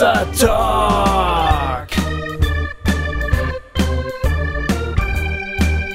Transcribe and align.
Hossa 0.00 0.24
Talk. 0.32 1.88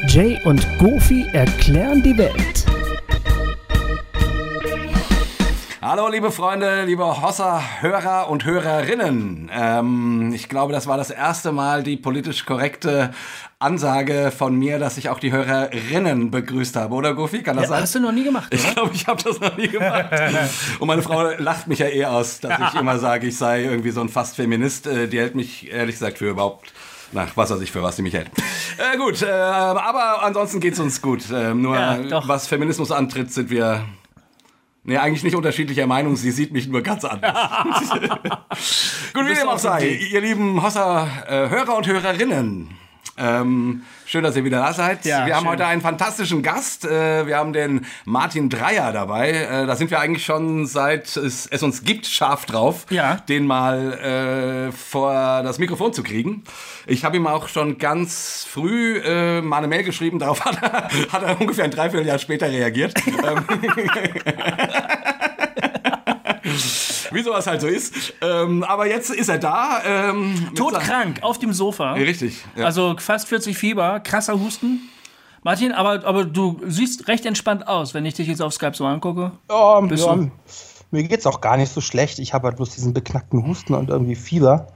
Jay 0.07 0.39
und 0.45 0.63
Goofy 0.77 1.25
erklären 1.33 2.03
die 2.03 2.15
Welt. 2.15 2.64
Hallo, 5.87 6.07
liebe 6.07 6.31
Freunde, 6.31 6.83
liebe 6.85 7.03
Hossa-Hörer 7.21 8.27
und 8.31 8.43
Hörerinnen. 8.43 9.51
Ähm, 9.53 10.31
ich 10.33 10.49
glaube, 10.49 10.73
das 10.73 10.87
war 10.87 10.97
das 10.97 11.11
erste 11.11 11.51
Mal 11.51 11.83
die 11.83 11.95
politisch 11.95 12.43
korrekte 12.47 13.13
Ansage 13.59 14.33
von 14.35 14.55
mir, 14.55 14.79
dass 14.79 14.97
ich 14.97 15.09
auch 15.09 15.19
die 15.19 15.31
Hörerinnen 15.31 16.31
begrüßt 16.31 16.75
habe, 16.75 16.95
oder 16.95 17.13
Goofy? 17.13 17.43
Kann 17.43 17.55
das 17.57 17.65
Ja, 17.65 17.69
sein? 17.69 17.81
hast 17.83 17.93
du 17.93 17.99
noch 17.99 18.13
nie 18.13 18.23
gemacht, 18.23 18.51
oder? 18.51 18.55
Ich 18.63 18.73
glaube, 18.73 18.91
ich 18.95 19.05
habe 19.05 19.21
das 19.21 19.39
noch 19.39 19.55
nie 19.57 19.67
gemacht. 19.67 20.07
Und 20.79 20.87
meine 20.87 21.03
Frau 21.03 21.29
lacht 21.37 21.67
mich 21.67 21.77
ja 21.77 21.85
eher 21.85 22.09
aus, 22.13 22.39
dass 22.39 22.59
ich 22.73 22.79
immer 22.79 22.97
sage, 22.97 23.27
ich 23.27 23.37
sei 23.37 23.65
irgendwie 23.65 23.91
so 23.91 24.01
ein 24.01 24.09
fast 24.09 24.37
Feminist. 24.37 24.87
Äh, 24.87 25.07
Die 25.07 25.19
hält 25.19 25.35
mich 25.35 25.71
ehrlich 25.71 25.97
gesagt 25.97 26.17
für 26.17 26.31
überhaupt. 26.31 26.73
Nach 27.11 27.27
was 27.37 27.51
weiß 27.51 27.61
ich, 27.61 27.71
für 27.71 27.83
was 27.83 27.95
sie 27.97 28.01
mich 28.01 28.15
hält. 28.15 28.31
Äh, 28.79 28.97
gut, 28.97 29.21
äh, 29.21 29.29
aber 29.29 30.23
ansonsten 30.23 30.59
geht's 30.61 30.79
uns 30.79 30.99
gut. 31.03 31.29
Äh, 31.29 31.53
nur 31.53 31.75
Ja, 31.77 32.27
was 32.27 32.47
Feminismus 32.47 32.91
antritt, 32.91 33.31
sind 33.31 33.51
wir 33.51 33.85
Nee, 34.87 34.97
eigentlich 34.97 35.23
nicht 35.23 35.35
unterschiedlicher 35.35 35.87
Meinung, 35.87 36.15
sie 36.15 36.29
sieht 36.29 36.51
mich 36.51 36.67
nur 36.67 36.83
ganz 36.83 37.03
anders. 37.03 37.89
Gut, 39.13 39.25
wie 39.27 39.33
dem 39.33 39.47
auch 39.47 39.57
sei, 39.57 39.97
ihr 40.11 40.21
lieben 40.21 40.61
Hossa-Hörer 40.61 41.75
und 41.75 41.87
Hörerinnen. 41.87 42.69
Ähm, 43.17 43.81
schön, 44.05 44.23
dass 44.23 44.35
ihr 44.35 44.43
wieder 44.43 44.59
da 44.59 44.73
seid. 44.73 45.05
Ja, 45.05 45.25
wir 45.25 45.35
haben 45.35 45.43
schön. 45.43 45.51
heute 45.53 45.65
einen 45.65 45.81
fantastischen 45.81 46.41
Gast. 46.43 46.85
Äh, 46.85 47.27
wir 47.27 47.37
haben 47.37 47.53
den 47.53 47.85
Martin 48.05 48.49
Dreier 48.49 48.91
dabei. 48.91 49.31
Äh, 49.31 49.65
da 49.67 49.75
sind 49.75 49.91
wir 49.91 49.99
eigentlich 49.99 50.25
schon 50.25 50.65
seit 50.65 51.15
es, 51.17 51.47
es 51.47 51.63
uns 51.63 51.83
gibt 51.83 52.05
scharf 52.05 52.45
drauf, 52.45 52.85
Ja. 52.89 53.15
den 53.27 53.45
mal 53.47 54.69
äh, 54.69 54.71
vor 54.71 55.13
das 55.43 55.59
Mikrofon 55.59 55.93
zu 55.93 56.03
kriegen. 56.03 56.43
Ich 56.87 57.03
habe 57.03 57.17
ihm 57.17 57.27
auch 57.27 57.47
schon 57.47 57.77
ganz 57.77 58.45
früh 58.49 58.97
äh, 58.99 59.41
mal 59.41 59.57
eine 59.57 59.67
Mail 59.67 59.83
geschrieben. 59.83 60.19
Darauf 60.19 60.43
hat 60.45 60.61
er, 60.61 60.89
hat 61.11 61.23
er 61.23 61.39
ungefähr 61.41 61.65
ein 61.65 61.71
Dreivierteljahr 61.71 62.19
später 62.19 62.49
reagiert. 62.49 62.93
Wie 67.15 67.23
sowas 67.23 67.47
halt 67.47 67.61
so 67.61 67.67
ist. 67.67 68.13
Ähm, 68.21 68.63
aber 68.63 68.87
jetzt 68.87 69.09
ist 69.09 69.29
er 69.29 69.37
da. 69.39 69.79
Ähm, 69.85 70.49
Todkrank 70.55 71.23
auf 71.23 71.39
dem 71.39 71.53
Sofa. 71.53 71.93
Richtig. 71.93 72.43
Ja. 72.55 72.65
Also 72.65 72.95
fast 72.99 73.27
40 73.27 73.57
Fieber, 73.57 73.99
krasser 74.01 74.39
Husten. 74.39 74.81
Martin, 75.43 75.71
aber, 75.71 76.05
aber 76.05 76.25
du 76.25 76.59
siehst 76.67 77.07
recht 77.07 77.25
entspannt 77.25 77.67
aus, 77.67 77.93
wenn 77.93 78.05
ich 78.05 78.15
dich 78.15 78.27
jetzt 78.27 78.41
auf 78.41 78.53
Skype 78.53 78.73
so 78.73 78.85
angucke. 78.85 79.31
Ja, 79.49 79.79
Bist 79.81 80.05
ja, 80.05 80.17
mir 80.91 81.03
geht's 81.03 81.25
auch 81.27 81.39
gar 81.39 81.55
nicht 81.57 81.71
so 81.71 81.81
schlecht. 81.81 82.19
Ich 82.19 82.33
habe 82.33 82.47
halt 82.47 82.57
bloß 82.57 82.71
diesen 82.71 82.93
beknackten 82.93 83.45
Husten 83.47 83.75
und 83.75 83.89
irgendwie 83.89 84.15
Fieber 84.15 84.67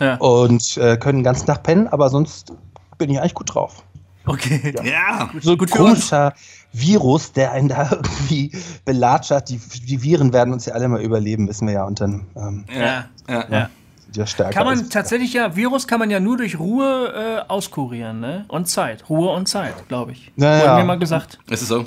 Ja. 0.00 0.16
und 0.16 0.76
äh, 0.76 0.96
können 0.96 1.18
den 1.18 1.24
ganzen 1.24 1.46
Tag 1.46 1.62
pennen, 1.64 1.88
aber 1.88 2.08
sonst 2.08 2.52
bin 2.98 3.10
ich 3.10 3.18
eigentlich 3.18 3.34
gut 3.34 3.54
drauf. 3.54 3.82
Okay. 4.26 4.74
ja. 4.84 5.30
So 5.40 5.52
ein 5.52 5.58
Gut 5.58 5.70
für 5.70 5.82
uns. 5.82 5.90
komischer 6.10 6.32
Virus, 6.72 7.32
der 7.32 7.52
einen 7.52 7.68
da 7.68 7.90
irgendwie 7.90 8.52
belatschert. 8.84 9.48
Die, 9.48 9.58
die 9.86 10.02
Viren 10.02 10.32
werden 10.32 10.52
uns 10.52 10.66
ja 10.66 10.74
alle 10.74 10.88
mal 10.88 11.00
überleben, 11.02 11.48
wissen 11.48 11.66
wir 11.66 11.74
ja. 11.74 11.84
Und 11.84 12.00
dann 12.00 12.26
ähm, 12.36 12.64
Ja. 12.72 13.04
Ja. 13.28 13.44
ja. 13.50 13.70
ja 14.14 14.26
stärker. 14.26 14.52
Kann 14.52 14.66
man 14.66 14.78
als- 14.78 14.88
tatsächlich 14.88 15.32
ja, 15.32 15.54
Virus 15.56 15.86
kann 15.88 15.98
man 15.98 16.10
ja 16.10 16.20
nur 16.20 16.36
durch 16.36 16.58
Ruhe 16.58 17.42
äh, 17.46 17.50
auskurieren, 17.50 18.20
ne? 18.20 18.44
Und 18.48 18.68
Zeit. 18.68 19.08
Ruhe 19.10 19.30
und 19.34 19.48
Zeit, 19.48 19.74
glaube 19.88 20.12
ich. 20.12 20.30
Ja, 20.36 20.54
Wurde 20.56 20.64
ja. 20.66 20.76
mir 20.78 20.84
mal 20.84 20.98
gesagt. 20.98 21.38
Ist 21.50 21.62
es 21.62 21.68
so? 21.68 21.84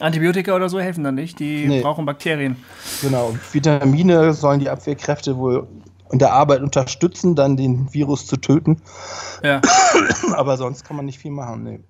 Antibiotika 0.00 0.54
oder 0.54 0.68
so 0.68 0.80
helfen 0.80 1.04
dann 1.04 1.14
nicht. 1.14 1.38
Die 1.38 1.66
Nee. 1.66 1.80
brauchen 1.82 2.04
Bakterien. 2.06 2.56
Genau. 3.02 3.34
Vitamine 3.52 4.32
sollen 4.32 4.60
die 4.60 4.68
Abwehrkräfte 4.70 5.36
wohl 5.36 5.66
in 6.12 6.18
der 6.18 6.32
Arbeit 6.32 6.60
unterstützen, 6.60 7.34
dann 7.34 7.56
den 7.56 7.92
Virus 7.92 8.26
zu 8.26 8.36
töten. 8.36 8.80
Ja. 9.42 9.60
Aber 10.34 10.56
sonst 10.56 10.84
kann 10.84 10.96
man 10.96 11.06
nicht 11.06 11.18
viel 11.18 11.30
machen. 11.30 11.64
Nee. 11.64 11.80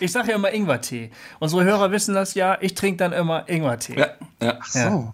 Ich 0.00 0.10
sage 0.10 0.30
ja 0.30 0.36
immer 0.36 0.52
Ingwertee. 0.52 1.10
Unsere 1.38 1.62
Hörer 1.62 1.92
wissen 1.92 2.14
das 2.14 2.34
ja. 2.34 2.58
Ich 2.60 2.74
trinke 2.74 2.96
dann 2.96 3.12
immer 3.12 3.48
Ingwertee. 3.48 3.98
Ja. 3.98 4.08
ja. 4.42 4.58
So. 4.66 4.78
Ja. 4.78 5.12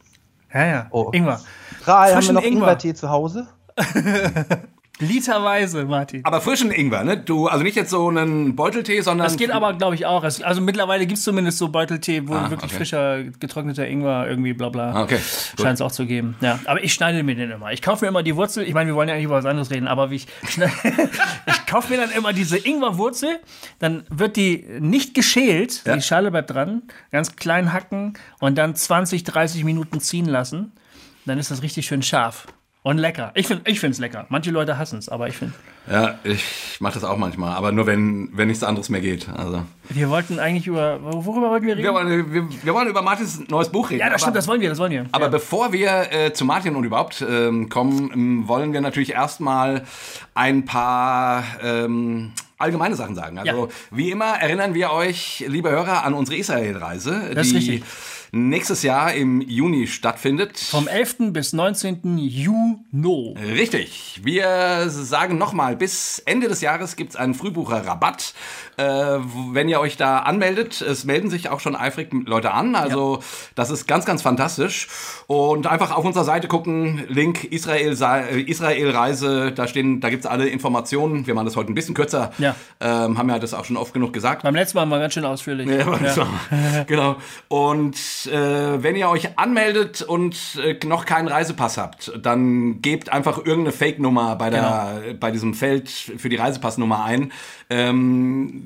Ja, 0.54 0.66
ja. 0.66 0.86
Oh. 0.90 1.10
Ingwer. 1.12 1.40
Ral, 1.84 2.14
haben 2.14 2.26
wir 2.26 2.32
noch 2.32 2.42
Ingwer. 2.42 2.60
Ingwertee 2.60 2.94
zu 2.94 3.10
Hause? 3.10 3.48
Literweise, 4.98 5.84
Martin. 5.86 6.24
Aber 6.24 6.40
frischen 6.40 6.70
Ingwer, 6.70 7.02
ne? 7.02 7.16
Du, 7.16 7.48
also 7.48 7.64
nicht 7.64 7.76
jetzt 7.76 7.90
so 7.90 8.08
einen 8.08 8.54
Beuteltee, 8.54 9.00
sondern. 9.00 9.26
Das 9.26 9.36
geht 9.36 9.50
aber, 9.50 9.72
glaube 9.72 9.94
ich, 9.94 10.06
auch. 10.06 10.22
Also 10.22 10.60
mittlerweile 10.60 11.06
gibt 11.06 11.18
es 11.18 11.24
zumindest 11.24 11.58
so 11.58 11.68
Beuteltee, 11.68 12.28
wo 12.28 12.34
Ah, 12.34 12.50
wirklich 12.50 12.70
okay. 12.70 12.76
frischer, 12.76 13.24
getrockneter 13.24 13.86
Ingwer 13.88 14.28
irgendwie 14.28 14.52
bla 14.52 14.68
bla. 14.68 14.92
Ah, 14.92 15.02
okay. 15.02 15.18
Scheint 15.60 15.74
es 15.74 15.80
auch 15.80 15.90
zu 15.92 16.06
geben. 16.06 16.36
Ja, 16.40 16.58
aber 16.66 16.84
ich 16.84 16.92
schneide 16.92 17.22
mir 17.22 17.34
den 17.34 17.50
immer. 17.50 17.72
Ich 17.72 17.82
kaufe 17.82 18.04
mir 18.04 18.10
immer 18.10 18.22
die 18.22 18.36
Wurzel. 18.36 18.64
Ich 18.64 18.74
meine, 18.74 18.90
wir 18.90 18.94
wollen 18.94 19.08
ja 19.08 19.14
eigentlich 19.14 19.26
über 19.26 19.36
was 19.36 19.46
anderes 19.46 19.70
reden, 19.70 19.88
aber 19.88 20.10
wie 20.10 20.16
ich, 20.16 20.26
ich 21.46 21.66
kaufe 21.66 21.90
mir 21.92 21.98
dann 21.98 22.10
immer 22.10 22.32
diese 22.32 22.58
Ingwerwurzel. 22.58 23.40
Dann 23.78 24.04
wird 24.10 24.36
die 24.36 24.64
nicht 24.78 25.14
geschält. 25.14 25.82
Ja. 25.86 25.96
Die 25.96 26.02
Schale 26.02 26.30
bleibt 26.30 26.50
dran. 26.50 26.82
Ganz 27.10 27.34
klein 27.36 27.72
hacken 27.72 28.14
und 28.40 28.56
dann 28.58 28.76
20, 28.76 29.24
30 29.24 29.64
Minuten 29.64 30.00
ziehen 30.00 30.26
lassen. 30.26 30.72
Dann 31.24 31.38
ist 31.38 31.50
das 31.50 31.62
richtig 31.62 31.86
schön 31.86 32.02
scharf. 32.02 32.46
Und 32.84 32.98
lecker. 32.98 33.30
Ich 33.34 33.46
finde 33.46 33.70
es 33.70 33.98
lecker. 33.98 34.26
Manche 34.28 34.50
Leute 34.50 34.76
hassen 34.76 34.98
es, 34.98 35.08
aber 35.08 35.28
ich 35.28 35.36
finde. 35.36 35.54
Ja, 35.88 36.18
ich 36.24 36.76
mache 36.80 36.94
das 36.94 37.04
auch 37.04 37.16
manchmal, 37.16 37.54
aber 37.56 37.70
nur 37.70 37.86
wenn, 37.86 38.30
wenn 38.32 38.48
nichts 38.48 38.64
anderes 38.64 38.88
mehr 38.88 39.00
geht. 39.00 39.28
Also. 39.28 39.62
Wir 39.88 40.10
wollten 40.10 40.40
eigentlich 40.40 40.66
über. 40.66 40.98
Worüber 41.00 41.50
wollten 41.50 41.66
wir 41.66 41.76
reden? 41.76 41.84
Wir 41.84 41.94
wollen, 41.94 42.32
wir, 42.32 42.48
wir 42.64 42.74
wollen 42.74 42.88
über 42.88 43.02
Martins 43.02 43.48
neues 43.48 43.68
Buch 43.68 43.90
reden. 43.90 44.00
Ja, 44.00 44.06
das 44.06 44.14
aber, 44.14 44.18
stimmt, 44.20 44.36
das 44.36 44.48
wollen 44.48 44.60
wir, 44.60 44.68
das 44.68 44.78
wollen 44.80 44.90
wir. 44.90 45.06
Aber 45.12 45.26
ja. 45.26 45.30
bevor 45.30 45.72
wir 45.72 46.12
äh, 46.12 46.32
zu 46.32 46.44
Martin 46.44 46.74
und 46.74 46.82
überhaupt 46.82 47.24
ähm, 47.28 47.68
kommen, 47.68 48.10
ähm, 48.12 48.48
wollen 48.48 48.72
wir 48.72 48.80
natürlich 48.80 49.12
erstmal 49.12 49.82
ein 50.34 50.64
paar 50.64 51.44
ähm, 51.62 52.32
allgemeine 52.58 52.96
Sachen 52.96 53.14
sagen. 53.14 53.38
Also 53.38 53.66
Ja. 53.66 53.72
wie 53.92 54.10
immer 54.10 54.40
erinnern 54.40 54.74
wir 54.74 54.90
euch, 54.92 55.44
liebe 55.46 55.70
Hörer, 55.70 56.04
an 56.04 56.14
unsere 56.14 56.36
Israel-Reise, 56.36 57.30
Das 57.34 57.46
ist 57.46 57.52
die 57.52 57.56
richtig. 57.58 57.84
Nächstes 58.34 58.82
Jahr 58.82 59.12
im 59.12 59.42
Juni 59.42 59.86
stattfindet. 59.86 60.58
Vom 60.58 60.88
11. 60.88 61.32
bis 61.32 61.52
19. 61.52 62.16
Juni. 62.16 63.36
Richtig. 63.38 64.22
Wir 64.24 64.88
sagen 64.88 65.36
nochmal, 65.36 65.76
bis 65.76 66.18
Ende 66.20 66.48
des 66.48 66.62
Jahres 66.62 66.96
gibt 66.96 67.10
es 67.10 67.16
einen 67.16 67.34
Frühbucherrabatt. 67.34 68.32
Äh, 68.78 68.84
wenn 68.84 69.68
ihr 69.68 69.80
euch 69.80 69.98
da 69.98 70.20
anmeldet, 70.20 70.80
es 70.80 71.04
melden 71.04 71.28
sich 71.28 71.50
auch 71.50 71.60
schon 71.60 71.76
eifrig 71.76 72.08
Leute 72.26 72.52
an. 72.52 72.74
Also 72.74 73.22
das 73.54 73.70
ist 73.70 73.86
ganz, 73.86 74.06
ganz 74.06 74.22
fantastisch. 74.22 74.88
Und 75.26 75.66
einfach 75.66 75.94
auf 75.94 76.06
unserer 76.06 76.24
Seite 76.24 76.48
gucken, 76.48 77.04
Link 77.08 77.44
Israel, 77.44 77.94
äh, 78.00 78.40
Israel-Reise, 78.40 79.52
da 79.52 79.68
stehen, 79.68 80.00
da 80.00 80.08
gibt 80.08 80.24
es 80.24 80.30
alle 80.30 80.48
Informationen. 80.48 81.26
Wir 81.26 81.34
machen 81.34 81.44
das 81.44 81.56
heute 81.56 81.70
ein 81.70 81.74
bisschen 81.74 81.94
kürzer. 81.94 82.32
Ja. 82.38 82.56
Ähm, 82.80 83.18
haben 83.18 83.28
ja 83.28 83.38
das 83.38 83.52
auch 83.52 83.66
schon 83.66 83.76
oft 83.76 83.92
genug 83.92 84.14
gesagt. 84.14 84.42
Beim 84.42 84.54
letzten 84.54 84.78
Mal 84.78 84.86
mal 84.86 85.00
ganz 85.00 85.12
schön 85.12 85.26
ausführlich. 85.26 85.68
Ja, 85.68 86.10
so. 86.14 86.26
genau. 86.86 87.16
Und 87.48 88.21
äh, 88.26 88.82
wenn 88.82 88.96
ihr 88.96 89.08
euch 89.08 89.38
anmeldet 89.38 90.02
und 90.02 90.36
äh, 90.62 90.78
noch 90.86 91.04
keinen 91.04 91.28
Reisepass 91.28 91.78
habt, 91.78 92.12
dann 92.22 92.80
gebt 92.82 93.08
einfach 93.10 93.38
irgendeine 93.38 93.72
Fake-Nummer 93.72 94.36
bei, 94.36 94.50
der, 94.50 95.00
Genau. 95.02 95.14
bei 95.18 95.30
diesem 95.30 95.54
Feld 95.54 95.88
für 95.90 96.28
die 96.28 96.36
Reisepassnummer 96.36 97.04
ein. 97.04 97.32
Ähm, 97.70 98.62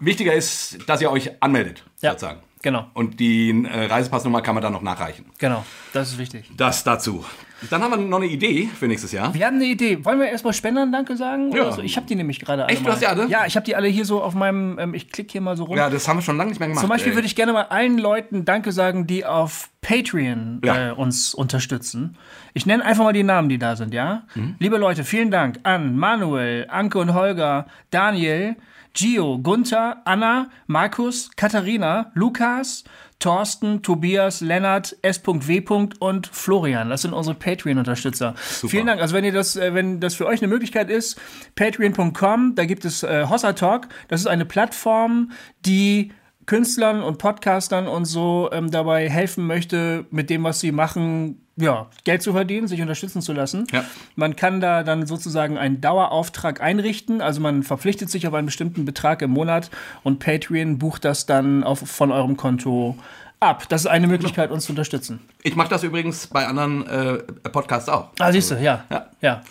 wichtiger 0.00 0.34
ist, 0.34 0.78
dass 0.86 1.00
ihr 1.00 1.10
euch 1.10 1.30
anmeldet, 1.42 1.84
Ja. 2.00 2.12
sozusagen. 2.12 2.40
Genau, 2.62 2.86
Und 2.94 3.20
die 3.20 3.50
äh, 3.50 3.84
Reisepassnummer 3.86 4.42
kann 4.42 4.54
man 4.54 4.62
dann 4.62 4.72
noch 4.72 4.82
nachreichen. 4.82 5.26
genau. 5.38 5.64
Das 5.94 6.10
ist 6.10 6.18
wichtig. 6.18 6.50
Das 6.54 6.84
dazu. 6.84 7.24
Dann 7.70 7.82
haben 7.82 7.90
wir 7.92 7.96
noch 7.96 8.18
eine 8.18 8.26
Idee 8.26 8.68
für 8.78 8.86
nächstes 8.86 9.10
Jahr. 9.10 9.32
Wir 9.32 9.46
haben 9.46 9.56
eine 9.56 9.64
Idee. 9.64 10.04
Wollen 10.04 10.20
wir 10.20 10.28
erstmal 10.28 10.52
Spendern 10.52 10.92
Danke 10.92 11.16
sagen? 11.16 11.50
Ja. 11.50 11.62
Oder 11.62 11.72
so? 11.72 11.82
Ich 11.82 11.96
habe 11.96 12.06
die 12.06 12.14
nämlich 12.14 12.38
gerade 12.40 12.64
alle. 12.64 12.72
Echt? 12.72 12.84
Du 12.86 12.90
hast 12.90 13.00
die 13.00 13.06
alle? 13.06 13.26
Ja, 13.28 13.46
ich 13.46 13.56
habe 13.56 13.64
die 13.64 13.74
alle 13.74 13.88
hier 13.88 14.04
so 14.04 14.22
auf 14.22 14.34
meinem. 14.34 14.78
Ähm, 14.78 14.92
ich 14.94 15.10
klicke 15.10 15.32
hier 15.32 15.40
mal 15.40 15.56
so 15.56 15.64
rum. 15.64 15.76
Ja, 15.76 15.88
das 15.88 16.06
haben 16.06 16.18
wir 16.18 16.22
schon 16.22 16.36
lange 16.36 16.50
nicht 16.50 16.58
mehr 16.60 16.68
gemacht. 16.68 16.82
Zum 16.82 16.90
Beispiel 16.90 17.12
ey. 17.12 17.16
würde 17.16 17.26
ich 17.26 17.34
gerne 17.36 17.52
mal 17.54 17.62
allen 17.62 17.96
Leuten 17.98 18.44
Danke 18.44 18.70
sagen, 18.70 19.06
die 19.06 19.24
auf 19.24 19.70
Patreon 19.80 20.60
Ja. 20.62 20.90
äh, 20.90 20.92
uns 20.92 21.32
unterstützen. 21.34 22.16
Ich 22.52 22.66
nenne 22.66 22.84
einfach 22.84 23.02
mal 23.04 23.12
die 23.14 23.22
Namen, 23.24 23.48
die 23.48 23.58
da 23.58 23.76
sind, 23.76 23.94
ja? 23.94 24.24
Mhm. 24.34 24.56
Liebe 24.58 24.76
Leute, 24.76 25.04
vielen 25.04 25.30
Dank 25.30 25.58
an 25.62 25.96
Manuel, 25.96 26.66
Anke 26.68 26.98
und 26.98 27.14
Holger, 27.14 27.66
Daniel, 27.90 28.56
Gio, 28.94 29.38
Gunther, 29.38 30.02
Anna, 30.04 30.50
Markus, 30.66 31.30
Katharina, 31.36 32.10
Lukas, 32.14 32.84
Thorsten, 33.18 33.82
Tobias, 33.82 34.40
Lennart, 34.40 34.96
S.W. 35.02 35.62
und 35.98 36.26
Florian. 36.28 36.88
Das 36.88 37.02
sind 37.02 37.12
unsere 37.12 37.34
Patreon-Unterstützer. 37.34 38.34
Vielen 38.36 38.86
Dank. 38.86 39.00
Also 39.00 39.14
wenn 39.14 39.24
ihr 39.24 39.32
das, 39.32 39.56
äh, 39.56 39.74
wenn 39.74 40.00
das 40.00 40.14
für 40.14 40.26
euch 40.26 40.40
eine 40.40 40.48
Möglichkeit 40.48 40.88
ist, 40.88 41.20
patreon.com, 41.56 42.54
da 42.54 42.64
gibt 42.64 42.84
es 42.84 43.02
äh, 43.02 43.26
Hossa 43.28 43.54
Talk. 43.54 43.88
Das 44.06 44.20
ist 44.20 44.26
eine 44.26 44.44
Plattform, 44.44 45.32
die 45.66 46.12
Künstlern 46.48 47.02
und 47.02 47.18
Podcastern 47.18 47.86
und 47.86 48.06
so 48.06 48.48
ähm, 48.52 48.70
dabei 48.70 49.10
helfen 49.10 49.46
möchte, 49.46 50.06
mit 50.10 50.30
dem, 50.30 50.44
was 50.44 50.60
sie 50.60 50.72
machen, 50.72 51.42
ja, 51.56 51.88
Geld 52.04 52.22
zu 52.22 52.32
verdienen, 52.32 52.66
sich 52.66 52.80
unterstützen 52.80 53.20
zu 53.20 53.34
lassen. 53.34 53.66
Ja. 53.70 53.84
Man 54.16 54.34
kann 54.34 54.60
da 54.62 54.82
dann 54.82 55.06
sozusagen 55.06 55.58
einen 55.58 55.82
Dauerauftrag 55.82 56.62
einrichten, 56.62 57.20
also 57.20 57.42
man 57.42 57.64
verpflichtet 57.64 58.08
sich 58.08 58.26
auf 58.26 58.32
einen 58.32 58.46
bestimmten 58.46 58.86
Betrag 58.86 59.20
im 59.20 59.30
Monat 59.30 59.70
und 60.04 60.20
Patreon 60.20 60.78
bucht 60.78 61.04
das 61.04 61.26
dann 61.26 61.64
auf, 61.64 61.80
von 61.80 62.10
eurem 62.10 62.38
Konto 62.38 62.96
ab. 63.40 63.68
Das 63.68 63.82
ist 63.82 63.86
eine 63.86 64.06
Möglichkeit, 64.06 64.50
uns 64.50 64.64
zu 64.64 64.72
unterstützen. 64.72 65.20
Ich 65.42 65.54
mache 65.54 65.68
das 65.68 65.82
übrigens 65.82 66.28
bei 66.28 66.46
anderen 66.46 66.86
äh, 66.86 67.18
Podcasts 67.50 67.90
auch. 67.90 68.08
Ah, 68.20 68.32
siehst 68.32 68.52
du, 68.52 68.54
ja. 68.54 68.84
Ja. 68.88 69.06
ja. 69.20 69.42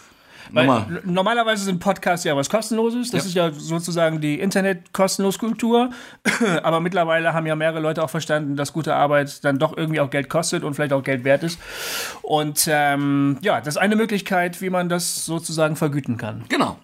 Weil 0.52 1.02
normalerweise 1.06 1.64
sind 1.64 1.80
Podcasts 1.80 2.26
ja 2.26 2.36
was 2.36 2.50
Kostenloses. 2.50 3.12
Das 3.12 3.26
ist 3.26 3.34
ja 3.34 3.52
sozusagen 3.52 4.22
die 4.22 4.40
Internet-Kostenlos-Kultur. 4.40 5.90
Aber 6.64 6.80
mittlerweile 6.80 7.34
haben 7.34 7.46
ja 7.46 7.56
mehrere 7.56 7.80
Leute 7.80 8.04
auch 8.04 8.10
verstanden, 8.10 8.56
dass 8.56 8.74
gute 8.74 8.96
Arbeit 8.96 9.44
dann 9.44 9.60
doch 9.60 9.76
irgendwie 9.76 10.00
auch 10.00 10.10
Geld 10.10 10.30
kostet 10.30 10.64
und 10.64 10.74
vielleicht 10.74 10.94
auch 10.94 11.04
Geld 11.04 11.24
wert 11.24 11.44
ist. 11.44 11.60
Und 12.22 12.68
ähm, 12.70 13.38
ja, 13.42 13.60
das 13.60 13.76
ist 13.76 13.78
eine 13.78 13.96
Möglichkeit, 13.96 14.62
wie 14.62 14.70
man 14.70 14.90
das 14.90 15.26
sozusagen 15.26 15.76
vergüten 15.76 16.18
kann. 16.18 16.46
Genau. 16.50 16.78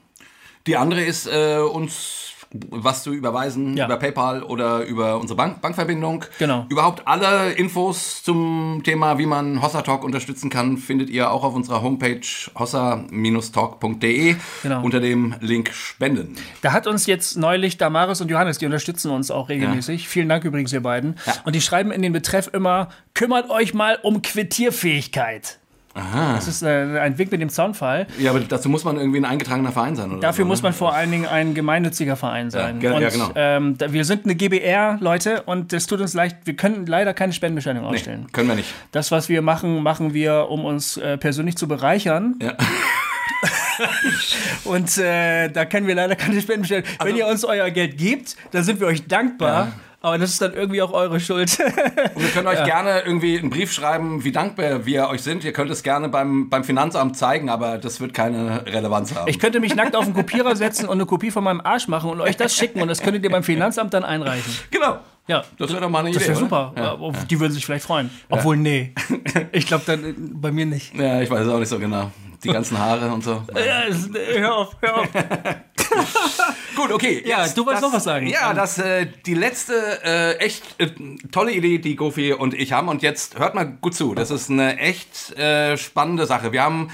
Die 0.68 0.78
andere 0.78 1.02
ist, 1.02 1.28
äh, 1.28 1.58
uns 1.58 2.33
was 2.70 3.04
zu 3.04 3.12
überweisen 3.14 3.76
Ja. 3.76 3.86
über 3.86 3.98
PayPal 3.98 4.44
oder 4.44 4.84
über 4.86 5.20
unsere 5.20 5.36
Bank 5.38 5.62
Bankverbindung. 5.62 6.26
Genau. 6.40 6.66
Überhaupt 6.70 7.08
alle 7.08 7.52
Infos 7.54 8.22
zum 8.24 8.82
Thema, 8.84 9.18
wie 9.18 9.26
man 9.26 9.62
Hossa 9.62 9.82
Talk 9.82 10.04
unterstützen 10.04 10.50
kann, 10.50 10.78
findet 10.78 11.10
ihr 11.10 11.32
auch 11.32 11.44
auf 11.44 11.56
unserer 11.56 11.82
Homepage 11.82 12.22
hossa-talk.de 12.58 14.36
Genau. 14.64 14.82
unter 14.84 15.00
dem 15.00 15.36
Link 15.42 15.72
Spenden. 15.74 16.36
Da 16.62 16.72
hat 16.74 16.88
uns 16.88 17.06
jetzt 17.06 17.38
neulich 17.38 17.78
Damaris 17.78 18.22
und 18.22 18.30
Johannes, 18.30 18.58
die 18.58 18.66
unterstützen 18.66 19.12
uns 19.12 19.32
auch 19.32 19.50
regelmäßig. 19.50 20.08
Vielen 20.08 20.30
Dank 20.30 20.44
übrigens, 20.46 20.72
ihr 20.74 20.82
beiden. 20.82 21.16
Ja. 21.26 21.34
Und 21.46 21.56
die 21.56 21.62
schreiben 21.62 21.92
in 21.92 22.02
den 22.02 22.14
Betreff 22.14 22.50
immer, 22.54 22.90
kümmert 23.14 23.50
euch 23.50 23.74
mal 23.74 23.98
um 24.04 24.22
Quittierfähigkeit. 24.22 25.60
Aha. 25.96 26.34
Das 26.36 26.48
ist 26.48 26.64
äh, 26.64 27.00
ein 27.00 27.18
Wink 27.20 27.32
mit 27.32 27.40
dem 27.40 27.50
Zaunfall. 27.50 28.08
Ja, 28.18 28.32
aber 28.32 28.40
dazu 28.40 28.68
muss 28.68 28.84
man 28.84 28.98
irgendwie 28.98 29.20
ein 29.20 29.26
eingetragener 29.26 29.72
Verein 29.72 29.96
sein, 29.96 30.12
oder? 30.12 30.22
Dafür 30.22 30.46
so, 30.46 30.48
muss 30.48 30.62
ne? 30.62 30.68
man 30.68 30.74
vor 30.74 30.94
allen 30.94 31.12
Dingen 31.12 31.28
ein 31.28 31.54
gemeinnütziger 31.54 32.16
Verein 32.16 32.50
sein. 32.50 32.82
ja, 32.82 32.94
und, 32.94 33.08
genau. 33.10 33.32
ähm, 33.36 33.78
wir 33.80 34.04
sind 34.04 34.26
eine 34.26 34.34
GBR, 34.34 34.98
Leute, 35.02 35.44
und 35.44 35.72
es 35.72 35.86
tut 35.86 36.02
uns 36.02 36.16
leid, 36.16 36.38
wir 36.46 36.56
können 36.56 36.88
leider 36.88 37.14
keine 37.14 37.32
Spendenbescheinigung 37.34 37.88
ausstellen. 37.88 38.22
Nee, 38.24 38.32
können 38.32 38.48
wir 38.48 38.56
nicht. 38.56 38.74
Das, 38.92 39.12
was 39.12 39.30
wir 39.30 39.44
machen, 39.44 39.84
machen 39.84 40.14
wir, 40.14 40.50
um 40.50 40.66
uns 40.66 40.98
äh, 40.98 41.18
persönlich 41.18 41.58
zu 41.58 41.68
bereichern. 41.68 42.36
Ja. 42.42 42.54
Und 44.66 44.98
äh, 44.98 45.50
da 45.50 45.66
können 45.66 45.88
wir 45.88 45.96
leider 45.96 46.16
keine 46.16 46.40
Spendenbescheinigung. 46.42 46.92
Wenn 47.04 47.16
ihr 47.16 47.28
uns 47.28 47.44
euer 47.44 47.70
Geld 47.72 47.98
gebt, 47.98 48.36
dann 48.52 48.64
sind 48.64 48.80
wir 48.80 48.88
euch 48.88 49.08
dankbar. 49.08 49.58
Also 49.58 49.72
Ja. 49.72 49.74
Aber 50.06 50.18
das 50.18 50.32
ist 50.32 50.42
dann 50.42 50.52
irgendwie 50.54 50.82
auch 50.82 50.92
eure 50.92 51.18
Schuld. 51.22 51.58
Und 52.14 52.22
wir 52.22 52.30
können 52.32 52.48
euch 52.48 52.62
gerne 52.66 53.04
irgendwie 53.06 53.40
einen 53.40 53.50
Brief 53.50 53.72
schreiben, 53.72 54.26
wie 54.26 54.34
dankbar 54.34 54.86
wir 54.86 55.08
euch 55.08 55.22
sind. 55.24 55.46
Ihr 55.46 55.54
könnt 55.54 55.72
es 55.72 55.82
gerne 55.82 56.10
beim, 56.10 56.50
beim 56.50 56.66
Finanzamt 56.66 57.18
zeigen, 57.18 57.50
aber 57.50 57.78
das 57.78 58.02
wird 58.02 58.14
keine 58.14 58.66
Relevanz 58.66 59.16
haben. 59.16 59.30
Ich 59.30 59.40
könnte 59.40 59.62
mich 59.62 59.76
nackt 59.76 59.96
auf 59.96 60.04
den 60.04 60.14
Kopierer 60.14 60.58
setzen 60.58 60.88
und 60.90 60.98
eine 60.98 61.06
Kopie 61.06 61.32
von 61.32 61.46
meinem 61.46 61.62
Arsch 61.62 61.88
machen 61.88 62.10
und 62.10 62.20
euch 62.20 62.36
das 62.36 62.54
schicken 62.54 62.82
und 62.82 62.90
das 62.90 63.02
könntet 63.02 63.24
ihr 63.24 63.32
beim 63.32 63.44
Finanzamt 63.44 63.94
dann 63.94 64.04
einreichen. 64.04 64.54
genau. 64.70 64.98
Ja, 65.26 65.42
Das 65.58 65.70
wäre 65.72 65.80
doch 65.80 65.90
mal 65.90 66.00
eine 66.00 66.12
das 66.12 66.18
Idee. 66.18 66.34
wäre 66.34 66.46
oder? 66.46 66.72
super. 66.74 67.14
Ja. 67.16 67.26
Die 67.30 67.40
würden 67.40 67.54
sich 67.54 67.66
vielleicht 67.66 67.86
freuen. 67.86 68.10
Obwohl, 68.30 68.58
nee. 68.58 68.94
Ich 69.54 69.68
glaube 69.68 69.84
dann 69.86 70.04
äh, 70.04 70.14
bei 70.18 70.52
mir 70.52 70.66
nicht. 70.66 70.94
Ja, 70.96 71.22
ich 71.22 71.30
weiß 71.32 71.46
es 71.46 71.48
auch 71.48 71.60
nicht 71.60 71.70
so 71.70 71.80
genau. 71.80 72.12
Die 72.44 72.50
ganzen 72.50 72.78
Haare 72.78 73.10
und 73.10 73.24
so. 73.24 73.42
Ja, 73.56 73.84
hör 74.36 74.54
auf, 74.58 74.76
hör 74.82 74.98
auf. 74.98 75.08
Okay. 76.94 77.24
Ja, 77.26 77.48
du 77.48 77.66
wolltest 77.66 77.84
das, 77.84 77.90
noch 77.90 77.94
was 77.94 78.04
sagen. 78.04 78.28
Ja, 78.28 78.54
das 78.54 78.78
äh, 78.78 79.08
die 79.26 79.34
letzte 79.34 79.74
äh, 80.04 80.38
echt 80.38 80.64
äh, 80.80 80.90
tolle 81.32 81.52
Idee, 81.52 81.80
die 81.80 81.96
Gofi 81.96 82.34
und 82.34 82.54
ich 82.54 82.72
haben. 82.72 82.88
Und 82.88 83.02
jetzt 83.02 83.40
hört 83.40 83.56
mal 83.56 83.66
gut 83.66 83.96
zu. 83.96 84.14
Das 84.14 84.32
ist 84.32 84.50
eine 84.50 84.78
echt 84.78 85.38
äh, 85.38 85.78
spannende 85.78 86.26
Sache. 86.26 86.52
Wir 86.52 86.64
haben 86.64 86.92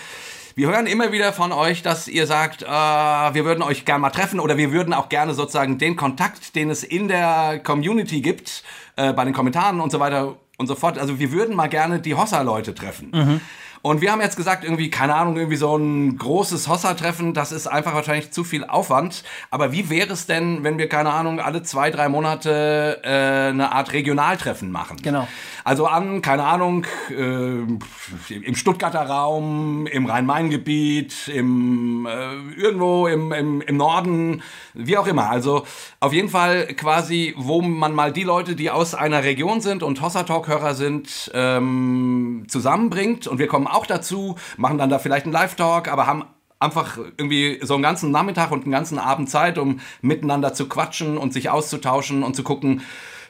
wir 0.55 0.67
hören 0.67 0.87
immer 0.87 1.13
wieder 1.13 1.31
von 1.31 1.53
euch, 1.53 1.83
dass 1.83 2.09
ihr 2.09 2.27
sagt, 2.27 2.63
äh, 2.63 2.67
wir 2.67 3.45
würden 3.45 3.61
euch 3.61 3.85
gerne 3.85 4.01
mal 4.01 4.09
treffen 4.09 4.41
oder 4.41 4.57
wir 4.57 4.73
würden 4.73 4.93
auch 4.93 5.07
gerne 5.07 5.33
sozusagen 5.33 5.77
den 5.77 5.95
Kontakt, 5.95 6.53
den 6.53 6.69
es 6.69 6.83
in 6.83 7.07
der 7.07 7.61
Community 7.63 8.19
gibt, 8.19 8.63
äh, 8.97 9.13
bei 9.13 9.23
den 9.23 9.33
Kommentaren 9.33 9.79
und 9.79 9.89
so 9.89 10.01
weiter 10.01 10.35
und 10.57 10.67
so 10.67 10.75
fort. 10.75 10.99
Also 10.99 11.17
wir 11.17 11.31
würden 11.31 11.55
mal 11.55 11.69
gerne 11.69 11.99
die 11.99 12.13
Hossa-Leute 12.13 12.75
treffen. 12.75 13.39
Und 13.81 14.01
wir 14.01 14.11
haben 14.11 14.21
jetzt 14.21 14.35
gesagt, 14.35 14.63
irgendwie, 14.63 14.89
keine 14.89 15.15
Ahnung, 15.15 15.37
irgendwie 15.37 15.55
so 15.55 15.75
ein 15.77 16.17
großes 16.17 16.67
Hossa-Treffen, 16.67 17.33
das 17.33 17.51
ist 17.51 17.67
einfach 17.67 17.93
wahrscheinlich 17.93 18.31
zu 18.31 18.43
viel 18.43 18.65
Aufwand. 18.65 19.23
Aber 19.51 19.71
wie 19.71 19.89
wäre 19.89 20.11
es 20.11 20.25
denn, 20.25 20.63
wenn 20.63 20.77
wir, 20.77 20.89
keine 20.89 21.11
Ahnung, 21.11 21.39
alle 21.39 21.63
zwei, 21.63 21.89
drei 21.89 22.09
Monate 22.09 22.99
äh, 23.03 23.49
eine 23.49 23.71
Art 23.71 23.93
Regionaltreffen 23.93 24.69
machen? 24.71 24.97
Genau. 25.01 25.27
Also 25.63 25.87
an, 25.87 26.21
keine 26.21 26.43
Ahnung, 26.43 26.85
äh, 27.09 28.33
im 28.33 28.55
Stuttgarter 28.55 29.01
Raum, 29.01 29.87
im 29.87 30.05
Rhein-Main-Gebiet, 30.05 31.29
im, 31.29 32.05
äh, 32.05 32.59
irgendwo 32.59 33.07
im, 33.07 33.31
im, 33.31 33.61
im 33.61 33.77
Norden, 33.77 34.41
wie 34.73 34.97
auch 34.97 35.07
immer. 35.07 35.29
Also 35.29 35.65
auf 35.99 36.11
jeden 36.11 36.29
Fall 36.29 36.67
quasi, 36.75 37.33
wo 37.37 37.61
man 37.61 37.93
mal 37.93 38.11
die 38.11 38.23
Leute, 38.23 38.55
die 38.55 38.71
aus 38.71 38.93
einer 38.93 39.23
Region 39.23 39.61
sind 39.61 39.83
und 39.83 40.01
Hossa-Talk-Hörer 40.01 40.73
sind, 40.73 41.31
ähm, 41.33 42.45
zusammenbringt. 42.47 43.27
Und 43.27 43.39
wir 43.39 43.47
kommen 43.47 43.67
auch 43.69 43.85
dazu, 43.85 44.35
machen 44.57 44.77
dann 44.77 44.89
da 44.89 44.99
vielleicht 44.99 45.25
einen 45.25 45.33
Live-Talk, 45.33 45.87
aber 45.87 46.07
haben 46.07 46.25
einfach 46.59 46.97
irgendwie 46.97 47.59
so 47.63 47.75
einen 47.75 47.83
ganzen 47.83 48.11
Nachmittag 48.11 48.51
und 48.51 48.63
einen 48.63 48.71
ganzen 48.71 48.99
Abend 48.99 49.29
Zeit, 49.29 49.57
um 49.57 49.79
miteinander 50.01 50.53
zu 50.53 50.67
quatschen 50.67 51.17
und 51.17 51.31
sich 51.33 51.49
auszutauschen 51.49 52.23
und 52.23 52.35
zu 52.35 52.43
gucken, 52.43 52.81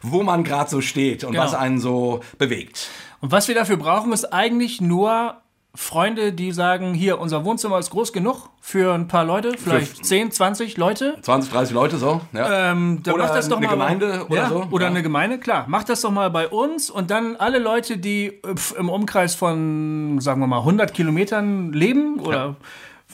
wo 0.02 0.24
man 0.24 0.44
gerade 0.44 0.70
so 0.70 0.82
steht 0.82 1.24
und 1.24 1.34
Genau. 1.34 1.44
was 1.44 1.54
einen 1.54 1.80
so 1.80 2.22
bewegt. 2.38 2.90
Und 3.22 3.32
was 3.32 3.48
wir 3.48 3.56
dafür 3.56 3.78
brauchen, 3.78 4.14
ist 4.14 4.34
eigentlich 4.34 4.82
nur 4.82 5.36
Freunde, 5.76 6.34
die 6.34 6.52
sagen, 6.52 6.94
hier, 6.96 7.20
unser 7.20 7.46
Wohnzimmer 7.46 7.78
ist 7.78 7.92
groß 7.92 8.12
genug 8.12 8.50
für 8.60 8.94
ein 8.94 9.08
paar 9.08 9.24
Leute, 9.24 9.54
vielleicht 9.58 10.04
10, 10.04 10.32
20 10.32 10.78
Leute. 10.78 11.18
20, 11.22 11.52
30 11.52 11.74
Leute 11.76 11.98
so. 11.98 12.22
Ja. 12.34 12.72
Ähm, 12.72 13.02
Oder 13.12 13.28
das 13.28 13.48
doch 13.50 13.58
eine 13.58 13.68
mal 13.68 13.74
Gemeinde 13.74 14.26
oder 14.28 14.36
ja, 14.36 14.50
so. 14.50 14.68
Oder 14.72 14.86
Ja. 14.86 14.90
eine 14.90 15.04
Gemeinde, 15.04 15.38
klar. 15.38 15.66
Macht 15.68 15.90
das 15.90 16.02
doch 16.02 16.12
mal 16.12 16.30
bei 16.32 16.48
uns 16.48 16.90
und 16.90 17.12
dann 17.12 17.36
alle 17.36 17.60
Leute, 17.60 17.98
die 17.98 18.26
äh, 18.28 18.56
im 18.80 18.90
Umkreis 18.90 19.36
von, 19.36 20.20
sagen 20.22 20.42
wir 20.42 20.48
mal, 20.48 20.60
100 20.60 20.94
Kilometern 20.94 21.72
leben 21.72 22.20
oder 22.20 22.56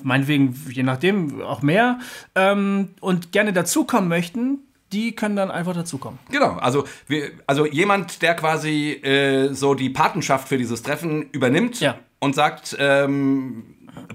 meinetwegen, 0.03 0.55
je 0.71 0.83
nachdem, 0.83 1.41
auch 1.41 1.61
mehr 1.61 1.99
ähm, 2.35 2.89
und 3.01 3.31
gerne 3.33 3.51
dazukommen 3.53 4.07
möchten, 4.09 4.59
die 4.93 5.13
können 5.13 5.35
dann 5.35 5.51
einfach 5.51 5.73
dazukommen. 5.73 6.19
Genau, 6.31 6.53
also, 6.53 6.85
wir, 7.07 7.31
also 7.47 7.65
jemand, 7.65 8.21
der 8.21 8.33
quasi 8.35 8.91
äh, 8.91 9.53
so 9.53 9.73
die 9.73 9.89
Patenschaft 9.89 10.47
für 10.47 10.57
dieses 10.57 10.83
Treffen 10.83 11.23
übernimmt 11.31 11.79
Ja. 11.81 11.95
Und 12.25 12.36
sagt, 12.36 12.75
ähm, 12.80 13.63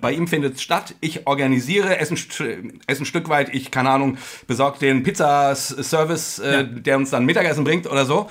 bei 0.01 0.13
ihm 0.13 0.29
findet 0.29 0.57
es 0.57 0.63
statt, 0.63 0.95
ich 1.01 1.27
organisiere, 1.27 1.99
esse 1.99 2.15
ein, 2.15 2.81
esse 2.87 3.03
ein 3.03 3.07
Stück 3.07 3.29
weit, 3.31 3.55
ich, 3.55 3.71
keine 3.71 3.91
Ahnung, 3.91 4.19
besorge 4.47 4.79
den 4.79 5.03
Pizzaservice, 5.03 6.39
äh, 6.41 6.53
Ja. 6.53 6.63
der 6.65 6.97
uns 6.99 7.11
dann 7.11 7.25
Mittagessen 7.25 7.65
bringt 7.65 7.87
oder 7.87 8.05
so. 8.05 8.29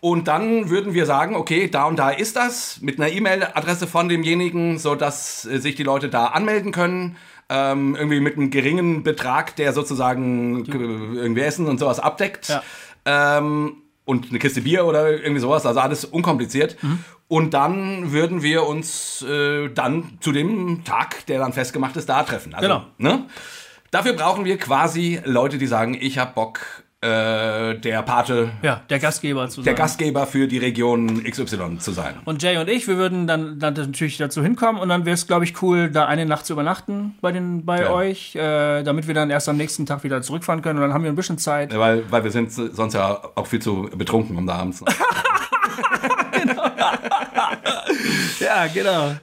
Und 0.00 0.28
dann 0.28 0.68
würden 0.70 0.92
wir 0.94 1.06
sagen, 1.06 1.34
okay, 1.36 1.68
da 1.68 1.84
und 1.84 1.98
da 1.98 2.10
ist 2.10 2.36
das, 2.36 2.80
mit 2.80 2.98
einer 3.00 3.10
E-Mail-Adresse 3.10 3.86
von 3.86 4.08
demjenigen, 4.08 4.78
sodass 4.78 5.44
äh, 5.46 5.58
sich 5.58 5.74
die 5.76 5.82
Leute 5.84 6.08
da 6.08 6.26
anmelden 6.26 6.72
können. 6.72 7.16
Ähm, 7.48 7.94
irgendwie 7.94 8.18
mit 8.18 8.36
einem 8.36 8.50
geringen 8.50 9.04
Betrag, 9.04 9.54
der 9.54 9.72
sozusagen 9.72 10.64
äh, 10.66 11.18
irgendwie 11.20 11.42
Essen 11.42 11.66
und 11.68 11.78
sowas 11.78 12.00
abdeckt. 12.00 12.48
Ja. 12.48 12.62
Ähm, 13.38 13.76
und 14.04 14.30
eine 14.30 14.38
Kiste 14.38 14.62
Bier 14.62 14.84
oder 14.84 15.10
irgendwie 15.10 15.40
sowas, 15.40 15.64
also 15.66 15.80
alles 15.80 16.04
unkompliziert. 16.04 16.76
Mhm. 16.82 17.04
Und 17.28 17.54
dann 17.54 18.12
würden 18.12 18.42
wir 18.42 18.66
uns 18.66 19.22
äh, 19.28 19.68
dann 19.70 20.18
zu 20.20 20.30
dem 20.32 20.84
Tag, 20.84 21.26
der 21.26 21.40
dann 21.40 21.52
festgemacht 21.52 21.96
ist, 21.96 22.08
da 22.08 22.22
treffen. 22.22 22.54
Also, 22.54 22.66
Genau. 22.68 22.84
Ne? 22.98 23.24
Dafür 23.90 24.12
brauchen 24.12 24.44
wir 24.44 24.58
quasi 24.58 25.20
Leute, 25.24 25.58
die 25.58 25.66
sagen, 25.66 25.96
ich 25.98 26.18
habe 26.18 26.32
Bock, 26.34 26.60
äh, 27.00 27.74
der 27.78 28.02
Pate 28.02 28.50
Ja, 28.62 28.82
der 28.90 28.98
Gastgeber 28.98 29.48
zu 29.48 29.60
der 29.62 29.72
sein. 29.72 29.76
Gastgeber 29.76 30.26
für 30.26 30.48
die 30.48 30.58
Region 30.58 31.22
XY 31.24 31.78
zu 31.78 31.92
sein. 31.92 32.14
Und 32.24 32.42
Jay 32.42 32.56
und 32.58 32.68
ich, 32.68 32.88
wir 32.88 32.96
würden 32.96 33.26
dann, 33.26 33.58
dann 33.58 33.74
natürlich 33.74 34.16
dazu 34.18 34.42
hinkommen 34.42 34.80
und 34.80 34.88
dann 34.88 35.04
wäre 35.04 35.14
es, 35.14 35.26
glaube 35.26 35.44
ich, 35.44 35.60
cool, 35.62 35.90
da 35.90 36.06
eine 36.06 36.26
Nacht 36.26 36.46
zu 36.46 36.52
übernachten 36.54 37.14
bei, 37.20 37.32
den, 37.32 37.64
bei 37.64 37.82
Ja. 37.82 37.90
euch, 37.90 38.34
äh, 38.34 38.82
damit 38.82 39.06
wir 39.06 39.14
dann 39.14 39.30
erst 39.30 39.48
am 39.48 39.56
nächsten 39.56 39.84
Tag 39.86 40.04
wieder 40.04 40.22
zurückfahren 40.22 40.62
können 40.62 40.78
und 40.78 40.82
dann 40.82 40.94
haben 40.94 41.04
wir 41.04 41.10
ein 41.12 41.16
bisschen 41.16 41.38
Zeit. 41.38 41.76
Weil, 41.76 42.10
weil 42.10 42.24
wir 42.24 42.30
sind 42.30 42.50
sonst 42.52 42.94
ja 42.94 43.20
auch 43.34 43.46
viel 43.46 43.60
zu 43.60 43.88
betrunken, 43.94 44.36
um 44.36 44.46
da 44.46 44.54
abends. 44.56 44.82
Ja, 48.40 48.66
genau. 48.66 49.14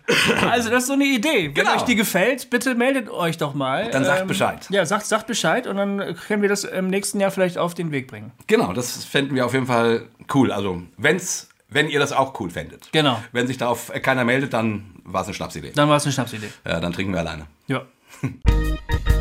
Also, 0.49 0.69
das 0.69 0.83
ist 0.83 0.87
so 0.87 0.93
eine 0.93 1.05
Idee. 1.05 1.45
Wenn 1.47 1.53
Genau. 1.53 1.75
euch 1.75 1.81
die 1.83 1.95
gefällt, 1.95 2.49
bitte 2.49 2.75
meldet 2.75 3.09
euch 3.09 3.37
doch 3.37 3.53
mal. 3.53 3.89
Dann 3.91 4.03
sagt 4.03 4.27
Bescheid. 4.27 4.65
Ja, 4.69 4.85
sagt, 4.85 5.05
sagt 5.05 5.27
Bescheid 5.27 5.67
und 5.67 5.77
dann 5.77 6.15
können 6.27 6.41
wir 6.41 6.49
das 6.49 6.63
im 6.63 6.89
nächsten 6.89 7.19
Jahr 7.19 7.31
vielleicht 7.31 7.57
auf 7.57 7.73
den 7.73 7.91
Weg 7.91 8.07
bringen. 8.07 8.31
genau, 8.47 8.73
das 8.73 9.03
fänden 9.05 9.35
wir 9.35 9.45
auf 9.45 9.53
jeden 9.53 9.67
Fall 9.67 10.07
cool. 10.33 10.51
Also, 10.51 10.81
wenn's, 10.97 11.49
wenn 11.69 11.89
ihr 11.89 11.99
das 11.99 12.11
auch 12.11 12.39
cool 12.39 12.49
fändet. 12.49 12.89
Genau. 12.91 13.21
Wenn 13.31 13.47
sich 13.47 13.57
darauf 13.57 13.91
keiner 14.01 14.25
meldet, 14.25 14.53
dann 14.53 14.85
war 15.03 15.21
es 15.21 15.27
eine 15.27 15.33
Schnapsidee. 15.35 15.71
Dann 15.75 15.89
war 15.89 15.97
es 15.97 16.03
eine 16.05 16.13
Schnapsidee. 16.13 16.49
Ja, 16.65 16.79
dann 16.79 16.93
trinken 16.93 17.13
wir 17.13 17.19
alleine. 17.19 17.47
Ja. 17.67 17.81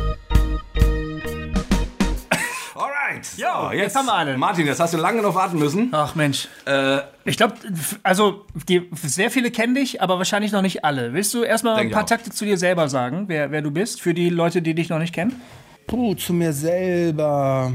Alright. 3.23 3.37
Ja, 3.37 3.71
jetzt, 3.71 3.81
jetzt 3.81 3.95
haben 3.95 4.05
wir 4.05 4.13
alle. 4.13 4.37
Martin, 4.37 4.65
jetzt 4.65 4.79
hast 4.79 4.93
du 4.93 4.97
lange 4.97 5.21
noch 5.21 5.35
warten 5.35 5.57
müssen. 5.57 5.89
Ach 5.91 6.15
Mensch. 6.15 6.47
Äh, 6.65 6.99
ich 7.25 7.37
glaube, 7.37 7.55
also 8.03 8.45
die, 8.67 8.89
sehr 9.01 9.31
viele 9.31 9.51
kennen 9.51 9.75
dich, 9.75 10.01
aber 10.01 10.17
wahrscheinlich 10.17 10.51
noch 10.51 10.61
nicht 10.61 10.83
alle. 10.83 11.13
Willst 11.13 11.33
du 11.33 11.43
erstmal 11.43 11.77
ein 11.77 11.91
paar 11.91 12.05
Takte 12.05 12.29
zu 12.29 12.45
dir 12.45 12.57
selber 12.57 12.89
sagen, 12.89 13.25
wer, 13.27 13.51
wer 13.51 13.61
du 13.61 13.71
bist, 13.71 14.01
für 14.01 14.13
die 14.13 14.29
Leute, 14.29 14.61
die 14.61 14.73
dich 14.73 14.89
noch 14.89 14.99
nicht 14.99 15.13
kennen? 15.13 15.41
Puh, 15.87 16.15
zu 16.15 16.33
mir 16.33 16.53
selber. 16.53 17.71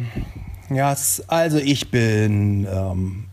Ja, 0.70 0.94
also 1.28 1.58
ich 1.58 1.90
bin 1.90 2.66
ähm, 2.70 3.24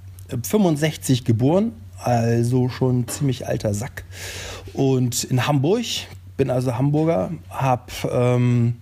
65 0.44 1.26
geboren, 1.26 1.74
also 2.02 2.70
schon 2.70 3.08
ziemlich 3.08 3.48
alter 3.48 3.74
Sack. 3.74 4.06
Und 4.74 5.24
in 5.26 5.48
Hamburg, 5.48 5.86
bin 6.38 6.50
also 6.50 6.78
Hamburger, 6.78 7.32
habe 7.50 7.92
ähm, 8.10 8.76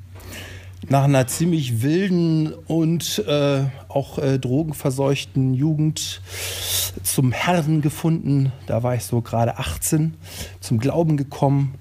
nach 0.89 1.03
einer 1.03 1.27
ziemlich 1.27 1.81
wilden 1.81 2.53
und 2.53 3.23
äh, 3.27 3.65
auch 3.87 4.17
äh, 4.17 4.39
drogenverseuchten 4.39 5.53
Jugend 5.53 6.21
zum 7.03 7.31
Herrn 7.31 7.81
gefunden. 7.81 8.51
Da 8.67 8.83
war 8.83 8.95
ich 8.95 9.03
so 9.03 9.21
gerade 9.21 9.57
18, 9.57 10.15
zum 10.59 10.79
Glauben 10.79 11.17
gekommen. 11.17 11.75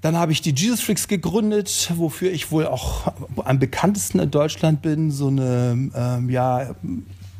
Dann 0.00 0.16
habe 0.16 0.32
ich 0.32 0.40
die 0.40 0.54
Jesus 0.54 0.80
Freaks 0.80 1.08
gegründet, 1.08 1.92
wofür 1.96 2.32
ich 2.32 2.50
wohl 2.50 2.66
auch 2.66 3.12
am 3.44 3.58
bekanntesten 3.58 4.18
in 4.18 4.30
Deutschland 4.30 4.80
bin. 4.80 5.10
So 5.10 5.28
eine 5.28 5.90
ähm, 5.94 6.30
ja, 6.30 6.74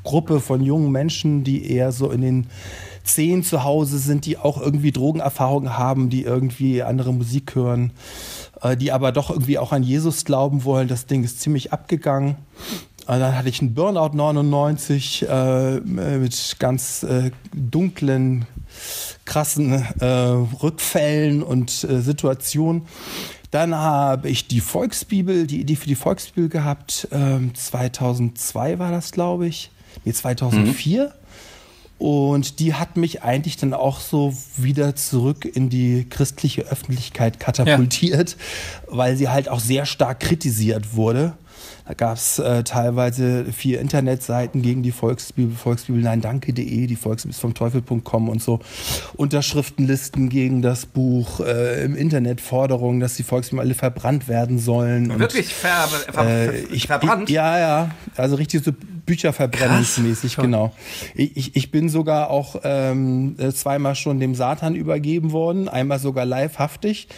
Gruppe 0.04 0.40
von 0.40 0.62
jungen 0.62 0.92
Menschen, 0.92 1.42
die 1.42 1.70
eher 1.70 1.92
so 1.92 2.10
in 2.10 2.20
den 2.20 2.46
Zehn 3.02 3.42
zu 3.42 3.64
Hause 3.64 3.98
sind, 3.98 4.26
die 4.26 4.36
auch 4.36 4.60
irgendwie 4.60 4.92
Drogenerfahrungen 4.92 5.78
haben, 5.78 6.10
die 6.10 6.22
irgendwie 6.22 6.82
andere 6.82 7.14
Musik 7.14 7.54
hören, 7.54 7.92
äh, 8.62 8.76
die 8.76 8.92
aber 8.92 9.12
doch 9.12 9.30
irgendwie 9.30 9.58
auch 9.58 9.72
an 9.72 9.82
Jesus 9.82 10.24
glauben 10.24 10.64
wollen. 10.64 10.88
Das 10.88 11.06
Ding 11.06 11.24
ist 11.24 11.40
ziemlich 11.40 11.72
abgegangen. 11.72 12.36
Und 13.06 13.18
dann 13.18 13.36
hatte 13.36 13.48
ich 13.48 13.60
einen 13.60 13.74
Burnout 13.74 14.16
99 14.16 15.26
äh, 15.28 15.80
mit 15.80 16.56
ganz 16.58 17.02
äh, 17.02 17.30
dunklen, 17.52 18.46
krassen 19.24 19.72
äh, 20.00 20.06
Rückfällen 20.06 21.42
und 21.42 21.84
äh, 21.84 22.00
Situationen. 22.00 22.82
Dann 23.50 23.74
habe 23.74 24.28
ich 24.28 24.46
die 24.46 24.60
Volksbibel, 24.60 25.46
die 25.48 25.60
Idee 25.60 25.74
für 25.74 25.88
die 25.88 25.96
Volksbibel 25.96 26.48
gehabt. 26.48 27.08
2002 27.10 28.72
ähm, 28.72 28.78
war 28.78 28.92
das, 28.92 29.10
glaube 29.10 29.48
ich. 29.48 29.72
Nee, 30.04 30.12
2004. 30.12 31.06
Mhm. 31.06 31.19
Und 32.00 32.60
die 32.60 32.72
hat 32.72 32.96
mich 32.96 33.22
eigentlich 33.22 33.58
dann 33.58 33.74
auch 33.74 34.00
so 34.00 34.34
wieder 34.56 34.96
zurück 34.96 35.44
in 35.44 35.68
die 35.68 36.06
christliche 36.08 36.62
Öffentlichkeit 36.62 37.38
katapultiert, 37.38 38.38
ja. 38.90 38.96
weil 38.96 39.16
sie 39.18 39.28
halt 39.28 39.50
auch 39.50 39.60
sehr 39.60 39.84
stark 39.84 40.20
kritisiert 40.20 40.96
wurde. 40.96 41.34
Da 41.86 41.94
gab 41.94 42.16
es 42.16 42.38
äh, 42.38 42.62
teilweise 42.62 43.46
vier 43.52 43.80
Internetseiten 43.80 44.62
gegen 44.62 44.82
die 44.82 44.92
Volksbibel, 44.92 45.54
Volksbibel 45.54 46.00
nein 46.00 46.20
danke.de, 46.20 46.86
die 46.86 46.96
Volksbibel 46.96 47.34
ist 47.34 47.40
vom 47.40 47.52
Teufel.com 47.52 48.28
und 48.28 48.40
so. 48.40 48.60
Unterschriftenlisten 49.16 50.28
gegen 50.28 50.62
das 50.62 50.86
Buch, 50.86 51.40
äh, 51.40 51.84
im 51.84 51.96
Internet 51.96 52.40
Forderungen, 52.40 53.00
dass 53.00 53.16
die 53.16 53.24
Volksbibel 53.24 53.62
alle 53.62 53.74
verbrannt 53.74 54.26
werden 54.28 54.58
sollen. 54.58 55.18
Wirklich 55.18 55.48
und, 55.48 55.52
ver, 55.52 55.88
ver, 56.12 56.26
äh, 56.26 56.60
ich, 56.66 56.86
verbrannt? 56.86 57.28
Ja, 57.28 57.58
ja. 57.58 57.90
Also 58.16 58.36
richtig 58.36 58.64
so 58.64 58.70
Bücherverbrennungsmäßig, 59.10 60.36
genau. 60.36 60.72
Ich, 61.14 61.56
ich 61.56 61.70
bin 61.72 61.88
sogar 61.88 62.30
auch 62.30 62.60
ähm, 62.62 63.36
zweimal 63.54 63.96
schon 63.96 64.20
dem 64.20 64.36
Satan 64.36 64.76
übergeben 64.76 65.32
worden, 65.32 65.68
einmal 65.68 65.98
sogar 65.98 66.24
livehaftig 66.24 67.08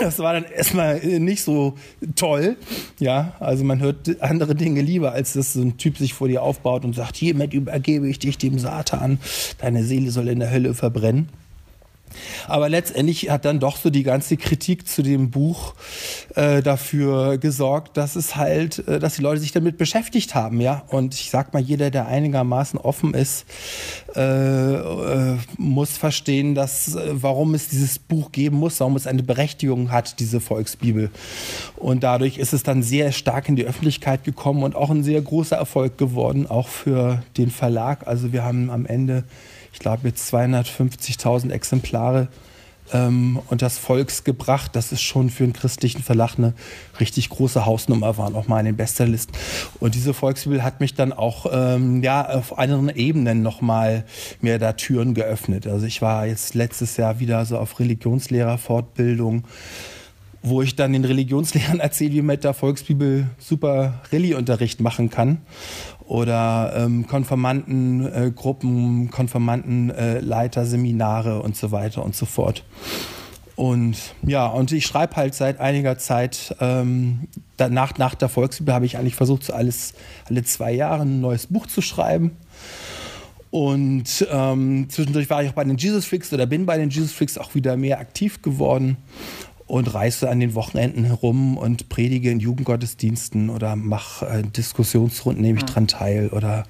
das 0.00 0.18
war 0.18 0.32
dann 0.32 0.44
erstmal 0.44 0.98
nicht 0.98 1.42
so 1.42 1.74
toll. 2.16 2.56
Ja, 2.98 3.34
also 3.40 3.64
man 3.64 3.80
hört 3.80 4.20
andere 4.22 4.54
Dinge 4.54 4.80
lieber, 4.80 5.12
als 5.12 5.34
dass 5.34 5.52
so 5.52 5.62
ein 5.62 5.76
Typ 5.76 5.98
sich 5.98 6.14
vor 6.14 6.28
dir 6.28 6.42
aufbaut 6.42 6.84
und 6.84 6.94
sagt, 6.94 7.16
hiermit 7.16 7.54
übergebe 7.54 8.08
ich 8.08 8.18
dich 8.18 8.38
dem 8.38 8.58
Satan, 8.58 9.18
deine 9.58 9.84
Seele 9.84 10.10
soll 10.10 10.28
in 10.28 10.40
der 10.40 10.50
Hölle 10.50 10.74
verbrennen. 10.74 11.28
Aber 12.48 12.68
letztendlich 12.68 13.30
hat 13.30 13.44
dann 13.44 13.60
doch 13.60 13.76
so 13.76 13.90
die 13.90 14.02
ganze 14.02 14.36
Kritik 14.36 14.86
zu 14.86 15.02
dem 15.02 15.30
Buch 15.30 15.74
äh, 16.34 16.62
dafür 16.62 17.38
gesorgt, 17.38 17.96
dass 17.96 18.16
es 18.16 18.36
halt, 18.36 18.86
äh, 18.88 18.98
dass 18.98 19.16
die 19.16 19.22
Leute 19.22 19.40
sich 19.40 19.52
damit 19.52 19.78
beschäftigt 19.78 20.34
haben, 20.34 20.60
ja. 20.60 20.82
Und 20.88 21.14
ich 21.14 21.30
sag 21.30 21.52
mal, 21.52 21.62
jeder, 21.62 21.90
der 21.90 22.06
einigermaßen 22.06 22.78
offen 22.78 23.14
ist, 23.14 23.44
äh, 24.16 24.20
äh 24.20 25.36
muss 25.56 25.96
verstehen, 25.96 26.54
dass 26.54 26.94
äh, 26.94 27.10
warum 27.12 27.54
es 27.54 27.68
dieses 27.68 27.98
Buch 27.98 28.32
geben 28.32 28.56
muss, 28.56 28.80
warum 28.80 28.96
es 28.96 29.06
eine 29.06 29.22
Berechtigung 29.22 29.90
hat, 29.90 30.20
diese 30.20 30.40
Volksbibel. 30.40 31.10
Und 31.76 32.02
dadurch 32.02 32.38
ist 32.38 32.52
es 32.52 32.62
dann 32.62 32.82
sehr 32.82 33.12
stark 33.12 33.48
in 33.48 33.56
die 33.56 33.64
Öffentlichkeit 33.64 34.24
gekommen 34.24 34.62
und 34.62 34.74
auch 34.74 34.90
ein 34.90 35.04
sehr 35.04 35.20
großer 35.20 35.56
Erfolg 35.56 35.98
geworden, 35.98 36.46
auch 36.46 36.68
für 36.68 37.22
den 37.36 37.50
Verlag. 37.50 38.06
Also 38.06 38.32
wir 38.32 38.44
haben 38.44 38.70
am 38.70 38.86
Ende 38.86 39.24
ich 39.72 39.78
glaube, 39.78 40.08
jetzt 40.08 40.32
250.000 40.32 41.50
Exemplare 41.50 42.28
ähm, 42.92 43.40
und 43.48 43.62
das 43.62 43.78
Volks 43.78 44.24
gebracht. 44.24 44.74
Das 44.74 44.92
ist 44.92 45.02
schon 45.02 45.30
für 45.30 45.44
einen 45.44 45.52
christlichen 45.52 46.02
Verlag 46.02 46.36
eine 46.38 46.54
richtig 46.98 47.28
große 47.28 47.66
Hausnummer, 47.66 48.16
waren 48.18 48.34
auch 48.34 48.48
mal 48.48 48.60
in 48.60 48.66
den 48.66 48.76
Bestsellerlisten. 48.76 49.34
Und 49.78 49.94
diese 49.94 50.14
Volksbibel 50.14 50.62
hat 50.62 50.80
mich 50.80 50.94
dann 50.94 51.12
auch 51.12 51.46
ähm, 51.52 52.02
ja, 52.02 52.28
auf 52.28 52.58
anderen 52.58 52.88
Ebenen 52.88 53.42
nochmal 53.42 54.04
mehr 54.40 54.58
da 54.58 54.72
Türen 54.72 55.14
geöffnet. 55.14 55.66
Also 55.66 55.86
ich 55.86 56.02
war 56.02 56.26
jetzt 56.26 56.54
letztes 56.54 56.96
Jahr 56.96 57.20
wieder 57.20 57.44
so 57.44 57.58
auf 57.58 57.78
Religionslehrerfortbildung 57.78 59.44
wo 60.42 60.62
ich 60.62 60.74
dann 60.74 60.94
den 60.94 61.04
Religionslehrern 61.04 61.80
erzähle, 61.80 62.12
wie 62.12 62.22
man 62.22 62.36
mit 62.36 62.44
der 62.44 62.54
Volksbibel 62.54 63.26
super 63.38 64.00
Rallye-Unterricht 64.10 64.80
machen 64.80 65.10
kann 65.10 65.42
oder 66.10 66.72
ähm, 66.74 67.06
Konfirmandengruppen, 67.06 69.06
äh, 69.06 69.10
Konfirmandenleiter, 69.10 70.62
äh, 70.62 70.66
Seminare 70.66 71.40
und 71.40 71.56
so 71.56 71.70
weiter 71.70 72.04
und 72.04 72.16
so 72.16 72.26
fort. 72.26 72.64
Und 73.54 73.96
ja, 74.26 74.48
und 74.48 74.72
ich 74.72 74.86
schreibe 74.86 75.14
halt 75.14 75.36
seit 75.36 75.60
einiger 75.60 75.98
Zeit, 75.98 76.56
ähm, 76.58 77.28
danach, 77.56 77.96
nach 77.96 78.16
der 78.16 78.28
Volksbibel 78.28 78.74
habe 78.74 78.86
ich 78.86 78.98
eigentlich 78.98 79.14
versucht, 79.14 79.44
so 79.44 79.52
alles, 79.52 79.94
alle 80.28 80.42
zwei 80.42 80.72
Jahre 80.72 81.02
ein 81.02 81.20
neues 81.20 81.46
Buch 81.46 81.68
zu 81.68 81.80
schreiben. 81.80 82.32
Und 83.50 84.26
ähm, 84.32 84.86
zwischendurch 84.88 85.30
war 85.30 85.44
ich 85.44 85.50
auch 85.50 85.54
bei 85.54 85.62
den 85.62 85.76
Jesus 85.76 86.06
Freaks 86.06 86.32
oder 86.32 86.46
bin 86.46 86.66
bei 86.66 86.76
den 86.76 86.90
Jesus 86.90 87.12
Freaks 87.12 87.38
auch 87.38 87.54
wieder 87.54 87.76
mehr 87.76 88.00
aktiv 88.00 88.42
geworden 88.42 88.96
und 89.70 89.94
reise 89.94 90.28
an 90.28 90.40
den 90.40 90.54
Wochenenden 90.54 91.04
herum 91.04 91.56
und 91.56 91.88
predige 91.88 92.30
in 92.30 92.40
Jugendgottesdiensten 92.40 93.50
oder 93.50 93.76
mache 93.76 94.26
äh, 94.26 94.42
Diskussionsrunden, 94.42 95.42
nehme 95.42 95.58
ich 95.58 95.64
dran 95.64 95.86
teil 95.86 96.28
oder 96.28 96.64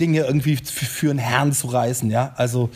Dinge 0.01 0.21
irgendwie 0.21 0.57
für 0.57 1.11
einen 1.11 1.19
Herrn 1.19 1.53
zu 1.53 1.69
reißen, 1.69 2.11
ja. 2.11 2.33
Also 2.37 2.71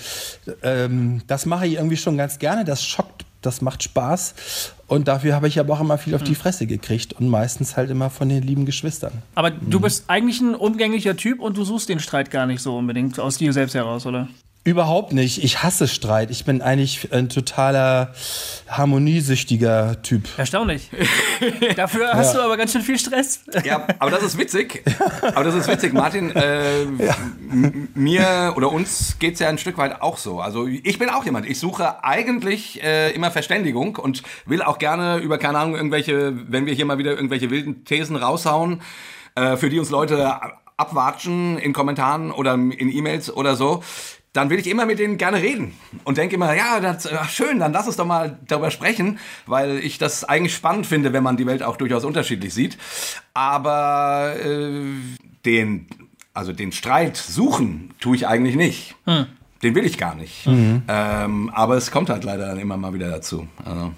ähm, 0.63 1.23
das 1.27 1.47
mache 1.47 1.67
ich 1.67 1.75
irgendwie 1.75 1.97
schon 1.97 2.17
ganz 2.17 2.39
gerne. 2.39 2.65
Das 2.65 2.85
schockt 2.85 3.27
das 3.47 3.63
macht 3.63 3.83
Spaß. 3.83 4.35
Und 4.89 5.09
dafür 5.09 5.35
habe 5.35 5.49
ich 5.49 5.59
aber 5.59 5.75
auch 5.75 5.81
immer 5.81 5.99
viel 5.99 6.15
auf 6.15 6.23
die 6.23 6.31
Hm. 6.31 6.37
Fresse 6.37 6.67
gekriegt 6.67 7.13
und 7.15 7.29
meistens 7.29 7.77
halt 7.77 7.91
immer 7.91 8.11
von 8.11 8.29
den 8.29 8.43
lieben 8.43 8.67
Geschwistern. 8.67 9.23
Aber 9.35 9.51
du 9.51 9.81
bist 9.81 10.05
eigentlich 10.09 10.41
ein 10.41 10.55
umgänglicher 10.55 11.17
Typ 11.17 11.41
und 11.41 11.57
du 11.57 11.65
suchst 11.65 11.89
den 11.89 12.01
Streit 12.01 12.31
gar 12.31 12.47
nicht 12.47 12.61
so 12.61 12.77
unbedingt 12.77 13.19
aus 13.19 13.39
dir 13.39 13.53
selbst 13.53 13.75
heraus, 13.75 14.07
oder? 14.07 14.29
Überhaupt 14.67 15.13
nicht. 15.13 15.43
Ich 15.45 15.63
hasse 15.63 15.87
Streit. 15.87 16.31
Ich 16.33 16.45
bin 16.45 16.61
eigentlich 16.61 17.13
ein 17.13 17.29
totaler 17.29 18.13
harmoniesüchtiger 18.69 20.03
Typ. 20.03 20.29
Erstaunlich. 20.37 20.91
Dafür 21.77 22.13
hast 22.13 22.35
du 22.35 22.41
aber 22.41 22.57
ganz 22.57 22.73
schön 22.73 22.83
viel 22.83 22.99
Stress. 22.99 23.41
Ja, 23.65 23.87
aber 24.01 24.11
das 24.11 24.23
ist 24.25 24.39
witzig. 24.39 24.83
Aber 25.23 25.45
das 25.45 25.55
ist 25.55 25.69
witzig, 25.69 25.93
Martin. 25.93 26.35
Äh, 26.35 26.83
m- 26.83 27.89
Mir 27.95 28.55
oder 28.57 28.73
uns 28.73 29.19
geht 29.19 29.35
es 29.35 29.41
ja 29.41 29.49
ein 29.49 29.59
Stück 29.59 29.79
weit 29.79 30.03
auch 30.03 30.19
so. 30.19 30.41
Also 30.41 30.67
ich 30.67 30.99
bin 30.99 31.11
auch 31.11 31.25
jemand. 31.25 31.47
Ich 31.47 31.61
suche 31.61 32.03
eigentlich 32.05 32.83
äh, 32.83 33.11
immer 33.13 33.31
Verständigung 33.31 33.97
und 33.97 34.23
will 34.47 34.63
auch 34.63 34.79
gerne 34.79 35.19
über, 35.19 35.39
keine 35.39 35.59
Ahnung, 35.59 35.77
irgendwelche, 35.77 36.33
wenn 36.51 36.67
wir 36.67 36.75
hier 36.75 36.87
mal 36.87 36.99
wieder 36.99 37.13
irgendwelche 37.13 37.51
wilden 37.51 37.85
Thesen 37.85 38.17
raushauen, 38.17 38.83
äh, 39.37 39.57
für 39.57 39.71
die 39.71 39.79
uns 39.79 39.91
Leute 39.91 40.39
abwatschen 40.79 41.57
in 41.59 41.73
Kommentaren 41.73 42.31
oder 42.31 42.53
in 42.55 42.93
E-Mails 42.93 43.35
oder 43.35 43.57
so. 43.57 43.83
Dann 44.37 44.51
will 44.51 44.59
ich 44.59 44.67
immer 44.67 44.85
mit 44.85 44.99
denen 44.99 45.17
gerne 45.17 45.41
reden 45.41 45.73
und 46.05 46.19
denke 46.19 46.35
immer, 46.35 46.55
ja, 46.55 46.79
das, 46.81 47.11
ach, 47.11 47.31
schön, 47.31 47.59
dann 47.59 47.73
lass 47.73 47.87
uns 47.87 47.97
doch 47.97 48.05
mal 48.05 48.39
darüber 48.47 48.71
sprechen, 48.71 49.19
weil 49.47 49.79
ich 49.79 49.97
das 49.97 50.25
eigentlich 50.25 50.55
spannend 50.55 50.87
finde, 50.87 51.15
wenn 51.15 51.23
man 51.23 51.39
die 51.39 51.47
Welt 51.47 51.63
auch 51.63 51.77
durchaus 51.79 52.05
unterschiedlich 52.05 52.53
sieht. 52.53 52.77
Aber 53.33 54.35
äh, 54.45 54.83
den, 55.47 55.87
also 56.35 56.53
den 56.53 56.73
Streit 56.73 57.17
suchen 57.17 57.95
tue 58.01 58.17
ich 58.17 58.27
eigentlich 58.27 58.57
nicht. 58.57 58.95
Den 59.63 59.75
will 59.75 59.87
ich 59.87 59.97
gar 59.97 60.15
nicht. 60.15 60.47
Ähm, 60.47 61.51
aber 61.55 61.77
es 61.77 61.91
kommt 61.91 62.11
halt 62.11 62.25
leider 62.25 62.47
dann 62.47 62.59
immer 62.59 62.77
mal 62.77 62.93
wieder 62.93 63.09
dazu. 63.09 63.49
Also, 63.65 63.93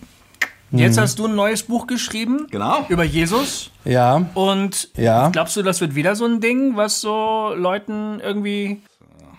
Jetzt 0.71 0.99
hast 0.99 1.18
du 1.18 1.26
ein 1.26 1.35
neues 1.35 1.62
Buch 1.62 1.87
geschrieben. 1.87 2.47
Genau. 2.50 2.85
Über 2.90 3.02
Jesus. 3.02 3.71
Ja, 3.87 4.26
Und 4.35 4.90
Ja. 4.97 5.30
glaubst 5.30 5.57
du, 5.57 5.62
das 5.62 5.80
wird 5.80 5.95
wieder 5.95 6.14
so 6.14 6.26
ein 6.26 6.40
Ding, 6.40 6.76
was 6.76 7.00
so 7.00 7.54
Leuten 7.57 8.21
irgendwie. 8.21 8.83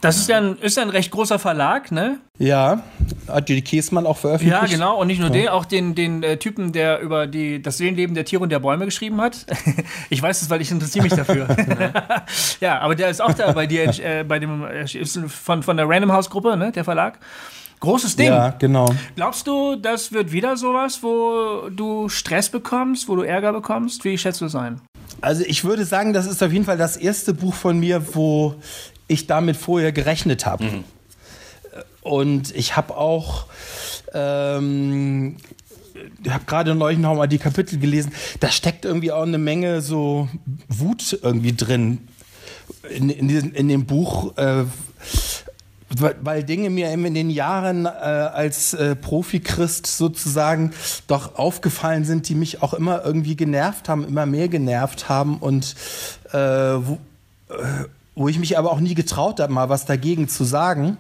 Das 0.01 0.17
ist 0.17 0.29
ja 0.29 0.37
ein, 0.37 0.57
ist 0.59 0.77
ja 0.77 0.83
ein 0.83 0.89
recht 0.89 1.11
großer 1.11 1.39
Verlag, 1.39 1.91
ne? 1.91 2.19
ja. 2.37 2.83
Hat 3.27 3.49
die 3.49 3.61
Käsmann 3.61 4.07
auch 4.07 4.17
veröffentlicht? 4.17 4.61
Ja, 4.61 4.67
genau. 4.67 4.99
Und 4.99 5.07
nicht 5.07 5.19
nur 5.19 5.29
den, 5.29 5.49
auch 5.49 5.65
den, 5.65 5.93
den 5.93 6.23
äh, 6.23 6.37
Typen, 6.37 6.71
der 6.71 6.99
über 6.99 7.27
die, 7.27 7.61
das 7.61 7.77
Seelenleben 7.77 8.15
der 8.15 8.25
Tiere 8.25 8.41
und 8.41 8.49
der 8.49 8.59
Bäume 8.59 8.85
geschrieben 8.85 9.21
hat. 9.21 9.45
ich 10.09 10.21
weiß 10.21 10.41
es, 10.41 10.49
weil 10.49 10.61
ich 10.61 10.71
interessiere 10.71 11.03
mich 11.03 11.13
dafür. 11.13 11.47
ja, 12.59 12.79
aber 12.79 12.95
der 12.95 13.09
ist 13.09 13.21
auch 13.21 13.33
da 13.33 13.51
bei 13.51 13.67
dir, 13.67 13.87
äh, 13.99 14.23
bei 14.23 14.39
dem, 14.39 14.65
äh, 14.65 14.83
ist 14.83 15.19
von, 15.27 15.61
von 15.61 15.77
der 15.77 15.87
Random 15.87 16.11
House 16.11 16.29
Gruppe, 16.29 16.57
ne, 16.57 16.71
der 16.71 16.83
Verlag. 16.83 17.19
Großes 17.81 18.15
Ding. 18.15 18.27
Ja, 18.27 18.49
genau. 18.49 18.89
Glaubst 19.15 19.47
du, 19.47 19.75
das 19.75 20.11
wird 20.11 20.31
wieder 20.31 20.57
sowas, 20.57 20.99
wo 21.01 21.69
du 21.69 22.09
Stress 22.09 22.49
bekommst, 22.49 23.07
wo 23.07 23.15
du 23.15 23.21
Ärger 23.21 23.53
bekommst? 23.53 24.03
Wie 24.03 24.17
schätzt 24.17 24.41
du 24.41 24.45
es 24.45 24.55
ein? 24.55 24.81
Also 25.21 25.43
ich 25.45 25.63
würde 25.63 25.85
sagen, 25.85 26.13
das 26.13 26.25
ist 26.25 26.41
auf 26.43 26.51
jeden 26.51 26.65
Fall 26.65 26.77
das 26.77 26.97
erste 26.97 27.33
Buch 27.33 27.53
von 27.53 27.79
mir, 27.79 28.15
wo 28.15 28.55
ich 29.09 29.27
damit 29.27 29.57
vorher 29.57 29.91
gerechnet 29.91 30.45
habe. 30.45 30.83
Und 32.01 32.55
ich 32.55 32.77
habe 32.77 32.95
auch, 32.95 33.45
ähm, 34.13 35.35
ich 36.23 36.31
habe 36.31 36.45
gerade 36.45 36.75
neulich 36.75 36.99
noch 36.99 37.15
mal 37.15 37.27
die 37.27 37.37
Kapitel 37.37 37.77
gelesen, 37.77 38.11
da 38.39 38.49
steckt 38.49 38.85
irgendwie 38.85 39.11
auch 39.11 39.23
eine 39.23 39.37
Menge 39.37 39.81
so 39.81 40.29
Wut 40.69 41.19
irgendwie 41.21 41.53
drin 41.53 42.07
in, 42.89 43.09
in, 43.09 43.27
diesem, 43.27 43.53
in 43.53 43.67
dem 43.67 43.85
Buch. 43.85 44.37
Äh, 44.37 44.63
weil- 46.21 46.43
Dinge 46.43 46.69
mir 46.69 46.91
in 46.93 47.13
den 47.13 47.29
Jahren 47.29 47.85
äh, 47.85 47.89
als 47.89 48.73
äh, 48.75 48.95
Profi-Christ 48.95 49.87
sozusagen 49.87 50.71
doch 51.07 51.35
aufgefallen 51.35 52.05
sind, 52.05 52.29
die 52.29 52.35
mich 52.35 52.61
auch 52.61 52.73
immer 52.73 53.03
irgendwie 53.03 53.35
genervt 53.35 53.89
haben, 53.89 54.07
immer 54.07 54.25
mehr 54.25 54.47
genervt 54.49 55.09
haben 55.09 55.37
und 55.37 55.75
äh, 56.31 56.37
wo, 56.37 56.99
äh, 57.49 57.85
wo 58.19 58.27
ich 58.27 58.37
mich 58.37 58.57
aber 58.57 58.73
auch 58.73 58.81
nie 58.81 58.95
getraut 58.95 59.39
habe, 59.39 59.53
mal 59.53 59.69
was 59.69 59.85
dagegen 59.85 60.27
zu 60.27 60.43
sagen, 60.43 60.97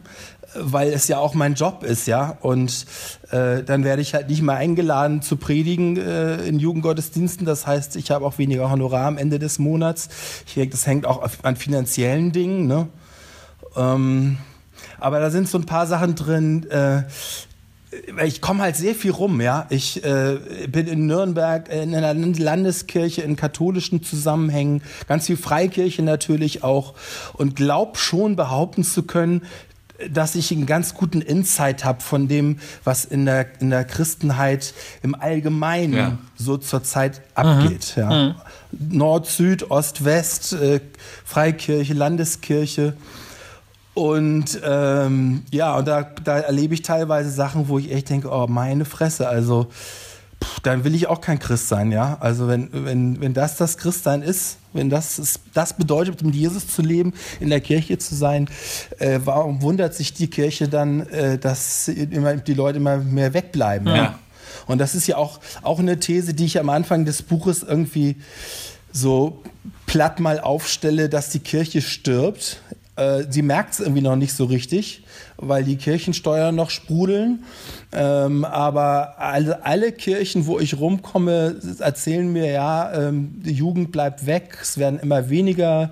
weil 0.55 0.93
es 0.93 1.09
ja 1.09 1.17
auch 1.17 1.33
mein 1.33 1.53
Job 1.53 1.83
ist, 1.83 2.07
ja. 2.07 2.37
Und 2.39 2.85
äh, 3.29 3.61
dann 3.61 3.83
werde 3.83 4.01
ich 4.01 4.13
halt 4.13 4.29
nicht 4.29 4.41
mehr 4.41 4.55
eingeladen 4.55 5.21
zu 5.21 5.35
predigen 5.35 5.97
äh, 5.97 6.37
in 6.45 6.59
Jugendgottesdiensten. 6.59 7.45
Das 7.45 7.67
heißt, 7.67 7.97
ich 7.97 8.09
habe 8.09 8.25
auch 8.25 8.37
weniger 8.37 8.71
Honorar 8.71 9.07
am 9.07 9.17
Ende 9.17 9.37
des 9.37 9.59
Monats. 9.59 10.07
Ich 10.47 10.53
denke, 10.53 10.69
das 10.69 10.87
hängt 10.87 11.05
auch 11.05 11.21
an 11.43 11.57
finanziellen 11.57 12.31
Dingen, 12.31 12.67
ne? 12.67 12.87
Ähm, 13.75 14.37
aber 14.97 15.19
da 15.19 15.29
sind 15.29 15.49
so 15.49 15.57
ein 15.57 15.65
paar 15.65 15.87
Sachen 15.87 16.15
drin. 16.15 16.71
Äh, 16.71 17.03
ich 18.23 18.41
komme 18.41 18.61
halt 18.61 18.75
sehr 18.75 18.93
viel 18.93 19.11
rum, 19.11 19.41
ja. 19.41 19.65
Ich 19.69 20.03
äh, 20.03 20.37
bin 20.67 20.87
in 20.87 21.07
Nürnberg 21.07 21.69
in 21.69 21.95
einer 21.95 22.13
Landeskirche 22.13 23.21
in 23.21 23.35
katholischen 23.35 24.03
Zusammenhängen, 24.03 24.81
ganz 25.07 25.25
viel 25.25 25.37
Freikirche 25.37 26.03
natürlich 26.03 26.63
auch 26.63 26.93
und 27.33 27.55
glaub 27.55 27.97
schon 27.97 28.35
behaupten 28.35 28.83
zu 28.83 29.03
können, 29.03 29.41
dass 30.09 30.35
ich 30.35 30.51
einen 30.51 30.65
ganz 30.65 30.93
guten 30.93 31.21
Insight 31.21 31.83
habe 31.83 32.01
von 32.01 32.27
dem, 32.27 32.59
was 32.83 33.03
in 33.05 33.25
der, 33.25 33.47
in 33.59 33.69
der 33.69 33.83
Christenheit 33.83 34.73
im 35.03 35.13
Allgemeinen 35.13 35.93
Ja. 35.93 36.17
so 36.37 36.57
zurzeit 36.57 37.21
abgeht. 37.33 37.95
Ja. 37.97 38.35
Nord, 38.71 39.27
Süd, 39.27 39.71
Ost, 39.71 40.05
West, 40.05 40.53
äh, 40.53 40.79
Freikirche, 41.25 41.93
Landeskirche. 41.93 42.93
Und 43.93 44.59
ähm, 44.63 45.43
ja, 45.51 45.75
und 45.75 45.87
da, 45.87 46.03
da 46.23 46.39
erlebe 46.39 46.73
ich 46.73 46.81
teilweise 46.83 47.31
Sachen, 47.31 47.67
wo 47.67 47.79
ich 47.79 47.91
echt 47.91 48.09
denke, 48.09 48.29
oh, 48.31 48.47
meine 48.47 48.85
Fresse, 48.85 49.27
also 49.27 49.67
pff, 50.41 50.59
dann 50.61 50.83
will 50.83 50.95
ich 50.95 51.07
auch 51.07 51.21
kein 51.21 51.39
Christ 51.39 51.67
sein, 51.67 51.91
ja. 51.91 52.17
Also 52.19 52.47
wenn, 52.47 52.69
wenn, 52.71 53.19
wenn 53.19 53.33
das 53.33 53.57
das 53.57 53.77
Christsein 53.77 54.21
ist, 54.21 54.57
wenn 54.73 54.89
das 54.89 55.19
ist, 55.19 55.41
das 55.53 55.73
bedeutet, 55.73 56.21
mit 56.23 56.35
Jesus 56.35 56.67
zu 56.67 56.81
leben, 56.81 57.13
in 57.39 57.49
der 57.49 57.61
Kirche 57.61 57.97
zu 57.97 58.15
sein, 58.15 58.49
äh, 58.99 59.19
warum 59.25 59.61
wundert 59.61 59.95
sich 59.95 60.13
die 60.13 60.27
Kirche 60.27 60.67
dann, 60.67 61.07
äh, 61.07 61.37
dass 61.37 61.87
immer 61.87 62.35
die 62.35 62.53
Leute 62.53 62.77
immer 62.77 62.97
mehr 62.97 63.33
wegbleiben? 63.33 63.87
Ja. 63.87 63.95
Ja. 63.95 64.19
Und 64.67 64.77
das 64.77 64.93
ist 64.95 65.07
ja 65.07 65.17
auch, 65.17 65.39
auch 65.63 65.79
eine 65.79 65.99
These, 65.99 66.33
die 66.33 66.45
ich 66.45 66.59
am 66.59 66.69
Anfang 66.69 67.03
des 67.05 67.23
Buches 67.23 67.63
irgendwie 67.63 68.17
so 68.91 69.41
platt 69.87 70.19
mal 70.19 70.39
aufstelle, 70.39 71.09
dass 71.09 71.29
die 71.29 71.39
Kirche 71.39 71.81
stirbt. 71.81 72.61
Äh, 72.99 73.25
sie 73.29 73.41
merkt 73.41 73.73
es 73.73 73.79
irgendwie 73.79 74.01
noch 74.01 74.17
nicht 74.17 74.33
so 74.33 74.45
richtig, 74.45 75.03
weil 75.37 75.63
die 75.63 75.77
Kirchensteuern 75.77 76.53
noch 76.53 76.69
sprudeln. 76.69 77.45
Ähm, 77.93 78.43
aber 78.43 79.15
alle, 79.19 79.65
alle 79.65 79.91
Kirchen, 79.93 80.45
wo 80.45 80.59
ich 80.59 80.79
rumkomme, 80.79 81.55
erzählen 81.79 82.31
mir 82.31 82.51
ja, 82.51 82.93
ähm, 82.93 83.41
die 83.43 83.53
Jugend 83.53 83.91
bleibt 83.91 84.25
weg, 84.25 84.57
es 84.61 84.77
werden 84.77 84.99
immer 84.99 85.29
weniger, 85.29 85.91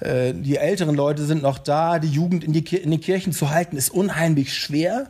äh, 0.00 0.34
die 0.34 0.56
älteren 0.56 0.96
Leute 0.96 1.24
sind 1.24 1.42
noch 1.42 1.58
da, 1.58 1.98
die 1.98 2.08
Jugend 2.08 2.42
in, 2.44 2.52
die, 2.52 2.76
in 2.76 2.90
den 2.90 3.00
Kirchen 3.00 3.32
zu 3.32 3.50
halten, 3.50 3.76
ist 3.76 3.90
unheimlich 3.90 4.52
schwer. 4.52 5.06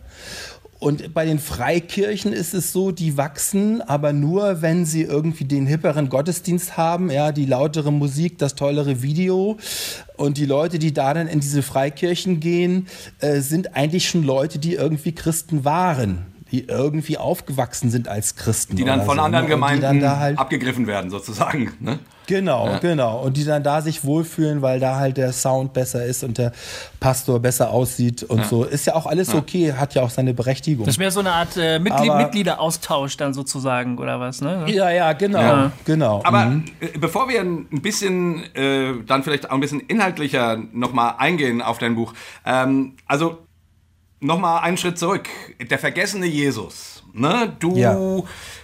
Und 0.79 1.13
bei 1.13 1.25
den 1.25 1.41
Freikirchen 1.41 2.33
ist 2.33 2.55
es 2.55 2.73
so, 2.73 2.93
die 2.93 3.17
wachsen, 3.17 3.83
aber 3.83 4.13
nur, 4.13 4.63
wenn 4.63 4.85
sie 4.87 5.03
irgendwie 5.03 5.45
den 5.45 5.67
hipperen 5.67 6.09
Gottesdienst 6.09 6.77
haben, 6.77 7.11
ja, 7.11 7.33
die 7.33 7.47
lautere 7.47 7.93
Musik, 7.93 8.39
das 8.39 8.55
tollere 8.55 9.03
Video. 9.03 9.57
Und 10.17 10.39
die 10.39 10.47
Leute, 10.47 10.79
die 10.79 10.93
da 10.93 11.15
dann 11.15 11.27
in 11.27 11.41
diese 11.41 11.63
Freikirchen 11.63 12.39
gehen, 12.39 12.87
äh, 13.19 13.41
sind 13.41 13.75
eigentlich 13.75 14.09
schon 14.09 14.23
Leute, 14.23 14.61
die 14.61 14.75
irgendwie 14.75 15.13
Christen 15.13 15.65
waren, 15.65 16.27
die 16.51 16.67
irgendwie 16.69 17.19
aufgewachsen 17.19 17.91
sind 17.91 18.09
als 18.09 18.37
Christen. 18.37 18.77
die 18.77 18.85
dann 18.85 19.01
oder 19.01 19.07
von 19.07 19.17
so, 19.17 19.23
anderen 19.23 19.45
ne? 19.47 19.51
Gemeinden 19.51 19.83
dann 19.83 20.01
da 20.01 20.17
halt 20.19 20.39
abgegriffen 20.39 20.87
werden, 20.87 21.11
sozusagen. 21.11 21.73
Ne? 21.81 21.99
Genau, 22.27 22.79
genau. 22.83 23.21
Und 23.21 23.39
die 23.39 23.45
dann 23.47 23.63
da 23.63 23.81
sich 23.81 24.05
wohlfühlen, 24.05 24.61
weil 24.61 24.81
da 24.81 24.97
halt 24.97 25.17
der 25.17 25.33
Sound 25.33 25.73
besser 25.73 26.05
ist 26.05 26.23
und 26.25 26.37
der 26.37 26.53
Pastor 27.01 27.41
besser 27.41 27.71
aussieht 27.71 28.23
und 28.23 28.45
so. 28.45 28.65
Ist 28.65 28.87
ja 28.87 28.95
auch 28.95 29.07
alles 29.07 29.35
okay, 29.35 29.73
hat 29.73 29.95
ja 29.95 30.03
auch 30.03 30.11
seine 30.11 30.35
Berechtigung. 30.35 30.85
Das 30.85 30.99
wäre 30.99 31.11
so 31.11 31.21
eine 31.21 31.33
Art 31.33 31.57
äh, 31.57 31.79
Mitglied 31.79 32.11
Aber- 32.11 32.19
Mitgliederaustausch 32.23 33.17
dann 33.17 33.33
sozusagen, 33.33 33.97
oder 33.99 34.21
was, 34.21 34.43
ne? 34.43 34.65
ja, 34.69 34.91
ja, 34.91 35.13
genau, 35.15 35.41
Ja. 35.41 35.73
genau. 35.87 36.21
Aber 36.25 36.45
Mhm. 36.47 36.65
äh, 36.81 36.99
bevor 36.99 37.31
wir 37.31 37.41
ein 37.41 37.67
bisschen, 37.81 38.43
äh, 38.55 38.93
dann 39.07 39.23
vielleicht 39.23 39.49
auch 39.49 39.55
ein 39.55 39.61
bisschen 39.61 39.81
inhaltlicher 39.81 40.59
nochmal 40.73 41.15
eingehen 41.19 41.63
auf 41.63 41.79
dein 41.79 41.95
Buch, 41.95 42.13
ähm, 42.45 42.93
also 43.07 43.39
nochmal 44.21 44.63
einen 44.63 44.77
Schritt 44.77 44.99
zurück. 44.99 45.29
Der 45.61 45.79
vergessene 45.79 46.27
Jesus. 46.27 47.03
Ne? 47.13 47.57
Du 47.59 47.77
Ja. 47.77 47.97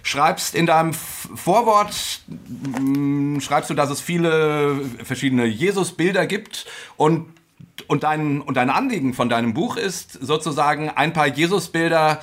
schreibst 0.02 0.54
in 0.54 0.66
deinem 0.66 0.92
Vorwort, 0.92 2.22
mh, 2.80 3.40
schreibst 3.40 3.70
du, 3.70 3.74
dass 3.74 3.90
es 3.90 4.00
viele 4.00 4.80
verschiedene 5.02 5.44
Jesus-Bilder 5.46 6.26
gibt 6.26 6.66
und 6.96 7.26
und 7.88 8.04
dein, 8.04 8.40
und 8.40 8.56
dein 8.56 8.70
Anliegen 8.70 9.14
von 9.14 9.28
deinem 9.28 9.52
Buch 9.52 9.76
ist 9.76 10.12
sozusagen 10.12 10.90
ein 10.90 11.12
paar 11.12 11.26
Jesus-Bilder 11.26 12.20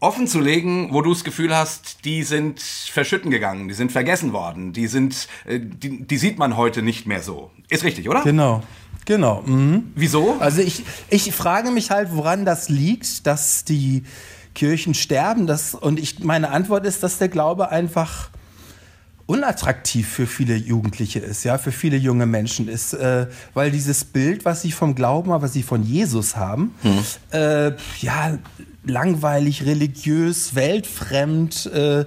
offen 0.00 0.26
zu 0.26 0.40
legen, 0.40 0.88
wo 0.92 1.00
du 1.00 1.10
das 1.12 1.22
Gefühl 1.22 1.54
hast, 1.56 2.04
die 2.04 2.22
sind 2.24 2.60
verschütten 2.60 3.30
gegangen, 3.30 3.68
die 3.68 3.74
sind 3.74 3.92
vergessen 3.92 4.32
worden, 4.32 4.72
die 4.72 4.88
sind, 4.88 5.28
äh, 5.46 5.60
die, 5.60 6.06
die 6.06 6.16
sieht 6.18 6.38
man 6.38 6.56
heute 6.56 6.82
nicht 6.82 7.06
mehr 7.06 7.22
so. 7.22 7.50
Ist 7.68 7.84
richtig, 7.84 8.08
oder? 8.08 8.22
Genau, 8.22 8.62
genau. 9.10 9.42
Mhm. 9.44 9.90
Wieso? 9.96 10.36
Also 10.38 10.62
ich, 10.62 10.84
ich 11.08 11.32
frage 11.32 11.72
mich 11.72 11.90
halt, 11.90 12.10
woran 12.12 12.44
das 12.44 12.68
liegt, 12.68 13.26
dass 13.26 13.64
die 13.64 14.04
Kirchen 14.54 14.94
sterben. 14.94 15.48
Das, 15.48 15.74
und 15.74 15.98
ich, 15.98 16.20
meine 16.20 16.50
Antwort 16.50 16.86
ist, 16.86 17.02
dass 17.02 17.18
der 17.18 17.28
Glaube 17.28 17.70
einfach 17.70 18.30
unattraktiv 19.26 20.08
für 20.08 20.26
viele 20.28 20.54
Jugendliche 20.54 21.18
ist, 21.18 21.44
ja, 21.44 21.58
für 21.58 21.72
viele 21.72 21.96
junge 21.96 22.26
Menschen 22.26 22.68
ist, 22.68 22.94
äh, 22.94 23.26
weil 23.52 23.72
dieses 23.72 24.04
Bild, 24.04 24.44
was 24.44 24.62
sie 24.62 24.72
vom 24.72 24.94
Glauben, 24.94 25.30
was 25.30 25.52
sie 25.52 25.62
von 25.62 25.82
Jesus 25.82 26.36
haben, 26.36 26.74
hm. 26.82 26.98
äh, 27.32 27.72
ja, 28.00 28.38
langweilig, 28.84 29.66
religiös, 29.66 30.54
weltfremd, 30.54 31.66
äh, 31.66 32.06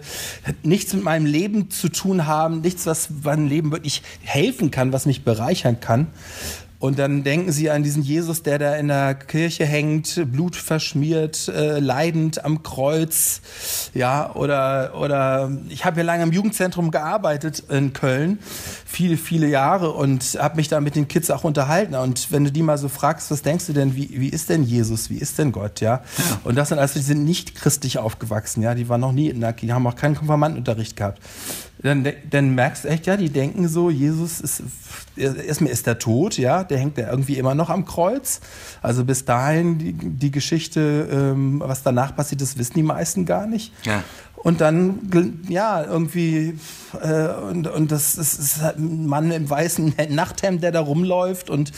nichts 0.64 0.94
mit 0.94 1.04
meinem 1.04 1.26
Leben 1.26 1.70
zu 1.70 1.90
tun 1.90 2.26
haben, 2.26 2.62
nichts, 2.62 2.86
was 2.86 3.10
meinem 3.24 3.48
Leben 3.48 3.72
wirklich 3.72 4.02
helfen 4.22 4.72
kann, 4.72 4.92
was 4.92 5.06
mich 5.06 5.24
bereichern 5.24 5.80
kann. 5.80 6.08
Und 6.84 7.00
dann 7.00 7.24
denken 7.24 7.54
sie 7.54 7.70
an 7.70 7.82
diesen 7.82 8.04
Jesus, 8.04 8.44
der 8.44 8.60
da 8.60 8.76
in 8.76 8.90
der 8.90 9.16
Kirche 9.16 9.66
hängt, 9.66 10.22
blutverschmiert, 10.30 11.48
äh, 11.48 11.80
leidend 11.80 12.44
am 12.44 12.62
Kreuz. 12.62 13.40
Ja, 13.94 14.36
oder, 14.36 14.92
oder 15.00 15.50
ich 15.70 15.86
habe 15.86 16.02
ja 16.02 16.04
lange 16.06 16.24
im 16.24 16.34
Jugendzentrum 16.34 16.92
gearbeitet 16.92 17.64
in 17.70 17.94
Köln, 17.94 18.40
viele, 18.86 19.16
viele 19.16 19.48
Jahre 19.48 19.92
und 19.92 20.38
habe 20.38 20.58
mich 20.58 20.68
da 20.68 20.82
mit 20.82 20.98
den 20.98 21.08
Kids 21.08 21.32
auch 21.32 21.46
unterhalten. 21.46 21.96
Und 21.96 22.34
wenn 22.34 22.44
du 22.44 22.52
die 22.52 22.64
mal 22.64 22.78
so 22.78 22.90
fragst, 22.90 23.32
was 23.32 23.44
denkst 23.44 23.68
du 23.68 23.72
denn, 23.72 23.96
wie, 23.96 24.20
wie 24.20 24.28
ist 24.28 24.50
denn 24.50 24.64
Jesus, 24.64 25.10
wie 25.10 25.20
ist 25.20 25.40
denn 25.40 25.54
Gott, 25.54 25.80
ja? 25.80 26.04
Und 26.44 26.56
das 26.58 26.68
sind 26.68 26.80
also, 26.80 27.00
die 27.00 27.06
sind 27.06 27.24
nicht 27.24 27.56
christlich 27.56 27.98
aufgewachsen, 27.98 28.62
ja, 28.62 28.76
die 28.76 28.90
waren 28.90 29.00
noch 29.00 29.14
nie 29.14 29.30
in 29.30 29.40
der, 29.40 29.54
die 29.54 29.72
haben 29.72 29.88
auch 29.88 29.96
keinen 29.96 30.16
Konfirmandenunterricht 30.16 30.98
gehabt 30.98 31.22
dann, 31.84 32.08
dann 32.30 32.56
merkst 32.56 32.86
du 32.86 32.88
echt, 32.88 33.06
ja, 33.08 33.18
die 33.18 33.30
denken 33.30 33.68
so, 33.68 33.90
Jesus 33.90 34.40
ist, 34.40 34.64
erstmal 35.18 35.72
ist 35.72 35.86
er 35.86 36.00
tot, 36.00 36.38
ja, 36.38 36.64
der 36.64 36.80
hängt 36.80 36.98
ja 36.98 37.10
irgendwie 37.10 37.38
immer 37.38 37.56
noch 37.56 37.70
am 37.70 37.86
Kreuz. 37.86 38.40
Also 38.82 39.04
bis 39.04 39.26
dahin 39.26 39.78
die, 39.78 39.94
die 39.94 40.32
Geschichte, 40.32 41.10
ähm, 41.12 41.62
was 41.64 41.84
danach 41.84 42.16
passiert 42.16 42.42
ist, 42.42 42.58
wissen 42.58 42.76
die 42.76 42.84
meisten 42.84 43.26
gar 43.26 43.48
nicht. 43.48 43.74
Ja. 43.86 44.02
Und 44.44 44.60
dann, 44.60 45.40
ja, 45.48 45.84
irgendwie, 45.86 46.60
äh, 47.02 47.30
und, 47.50 47.66
und 47.66 47.92
das, 47.94 48.18
das 48.18 48.38
ist 48.38 48.62
halt 48.62 48.78
ein 48.78 49.08
Mann 49.08 49.32
im 49.32 49.50
weißen 49.50 49.96
Nachthemd, 50.10 50.62
der 50.62 50.74
da 50.74 50.82
rumläuft 50.82 51.50
und 51.50 51.72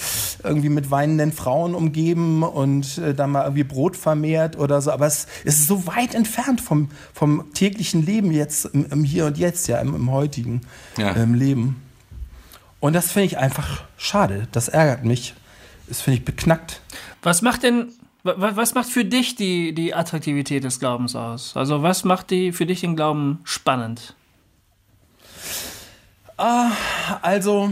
irgendwie 0.44 0.70
mit 0.70 0.90
weinenden 0.90 1.32
Frauen 1.32 1.76
umgeben 1.76 2.42
und 2.42 2.98
äh, 2.98 3.14
dann 3.14 3.32
mal 3.32 3.44
irgendwie 3.44 3.64
Brot 3.64 3.96
vermehrt 3.96 4.58
oder 4.58 4.82
so. 4.82 4.92
Aber 4.92 5.06
es, 5.06 5.28
es 5.44 5.60
ist 5.60 5.68
so 5.68 5.86
weit 5.86 6.16
entfernt 6.16 6.60
vom, 6.60 6.90
vom 7.14 7.54
täglichen 7.54 8.04
Leben 8.04 8.32
jetzt, 8.32 8.66
im, 8.66 8.88
im 8.92 9.04
Hier 9.04 9.28
und 9.28 9.38
Jetzt, 9.38 9.68
ja, 9.68 9.78
im, 9.78 9.94
im 9.94 10.12
heutigen 10.12 10.62
ja. 10.98 11.16
ähm, 11.16 11.36
Leben. 11.36 11.82
Und 12.80 12.94
das 12.94 13.12
finde 13.12 13.28
ich 13.28 13.38
einfach 13.38 13.84
schade. 13.96 14.48
Das 14.52 14.70
ärgert 14.70 15.06
mich. 15.06 15.36
Das 15.88 16.02
finde 16.02 16.18
ich 16.18 16.26
beknackt. 16.26 16.82
Was 17.22 17.44
macht 17.44 17.62
denn 17.62 17.90
was 18.26 18.74
macht 18.74 18.90
für 18.90 19.06
dich 19.06 19.36
die, 19.36 19.74
die 19.74 19.94
Attraktivität 19.94 20.64
des 20.64 20.80
Glaubens 20.80 21.16
aus? 21.16 21.56
Also 21.56 21.84
was 21.84 22.04
macht 22.04 22.32
die 22.32 22.52
für 22.52 22.66
dich 22.66 22.82
den 22.82 22.96
Glauben 22.96 23.40
spannend? 23.44 24.16
Ah, 26.38 26.72
also, 27.22 27.72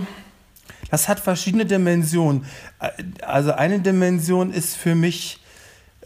das 0.92 1.10
hat 1.10 1.20
verschiedene 1.20 1.66
Dimensionen. 1.66 2.46
Also 3.24 3.52
eine 3.54 3.80
Dimension 3.80 4.52
ist 4.52 4.78
für 4.78 4.96
mich 4.96 5.40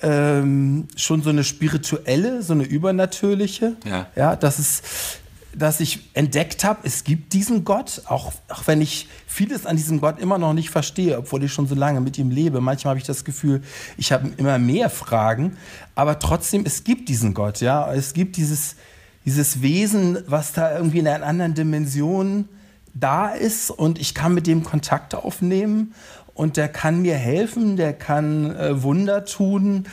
ähm, 0.02 0.88
schon 0.96 1.22
so 1.22 1.30
eine 1.30 1.44
spirituelle, 1.44 2.42
so 2.42 2.54
eine 2.54 2.64
übernatürliche. 2.64 3.76
Ja. 3.86 4.08
ja 4.16 4.36
das 4.36 4.60
ist 4.60 5.20
dass 5.58 5.80
ich 5.80 6.10
entdeckt 6.14 6.64
habe, 6.64 6.80
es 6.84 7.04
gibt 7.04 7.34
diesen 7.34 7.64
Gott, 7.64 8.04
auch, 8.06 8.32
auch 8.50 8.68
wenn 8.68 8.82
ich 8.82 9.08
vieles 9.26 9.66
an 9.66 9.76
diesem 9.76 10.00
Gott 10.00 10.20
immer 10.20 10.38
noch 10.38 10.54
nicht 10.54 10.70
verstehe, 10.70 11.18
obwohl 11.18 11.44
ich 11.44 11.52
schon 11.52 11.68
so 11.68 11.76
lange 11.76 12.00
mit 12.00 12.18
ihm 12.18 12.30
lebe. 12.30 12.62
Manchmal 12.62 12.92
habe 12.92 13.00
ich 13.00 13.06
das 13.06 13.26
Gefühl, 13.26 13.62
ich 13.98 14.12
habe 14.12 14.30
immer 14.38 14.60
mehr 14.60 14.90
Fragen, 14.90 15.58
aber 15.96 16.20
trotzdem, 16.20 16.64
es 16.66 16.84
gibt 16.84 17.10
diesen 17.10 17.34
Gott, 17.34 17.62
ja. 17.62 17.92
Es 17.92 18.14
gibt 18.14 18.38
dieses, 18.38 18.76
dieses 19.26 19.62
Wesen, 19.62 20.20
was 20.28 20.54
da 20.54 20.76
irgendwie 20.76 21.00
in 21.00 21.08
einer 21.08 21.26
anderen 21.26 21.56
Dimension 21.56 22.48
da 22.94 23.30
ist 23.30 23.72
und 23.72 24.00
ich 24.00 24.14
kann 24.14 24.34
mit 24.34 24.48
dem 24.48 24.64
Kontakt 24.64 25.16
aufnehmen 25.16 25.94
und 26.34 26.56
der 26.56 26.70
kann 26.70 27.02
mir 27.02 27.16
helfen, 27.16 27.78
der 27.78 27.94
kann 27.94 28.56
äh, 28.56 28.84
Wunder 28.84 29.26
tun. 29.26 29.86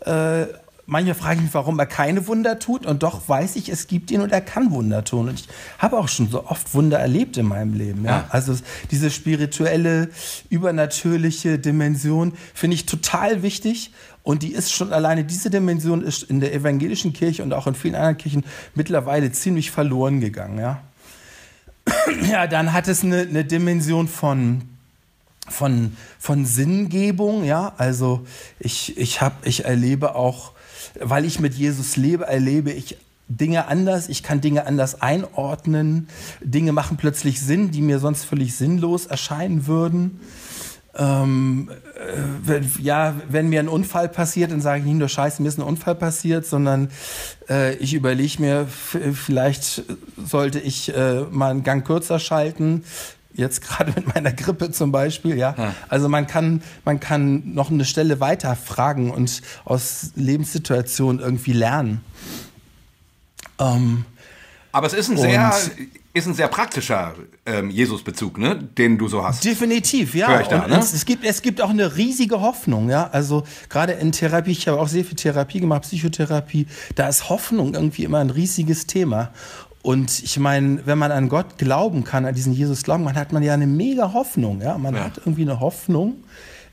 Äh, 0.00 0.46
Manchmal 0.92 1.14
frage 1.14 1.36
ich 1.36 1.44
mich, 1.44 1.54
warum 1.54 1.78
er 1.78 1.86
keine 1.86 2.26
Wunder 2.26 2.58
tut 2.58 2.84
und 2.84 3.02
doch 3.02 3.26
weiß 3.26 3.56
ich, 3.56 3.70
es 3.70 3.86
gibt 3.86 4.10
ihn 4.10 4.20
und 4.20 4.30
er 4.30 4.42
kann 4.42 4.70
Wunder 4.72 5.02
tun. 5.04 5.30
Und 5.30 5.40
ich 5.40 5.48
habe 5.78 5.96
auch 5.96 6.06
schon 6.06 6.28
so 6.28 6.44
oft 6.44 6.74
Wunder 6.74 6.98
erlebt 6.98 7.38
in 7.38 7.46
meinem 7.46 7.72
Leben. 7.72 8.04
Ja? 8.04 8.10
ja. 8.10 8.26
Also 8.28 8.54
diese 8.90 9.10
spirituelle, 9.10 10.10
übernatürliche 10.50 11.58
Dimension 11.58 12.34
finde 12.52 12.74
ich 12.74 12.84
total 12.84 13.42
wichtig. 13.42 13.92
Und 14.22 14.42
die 14.42 14.52
ist 14.52 14.70
schon 14.70 14.92
alleine, 14.92 15.24
diese 15.24 15.48
Dimension 15.48 16.02
ist 16.02 16.24
in 16.24 16.40
der 16.40 16.52
evangelischen 16.52 17.14
Kirche 17.14 17.42
und 17.42 17.54
auch 17.54 17.66
in 17.66 17.74
vielen 17.74 17.94
anderen 17.94 18.18
Kirchen 18.18 18.44
mittlerweile 18.74 19.32
ziemlich 19.32 19.70
verloren 19.70 20.20
gegangen. 20.20 20.58
Ja, 20.58 20.82
ja 22.30 22.46
dann 22.46 22.74
hat 22.74 22.86
es 22.86 23.02
eine, 23.02 23.22
eine 23.22 23.46
Dimension 23.46 24.08
von 24.08 24.62
von, 25.48 25.96
von 26.18 26.46
Sinngebung, 26.46 27.44
ja, 27.44 27.72
also 27.76 28.24
ich, 28.60 28.96
ich, 28.96 29.20
hab, 29.20 29.44
ich 29.44 29.64
erlebe 29.64 30.14
auch 30.14 30.52
weil 31.00 31.24
ich 31.24 31.40
mit 31.40 31.54
Jesus 31.54 31.96
lebe, 31.96 32.26
erlebe 32.26 32.70
ich 32.70 32.96
Dinge 33.28 33.66
anders, 33.66 34.08
ich 34.08 34.22
kann 34.22 34.40
Dinge 34.40 34.66
anders 34.66 35.00
einordnen, 35.00 36.08
Dinge 36.42 36.72
machen 36.72 36.96
plötzlich 36.96 37.40
Sinn, 37.40 37.70
die 37.70 37.80
mir 37.80 37.98
sonst 37.98 38.24
völlig 38.24 38.54
sinnlos 38.56 39.06
erscheinen 39.06 39.66
würden. 39.66 40.20
Ähm, 40.94 41.70
äh, 42.46 42.60
ja, 42.82 43.14
wenn 43.28 43.48
mir 43.48 43.60
ein 43.60 43.68
Unfall 43.68 44.10
passiert, 44.10 44.52
dann 44.52 44.60
sage 44.60 44.80
ich 44.80 44.84
nicht 44.84 44.98
nur 44.98 45.08
Scheiße, 45.08 45.40
mir 45.40 45.48
ist 45.48 45.58
ein 45.58 45.62
Unfall 45.62 45.94
passiert, 45.94 46.44
sondern 46.44 46.90
äh, 47.48 47.74
ich 47.76 47.94
überlege 47.94 48.42
mir, 48.42 48.66
vielleicht 48.66 49.84
sollte 50.22 50.58
ich 50.58 50.94
äh, 50.94 51.22
mal 51.30 51.50
einen 51.50 51.62
Gang 51.62 51.86
kürzer 51.86 52.18
schalten, 52.18 52.84
Jetzt 53.34 53.62
gerade 53.62 53.92
mit 53.96 54.14
meiner 54.14 54.32
Grippe 54.32 54.70
zum 54.70 54.92
Beispiel, 54.92 55.36
ja. 55.36 55.54
ja. 55.56 55.74
Also 55.88 56.08
man 56.08 56.26
kann, 56.26 56.62
man 56.84 57.00
kann 57.00 57.54
noch 57.54 57.70
eine 57.70 57.84
Stelle 57.84 58.20
weiter 58.20 58.56
fragen 58.56 59.10
und 59.10 59.42
aus 59.64 60.12
Lebenssituationen 60.16 61.20
irgendwie 61.20 61.52
lernen. 61.52 62.02
Ähm, 63.58 64.04
Aber 64.72 64.86
es 64.86 64.92
ist 64.92 65.08
ein 65.08 65.16
sehr, 65.16 65.54
ist 66.14 66.26
ein 66.26 66.34
sehr 66.34 66.48
praktischer 66.48 67.14
ähm, 67.46 67.70
Jesus-Bezug, 67.70 68.36
ne, 68.36 68.56
den 68.56 68.98
du 68.98 69.08
so 69.08 69.24
hast. 69.24 69.44
Definitiv, 69.44 70.14
ja. 70.14 70.42
Da, 70.42 70.68
ne? 70.68 70.78
es, 70.78 70.92
es, 70.92 71.06
gibt, 71.06 71.24
es 71.24 71.40
gibt 71.40 71.62
auch 71.62 71.70
eine 71.70 71.96
riesige 71.96 72.40
Hoffnung, 72.40 72.90
ja. 72.90 73.08
Also 73.12 73.44
gerade 73.70 73.92
in 73.92 74.12
Therapie, 74.12 74.52
ich 74.52 74.68
habe 74.68 74.78
auch 74.78 74.88
sehr 74.88 75.04
viel 75.04 75.16
Therapie 75.16 75.60
gemacht, 75.60 75.82
Psychotherapie, 75.82 76.66
da 76.96 77.08
ist 77.08 77.30
Hoffnung 77.30 77.74
irgendwie 77.74 78.04
immer 78.04 78.18
ein 78.18 78.30
riesiges 78.30 78.86
Thema. 78.86 79.30
Und 79.82 80.22
ich 80.22 80.38
meine, 80.38 80.86
wenn 80.86 80.96
man 80.96 81.10
an 81.10 81.28
Gott 81.28 81.58
glauben 81.58 82.04
kann, 82.04 82.24
an 82.24 82.34
diesen 82.34 82.52
Jesus 82.52 82.84
glauben 82.84 83.04
kann, 83.04 83.16
hat 83.16 83.32
man 83.32 83.42
ja 83.42 83.52
eine 83.52 83.66
mega 83.66 84.12
Hoffnung. 84.12 84.60
Ja? 84.60 84.78
Man 84.78 84.94
ja. 84.94 85.04
hat 85.04 85.18
irgendwie 85.18 85.42
eine 85.42 85.58
Hoffnung, 85.58 86.22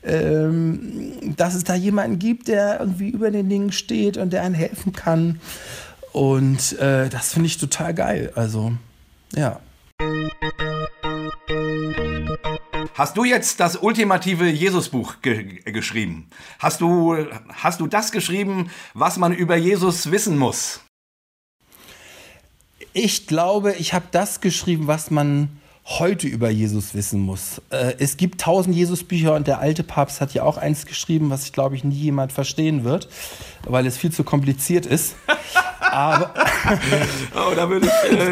ähm, 0.04 1.34
dass 1.36 1.54
es 1.54 1.64
da 1.64 1.74
jemanden 1.74 2.20
gibt, 2.20 2.46
der 2.46 2.78
irgendwie 2.78 3.10
über 3.10 3.32
den 3.32 3.48
Dingen 3.48 3.72
steht 3.72 4.16
und 4.16 4.32
der 4.32 4.42
einem 4.42 4.54
helfen 4.54 4.92
kann. 4.92 5.40
Und 6.12 6.78
äh, 6.78 7.08
das 7.08 7.32
finde 7.32 7.48
ich 7.48 7.58
total 7.58 7.94
geil. 7.94 8.32
Also, 8.36 8.72
ja. 9.34 9.58
Hast 12.94 13.16
du 13.16 13.24
jetzt 13.24 13.58
das 13.60 13.76
ultimative 13.76 14.48
Jesusbuch 14.48 15.20
ge 15.20 15.60
geschrieben? 15.64 16.28
Hast 16.58 16.80
du, 16.80 17.16
hast 17.48 17.80
du 17.80 17.86
das 17.88 18.12
geschrieben, 18.12 18.70
was 18.94 19.16
man 19.16 19.32
über 19.32 19.56
Jesus 19.56 20.10
wissen 20.10 20.38
muss? 20.38 20.80
Ich 22.92 23.26
glaube, 23.26 23.74
ich 23.74 23.94
habe 23.94 24.06
das 24.10 24.40
geschrieben, 24.40 24.86
was 24.86 25.10
man 25.10 25.48
heute 25.98 26.28
über 26.28 26.50
Jesus 26.50 26.94
wissen 26.94 27.20
muss. 27.20 27.60
Äh, 27.70 27.94
es 27.98 28.16
gibt 28.16 28.40
tausend 28.40 28.76
Jesus-Bücher 28.76 29.34
und 29.34 29.46
der 29.46 29.58
alte 29.58 29.82
Papst 29.82 30.20
hat 30.20 30.32
ja 30.34 30.44
auch 30.44 30.56
eins 30.56 30.86
geschrieben, 30.86 31.30
was 31.30 31.44
ich 31.44 31.52
glaube 31.52 31.74
ich 31.74 31.84
nie 31.84 31.96
jemand 31.96 32.32
verstehen 32.32 32.84
wird, 32.84 33.08
weil 33.64 33.86
es 33.86 33.96
viel 33.96 34.12
zu 34.12 34.22
kompliziert 34.22 34.86
ist. 34.86 35.16
Aber 35.80 36.32
oh, 37.34 37.54
da 37.56 37.68
würde 37.68 37.90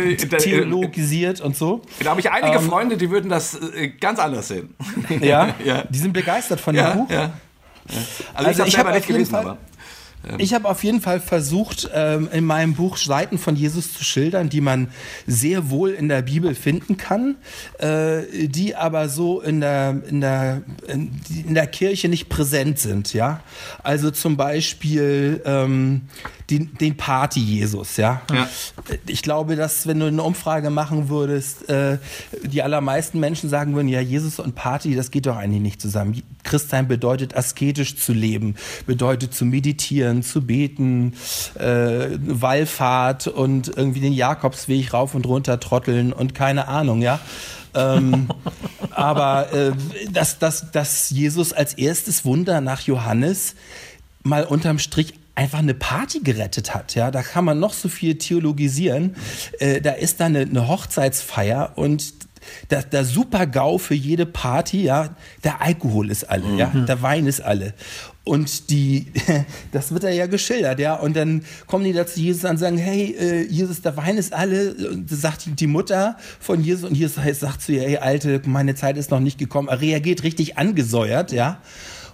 ich 0.08 0.22
äh, 0.22 0.38
theologisiert 0.38 1.40
und 1.40 1.56
so. 1.56 1.82
Da 2.04 2.10
habe 2.10 2.20
ich 2.20 2.30
einige 2.30 2.58
ähm, 2.58 2.68
Freunde, 2.68 2.96
die 2.96 3.10
würden 3.10 3.28
das 3.28 3.54
äh, 3.54 3.88
ganz 3.88 4.20
anders 4.20 4.48
sehen. 4.48 4.74
Ja, 5.20 5.54
ja, 5.64 5.82
die 5.88 5.98
sind 5.98 6.12
begeistert 6.12 6.60
von 6.60 6.76
ja, 6.76 6.92
dem 6.92 6.98
Buch. 6.98 7.10
Ja. 7.10 7.32
Also, 8.34 8.48
also 8.48 8.64
ich 8.64 8.78
habe 8.78 8.92
nicht 8.92 9.06
gelesen, 9.06 9.30
Fall, 9.30 9.44
aber. 9.44 9.58
Ich 10.38 10.52
habe 10.52 10.68
auf 10.68 10.84
jeden 10.84 11.00
Fall 11.00 11.20
versucht, 11.20 11.88
ähm, 11.94 12.28
in 12.32 12.44
meinem 12.44 12.74
Buch 12.74 12.96
Seiten 12.96 13.38
von 13.38 13.56
Jesus 13.56 13.92
zu 13.92 14.04
schildern, 14.04 14.48
die 14.48 14.60
man 14.60 14.88
sehr 15.26 15.70
wohl 15.70 15.90
in 15.90 16.08
der 16.08 16.22
Bibel 16.22 16.54
finden 16.54 16.96
kann, 16.96 17.36
äh, 17.78 18.48
die 18.48 18.74
aber 18.74 19.08
so 19.08 19.40
in 19.40 19.60
der, 19.60 20.02
in, 20.08 20.20
der, 20.20 20.62
in 20.88 21.54
der 21.54 21.66
Kirche 21.66 22.08
nicht 22.08 22.28
präsent 22.28 22.78
sind. 22.78 23.14
Ja? 23.14 23.40
Also 23.82 24.10
zum 24.10 24.36
Beispiel 24.36 25.40
ähm, 25.44 26.02
den, 26.50 26.74
den 26.78 26.96
Party-Jesus, 26.96 27.98
ja? 27.98 28.22
Ja. 28.32 28.48
Ich 29.06 29.22
glaube, 29.22 29.54
dass 29.54 29.86
wenn 29.86 30.00
du 30.00 30.06
eine 30.06 30.22
Umfrage 30.22 30.70
machen 30.70 31.10
würdest, 31.10 31.68
äh, 31.68 31.98
die 32.42 32.62
allermeisten 32.62 33.20
Menschen 33.20 33.50
sagen 33.50 33.74
würden, 33.74 33.88
ja, 33.88 34.00
Jesus 34.00 34.38
und 34.38 34.54
Party, 34.54 34.94
das 34.94 35.10
geht 35.10 35.26
doch 35.26 35.36
eigentlich 35.36 35.60
nicht 35.60 35.82
zusammen. 35.82 36.22
Christsein 36.44 36.88
bedeutet 36.88 37.36
asketisch 37.36 37.96
zu 37.96 38.14
leben, 38.14 38.54
bedeutet 38.86 39.34
zu 39.34 39.44
meditieren, 39.44 40.22
zu 40.22 40.40
beten, 40.40 41.12
äh, 41.54 42.08
Wallfahrt 42.18 43.26
und 43.26 43.68
irgendwie 43.76 44.00
den 44.00 44.14
Jakobsweg 44.14 44.94
rauf 44.94 45.14
und 45.14 45.26
runter 45.26 45.60
trotteln 45.60 46.14
und 46.14 46.34
keine 46.34 46.68
Ahnung, 46.68 47.02
ja. 47.02 47.20
ähm, 47.74 48.28
aber 48.90 49.52
äh, 49.52 49.72
dass, 50.10 50.38
dass, 50.38 50.70
dass 50.72 51.10
Jesus 51.10 51.52
als 51.52 51.74
erstes 51.74 52.24
Wunder 52.24 52.62
nach 52.62 52.80
Johannes 52.80 53.54
mal 54.22 54.44
unterm 54.44 54.78
Strich 54.78 55.14
einfach 55.38 55.60
eine 55.60 55.74
Party 55.74 56.18
gerettet 56.18 56.74
hat. 56.74 56.96
Ja, 56.96 57.12
da 57.12 57.22
kann 57.22 57.44
man 57.44 57.60
noch 57.60 57.72
so 57.72 57.88
viel 57.88 58.18
theologisieren. 58.18 59.14
Äh, 59.60 59.80
da 59.80 59.92
ist 59.92 60.18
da 60.18 60.26
eine, 60.26 60.40
eine 60.40 60.66
Hochzeitsfeier 60.66 61.72
und 61.76 62.12
der, 62.70 62.82
der 62.82 63.04
super 63.04 63.46
GAU 63.46 63.78
für 63.78 63.94
jede 63.94 64.26
Party, 64.26 64.82
ja, 64.82 65.10
der 65.44 65.60
Alkohol 65.60 66.10
ist 66.10 66.24
alle, 66.24 66.56
ja, 66.56 66.66
der 66.66 67.02
Wein 67.02 67.26
ist 67.26 67.40
alle. 67.40 67.74
Und 68.24 68.70
die, 68.70 69.06
das 69.72 69.92
wird 69.92 70.04
da 70.04 70.10
ja 70.10 70.26
geschildert, 70.26 70.80
ja. 70.80 70.94
Und 70.94 71.14
dann 71.16 71.44
kommen 71.66 71.84
die 71.84 71.92
da 71.92 72.06
zu 72.06 72.20
Jesus 72.20 72.44
und 72.44 72.56
sagen, 72.56 72.76
hey, 72.76 73.14
äh, 73.18 73.46
Jesus, 73.46 73.80
der 73.80 73.96
Wein 73.96 74.18
ist 74.18 74.32
alle. 74.32 74.74
Und 74.74 75.10
das 75.10 75.20
sagt 75.20 75.48
die 75.60 75.66
Mutter 75.66 76.16
von 76.40 76.62
Jesus 76.62 76.88
und 76.88 76.96
Jesus 76.96 77.16
sagt 77.38 77.62
zu 77.62 77.72
ihr, 77.72 77.82
hey, 77.82 77.96
Alte, 77.98 78.42
meine 78.44 78.74
Zeit 78.74 78.96
ist 78.96 79.10
noch 79.10 79.20
nicht 79.20 79.38
gekommen. 79.38 79.68
Er 79.68 79.80
reagiert 79.80 80.24
richtig 80.24 80.58
angesäuert, 80.58 81.32
ja. 81.32 81.60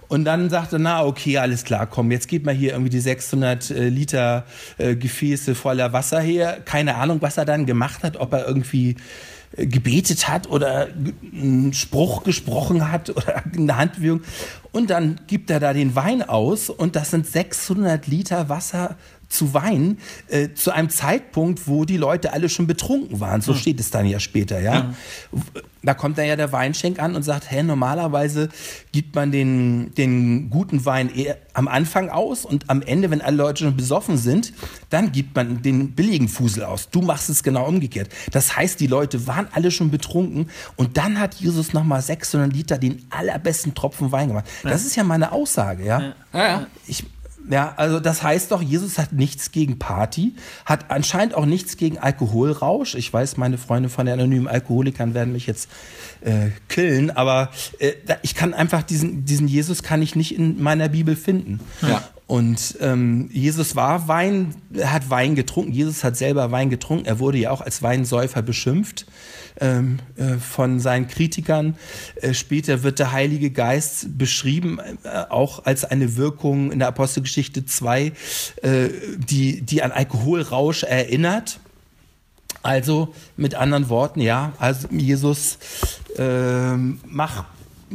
Und 0.07 0.25
dann 0.25 0.49
sagt 0.49 0.73
er, 0.73 0.79
na 0.79 1.03
okay, 1.03 1.37
alles 1.37 1.63
klar, 1.63 1.87
komm, 1.87 2.11
jetzt 2.11 2.27
gib 2.27 2.45
mal 2.45 2.53
hier 2.53 2.71
irgendwie 2.71 2.89
die 2.89 2.99
600 2.99 3.71
äh, 3.71 3.89
Liter 3.89 4.45
äh, 4.77 4.95
Gefäße 4.95 5.55
voller 5.55 5.93
Wasser 5.93 6.19
her. 6.19 6.59
Keine 6.63 6.95
Ahnung, 6.95 7.21
was 7.21 7.37
er 7.37 7.45
dann 7.45 7.65
gemacht 7.65 8.03
hat, 8.03 8.17
ob 8.17 8.33
er 8.33 8.47
irgendwie 8.47 8.95
äh, 9.55 9.65
gebetet 9.65 10.27
hat 10.27 10.49
oder 10.49 10.87
einen 11.33 11.73
Spruch 11.73 12.23
gesprochen 12.23 12.91
hat 12.91 13.09
oder 13.09 13.43
eine 13.57 13.77
Handbewegung. 13.77 14.21
Und 14.71 14.89
dann 14.89 15.21
gibt 15.27 15.49
er 15.49 15.59
da 15.59 15.73
den 15.73 15.95
Wein 15.95 16.21
aus 16.21 16.69
und 16.69 16.95
das 16.95 17.11
sind 17.11 17.25
600 17.25 18.07
Liter 18.07 18.49
Wasser 18.49 18.97
zu 19.35 19.53
Wein 19.53 19.97
äh, 20.27 20.49
zu 20.53 20.71
einem 20.71 20.89
Zeitpunkt, 20.89 21.67
wo 21.67 21.85
die 21.85 21.97
Leute 21.97 22.33
alle 22.33 22.49
schon 22.49 22.67
betrunken 22.67 23.19
waren. 23.19 23.41
So 23.41 23.53
steht 23.53 23.79
es 23.79 23.91
dann 23.91 24.05
ja 24.05 24.19
später, 24.19 24.59
ja. 24.59 24.93
Da 25.83 25.93
kommt 25.93 26.17
dann 26.17 26.25
ja 26.25 26.35
der 26.35 26.51
Weinschenk 26.51 26.99
an 26.99 27.15
und 27.15 27.23
sagt, 27.23 27.51
hä, 27.51 27.61
normalerweise 27.61 28.49
gibt 28.91 29.15
man 29.15 29.31
den, 29.31 29.93
den 29.95 30.49
guten 30.49 30.85
Wein 30.85 31.13
eher 31.13 31.37
am 31.53 31.67
Anfang 31.67 32.09
aus 32.09 32.43
und 32.43 32.69
am 32.69 32.81
Ende, 32.81 33.11
wenn 33.11 33.21
alle 33.21 33.37
Leute 33.37 33.63
schon 33.63 33.77
besoffen 33.77 34.17
sind, 34.17 34.53
dann 34.89 35.11
gibt 35.11 35.35
man 35.35 35.61
den 35.61 35.91
billigen 35.91 36.27
Fusel 36.27 36.63
aus. 36.63 36.89
Du 36.89 37.01
machst 37.01 37.29
es 37.29 37.43
genau 37.43 37.67
umgekehrt. 37.67 38.09
Das 38.31 38.57
heißt, 38.57 38.79
die 38.79 38.87
Leute 38.87 39.27
waren 39.27 39.47
alle 39.51 39.71
schon 39.71 39.91
betrunken 39.91 40.49
und 40.75 40.97
dann 40.97 41.19
hat 41.19 41.35
Jesus 41.35 41.73
nochmal 41.73 42.01
600 42.01 42.51
Liter 42.51 42.77
den 42.77 43.05
allerbesten 43.09 43.75
Tropfen 43.75 44.11
Wein 44.11 44.29
gemacht. 44.29 44.45
Das 44.63 44.85
ist 44.85 44.95
ja 44.95 45.03
meine 45.03 45.31
Aussage, 45.31 45.85
ja. 45.85 46.13
Ja, 46.33 46.47
ja. 46.47 46.67
Ich, 46.87 47.03
ja, 47.49 47.73
also 47.77 47.99
das 47.99 48.23
heißt 48.23 48.51
doch, 48.51 48.61
Jesus 48.61 48.97
hat 48.97 49.13
nichts 49.13 49.51
gegen 49.51 49.77
Party, 49.77 50.33
hat 50.65 50.89
anscheinend 50.89 51.35
auch 51.35 51.45
nichts 51.45 51.77
gegen 51.77 51.97
Alkoholrausch. 51.97 52.95
Ich 52.95 53.11
weiß, 53.11 53.37
meine 53.37 53.57
Freunde 53.57 53.89
von 53.89 54.05
den 54.05 54.13
anonymen 54.13 54.47
Alkoholikern 54.47 55.13
werden 55.13 55.33
mich 55.33 55.47
jetzt 55.47 55.69
äh, 56.21 56.49
killen, 56.69 57.11
aber 57.11 57.49
äh, 57.79 57.93
ich 58.23 58.35
kann 58.35 58.53
einfach 58.53 58.83
diesen, 58.83 59.25
diesen 59.25 59.47
Jesus 59.47 59.83
kann 59.83 60.01
ich 60.01 60.15
nicht 60.15 60.35
in 60.35 60.61
meiner 60.61 60.89
Bibel 60.89 61.15
finden. 61.15 61.59
Ja. 61.81 62.03
Und 62.27 62.77
ähm, 62.81 63.29
Jesus 63.31 63.75
war 63.75 64.07
Wein, 64.07 64.55
hat 64.83 65.11
Wein 65.11 65.35
getrunken. 65.35 65.71
Jesus 65.71 66.03
hat 66.03 66.17
selber 66.17 66.51
Wein 66.51 66.71
getrunken. 66.71 67.05
Er 67.05 67.19
wurde 67.19 67.37
ja 67.37 67.51
auch 67.51 67.61
als 67.61 67.83
Weinsäufer 67.83 68.41
beschimpft 68.41 69.05
ähm, 69.59 69.99
äh, 70.17 70.35
von 70.35 70.79
seinen 70.79 71.07
Kritikern. 71.07 71.75
Äh, 72.21 72.33
später 72.33 72.83
wird 72.83 72.99
der 72.99 73.11
Heilige 73.11 73.51
Geist 73.51 74.17
beschrieben, 74.17 74.79
äh, 74.79 75.09
auch 75.29 75.65
als 75.65 75.85
eine 75.85 76.17
Wirkung 76.17 76.71
in 76.71 76.79
der 76.79 76.87
Apostelgeschichte 76.89 77.65
2, 77.65 78.05
äh, 78.61 78.89
die, 79.17 79.61
die 79.61 79.83
an 79.83 79.91
Alkoholrausch 79.91 80.83
erinnert. 80.83 81.59
Also 82.63 83.13
mit 83.37 83.53
anderen 83.53 83.89
Worten, 83.89 84.21
ja, 84.21 84.53
also 84.57 84.87
Jesus 84.89 85.59
ähm, 86.17 86.99
macht 87.05 87.45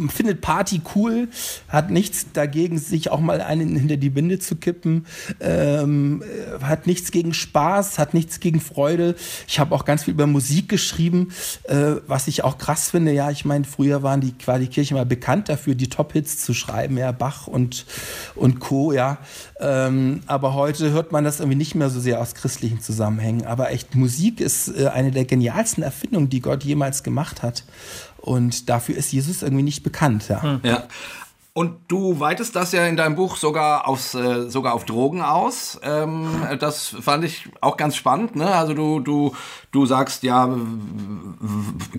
findet 0.08 0.40
Party 0.40 0.80
cool, 0.94 1.28
hat 1.68 1.90
nichts 1.90 2.26
dagegen, 2.32 2.78
sich 2.78 3.10
auch 3.10 3.20
mal 3.20 3.40
einen 3.40 3.76
hinter 3.76 3.96
die 3.96 4.10
Binde 4.10 4.38
zu 4.38 4.56
kippen, 4.56 5.06
ähm, 5.40 6.22
äh, 6.22 6.62
hat 6.64 6.86
nichts 6.86 7.10
gegen 7.10 7.34
Spaß, 7.34 7.98
hat 7.98 8.14
nichts 8.14 8.40
gegen 8.40 8.60
Freude. 8.60 9.16
Ich 9.48 9.58
habe 9.58 9.74
auch 9.74 9.84
ganz 9.84 10.04
viel 10.04 10.14
über 10.14 10.26
Musik 10.26 10.68
geschrieben, 10.68 11.32
äh, 11.64 11.96
was 12.06 12.28
ich 12.28 12.44
auch 12.44 12.58
krass 12.58 12.90
finde. 12.90 13.12
Ja, 13.12 13.30
ich 13.30 13.44
meine, 13.44 13.64
früher 13.64 14.02
waren 14.02 14.20
die, 14.20 14.34
war 14.46 14.58
die 14.58 14.68
Kirche 14.68 14.94
mal 14.94 15.06
bekannt 15.06 15.48
dafür, 15.48 15.74
die 15.74 15.88
Top-Hits 15.88 16.38
zu 16.38 16.54
schreiben, 16.54 16.96
ja, 16.96 17.12
Bach 17.12 17.46
und, 17.46 17.86
und 18.34 18.60
Co., 18.60 18.92
ja. 18.92 19.18
Ähm, 19.60 20.20
aber 20.26 20.54
heute 20.54 20.90
hört 20.90 21.12
man 21.12 21.24
das 21.24 21.40
irgendwie 21.40 21.58
nicht 21.58 21.74
mehr 21.74 21.90
so 21.90 22.00
sehr 22.00 22.20
aus 22.20 22.34
christlichen 22.34 22.80
Zusammenhängen. 22.80 23.44
Aber 23.44 23.70
echt, 23.70 23.94
Musik 23.94 24.40
ist 24.40 24.68
äh, 24.68 24.86
eine 24.88 25.10
der 25.10 25.24
genialsten 25.24 25.82
Erfindungen, 25.82 26.30
die 26.30 26.40
Gott 26.40 26.64
jemals 26.64 27.02
gemacht 27.02 27.42
hat. 27.42 27.64
Und 28.20 28.68
dafür 28.68 28.96
ist 28.96 29.12
Jesus 29.12 29.42
irgendwie 29.42 29.62
nicht 29.62 29.82
bekannt, 29.82 30.28
ja. 30.28 30.60
Ja. 30.62 30.84
Und 31.52 31.78
du 31.88 32.20
weitest 32.20 32.54
das 32.54 32.70
ja 32.70 32.86
in 32.86 32.96
deinem 32.96 33.16
Buch 33.16 33.36
sogar 33.36 33.88
aufs, 33.88 34.14
äh, 34.14 34.48
sogar 34.48 34.72
auf 34.72 34.84
Drogen 34.84 35.20
aus. 35.20 35.80
Ähm, 35.82 36.46
das 36.60 36.94
fand 37.00 37.24
ich 37.24 37.48
auch 37.60 37.76
ganz 37.76 37.96
spannend. 37.96 38.36
Ne? 38.36 38.46
Also 38.46 38.72
du, 38.72 39.00
du, 39.00 39.34
du 39.72 39.84
sagst 39.84 40.22
ja, 40.22 40.48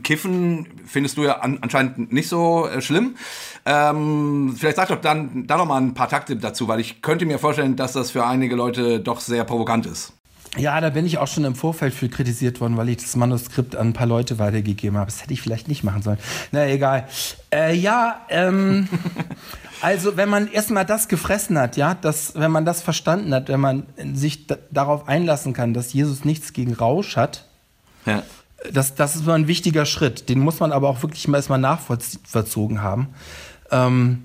Kiffen 0.03 0.67
findest 0.85 1.17
du 1.17 1.23
ja 1.23 1.39
an, 1.39 1.59
anscheinend 1.61 2.13
nicht 2.13 2.29
so 2.29 2.65
äh, 2.65 2.81
schlimm. 2.81 3.17
Ähm, 3.65 4.55
vielleicht 4.57 4.77
sag 4.77 4.87
doch 4.87 5.01
dann, 5.01 5.45
dann 5.47 5.57
noch 5.57 5.67
mal 5.67 5.81
ein 5.81 5.93
paar 5.93 6.07
Takte 6.07 6.37
dazu, 6.37 6.69
weil 6.69 6.79
ich 6.79 7.01
könnte 7.01 7.25
mir 7.25 7.37
vorstellen, 7.37 7.75
dass 7.75 7.91
das 7.91 8.11
für 8.11 8.25
einige 8.25 8.55
Leute 8.55 9.01
doch 9.01 9.19
sehr 9.19 9.43
provokant 9.43 9.85
ist. 9.85 10.13
Ja, 10.57 10.81
da 10.81 10.89
bin 10.89 11.05
ich 11.05 11.17
auch 11.17 11.27
schon 11.27 11.45
im 11.45 11.55
Vorfeld 11.55 11.93
für 11.93 12.09
kritisiert 12.09 12.59
worden, 12.59 12.75
weil 12.75 12.89
ich 12.89 12.97
das 12.97 13.15
Manuskript 13.15 13.75
an 13.75 13.87
ein 13.89 13.93
paar 13.93 14.05
Leute 14.07 14.37
weitergegeben 14.37 14.97
habe. 14.97 15.09
Das 15.09 15.21
hätte 15.23 15.33
ich 15.33 15.41
vielleicht 15.41 15.69
nicht 15.69 15.83
machen 15.85 16.01
sollen. 16.01 16.17
Na 16.51 16.67
egal. 16.67 17.07
Äh, 17.53 17.73
ja, 17.75 18.19
ähm, 18.29 18.89
also 19.81 20.17
wenn 20.17 20.27
man 20.27 20.51
erstmal 20.51 20.85
das 20.85 21.07
gefressen 21.07 21.57
hat, 21.57 21.77
ja, 21.77 21.93
dass, 21.93 22.35
wenn 22.35 22.51
man 22.51 22.65
das 22.65 22.81
verstanden 22.81 23.33
hat, 23.33 23.47
wenn 23.47 23.61
man 23.61 23.83
sich 24.13 24.45
da, 24.47 24.57
darauf 24.71 25.07
einlassen 25.07 25.53
kann, 25.53 25.73
dass 25.73 25.93
Jesus 25.93 26.25
nichts 26.25 26.51
gegen 26.51 26.73
Rausch 26.73 27.15
hat, 27.15 27.45
Ja. 28.05 28.23
das, 28.73 28.93
das 28.95 29.15
ist 29.15 29.25
mal 29.25 29.35
ein 29.35 29.47
wichtiger 29.47 29.85
Schritt. 29.85 30.27
Den 30.27 30.39
muss 30.41 30.59
man 30.59 30.73
aber 30.73 30.89
auch 30.89 31.01
wirklich 31.01 31.29
mal 31.29 31.37
erstmal 31.37 31.59
nachvollzogen 31.59 32.81
haben. 32.81 33.07
Ähm, 33.71 34.23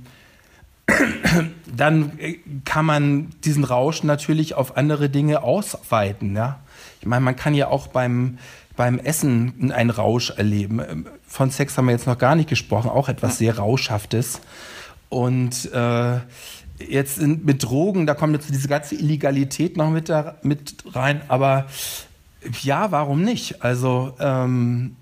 dann 1.77 2.19
äh, 2.19 2.39
kann 2.65 2.87
man 2.87 3.31
diesen 3.45 3.65
Rausch 3.65 4.03
natürlich 4.03 4.55
auf 4.55 4.77
andere 4.77 5.09
Dinge 5.09 5.43
ausweiten. 5.43 6.35
Ja? 6.35 6.61
Ich 7.01 7.07
meine, 7.07 7.25
man 7.25 7.37
kann 7.37 7.55
ja 7.55 7.69
auch 7.69 7.89
beim, 7.89 8.39
beim 8.77 8.99
Essen 8.99 9.73
einen 9.73 9.91
Rausch 9.91 10.31
erleben. 10.31 10.81
Ähm, 10.81 11.07
Von 11.27 11.51
Sex 11.51 11.77
haben 11.77 11.87
wir 11.87 11.93
jetzt 11.93 12.07
noch 12.07 12.19
gar 12.19 12.35
nicht 12.35 12.49
gesprochen, 12.49 12.91
auch 12.91 13.09
etwas 13.09 13.39
sehr 13.39 13.59
Rauschhaftes. 13.59 14.41
Und 15.09 15.73
äh, 15.73 16.21
jetzt 16.79 17.19
in, 17.19 17.45
mit 17.45 17.63
Drogen, 17.63 18.07
da 18.07 18.15
kommt 18.15 18.35
jetzt 18.35 18.51
diese 18.51 18.69
ganze 18.69 18.95
Illegalität 18.95 19.77
noch 19.77 19.91
mit, 19.91 20.09
da, 20.09 20.37
mit 20.43 20.77
rein. 20.93 21.23
Aber 21.29 21.67
ja, 22.63 22.91
warum 22.91 23.23
nicht? 23.23 23.63
Also 23.63 24.15
ähm, 24.19 24.97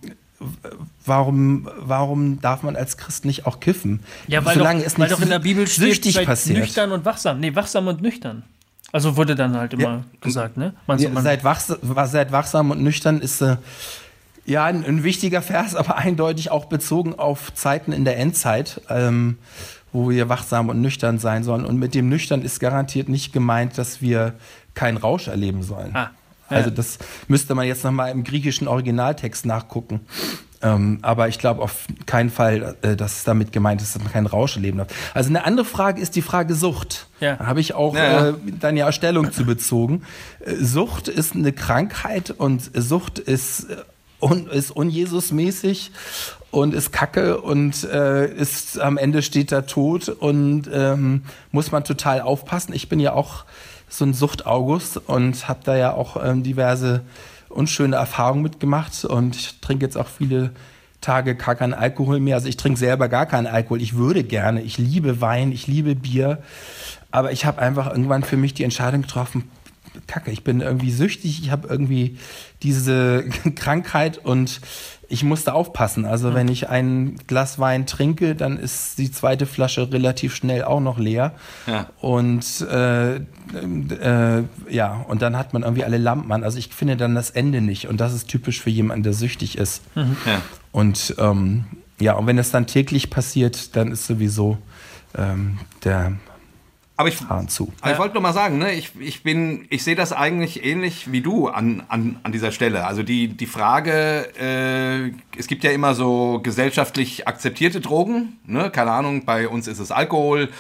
warum, 1.04 1.68
warum 1.78 2.40
darf 2.40 2.62
man 2.62 2.76
als 2.76 2.96
Christ 2.96 3.24
nicht 3.24 3.46
auch 3.46 3.61
kiffen? 3.61 4.00
Ja, 4.26 4.44
weil, 4.44 4.57
Solange 4.57 4.80
doch, 4.80 4.87
es 4.87 4.98
weil 4.98 5.09
nicht 5.09 5.18
doch 5.18 5.22
in 5.22 5.30
der 5.30 5.38
Bibel 5.38 5.66
steht, 5.66 6.24
passiert. 6.24 6.59
nüchtern 6.59 6.92
und 6.92 7.04
wachsam. 7.04 7.40
Nee, 7.40 7.54
wachsam 7.54 7.87
und 7.88 8.02
nüchtern. 8.02 8.44
Also 8.92 9.16
wurde 9.16 9.35
dann 9.35 9.57
halt 9.57 9.72
immer 9.72 10.04
gesagt, 10.20 10.57
ne? 10.57 10.72
Man, 10.87 10.98
Ja, 11.00 11.09
man, 11.09 11.24
seid, 11.24 11.42
wachs 11.42 11.66
seid 12.04 12.30
wachsam 12.30 12.70
und 12.70 12.80
nüchtern 12.80 13.20
ist 13.20 13.40
äh, 13.40 13.57
ja 14.46 14.64
ein, 14.64 14.85
ein 14.85 15.02
wichtiger 15.02 15.42
Vers, 15.42 15.74
aber 15.74 15.96
eindeutig 15.96 16.50
auch 16.50 16.66
bezogen 16.66 17.18
auf 17.18 17.52
Zeiten 17.54 17.90
in 17.92 18.04
der 18.04 18.18
Endzeit, 18.18 18.80
ähm, 18.88 19.38
wo 19.92 20.11
wir 20.11 20.28
wachsam 20.28 20.68
und 20.68 20.80
nüchtern 20.80 21.18
sein 21.18 21.42
sollen. 21.42 21.64
Und 21.64 21.78
mit 21.78 21.94
dem 21.94 22.09
nüchtern 22.09 22.42
ist 22.42 22.61
garantiert 22.61 23.09
nicht 23.09 23.33
gemeint, 23.33 23.78
dass 23.78 24.00
wir 24.00 24.35
keinen 24.74 24.96
Rausch 24.96 25.26
erleben 25.28 25.62
sollen. 25.64 25.90
Ah, 25.94 26.02
ja. 26.02 26.11
Also 26.48 26.70
das 26.70 26.98
müsste 27.28 27.54
man 27.54 27.66
jetzt 27.66 27.85
nochmal 27.85 28.11
im 28.11 28.24
griechischen 28.24 28.68
Originaltext 28.68 29.46
nachgucken. 29.46 30.00
Ähm, 30.64 30.98
aber 31.02 31.28
ich 31.28 31.38
glaube 31.38 31.62
auf 31.62 31.87
keinen 32.07 32.30
Fall, 32.30 32.76
äh, 32.80 32.96
dass 32.96 33.18
es 33.18 33.24
damit 33.24 33.52
gemeint 33.52 33.83
ist, 33.83 33.94
dass 33.94 34.02
man 34.02 34.11
keinen 34.11 34.26
Rausch 34.26 34.57
erleben 34.57 34.78
darf. 34.78 34.88
Also 35.12 35.28
eine 35.28 35.44
andere 35.44 35.66
Frage 35.66 36.00
ist 36.00 36.16
die 36.16 36.22
Frage 36.22 36.54
Sucht. 36.54 37.09
Ja. 37.20 37.37
Da 37.37 37.46
habe 37.46 37.61
ich 37.61 37.74
auch 37.74 37.94
Ja. 37.94 38.30
Äh, 38.30 38.35
dann 38.61 38.76
ja 38.76 38.90
Stellung 38.90 39.30
zu 39.30 39.44
bezogen. 39.44 40.04
Äh, 40.40 40.54
Sucht 40.57 41.09
ist 41.09 41.35
eine 41.35 41.52
Krankheit 41.52 42.30
und 42.30 42.70
Sucht 42.74 43.18
ist 43.18 43.64
äh, 43.70 43.76
un, 44.20 44.46
ist 44.46 44.70
unjesusmäßig 44.70 45.90
und 46.50 46.72
ist 46.72 46.92
kacke 46.92 47.42
und 47.42 47.85
äh, 47.85 48.33
ist 48.33 48.80
am 48.80 48.96
Ende 48.96 49.20
steht 49.20 49.52
da 49.52 49.62
tot 49.62 50.09
und 50.09 50.70
ähm, 50.72 51.24
muss 51.50 51.72
man 51.72 51.85
total 51.85 52.22
aufpassen. 52.22 52.72
Ich 52.72 52.88
bin 52.88 53.00
ja 53.00 53.12
auch 53.12 53.44
so 53.98 54.04
ein 54.04 54.14
Sucht-August 54.14 54.96
und 55.09 55.48
habe 55.48 55.61
da 55.64 55.76
ja 55.76 55.92
auch 55.92 56.22
ähm, 56.22 56.42
diverse 56.42 57.02
unschöne 57.48 57.96
Erfahrungen 57.96 58.42
mitgemacht 58.42 59.04
und 59.04 59.62
trinke 59.62 59.85
jetzt 59.85 59.96
auch 59.96 60.09
viele 60.09 60.50
Tage 61.00 61.35
gar 61.37 61.54
keinen 61.54 61.74
Alkohol 61.74 62.18
mehr. 62.18 62.37
Also 62.37 62.48
ich 62.48 62.57
trinke 62.57 62.78
selber 62.78 63.09
gar 63.09 63.26
keinen 63.26 63.46
Alkohol. 63.46 63.80
Ich 63.80 63.94
würde 63.94 64.24
gerne, 64.24 64.62
ich 64.62 64.78
liebe 64.78 65.20
Wein, 65.20 65.52
ich 65.52 65.66
liebe 65.66 65.94
Bier, 65.94 66.42
aber 67.11 67.30
ich 67.30 67.44
habe 67.44 67.61
einfach 67.61 67.90
irgendwann 67.90 68.24
für 68.24 68.37
mich 68.37 68.54
die 68.54 68.64
Entscheidung 68.64 69.02
getroffen, 69.02 69.50
Kacke, 70.09 70.33
ich 70.33 70.42
bin 70.42 70.61
irgendwie 70.61 70.90
süchtig, 70.90 71.40
ich 71.40 71.50
habe 71.52 71.68
irgendwie 71.68 72.18
diese 72.62 73.24
Krankheit 73.54 74.18
und 74.18 74.61
ich 75.14 75.22
musste 75.22 75.55
aufpassen. 75.55 76.07
Also 76.07 76.35
wenn 76.35 76.48
ich 76.48 76.68
ein 76.68 77.14
Glas 77.29 77.61
Wein 77.61 77.87
trinke, 77.87 78.35
dann 78.35 78.59
ist 78.59 78.98
die 78.98 79.12
zweite 79.12 79.46
Flasche 79.46 79.92
relativ 79.92 80.35
schnell 80.35 80.64
auch 80.64 80.81
noch 80.81 80.98
leer. 80.98 81.35
Ja. 81.68 81.87
Und 82.00 82.62
äh, 82.62 83.14
äh, 83.18 84.42
ja, 84.68 85.05
und 85.07 85.22
dann 85.22 85.38
hat 85.38 85.53
man 85.53 85.62
irgendwie 85.62 85.85
alle 85.85 85.98
Lampen 85.98 86.33
an. 86.33 86.42
Also 86.42 86.59
ich 86.59 86.74
finde 86.74 86.96
dann 86.96 87.14
das 87.14 87.31
Ende 87.31 87.61
nicht. 87.61 87.87
Und 87.87 88.00
das 88.00 88.12
ist 88.12 88.27
typisch 88.27 88.61
für 88.61 88.70
jemanden, 88.70 89.05
der 89.05 89.12
süchtig 89.12 89.57
ist. 89.57 89.83
Mhm. 89.94 90.16
Ja. 90.27 90.42
Und 90.72 91.14
ähm, 91.18 91.66
ja, 92.00 92.14
und 92.14 92.27
wenn 92.27 92.38
es 92.38 92.50
dann 92.50 92.66
täglich 92.66 93.09
passiert, 93.09 93.77
dann 93.77 93.92
ist 93.92 94.09
sowieso 94.09 94.59
ähm, 95.16 95.59
der 95.85 96.14
aber 96.96 97.09
ich, 97.09 97.20
aber 97.80 97.92
ich 97.92 97.98
wollte 97.98 98.14
nur 98.14 98.22
mal 98.22 98.33
sagen, 98.33 98.59
ne, 98.59 98.72
ich, 98.72 98.92
ich 99.00 99.24
bin, 99.24 99.66
ich 99.68 99.83
sehe 99.83 99.96
das 99.96 100.12
eigentlich 100.12 100.64
ähnlich 100.64 101.11
wie 101.11 101.22
du 101.22 101.48
an, 101.48 101.83
an, 101.88 102.20
an 102.22 102.30
dieser 102.30 102.52
Stelle. 102.52 102.87
Also 102.87 103.02
die, 103.02 103.26
die 103.26 103.46
Frage, 103.46 104.28
äh, 104.38 105.11
es 105.37 105.48
gibt 105.48 105.64
ja 105.64 105.72
immer 105.72 105.94
so 105.94 106.38
gesellschaftlich 106.40 107.26
akzeptierte 107.26 107.80
Drogen, 107.80 108.38
ne? 108.46 108.70
keine 108.70 108.92
Ahnung, 108.92 109.24
bei 109.24 109.48
uns 109.48 109.66
ist 109.66 109.80
es 109.80 109.90
Alkohol, 109.90 110.50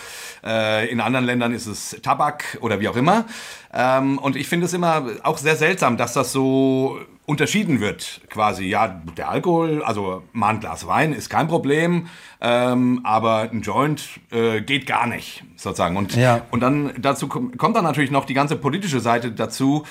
äh, 0.42 0.90
in 0.90 1.00
anderen 1.00 1.24
Ländern 1.24 1.54
ist 1.54 1.66
es 1.66 1.96
Tabak 2.02 2.58
oder 2.60 2.80
wie 2.80 2.88
auch 2.88 2.96
immer. 2.96 3.26
Ähm, 3.72 4.18
und 4.18 4.34
ich 4.34 4.48
finde 4.48 4.66
es 4.66 4.72
immer 4.72 5.06
auch 5.22 5.38
sehr 5.38 5.54
seltsam, 5.54 5.96
dass 5.96 6.14
das 6.14 6.32
so 6.32 6.98
unterschieden 7.26 7.80
wird, 7.80 8.20
quasi. 8.28 8.66
Ja, 8.66 9.00
der 9.16 9.30
Alkohol, 9.30 9.82
also 9.82 10.22
mal 10.32 10.50
ein 10.50 10.60
Glas 10.60 10.86
Wein 10.86 11.12
ist 11.12 11.30
kein 11.30 11.48
Problem, 11.48 12.08
ähm, 12.40 13.00
aber 13.02 13.50
ein 13.50 13.62
Joint 13.62 14.20
äh, 14.30 14.60
geht 14.60 14.86
gar 14.86 15.06
nicht, 15.06 15.42
sozusagen. 15.56 15.96
Und, 15.96 16.14
ja. 16.16 16.42
und 16.50 16.60
dann 16.60 16.92
dazu 16.98 17.28
kommt 17.28 17.76
dann 17.76 17.84
natürlich 17.84 18.10
noch 18.10 18.26
die 18.26 18.34
ganze 18.34 18.56
politische 18.56 19.00
Seite 19.00 19.32
dazu, 19.32 19.86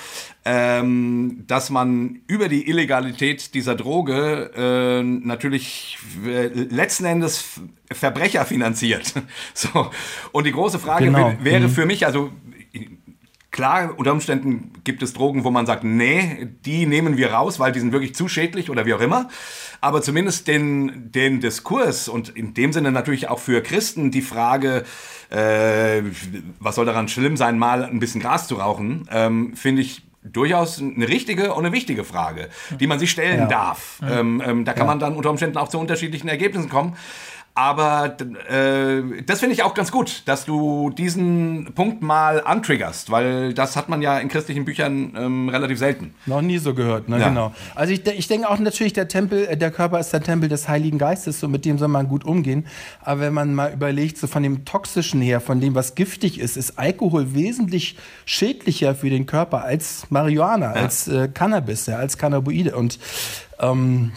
ähm, 0.46 1.44
dass 1.48 1.72
man 1.72 2.20
über 2.28 2.50
die 2.50 2.70
Illegalität 2.70 3.56
dieser 3.56 3.76
Droge 3.76 4.52
äh, 4.56 5.04
natürlich 5.04 5.98
äh, 6.26 6.48
letzten 6.48 7.06
Endes 7.06 7.62
Verbrecher 7.92 8.46
finanziert. 8.46 9.14
so. 9.56 9.90
Und 10.32 10.46
die 10.46 10.52
große 10.52 10.78
Frage 10.78 11.06
genau. 11.06 11.34
wäre 11.42 11.62
mhm. 11.62 11.70
für 11.70 11.86
mich, 11.88 12.06
also 12.06 12.32
Klar, 13.54 13.94
unter 13.98 14.12
Umständen 14.12 14.72
gibt 14.84 15.04
es 15.04 15.14
Drogen, 15.14 15.44
wo 15.44 15.52
man 15.52 15.68
sagt, 15.68 15.84
nee, 15.84 16.50
die 16.66 16.88
nehmen 16.88 17.18
wir 17.18 17.34
raus, 17.34 17.60
weil 17.60 17.72
die 17.72 17.80
sind 17.80 17.92
wirklich 17.92 18.16
zu 18.16 18.28
schädlich 18.28 18.72
oder 18.72 18.88
wie 18.88 18.96
auch 18.96 19.00
immer. 19.00 19.30
Aber 19.80 20.02
zumindest 20.02 20.48
den, 20.48 21.12
den 21.12 21.40
Diskurs 21.40 22.08
und 22.08 22.30
in 22.30 22.56
dem 22.56 22.74
Sinne 22.74 22.92
natürlich 22.92 23.30
auch 23.30 23.38
für 23.38 23.62
Christen 23.62 24.10
die 24.10 24.24
Frage, 24.24 24.86
äh, 25.30 26.02
was 26.60 26.74
soll 26.74 26.88
daran 26.88 27.08
schlimm 27.08 27.38
sein, 27.38 27.60
mal 27.60 27.86
ein 27.86 28.00
bisschen 28.00 28.22
Gras 28.22 28.48
zu 28.48 28.56
rauchen, 28.56 29.08
ähm, 29.12 29.56
finde 29.56 29.84
ich 29.84 30.02
durchaus 30.24 30.82
eine 30.82 31.08
richtige 31.08 31.54
und 31.54 31.64
eine 31.64 31.76
wichtige 31.76 32.04
Frage, 32.04 32.50
die 32.80 32.88
man 32.88 32.98
sich 32.98 33.12
stellen 33.12 33.42
ja. 33.42 33.46
darf. 33.46 34.00
Ähm, 34.02 34.42
ähm, 34.44 34.66
da 34.66 34.74
kann 34.74 34.88
ja. 34.88 34.92
man 34.94 35.00
dann 35.00 35.16
unter 35.16 35.30
Umständen 35.30 35.58
auch 35.58 35.68
zu 35.68 35.78
unterschiedlichen 35.78 36.28
Ergebnissen 36.28 36.70
kommen. 36.70 36.96
Aber 37.56 38.18
äh, 38.50 39.22
das 39.28 39.40
finde 39.40 39.54
ich 39.54 39.62
auch 39.62 39.76
ganz 39.76 39.92
gut, 39.92 40.24
dass 40.26 40.46
du 40.46 40.90
diesen 40.90 41.74
Punkt 41.76 42.02
mal 42.02 42.42
antriggerst, 42.44 43.12
weil 43.12 43.54
das 43.54 43.76
hat 43.76 43.90
man 43.90 44.02
ja 44.02 44.18
in 44.18 44.28
christlichen 44.28 44.66
Büchern 44.66 45.14
ähm, 45.16 45.50
relativ 45.50 45.78
selten. 45.78 46.16
Noch 46.26 46.42
nie 46.42 46.58
so 46.58 46.74
gehört, 46.74 47.10
ne? 47.10 47.20
Ja. 47.20 47.30
genau. 47.30 47.54
Also 47.76 47.94
ich, 47.94 48.08
ich 48.08 48.28
denke 48.28 48.50
auch 48.50 48.58
natürlich, 48.58 48.94
der 48.94 49.08
Tempel, 49.08 49.46
äh, 49.46 49.56
der 49.56 49.70
Körper 49.70 50.00
ist 50.00 50.12
der 50.12 50.24
Tempel 50.24 50.50
des 50.50 50.68
Heiligen 50.68 50.98
Geistes, 50.98 51.40
so 51.40 51.48
mit 51.48 51.64
dem 51.64 51.78
soll 51.78 51.90
man 51.90 52.08
gut 52.08 52.26
umgehen. 52.26 52.66
Aber 53.02 53.22
wenn 53.22 53.34
man 53.34 53.54
mal 53.54 53.72
überlegt, 53.72 54.18
so 54.18 54.26
von 54.26 54.42
dem 54.42 54.66
Toxischen 54.66 55.22
her, 55.22 55.40
von 55.40 55.62
dem, 55.62 55.76
was 55.76 55.94
giftig 55.94 56.40
ist, 56.40 56.58
ist 56.58 56.80
Alkohol 56.80 57.36
wesentlich 57.36 57.98
schädlicher 58.26 58.96
für 58.96 59.12
den 59.12 59.28
Körper 59.28 59.64
als 59.64 60.08
Marihuana, 60.10 60.76
ja. 60.76 60.82
als 60.82 61.08
äh, 61.08 61.28
Cannabis, 61.32 61.86
ja, 61.86 61.98
als 61.98 62.18
Cannabinoide. 62.18 62.76
Und 62.76 62.98
ähm, 63.60 64.12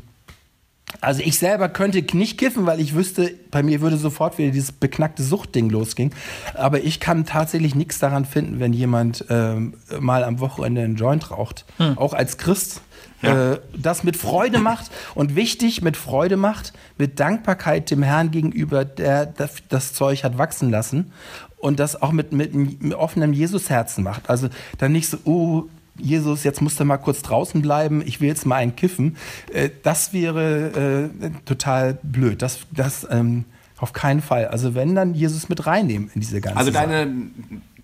also 1.01 1.23
ich 1.23 1.39
selber 1.39 1.69
könnte 1.69 2.05
nicht 2.17 2.39
kiffen, 2.39 2.67
weil 2.67 2.81
ich 2.81 2.95
wüsste, 2.95 3.35
bei 3.51 3.63
mir 3.63 3.81
würde 3.81 3.97
sofort 3.97 4.39
wieder 4.39 4.51
dieses 4.51 4.73
beknackte 4.73 5.23
Suchtding 5.23 5.71
losgehen. 5.71 6.13
Aber 6.55 6.83
ich 6.83 7.01
kann 7.01 7.25
tatsächlich 7.25 7.75
nichts 7.75 7.99
daran 7.99 8.25
finden, 8.25 8.61
wenn 8.61 8.73
jemand 8.73 9.25
ähm, 9.29 9.75
mal 9.99 10.25
am 10.25 10.41
Wochenende 10.41 10.83
einen 10.83 10.97
Joint 10.97 11.31
raucht. 11.31 11.65
Hm. 11.79 11.99
Auch 11.99 12.13
als 12.13 12.39
Christ. 12.39 12.83
Ja. 13.23 13.53
Äh, 13.53 13.61
das 13.75 14.05
mit 14.05 14.17
Freude 14.17 14.59
macht 14.59 14.91
und 15.15 15.37
wichtig 15.37 15.81
mit 15.81 15.97
Freude 15.97 16.37
macht, 16.37 16.75
mit 16.99 17.19
Dankbarkeit 17.19 17.91
dem 17.91 18.03
Herrn 18.03 18.31
gegenüber, 18.31 18.85
der 18.85 19.27
das, 19.27 19.95
Zeug 19.95 20.23
hat 20.23 20.37
wachsen 20.37 20.71
lassen 20.71 21.13
und 21.57 21.81
das 21.81 22.01
auch 22.01 22.13
mit, 22.13 22.33
mit, 22.33 22.55
mit 22.55 22.95
offenem 22.95 23.33
Jesusherzen 23.33 24.05
macht. 24.05 24.29
Also 24.29 24.49
dann 24.77 24.93
nicht 24.93 25.09
so, 25.09 25.17
oh, 25.25 25.65
Jesus, 25.99 26.45
jetzt 26.45 26.61
musst 26.61 26.79
du 26.81 26.85
mal 26.85 26.97
kurz 26.99 27.23
draußen 27.23 27.63
bleiben, 27.63 28.03
ich 28.05 28.21
will 28.21 28.29
jetzt 28.29 28.47
mal 28.47 28.57
einen 28.57 28.77
kiffen, 28.77 29.17
äh, 29.53 29.71
das 29.83 30.13
wäre 30.13 31.11
äh, 31.23 31.31
total 31.45 31.99
blöd. 32.03 32.43
Das, 32.43 32.61
das 32.73 33.07
ähm, 33.11 33.45
auf 33.79 33.93
keinen 33.93 34.23
Fall. 34.23 34.47
Also 34.49 34.75
wenn, 34.75 34.95
dann 34.95 35.15
Jesus 35.15 35.49
mit 35.49 35.67
reinnehmen 35.67 36.11
in 36.15 36.21
diese 36.21 36.41
ganze 36.41 36.59
Also 36.59 36.71
deine, 36.71 37.07
Sache. 37.07 37.17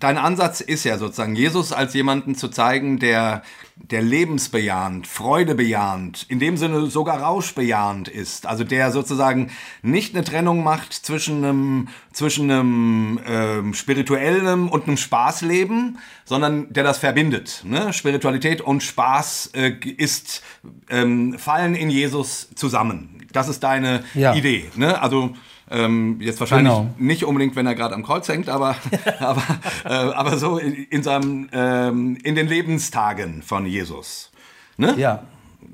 Dein 0.03 0.17
Ansatz 0.17 0.59
ist 0.59 0.83
ja 0.83 0.97
sozusagen, 0.97 1.33
Jesus 1.33 1.71
als 1.71 1.93
jemanden 1.93 2.35
zu 2.35 2.49
zeigen, 2.49 2.99
der, 2.99 3.41
der 3.75 4.01
lebensbejahend, 4.01 5.07
freudebejahend, 5.07 6.25
in 6.27 6.39
dem 6.39 6.57
Sinne 6.57 6.87
sogar 6.87 7.21
rauschbejahend 7.21 8.09
ist. 8.09 8.45
Also 8.45 8.65
der 8.65 8.91
sozusagen 8.91 9.51
nicht 9.81 10.13
eine 10.13 10.25
Trennung 10.25 10.61
macht 10.61 10.91
zwischen 10.91 11.45
einem, 11.45 11.87
zwischen 12.11 12.51
einem 12.51 13.19
ähm, 13.25 13.73
spirituellen 13.73 14.67
und 14.67 14.87
einem 14.87 14.97
Spaßleben, 14.97 15.99
sondern 16.25 16.73
der 16.73 16.83
das 16.83 16.97
verbindet. 16.97 17.63
Ne? 17.65 17.93
Spiritualität 17.93 18.59
und 18.59 18.83
Spaß 18.83 19.51
äh, 19.53 19.71
ist, 19.71 20.43
ähm, 20.89 21.39
fallen 21.39 21.75
in 21.75 21.89
Jesus 21.89 22.49
zusammen. 22.55 23.25
Das 23.31 23.47
ist 23.47 23.63
deine 23.63 24.03
ja. 24.15 24.35
Idee. 24.35 24.69
Ne? 24.75 25.01
Also 25.01 25.33
ähm, 25.73 26.21
jetzt 26.21 26.39
wahrscheinlich 26.39 26.71
genau. 26.71 26.89
nicht 26.97 27.25
unbedingt, 27.25 27.55
wenn 27.55 27.65
er 27.65 27.75
gerade 27.75 27.95
am 27.95 28.03
Kreuz 28.03 28.27
hängt, 28.27 28.47
aber, 28.47 28.75
aber, 29.19 29.43
äh, 29.85 29.89
aber 29.89 30.37
so 30.37 30.57
in, 30.57 30.73
in 30.73 31.03
seinem, 31.03 31.49
ähm, 31.51 32.17
in 32.23 32.35
den 32.35 32.47
Lebenstagen 32.47 33.41
von 33.41 33.65
Jesus. 33.65 34.31
Ne? 34.77 34.93
Ja. 34.97 35.23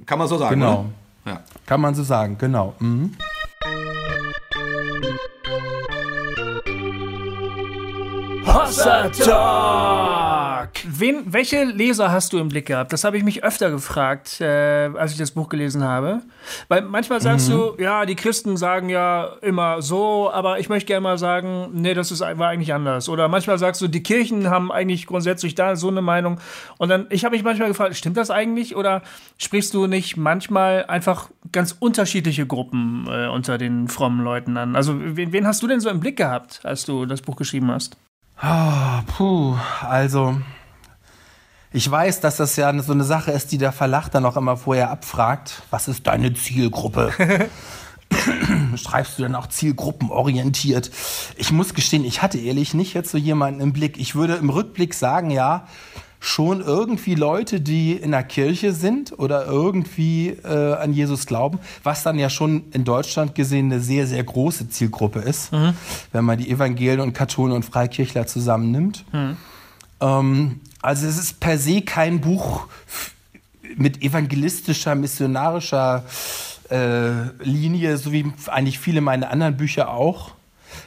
Kann 0.05 0.19
man 0.19 0.27
so 0.27 0.37
sagen, 0.37 0.59
Genau. 0.59 0.85
Ja. 1.25 1.43
Kann 1.65 1.81
man 1.81 1.93
so 1.93 2.03
sagen, 2.03 2.37
genau. 2.39 2.75
Mhm. 2.79 3.15
Hossa 8.51 9.09
Talk! 9.09 10.69
Wen, 10.83 11.23
welche 11.27 11.65
Leser 11.65 12.11
hast 12.11 12.33
du 12.33 12.39
im 12.39 12.49
Blick 12.49 12.65
gehabt? 12.65 12.91
Das 12.91 13.03
habe 13.03 13.15
ich 13.15 13.23
mich 13.23 13.43
öfter 13.43 13.69
gefragt, 13.69 14.41
äh, 14.41 14.89
als 14.95 15.11
ich 15.11 15.19
das 15.19 15.31
Buch 15.31 15.49
gelesen 15.49 15.83
habe. 15.83 16.21
Weil 16.67 16.81
manchmal 16.81 17.21
sagst 17.21 17.49
mhm. 17.49 17.53
du, 17.53 17.75
ja, 17.77 18.07
die 18.07 18.15
Christen 18.15 18.57
sagen 18.57 18.89
ja 18.89 19.33
immer 19.41 19.83
so, 19.83 20.31
aber 20.31 20.59
ich 20.59 20.67
möchte 20.67 20.87
gerne 20.87 21.01
mal 21.01 21.19
sagen, 21.19 21.69
nee, 21.73 21.93
das 21.93 22.11
ist, 22.11 22.21
war 22.21 22.49
eigentlich 22.49 22.73
anders. 22.73 23.07
Oder 23.07 23.27
manchmal 23.27 23.59
sagst 23.59 23.81
du, 23.81 23.87
die 23.87 24.01
Kirchen 24.01 24.49
haben 24.49 24.71
eigentlich 24.71 25.05
grundsätzlich 25.05 25.53
da 25.53 25.75
so 25.75 25.89
eine 25.89 26.01
Meinung. 26.01 26.39
Und 26.79 26.89
dann, 26.89 27.05
ich 27.11 27.25
habe 27.25 27.35
mich 27.35 27.43
manchmal 27.43 27.67
gefragt, 27.67 27.95
stimmt 27.95 28.17
das 28.17 28.31
eigentlich? 28.31 28.75
Oder 28.75 29.03
sprichst 29.37 29.75
du 29.75 29.85
nicht 29.85 30.17
manchmal 30.17 30.85
einfach 30.87 31.29
ganz 31.51 31.75
unterschiedliche 31.79 32.47
Gruppen 32.47 33.07
äh, 33.09 33.27
unter 33.27 33.59
den 33.59 33.87
frommen 33.87 34.23
Leuten 34.23 34.57
an? 34.57 34.75
Also, 34.75 34.95
wen, 34.97 35.33
wen 35.33 35.45
hast 35.45 35.61
du 35.61 35.67
denn 35.67 35.81
so 35.81 35.89
im 35.89 35.99
Blick 35.99 36.17
gehabt, 36.17 36.61
als 36.63 36.85
du 36.85 37.05
das 37.05 37.21
Buch 37.21 37.35
geschrieben 37.35 37.69
hast? 37.69 37.95
Oh, 38.41 39.01
puh, 39.17 39.57
also 39.81 40.39
ich 41.73 41.89
weiß, 41.89 42.21
dass 42.21 42.37
das 42.37 42.55
ja 42.55 42.81
so 42.81 42.93
eine 42.93 43.03
Sache 43.03 43.31
ist, 43.31 43.51
die 43.51 43.57
der 43.57 43.73
Verlag 43.73 44.09
dann 44.09 44.25
auch 44.25 44.37
immer 44.37 44.55
vorher 44.55 44.89
abfragt. 44.89 45.61
Was 45.71 45.89
ist 45.89 46.07
deine 46.07 46.33
Zielgruppe? 46.33 47.11
Schreibst 48.75 49.19
du 49.19 49.23
dann 49.23 49.35
auch 49.35 49.47
zielgruppenorientiert? 49.47 50.89
Ich 51.35 51.51
muss 51.51 51.73
gestehen, 51.73 52.05
ich 52.05 52.21
hatte 52.21 52.39
ehrlich 52.39 52.73
nicht 52.73 52.93
jetzt 52.93 53.11
so 53.11 53.17
jemanden 53.17 53.59
im 53.59 53.73
Blick. 53.73 53.99
Ich 53.99 54.15
würde 54.15 54.35
im 54.35 54.49
Rückblick 54.49 54.93
sagen, 54.93 55.31
ja, 55.31 55.67
schon 56.19 56.61
irgendwie 56.61 57.15
Leute, 57.15 57.61
die 57.61 57.93
in 57.93 58.11
der 58.11 58.23
Kirche 58.23 58.73
sind 58.73 59.17
oder 59.17 59.45
irgendwie 59.45 60.29
äh, 60.29 60.73
an 60.73 60.93
Jesus 60.93 61.25
glauben, 61.25 61.59
was 61.83 62.03
dann 62.03 62.19
ja 62.19 62.29
schon 62.29 62.65
in 62.71 62.83
Deutschland 62.83 63.35
gesehen 63.35 63.71
eine 63.71 63.79
sehr, 63.79 64.05
sehr 64.05 64.23
große 64.23 64.69
Zielgruppe 64.69 65.19
ist, 65.19 65.53
mhm. 65.53 65.73
wenn 66.11 66.25
man 66.25 66.37
die 66.37 66.49
Evangelien 66.49 66.99
und 66.99 67.13
Katholen 67.13 67.53
und 67.53 67.63
Freikirchler 67.63 68.27
zusammennimmt. 68.27 69.05
Mhm. 69.13 69.37
Ähm, 70.01 70.59
also 70.81 71.07
es 71.07 71.17
ist 71.17 71.39
per 71.39 71.57
se 71.57 71.81
kein 71.81 72.19
Buch 72.19 72.67
mit 73.75 74.01
evangelistischer, 74.01 74.95
missionarischer 74.95 76.03
äh, 76.69 77.29
Linie, 77.43 77.97
so 77.97 78.11
wie 78.11 78.31
eigentlich 78.47 78.79
viele 78.79 79.01
meiner 79.01 79.29
anderen 79.29 79.57
Bücher 79.57 79.89
auch. 79.89 80.31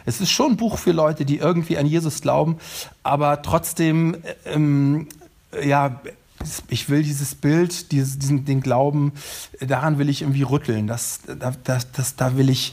Es 0.05 0.21
ist 0.21 0.31
schon 0.31 0.53
ein 0.53 0.57
Buch 0.57 0.79
für 0.79 0.93
Leute, 0.93 1.25
die 1.25 1.39
irgendwie 1.39 1.79
an 1.79 1.87
Jesus 1.87 2.21
glauben, 2.21 2.59
aber 3.03 3.43
trotzdem, 3.43 4.17
ähm, 4.45 5.09
ja, 5.61 6.01
ich 6.69 6.89
will 6.89 7.03
dieses 7.03 7.35
Bild, 7.35 7.93
dieses, 7.93 8.19
diesen, 8.19 8.45
den 8.45 8.61
Glauben, 8.61 9.13
daran 9.61 9.99
will 9.99 10.09
ich 10.09 10.23
irgendwie 10.23 10.43
rütteln. 10.43 10.87
Das, 10.87 11.21
das, 11.65 11.93
das, 11.93 12.17
da 12.17 12.37
will 12.37 12.51
ich, 12.51 12.73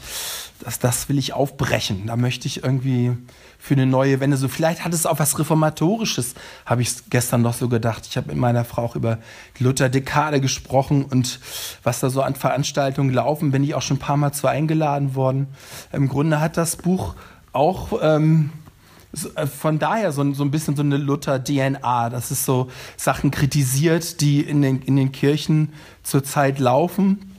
das, 0.60 0.78
das 0.78 1.08
will 1.08 1.18
ich 1.18 1.32
aufbrechen. 1.32 2.06
Da 2.06 2.16
möchte 2.16 2.46
ich 2.46 2.64
irgendwie 2.64 3.16
für 3.58 3.74
eine 3.74 3.86
neue 3.86 4.20
Wende. 4.20 4.36
So 4.36 4.48
vielleicht 4.48 4.84
hat 4.84 4.94
es 4.94 5.06
auch 5.06 5.18
was 5.18 5.38
Reformatorisches, 5.38 6.34
habe 6.64 6.82
ich 6.82 7.10
gestern 7.10 7.42
noch 7.42 7.54
so 7.54 7.68
gedacht. 7.68 8.06
Ich 8.08 8.16
habe 8.16 8.28
mit 8.28 8.36
meiner 8.36 8.64
Frau 8.64 8.84
auch 8.84 8.96
über 8.96 9.18
Luther-Dekade 9.58 10.40
gesprochen 10.40 11.04
und 11.04 11.40
was 11.82 12.00
da 12.00 12.10
so 12.10 12.22
an 12.22 12.34
Veranstaltungen 12.34 13.12
laufen. 13.12 13.50
Bin 13.50 13.62
ich 13.62 13.74
auch 13.74 13.82
schon 13.82 13.98
ein 13.98 14.00
paar 14.00 14.16
Mal 14.16 14.32
zu 14.32 14.46
eingeladen 14.46 15.14
worden. 15.14 15.48
Im 15.92 16.08
Grunde 16.08 16.40
hat 16.40 16.56
das 16.56 16.76
Buch 16.76 17.14
auch 17.52 18.00
ähm, 18.02 18.50
äh, 18.50 18.69
von 19.14 19.78
daher 19.78 20.12
so, 20.12 20.32
so 20.34 20.44
ein 20.44 20.50
bisschen 20.50 20.76
so 20.76 20.82
eine 20.82 20.96
Luther-DNA, 20.96 22.10
dass 22.10 22.30
es 22.30 22.44
so 22.44 22.70
Sachen 22.96 23.30
kritisiert, 23.30 24.20
die 24.20 24.40
in 24.40 24.62
den, 24.62 24.82
in 24.82 24.96
den 24.96 25.12
Kirchen 25.12 25.72
zurzeit 26.02 26.58
laufen 26.58 27.36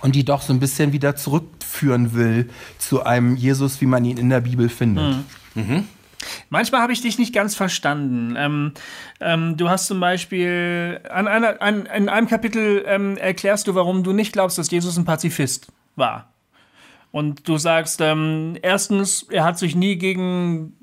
und 0.00 0.14
die 0.14 0.24
doch 0.24 0.42
so 0.42 0.52
ein 0.52 0.60
bisschen 0.60 0.92
wieder 0.92 1.16
zurückführen 1.16 2.14
will 2.14 2.50
zu 2.78 3.04
einem 3.04 3.36
Jesus, 3.36 3.80
wie 3.80 3.86
man 3.86 4.04
ihn 4.04 4.18
in 4.18 4.30
der 4.30 4.40
Bibel 4.40 4.68
findet. 4.68 5.16
Mhm. 5.54 5.62
Mhm. 5.62 5.84
Manchmal 6.50 6.80
habe 6.80 6.92
ich 6.92 7.00
dich 7.00 7.18
nicht 7.18 7.32
ganz 7.32 7.54
verstanden. 7.54 8.34
Ähm, 8.36 8.72
ähm, 9.20 9.56
du 9.56 9.68
hast 9.68 9.86
zum 9.86 10.00
Beispiel 10.00 11.00
an 11.08 11.28
einer, 11.28 11.62
an, 11.62 11.86
in 11.86 12.08
einem 12.08 12.26
Kapitel 12.26 12.84
ähm, 12.86 13.16
erklärst 13.16 13.68
du, 13.68 13.74
warum 13.74 14.02
du 14.02 14.12
nicht 14.12 14.32
glaubst, 14.32 14.58
dass 14.58 14.70
Jesus 14.70 14.96
ein 14.96 15.04
Pazifist 15.04 15.68
war. 15.94 16.32
Und 17.12 17.48
du 17.48 17.56
sagst, 17.56 18.00
ähm, 18.00 18.58
erstens, 18.60 19.22
er 19.30 19.44
hat 19.44 19.58
sich 19.58 19.74
nie 19.74 19.96
gegen 19.96 20.74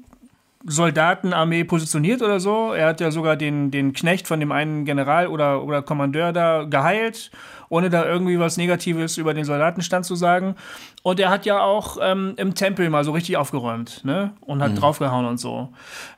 Soldatenarmee 0.66 1.66
positioniert 1.66 2.22
oder 2.22 2.40
so. 2.40 2.72
Er 2.72 2.88
hat 2.88 3.02
ja 3.02 3.12
sogar 3.12 3.36
den, 3.36 3.70
den 3.70 3.92
Knecht 3.92 4.28
von 4.28 4.40
dem 4.40 4.52
einen 4.52 4.86
General 4.86 5.28
oder, 5.28 5.64
oder 5.64 5.82
Kommandeur 5.82 6.32
da 6.32 6.64
geheilt, 6.64 7.32
ohne 7.68 7.90
da 7.90 8.06
irgendwie 8.06 8.40
was 8.40 8.56
Negatives 8.56 9.18
über 9.18 9.34
den 9.34 9.44
Soldatenstand 9.44 10.06
zu 10.06 10.16
sagen. 10.16 10.56
Und 11.02 11.20
er 11.20 11.30
hat 11.30 11.46
ja 11.46 11.62
auch 11.62 11.98
ähm, 12.02 12.34
im 12.38 12.56
Tempel 12.56 12.90
mal 12.90 13.04
so 13.04 13.12
richtig 13.12 13.36
aufgeräumt, 13.36 14.06
ne? 14.06 14.32
Und 14.40 14.62
hat 14.62 14.72
mhm. 14.72 14.76
draufgehauen 14.76 15.26
und 15.26 15.38
so. 15.38 15.74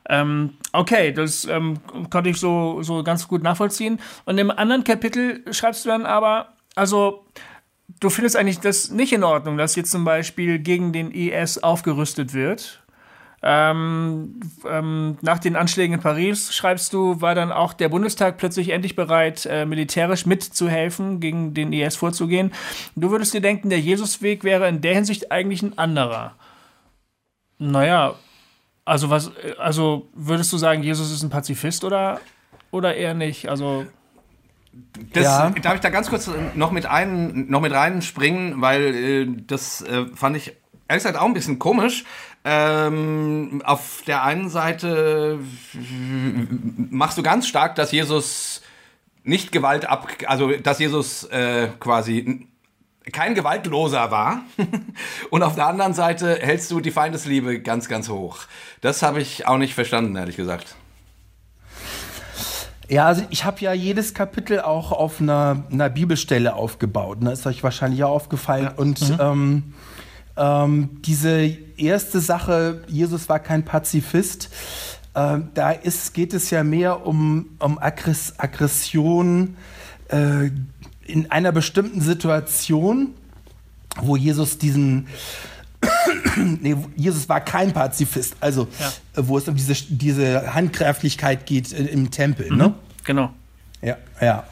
Ähm, 0.08 0.54
okay, 0.72 1.10
das 1.12 1.44
ähm, 1.46 1.78
konnte 2.10 2.30
ich 2.30 2.38
so, 2.38 2.82
so 2.82 3.02
ganz 3.02 3.26
gut 3.26 3.42
nachvollziehen. 3.42 3.98
Und 4.26 4.38
im 4.38 4.52
anderen 4.52 4.84
Kapitel 4.84 5.42
schreibst 5.50 5.84
du 5.84 5.88
dann 5.88 6.06
aber, 6.06 6.50
also 6.76 7.24
du 7.98 8.10
findest 8.10 8.36
eigentlich 8.36 8.60
das 8.60 8.90
nicht 8.90 9.12
in 9.12 9.24
Ordnung, 9.24 9.56
dass 9.56 9.74
jetzt 9.74 9.90
zum 9.90 10.04
Beispiel 10.04 10.60
gegen 10.60 10.92
den 10.92 11.10
IS 11.10 11.58
aufgerüstet 11.58 12.32
wird 12.32 12.85
ähm, 13.42 14.40
ähm, 14.68 15.18
nach 15.20 15.38
den 15.38 15.56
Anschlägen 15.56 15.94
in 15.94 16.00
Paris, 16.00 16.54
schreibst 16.54 16.92
du, 16.92 17.20
war 17.20 17.34
dann 17.34 17.52
auch 17.52 17.74
der 17.74 17.88
Bundestag 17.88 18.38
plötzlich 18.38 18.70
endlich 18.70 18.96
bereit, 18.96 19.46
äh, 19.46 19.66
militärisch 19.66 20.26
mitzuhelfen, 20.26 21.20
gegen 21.20 21.54
den 21.54 21.72
IS 21.72 21.96
vorzugehen. 21.96 22.52
Du 22.96 23.10
würdest 23.10 23.34
dir 23.34 23.40
denken, 23.40 23.68
der 23.68 23.80
Jesusweg 23.80 24.42
wäre 24.42 24.68
in 24.68 24.80
der 24.80 24.94
Hinsicht 24.94 25.30
eigentlich 25.30 25.62
ein 25.62 25.76
anderer. 25.78 26.34
Naja, 27.58 28.14
also 28.84 29.10
was, 29.10 29.32
also 29.58 30.08
würdest 30.14 30.52
du 30.52 30.56
sagen, 30.56 30.82
Jesus 30.82 31.12
ist 31.12 31.22
ein 31.22 31.30
Pazifist 31.30 31.84
oder, 31.84 32.20
oder 32.70 32.94
eher 32.94 33.14
nicht? 33.14 33.48
Also. 33.48 33.86
Das, 35.12 35.24
ja. 35.24 35.50
Darf 35.50 35.74
ich 35.76 35.80
da 35.80 35.88
ganz 35.88 36.10
kurz 36.10 36.30
noch 36.54 36.70
mit, 36.70 36.84
ein, 36.84 37.46
noch 37.48 37.62
mit 37.62 37.72
reinspringen, 37.72 38.60
weil 38.60 38.94
äh, 38.94 39.26
das 39.46 39.80
äh, 39.82 40.04
fand 40.14 40.36
ich 40.36 40.52
ehrlich 40.88 41.02
gesagt 41.02 41.18
auch 41.18 41.26
ein 41.26 41.34
bisschen 41.34 41.58
komisch. 41.58 42.04
Ähm, 42.48 43.60
auf 43.64 44.04
der 44.06 44.22
einen 44.22 44.48
Seite 44.50 45.40
machst 46.90 47.18
du 47.18 47.24
ganz 47.24 47.48
stark, 47.48 47.74
dass 47.74 47.90
Jesus 47.90 48.62
nicht 49.24 49.50
Gewalt 49.50 49.88
ab, 49.88 50.06
also 50.26 50.52
dass 50.52 50.78
Jesus 50.78 51.24
äh, 51.24 51.66
quasi 51.80 52.46
kein 53.12 53.34
Gewaltloser 53.34 54.12
war. 54.12 54.42
Und 55.30 55.42
auf 55.42 55.56
der 55.56 55.66
anderen 55.66 55.92
Seite 55.92 56.38
hältst 56.40 56.70
du 56.70 56.78
die 56.78 56.92
Feindesliebe 56.92 57.60
ganz, 57.60 57.88
ganz 57.88 58.08
hoch. 58.08 58.38
Das 58.80 59.02
habe 59.02 59.20
ich 59.20 59.48
auch 59.48 59.58
nicht 59.58 59.74
verstanden, 59.74 60.14
ehrlich 60.14 60.36
gesagt. 60.36 60.76
Ja, 62.88 63.06
also 63.06 63.24
ich 63.30 63.44
habe 63.44 63.60
ja 63.60 63.72
jedes 63.72 64.14
Kapitel 64.14 64.60
auch 64.60 64.92
auf 64.92 65.20
einer, 65.20 65.64
einer 65.72 65.88
Bibelstelle 65.88 66.54
aufgebaut. 66.54 67.22
Ne? 67.22 67.32
Ist 67.32 67.44
euch 67.44 67.64
wahrscheinlich 67.64 68.04
auch 68.04 68.10
aufgefallen. 68.12 68.66
Ja. 68.66 68.74
Und 68.76 69.00
mhm. 69.00 69.18
ähm, 69.20 69.74
ähm, 70.36 71.00
diese 71.02 71.56
erste 71.76 72.20
Sache, 72.20 72.82
Jesus 72.88 73.28
war 73.28 73.38
kein 73.38 73.64
Pazifist, 73.64 74.50
äh, 75.14 75.38
da 75.54 75.70
ist, 75.70 76.14
geht 76.14 76.34
es 76.34 76.50
ja 76.50 76.62
mehr 76.62 77.06
um, 77.06 77.46
um 77.58 77.78
Aggress 77.78 78.34
Aggression 78.38 79.56
äh, 80.08 80.50
in 81.06 81.30
einer 81.30 81.52
bestimmten 81.52 82.00
Situation, 82.00 83.14
wo 84.00 84.16
Jesus 84.16 84.58
diesen 84.58 85.06
nee, 86.36 86.76
Jesus 86.96 87.28
war 87.28 87.40
kein 87.40 87.72
Pazifist, 87.72 88.36
also 88.40 88.68
ja. 88.78 88.92
wo 89.16 89.38
es 89.38 89.48
um 89.48 89.54
diese, 89.54 89.74
diese 89.88 90.54
Handgreiflichkeit 90.54 91.46
geht 91.46 91.72
im 91.72 92.10
Tempel, 92.10 92.50
mhm, 92.50 92.56
ne? 92.56 92.74
Genau. 93.04 93.32
Ja, 93.82 93.96
ja. 94.20 94.44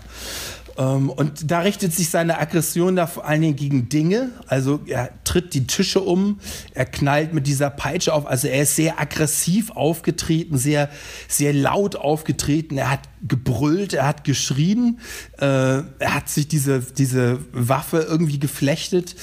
Ähm, 0.77 1.11
und 1.11 1.51
da 1.51 1.61
richtet 1.61 1.95
sich 1.95 2.11
seine 2.11 2.39
Aggression 2.39 2.97
da 2.97 3.07
vor 3.07 3.25
allen 3.27 3.43
Dingen 3.43 3.57
gegen 3.57 3.89
Dinge. 3.89 4.31
Also 4.47 4.81
er 4.87 5.11
tritt 5.25 5.55
die 5.55 5.67
Tische 5.67 6.01
um, 6.01 6.41
er 6.73 6.87
knallt 6.87 7.33
mit 7.33 7.47
dieser 7.47 7.71
Peitsche 7.71 8.13
auf. 8.13 8.27
Also 8.27 8.49
er 8.49 8.63
ist 8.63 8.77
sehr 8.77 9.01
aggressiv 9.01 9.71
aufgetreten, 9.71 10.59
sehr, 10.59 10.91
sehr 11.29 11.53
laut 11.53 11.97
aufgetreten. 11.97 12.77
Er 12.77 12.91
hat 12.91 13.01
gebrüllt, 13.27 13.95
er 13.95 14.07
hat 14.07 14.25
geschrien, 14.25 14.99
äh, 15.39 15.45
er 15.47 16.15
hat 16.15 16.29
sich 16.29 16.49
diese, 16.49 16.81
diese 16.81 17.39
Waffe 17.53 18.07
irgendwie 18.09 18.39
geflechtet. 18.39 19.15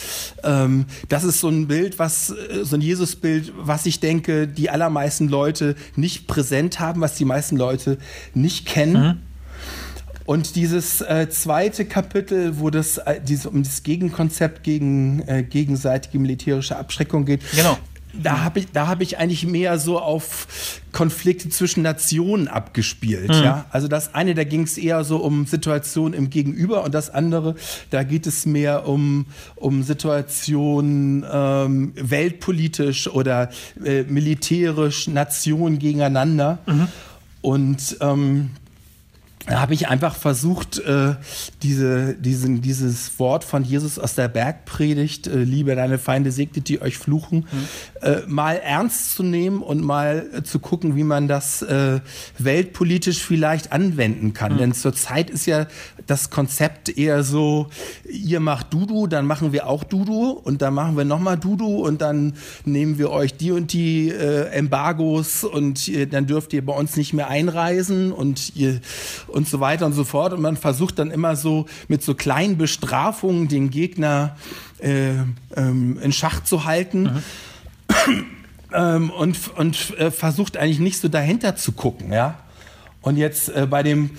Ähm, 0.44 0.86
das 1.10 1.24
ist 1.24 1.40
so 1.40 1.50
ein 1.50 1.68
Bild, 1.68 2.00
was, 2.00 2.32
äh, 2.32 2.64
so 2.64 2.76
ein 2.76 2.82
Jesusbild, 2.82 3.54
was 3.58 3.86
ich 3.86 4.00
denke, 4.00 4.48
die 4.48 4.70
allermeisten 4.70 5.28
Leute 5.28 5.76
nicht 5.96 6.28
präsent 6.28 6.80
haben, 6.80 7.02
was 7.02 7.16
die 7.16 7.26
meisten 7.26 7.58
Leute 7.58 7.98
nicht 8.34 8.66
kennen. 8.66 8.94
Mhm. 8.94 9.31
Und 10.32 10.56
dieses 10.56 11.02
äh, 11.02 11.28
zweite 11.30 11.84
Kapitel, 11.84 12.58
wo 12.58 12.70
das 12.70 13.00
äh, 13.00 13.20
diese, 13.22 13.50
um 13.50 13.64
das 13.64 13.84
Gegenkonzept 13.84 14.64
gegen 14.64 15.22
äh, 15.28 15.44
gegenseitige 15.44 16.20
militärische 16.20 16.78
Abschreckung 16.78 17.26
geht, 17.26 17.42
genau. 17.52 17.78
Da 18.14 18.40
habe 18.42 18.60
ich, 18.60 18.68
hab 18.76 19.02
ich 19.02 19.18
eigentlich 19.18 19.46
mehr 19.46 19.78
so 19.78 20.00
auf 20.00 20.82
Konflikte 20.94 21.50
zwischen 21.50 21.84
Nationen 21.84 22.48
abgespielt. 22.48 23.30
Mhm. 23.30 23.44
Ja? 23.44 23.66
Also 23.72 23.90
das 23.90 24.14
eine, 24.16 24.34
da 24.34 24.46
ging 24.46 24.64
es 24.64 24.78
eher 24.78 25.04
so 25.04 25.18
um 25.18 25.46
Situationen 25.46 26.14
im 26.14 26.30
Gegenüber 26.30 26.84
und 26.84 26.94
das 26.94 27.10
andere, 27.10 27.56
da 27.90 28.04
geht 28.04 28.26
es 28.28 28.46
mehr 28.46 28.88
um, 28.88 29.26
um 29.56 29.84
Situationen 29.84 31.26
ähm, 31.30 31.94
weltpolitisch 31.96 33.08
oder 33.08 33.50
äh, 33.84 34.04
militärisch, 34.04 35.08
Nationen 35.08 35.80
gegeneinander. 35.80 36.60
Mhm. 36.66 36.88
Und 37.42 37.98
ähm, 38.02 38.52
habe 39.48 39.74
ich 39.74 39.88
einfach 39.88 40.16
versucht, 40.16 40.80
äh, 40.80 41.16
diese, 41.64 42.14
diesen, 42.14 42.62
dieses 42.62 43.20
Wort 43.20 43.44
von 43.44 43.64
Jesus 43.64 43.98
aus 43.98 44.14
der 44.16 44.28
Bergpredigt, 44.28 45.28
äh, 45.28 45.44
liebe 45.44 45.76
deine 45.76 45.98
Feinde, 45.98 46.32
segnet 46.32 46.70
die 46.70 46.82
euch 46.82 46.98
fluchen, 46.98 47.48
mhm. 47.52 47.68
äh, 48.02 48.22
mal 48.28 48.58
ernst 48.58 49.16
zu 49.16 49.24
nehmen 49.24 49.62
und 49.62 49.82
mal 49.82 50.28
äh, 50.34 50.44
zu 50.44 50.60
gucken, 50.60 50.96
wie 50.96 51.04
man 51.04 51.28
das 51.28 51.62
äh, 51.64 52.00
weltpolitisch 52.38 53.24
vielleicht 53.24 53.72
anwenden 53.72 54.34
kann. 54.34 54.54
Mhm. 54.54 54.58
Denn 54.58 54.74
zurzeit 54.74 55.30
ist 55.30 55.48
ja 55.48 55.68
das 56.08 56.30
Konzept 56.30 56.96
eher 56.96 57.24
so, 57.24 57.68
ihr 58.10 58.40
macht 58.40 58.74
Dudu, 58.74 59.08
dann 59.08 59.26
machen 59.26 59.54
wir 59.54 59.68
auch 59.68 59.84
Dudu 59.84 60.32
und 60.32 60.62
dann 60.62 60.74
machen 60.74 60.98
wir 60.98 61.06
nochmal 61.06 61.38
Dudu 61.38 61.86
und 61.86 62.02
dann 62.02 62.34
nehmen 62.66 62.98
wir 62.98 63.10
euch 63.10 63.36
die 63.36 63.52
und 63.52 63.74
die 63.74 64.10
äh, 64.10 64.50
Embargos 64.50 65.44
und 65.44 65.92
dann 66.14 66.28
dürft 66.28 66.54
ihr 66.54 66.66
bei 66.66 66.74
uns 66.74 66.96
nicht 66.96 67.14
mehr 67.14 67.28
einreisen 67.28 68.12
und 68.12 68.56
ihr 68.56 68.80
und 69.32 69.48
so 69.48 69.60
weiter 69.60 69.86
und 69.86 69.94
so 69.94 70.04
fort. 70.04 70.34
Und 70.34 70.42
man 70.42 70.58
versucht 70.58 71.00
dann 71.00 71.12
immer 71.12 71.36
so 71.36 71.66
mit 71.88 72.04
so 72.04 72.16
kleinen 72.16 72.58
Bestrafungen 72.58 73.48
den 73.48 73.70
Gegner 73.70 74.36
äh, 74.80 75.12
ähm, 75.56 76.00
in 76.02 76.12
Schach 76.12 76.44
zu 76.44 76.66
halten. 76.66 77.04
Mhm. 77.04 78.26
ähm, 78.74 79.10
und 79.10 79.38
und 79.56 79.98
äh, 79.98 80.12
versucht 80.12 80.58
eigentlich 80.58 80.80
nicht 80.80 81.00
so 81.00 81.08
dahinter 81.08 81.56
zu 81.56 81.72
gucken, 81.72 82.12
ja. 82.12 82.40
Und 83.02 83.18
jetzt 83.18 83.50
äh, 83.50 83.68
bei 83.70 83.84
dem 83.84 84.12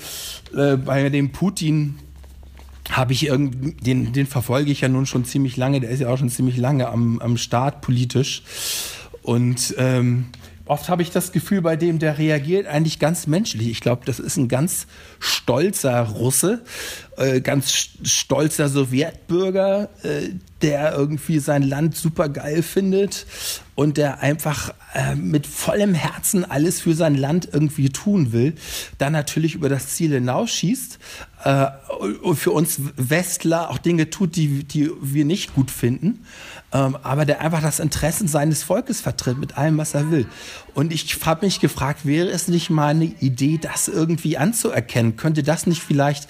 äh, 0.56 0.76
bei 0.76 1.08
dem 1.08 1.30
Putin 1.30 1.98
habe 2.90 3.12
ich 3.12 3.26
irgendwie, 3.26 3.72
den, 3.72 4.12
den 4.12 4.26
verfolge 4.26 4.70
ich 4.70 4.80
ja 4.80 4.88
nun 4.88 5.06
schon 5.06 5.24
ziemlich 5.24 5.56
lange, 5.56 5.80
der 5.80 5.90
ist 5.90 6.00
ja 6.00 6.08
auch 6.08 6.18
schon 6.18 6.30
ziemlich 6.30 6.56
lange 6.56 6.88
am, 6.88 7.20
am 7.20 7.36
Start 7.36 7.80
politisch. 7.80 8.42
Und 9.22 9.74
ähm, 9.78 10.26
oft 10.66 10.88
habe 10.88 11.02
ich 11.02 11.10
das 11.10 11.32
Gefühl, 11.32 11.62
bei 11.62 11.76
dem, 11.76 11.98
der 11.98 12.18
reagiert 12.18 12.66
eigentlich 12.66 12.98
ganz 12.98 13.26
menschlich. 13.26 13.68
Ich 13.68 13.80
glaube, 13.80 14.02
das 14.04 14.18
ist 14.18 14.36
ein 14.36 14.48
ganz 14.48 14.86
stolzer 15.18 16.00
Russe, 16.02 16.62
äh, 17.16 17.40
ganz 17.40 17.90
stolzer 18.04 18.68
Sowjetbürger, 18.68 19.88
äh, 20.02 20.30
der 20.62 20.94
irgendwie 20.94 21.40
sein 21.40 21.62
Land 21.62 21.96
super 21.96 22.28
geil 22.28 22.62
findet 22.62 23.26
und 23.74 23.96
der 23.96 24.20
einfach 24.20 24.72
äh, 24.94 25.14
mit 25.14 25.46
vollem 25.46 25.94
Herzen 25.94 26.44
alles 26.44 26.80
für 26.80 26.94
sein 26.94 27.16
Land 27.16 27.48
irgendwie 27.52 27.88
tun 27.90 28.32
will, 28.32 28.54
dann 28.98 29.12
natürlich 29.12 29.54
über 29.54 29.68
das 29.68 29.88
Ziel 29.88 30.12
hinausschießt 30.12 30.98
äh, 31.44 31.66
und 32.22 32.36
für 32.36 32.52
uns 32.52 32.80
Westler 32.96 33.70
auch 33.70 33.78
Dinge 33.78 34.10
tut, 34.10 34.36
die, 34.36 34.64
die 34.64 34.90
wir 35.00 35.24
nicht 35.24 35.54
gut 35.54 35.70
finden, 35.70 36.24
ähm, 36.72 36.96
aber 37.02 37.24
der 37.24 37.40
einfach 37.40 37.62
das 37.62 37.80
Interesse 37.80 38.26
seines 38.28 38.62
Volkes 38.62 39.00
vertritt 39.00 39.38
mit 39.38 39.58
allem, 39.58 39.78
was 39.78 39.94
er 39.94 40.10
will. 40.10 40.26
Und 40.74 40.92
ich 40.92 41.18
habe 41.24 41.44
mich 41.44 41.60
gefragt, 41.60 42.06
wäre 42.06 42.28
es 42.28 42.48
nicht 42.48 42.70
mal 42.70 42.88
eine 42.88 43.04
Idee, 43.04 43.58
das 43.60 43.88
irgendwie 43.88 44.38
anzuerkennen? 44.38 45.16
Könnte 45.16 45.42
das 45.42 45.66
nicht 45.66 45.82
vielleicht 45.82 46.28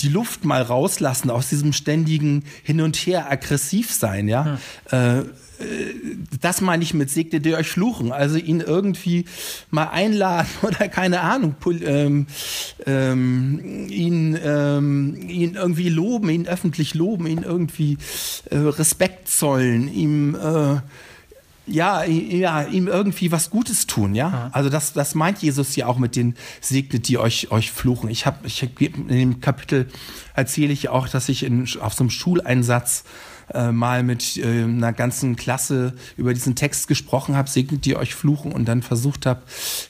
die 0.00 0.08
Luft 0.08 0.44
mal 0.44 0.62
rauslassen 0.62 1.30
aus 1.30 1.48
diesem 1.48 1.72
ständigen 1.72 2.44
Hin 2.62 2.80
und 2.80 2.96
Her 2.96 3.30
aggressiv 3.30 3.92
sein, 3.92 4.28
ja? 4.28 4.58
Hm. 4.90 5.20
Äh, 5.20 5.24
das 6.40 6.60
meine 6.60 6.82
ich 6.82 6.94
mit 6.94 7.10
segnet 7.10 7.44
ihr 7.46 7.56
euch 7.56 7.70
fluchen. 7.70 8.12
Also 8.12 8.36
ihn 8.36 8.60
irgendwie 8.60 9.24
mal 9.70 9.88
einladen 9.88 10.48
oder 10.62 10.88
keine 10.88 11.20
Ahnung, 11.20 11.54
ähm, 11.82 12.26
ähm, 12.86 13.88
ihn, 13.88 14.38
ähm, 14.42 15.28
ihn 15.28 15.54
irgendwie 15.54 15.88
loben, 15.88 16.30
ihn 16.30 16.46
öffentlich 16.46 16.94
loben, 16.94 17.26
ihn 17.26 17.42
irgendwie 17.42 17.98
äh, 18.50 18.56
Respekt 18.56 19.28
zollen, 19.28 19.92
ihm 19.92 20.34
äh, 20.34 20.80
ja, 21.66 22.04
ja, 22.04 22.62
ihm 22.64 22.88
irgendwie 22.88 23.30
was 23.30 23.50
Gutes 23.50 23.86
tun, 23.86 24.14
ja. 24.14 24.50
Also 24.52 24.70
das, 24.70 24.92
das 24.92 25.14
meint 25.14 25.38
Jesus 25.38 25.76
ja 25.76 25.86
auch 25.86 25.98
mit 25.98 26.16
den 26.16 26.34
segnet, 26.60 27.06
die 27.06 27.16
euch, 27.16 27.52
euch 27.52 27.70
fluchen. 27.70 28.10
Ich 28.10 28.26
habe, 28.26 28.38
ich 28.46 28.62
in 28.80 29.08
dem 29.08 29.40
Kapitel 29.40 29.88
erzähle 30.34 30.72
ich 30.72 30.88
auch, 30.88 31.08
dass 31.08 31.28
ich 31.28 31.44
in, 31.44 31.68
auf 31.80 31.94
so 31.94 32.02
einem 32.02 32.10
Schuleinsatz 32.10 33.04
äh, 33.54 33.72
mal 33.72 34.02
mit 34.02 34.36
äh, 34.36 34.62
einer 34.62 34.92
ganzen 34.92 35.36
Klasse 35.36 35.94
über 36.16 36.34
diesen 36.34 36.54
Text 36.54 36.88
gesprochen 36.88 37.36
habe, 37.36 37.48
segnet 37.48 37.84
die 37.84 37.96
euch 37.96 38.14
fluchen 38.14 38.52
und 38.52 38.66
dann 38.66 38.82
versucht 38.82 39.26
habe, 39.26 39.42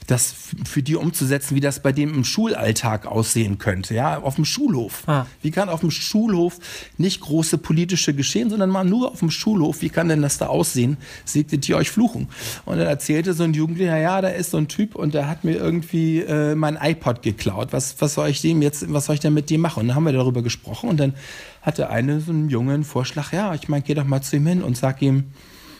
das 0.07 0.35
für 0.65 0.83
die 0.83 0.97
umzusetzen, 0.97 1.55
wie 1.55 1.61
das 1.61 1.83
bei 1.83 1.93
dem 1.93 2.15
im 2.15 2.25
Schulalltag 2.25 3.07
aussehen 3.07 3.59
könnte, 3.59 3.95
ja, 3.95 4.19
auf 4.21 4.37
dem 4.37 4.45
Schulhof. 4.45 5.03
Ah. 5.07 5.27
Wie 5.43 5.51
kann 5.51 5.69
auf 5.69 5.81
dem 5.81 5.91
Schulhof 5.91 6.59
nicht 6.99 7.21
große 7.21 7.59
politische 7.59 8.15
geschehen, 8.15 8.51
sondern 8.51 8.71
mal 8.71 8.85
nur 8.85 9.13
auf 9.13 9.21
dem 9.21 9.31
Schulhof, 9.31 9.83
wie 9.83 9.91
kann 9.91 10.09
denn 10.09 10.23
das 10.23 10.39
da 10.39 10.47
aussehen? 10.47 10.97
Segnet 11.25 11.67
die 11.67 11.75
euch 11.75 11.91
fluchen? 11.91 12.29
Und 12.65 12.79
dann 12.79 12.87
erzählte 12.87 13.35
so 13.35 13.45
ein 13.45 13.55
Jugendlicher, 13.55 13.99
ja, 13.99 14.21
da 14.21 14.29
ist 14.29 14.51
so 14.51 14.57
ein 14.57 14.69
Typ 14.69 14.95
und 14.95 15.15
der 15.15 15.29
hat 15.29 15.45
mir 15.45 15.57
irgendwie 15.57 16.21
äh, 16.21 16.55
mein 16.55 16.79
iPod 16.81 17.23
geklaut. 17.23 17.73
Was, 17.73 18.01
was 18.01 18.15
soll 18.15 18.29
ich 18.29 18.41
dem 18.41 18.63
jetzt, 18.63 18.93
was 18.93 19.07
soll 19.07 19.15
ich 19.15 19.21
denn 19.21 19.35
mit 19.35 19.51
dem 19.51 19.61
machen? 19.61 19.81
Und 19.81 19.89
dann 19.89 19.97
haben 19.97 20.05
wir 20.05 20.13
darüber 20.13 20.43
gesprochen 20.43 20.89
und 20.89 20.99
dann 20.99 21.15
hatte 21.63 21.91
eine 21.91 22.21
so 22.21 22.33
einen 22.33 22.49
jungen 22.49 22.85
Vorschlag, 22.85 23.33
ja, 23.33 23.55
ich 23.55 23.69
meine, 23.69 23.83
geh 23.83 23.95
doch 23.95 24.05
mal 24.05 24.23
zu 24.23 24.37
ihm 24.37 24.47
hin 24.47 24.63
und 24.63 24.77
sag 24.77 25.03
ihm, 25.03 25.33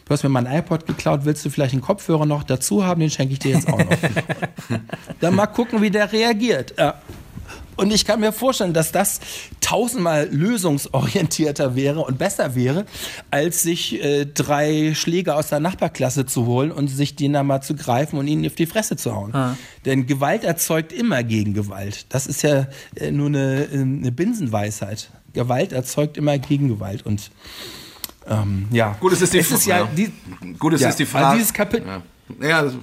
du 0.05 0.11
hast 0.13 0.23
mir 0.23 0.29
mein 0.29 0.47
iPod 0.47 0.87
geklaut, 0.87 1.21
willst 1.25 1.45
du 1.45 1.51
vielleicht 1.51 1.73
einen 1.73 1.83
Kopfhörer 1.83 2.27
noch 2.27 2.43
dazu 2.43 2.85
haben, 2.85 3.01
den 3.01 3.11
schenke 3.11 3.33
ich 3.33 3.39
dir 3.39 3.53
jetzt 3.53 3.69
auch 3.69 3.79
noch. 3.79 3.87
Dann 5.21 5.35
mal 5.35 5.47
gucken, 5.47 5.81
wie 5.81 5.91
der 5.91 6.13
reagiert. 6.13 6.75
Und 7.81 7.95
ich 7.95 8.05
kann 8.05 8.21
mir 8.21 8.33
vorstellen, 8.33 8.75
dass 8.75 8.93
das 8.93 9.21
tausendmal 9.63 10.29
lösungsorientierter 10.31 11.77
wäre 11.77 12.01
und 12.01 12.19
besser 12.19 12.55
wäre, 12.55 12.85
als 13.31 13.63
sich 13.63 14.05
äh, 14.05 14.27
drei 14.27 14.93
Schläger 14.95 15.37
aus 15.37 15.49
der 15.49 15.61
Nachbarklasse 15.61 16.27
zu 16.27 16.45
holen 16.45 16.73
und 16.73 16.89
sich 16.89 17.17
den 17.17 17.33
dann 17.33 17.47
mal 17.47 17.63
zu 17.63 17.75
greifen 17.75 18.19
und 18.19 18.29
ihnen 18.29 18.45
auf 18.45 18.55
die 18.55 18.67
Fresse 18.67 18.97
zu 18.97 19.15
hauen. 19.15 19.35
Ah. 19.35 19.57
Denn 19.87 20.07
Gewalt 20.07 20.45
erzeugt 20.45 20.93
immer 20.93 21.23
Gegengewalt. 21.23 22.05
Das 22.11 22.27
ist 22.27 22.43
ja 22.43 22.67
äh, 22.97 23.11
nur 23.13 23.29
eine, 23.29 23.65
äh, 23.73 23.81
eine 23.81 24.13
Binsenweisheit. 24.13 25.11
Gewalt 25.33 25.73
erzeugt 25.73 26.17
immer 26.17 26.39
Gegengewalt 26.39 27.07
und 27.07 27.31
ähm, 28.27 28.67
ja. 28.71 28.97
Gut, 29.01 29.13
es 29.13 29.23
ist 29.23 29.33
die, 29.33 29.39
es 29.39 29.51
ist 29.51 29.67
ja, 29.67 29.85
die, 29.85 30.13
gut, 30.59 30.75
es 30.75 30.81
ja, 30.83 30.89
ist 30.91 30.99
die 30.99 31.07
Frage. 31.07 31.27
Also 31.27 31.39
dieses 31.39 31.53
Kapitel. 31.53 31.87
Ja. 31.87 32.03
ja 32.49 32.63
das, 32.63 32.75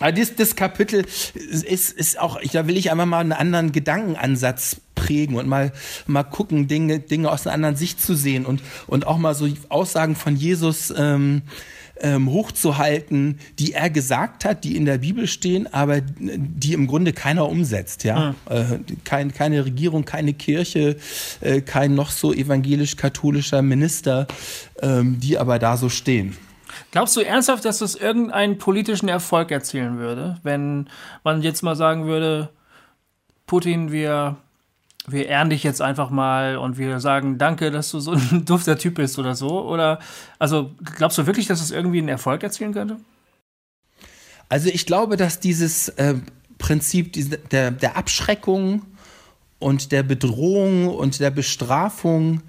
also 0.00 0.12
das, 0.20 0.34
das 0.34 0.56
Kapitel 0.56 1.06
ist, 1.34 1.92
ist 1.92 2.18
auch, 2.18 2.40
da 2.52 2.66
will 2.66 2.76
ich 2.76 2.90
einfach 2.90 3.06
mal 3.06 3.20
einen 3.20 3.32
anderen 3.32 3.70
Gedankenansatz 3.70 4.80
prägen 4.94 5.36
und 5.36 5.46
mal, 5.46 5.72
mal 6.06 6.24
gucken, 6.24 6.66
Dinge, 6.66 6.98
Dinge 6.98 7.30
aus 7.30 7.46
einer 7.46 7.54
anderen 7.54 7.76
Sicht 7.76 8.00
zu 8.00 8.14
sehen 8.14 8.44
und, 8.44 8.60
und 8.86 9.06
auch 9.06 9.18
mal 9.18 9.34
so 9.34 9.48
Aussagen 9.68 10.16
von 10.16 10.34
Jesus 10.34 10.92
ähm, 10.96 11.42
ähm, 12.00 12.30
hochzuhalten, 12.30 13.38
die 13.58 13.72
er 13.72 13.90
gesagt 13.90 14.44
hat, 14.44 14.64
die 14.64 14.76
in 14.76 14.84
der 14.84 14.98
Bibel 14.98 15.26
stehen, 15.26 15.72
aber 15.72 16.00
die 16.00 16.72
im 16.72 16.86
Grunde 16.86 17.12
keiner 17.12 17.48
umsetzt. 17.48 18.04
Ja? 18.04 18.34
Mhm. 18.48 18.56
Äh, 18.56 18.64
kein, 19.04 19.32
keine 19.32 19.64
Regierung, 19.64 20.04
keine 20.04 20.34
Kirche, 20.34 20.96
äh, 21.40 21.60
kein 21.60 21.94
noch 21.94 22.10
so 22.10 22.32
evangelisch-katholischer 22.32 23.62
Minister, 23.62 24.26
ähm, 24.82 25.20
die 25.20 25.38
aber 25.38 25.58
da 25.58 25.76
so 25.76 25.88
stehen. 25.88 26.36
Glaubst 26.90 27.16
du 27.16 27.20
ernsthaft, 27.20 27.64
dass 27.64 27.78
das 27.78 27.94
irgendeinen 27.94 28.58
politischen 28.58 29.08
Erfolg 29.08 29.50
erzielen 29.50 29.98
würde, 29.98 30.38
wenn 30.42 30.88
man 31.22 31.42
jetzt 31.42 31.62
mal 31.62 31.76
sagen 31.76 32.06
würde, 32.06 32.50
Putin, 33.46 33.92
wir 33.92 34.36
wir 35.06 35.26
ehren 35.26 35.50
dich 35.50 35.62
jetzt 35.62 35.82
einfach 35.82 36.10
mal 36.10 36.56
und 36.56 36.78
wir 36.78 37.00
sagen 37.00 37.38
danke, 37.38 37.70
dass 37.70 37.90
du 37.90 38.00
so 38.00 38.12
ein 38.12 38.44
dufter 38.46 38.78
Typ 38.78 38.94
bist 38.94 39.18
oder 39.18 39.34
so? 39.34 39.62
Oder 39.68 39.98
also 40.38 40.72
glaubst 40.96 41.18
du 41.18 41.26
wirklich, 41.26 41.46
dass 41.46 41.60
es 41.60 41.70
irgendwie 41.70 41.98
einen 41.98 42.08
Erfolg 42.08 42.42
erzielen 42.42 42.72
könnte? 42.72 42.96
Also 44.48 44.68
ich 44.68 44.86
glaube, 44.86 45.16
dass 45.16 45.40
dieses 45.40 45.88
äh, 45.90 46.14
Prinzip 46.58 47.12
diese, 47.12 47.38
der, 47.38 47.70
der 47.70 47.96
Abschreckung 47.96 48.82
und 49.58 49.92
der 49.92 50.02
Bedrohung 50.02 50.88
und 50.88 51.20
der 51.20 51.30
Bestrafung, 51.30 52.42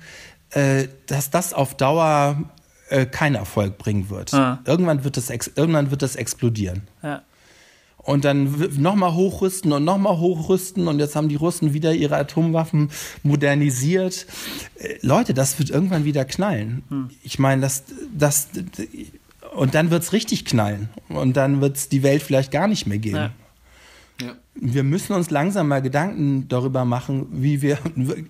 äh, 0.52 0.88
dass 1.08 1.30
das 1.30 1.54
auf 1.54 1.76
Dauer 1.76 2.44
äh, 2.90 3.06
keinen 3.06 3.36
Erfolg 3.36 3.78
bringen 3.78 4.10
wird. 4.10 4.34
Ah. 4.34 4.60
Irgendwann, 4.66 5.04
wird 5.04 5.18
das 5.18 5.30
irgendwann 5.30 5.92
wird 5.92 6.02
das 6.02 6.16
explodieren. 6.16 6.84
Ja 7.02 7.24
und 8.06 8.24
dann 8.24 8.56
nochmal 8.78 9.14
hochrüsten 9.14 9.74
und 9.74 9.84
nochmal 9.84 10.18
hochrüsten 10.18 10.88
und 10.88 11.00
jetzt 11.00 11.16
haben 11.16 11.28
die 11.28 11.36
Russen 11.36 11.74
wieder 11.74 11.94
ihre 11.94 12.16
Atomwaffen 12.16 12.92
modernisiert. 13.24 14.28
Äh, 14.78 14.96
Leute, 15.02 15.34
das 15.34 15.60
wird 15.60 15.72
irgendwann 15.72 16.06
wieder 16.06 16.24
knallen. 16.24 16.84
Hm. 16.90 17.10
Ich 17.24 17.40
meine, 17.40 17.64
das, 17.64 17.84
das, 18.16 18.50
und 19.56 19.74
dann 19.74 19.90
wird 19.90 20.04
es 20.04 20.14
richtig 20.14 20.46
knallen 20.46 20.90
und 21.10 21.36
dann 21.36 21.62
wird 21.62 21.78
es 21.78 21.90
die 21.90 22.04
Welt 22.04 22.22
vielleicht 22.22 22.52
gar 22.52 22.68
nicht 22.68 22.86
mehr 22.86 23.00
geben. 23.00 23.18
Ja. 23.18 23.32
Ja. 24.22 24.36
Wir 24.54 24.84
müssen 24.84 25.14
uns 25.14 25.30
langsam 25.30 25.68
mal 25.68 25.82
Gedanken 25.82 26.48
darüber 26.48 26.86
machen, 26.86 27.28
wie 27.32 27.62
wir 27.62 27.78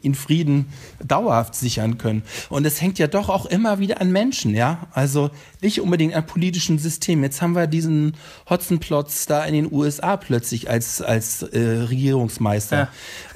in 0.02 0.16
Frieden 0.16 0.66
dauerhaft 1.04 1.54
sichern 1.54 2.00
können. 2.00 2.24
Und 2.50 2.66
es 2.66 2.82
hängt 2.82 2.98
ja 2.98 3.06
doch 3.06 3.30
auch 3.30 3.46
immer 3.46 3.78
wieder 3.78 4.02
an 4.02 4.12
Menschen, 4.12 4.56
ja. 4.56 4.88
Also 4.92 5.30
nicht 5.62 5.82
unbedingt 5.82 6.16
an 6.16 6.26
politischen 6.26 6.80
Systemen. 6.80 7.24
Jetzt 7.24 7.44
haben 7.44 7.54
wir 7.54 7.68
diesen 7.68 8.16
Hotzenplotz 8.50 9.28
da 9.28 9.46
in 9.46 9.54
den 9.54 9.72
USA 9.72 10.18
plötzlich 10.18 10.70
als, 10.70 11.04
als 11.04 11.44
äh, 11.44 11.60
Regierungsmeister. 11.60 12.90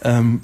Ja. 0.04 0.18
Ähm, 0.20 0.42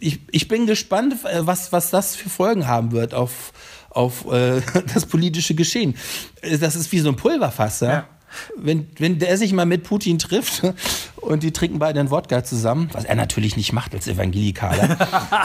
ich, 0.00 0.20
ich 0.32 0.48
bin 0.48 0.66
gespannt, 0.66 1.14
äh, 1.24 1.46
was, 1.46 1.70
was 1.70 1.90
das 1.90 2.16
für 2.16 2.28
Folgen 2.28 2.66
haben 2.66 2.90
wird 2.90 3.14
auf, 3.14 3.52
auf 3.90 4.26
äh, 4.32 4.60
das 4.92 5.06
politische 5.06 5.54
Geschehen. 5.54 5.94
Das 6.42 6.74
ist 6.74 6.90
wie 6.90 6.98
so 6.98 7.10
ein 7.10 7.16
Pulverfass, 7.16 7.78
ja. 7.78 7.88
ja 7.88 8.08
wenn, 8.56 8.88
wenn 8.98 9.18
der 9.18 9.36
sich 9.36 9.52
mal 9.52 9.66
mit 9.66 9.84
Putin 9.84 10.18
trifft 10.18 10.62
und 11.16 11.42
die 11.42 11.52
trinken 11.52 11.78
beide 11.78 12.00
einen 12.00 12.10
Wodka 12.10 12.44
zusammen, 12.44 12.88
was 12.92 13.04
er 13.04 13.14
natürlich 13.14 13.56
nicht 13.56 13.72
macht 13.72 13.94
als 13.94 14.06
Evangelikaler. 14.06 14.96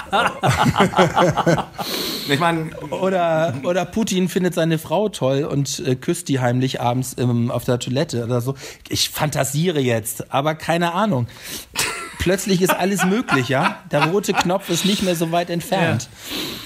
ich 2.29 2.39
meine, 2.39 2.71
oder, 2.89 3.55
oder 3.63 3.85
Putin 3.85 4.29
findet 4.29 4.53
seine 4.53 4.77
Frau 4.77 5.09
toll 5.09 5.43
und 5.43 5.79
äh, 5.79 5.95
küsst 5.95 6.29
die 6.29 6.39
heimlich 6.39 6.81
abends 6.81 7.15
ähm, 7.17 7.51
auf 7.51 7.65
der 7.65 7.79
Toilette 7.79 8.23
oder 8.23 8.41
so. 8.41 8.55
Ich 8.89 9.09
fantasiere 9.09 9.79
jetzt, 9.79 10.33
aber 10.33 10.55
keine 10.55 10.93
Ahnung 10.93 11.27
plötzlich 12.19 12.61
ist 12.61 12.69
alles 12.69 13.03
möglich, 13.07 13.49
ja? 13.49 13.79
Der 13.91 14.05
rote 14.05 14.33
Knopf 14.33 14.69
ist 14.69 14.85
nicht 14.85 15.01
mehr 15.01 15.15
so 15.15 15.31
weit 15.31 15.49
entfernt. 15.49 16.07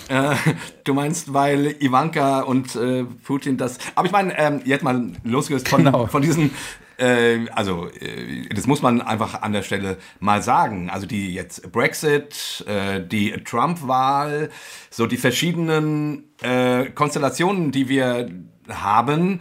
Ja. 0.10 0.34
Äh, 0.34 0.36
du 0.84 0.93
meinst, 0.93 1.34
weil 1.34 1.82
Ivanka 1.82 2.41
und 2.41 2.76
äh, 2.76 3.06
Putin 3.06 3.56
das. 3.58 3.78
Aber 3.95 4.06
ich 4.06 4.12
meine, 4.12 4.38
ähm, 4.38 4.62
jetzt 4.66 4.84
mal 4.84 5.12
losgelöst 5.24 5.70
von, 5.70 5.86
genau. 5.86 6.08
von 6.08 6.22
diesen 6.22 6.51
äh, 6.97 7.49
also 7.51 7.88
äh, 7.88 8.47
das 8.54 8.68
muss 8.68 8.82
man 8.82 9.01
einfach 9.01 9.41
an 9.41 9.54
der 9.54 9.64
Stelle 9.64 9.97
mal 10.20 10.41
sagen. 10.41 10.89
Also 10.89 11.08
die 11.08 11.34
jetzt 11.34 11.72
Brexit, 11.72 12.66
äh, 12.68 13.01
die 13.01 13.32
Trump-Wahl, 13.32 14.49
so 14.89 15.08
die 15.08 15.18
verschiedenen 15.18 16.26
Konstellationen, 16.93 17.72
die 17.72 17.88
wir 17.88 18.30
haben, 18.68 19.39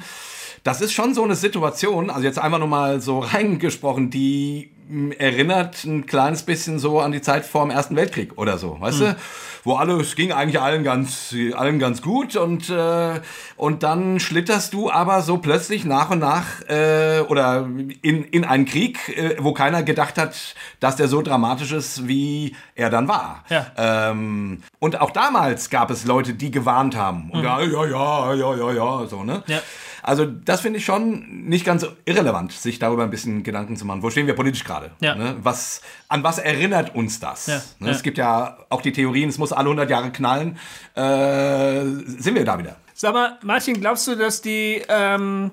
das 0.63 0.81
ist 0.81 0.93
schon 0.93 1.15
so 1.15 1.25
eine 1.25 1.35
Situation, 1.35 2.11
also 2.11 2.25
jetzt 2.25 2.39
einfach 2.39 2.61
nur 2.61 2.69
mal 2.69 3.01
so 3.01 3.19
reingesprochen, 3.21 4.11
die 4.11 4.72
erinnert 5.19 5.85
ein 5.85 6.07
kleines 6.07 6.43
bisschen 6.43 6.79
so 6.79 7.01
an 7.01 7.13
die 7.13 7.23
Zeit 7.23 7.45
vor 7.45 7.63
dem 7.63 7.71
Ersten 7.71 7.97
Weltkrieg 7.97 8.37
oder 8.37 8.59
so, 8.59 8.81
weißt 8.81 9.01
mhm. 9.01 9.05
du? 9.05 9.17
Wo 9.65 9.75
alle, 9.75 9.95
es 10.01 10.17
ging 10.17 10.33
eigentlich 10.33 10.61
allen 10.61 10.83
ganz, 10.83 11.35
allen 11.55 11.79
ganz 11.79 12.03
gut 12.03 12.35
und, 12.35 12.69
äh, 12.69 13.21
und 13.57 13.85
dann 13.85 14.19
schlitterst 14.19 14.75
du 14.75 14.91
aber 14.91 15.23
so 15.23 15.39
plötzlich 15.39 15.85
nach 15.85 16.11
und 16.11 16.19
nach 16.19 16.63
äh, 16.69 17.21
oder 17.29 17.69
in, 18.03 18.25
in 18.25 18.45
einen 18.45 18.65
Krieg, 18.65 18.99
äh, 19.17 19.37
wo 19.39 19.53
keiner 19.53 19.85
gedacht 19.85 20.19
hat, 20.19 20.57
dass 20.81 20.97
der 20.97 21.07
so 21.07 21.23
dramatisch 21.23 21.71
ist, 21.71 22.09
wie 22.09 22.57
er 22.75 22.91
dann 22.91 23.07
war. 23.07 23.45
Ja. 23.51 23.67
Ähm, 23.77 24.63
und 24.81 25.01
auch 25.01 25.13
damals 25.13 25.71
gab 25.71 25.93
es 25.93 26.07
Leute, 26.07 26.35
die 26.35 26.51
gewarnt 26.51 26.97
haben. 26.97 27.31
Und 27.31 27.41
mhm. 27.41 27.45
ja, 27.45 27.61
ja, 27.61 27.85
ja, 27.87 28.35
ja, 28.35 28.55
ja, 28.57 28.73
ja, 28.73 29.07
so, 29.07 29.23
ne? 29.23 29.45
Ja. 29.47 29.61
Also 30.03 30.27
das 30.27 30.61
finde 30.61 30.79
ich 30.79 30.85
schon 30.85 31.45
nicht 31.47 31.65
ganz 31.65 31.87
irrelevant, 32.05 32.53
sich 32.53 32.79
darüber 32.79 33.05
ein 33.05 33.11
bisschen 33.11 33.43
Gedanken 33.43 33.77
zu 33.77 33.85
machen. 33.85 34.03
Wo 34.03 34.11
stehen 34.11 34.27
wir 34.27 34.35
politisch 34.35 34.65
gerade? 34.65 34.91
Ja. 35.01 35.15
Ne? 35.15 35.37
Was, 35.43 35.81
an 36.09 36.25
was 36.25 36.39
erinnert 36.39 36.95
uns 36.95 37.21
das? 37.21 37.47
Ja. 37.47 37.63
Ne? 37.79 37.89
Ja. 37.89 37.93
Es 37.93 38.03
gibt 38.03 38.19
ja 38.19 38.59
auch 38.69 38.83
die 38.83 38.93
Theorien, 38.93 39.29
es 39.29 39.39
muss 39.39 39.53
alle 39.53 39.67
100 39.67 39.89
Jahre 39.89 40.11
knallen. 40.11 40.59
Äh, 40.95 41.85
sind 42.07 42.35
wir 42.35 42.45
da 42.45 42.59
wieder? 42.59 42.77
Sag 42.95 43.15
mal, 43.15 43.39
Martin, 43.43 43.81
glaubst 43.81 44.07
du, 44.09 44.17
dass 44.17 44.43
die... 44.43 44.83
Ähm 44.89 45.53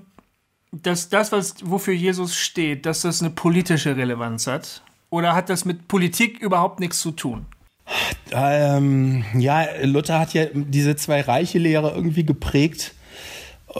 dass 0.71 1.09
das, 1.09 1.31
was, 1.31 1.55
wofür 1.63 1.93
Jesus 1.93 2.35
steht, 2.35 2.85
dass 2.85 3.01
das 3.01 3.21
eine 3.21 3.31
politische 3.31 3.97
Relevanz 3.97 4.47
hat? 4.47 4.83
Oder 5.09 5.33
hat 5.33 5.49
das 5.49 5.65
mit 5.65 5.87
Politik 5.87 6.39
überhaupt 6.39 6.79
nichts 6.79 6.99
zu 6.99 7.11
tun? 7.11 7.47
Ähm, 8.31 9.25
ja, 9.33 9.65
Luther 9.81 10.19
hat 10.19 10.33
ja 10.33 10.45
diese 10.53 10.95
zwei 10.95 11.21
reiche 11.21 11.57
Lehre 11.57 11.91
irgendwie 11.95 12.23
geprägt 12.23 12.93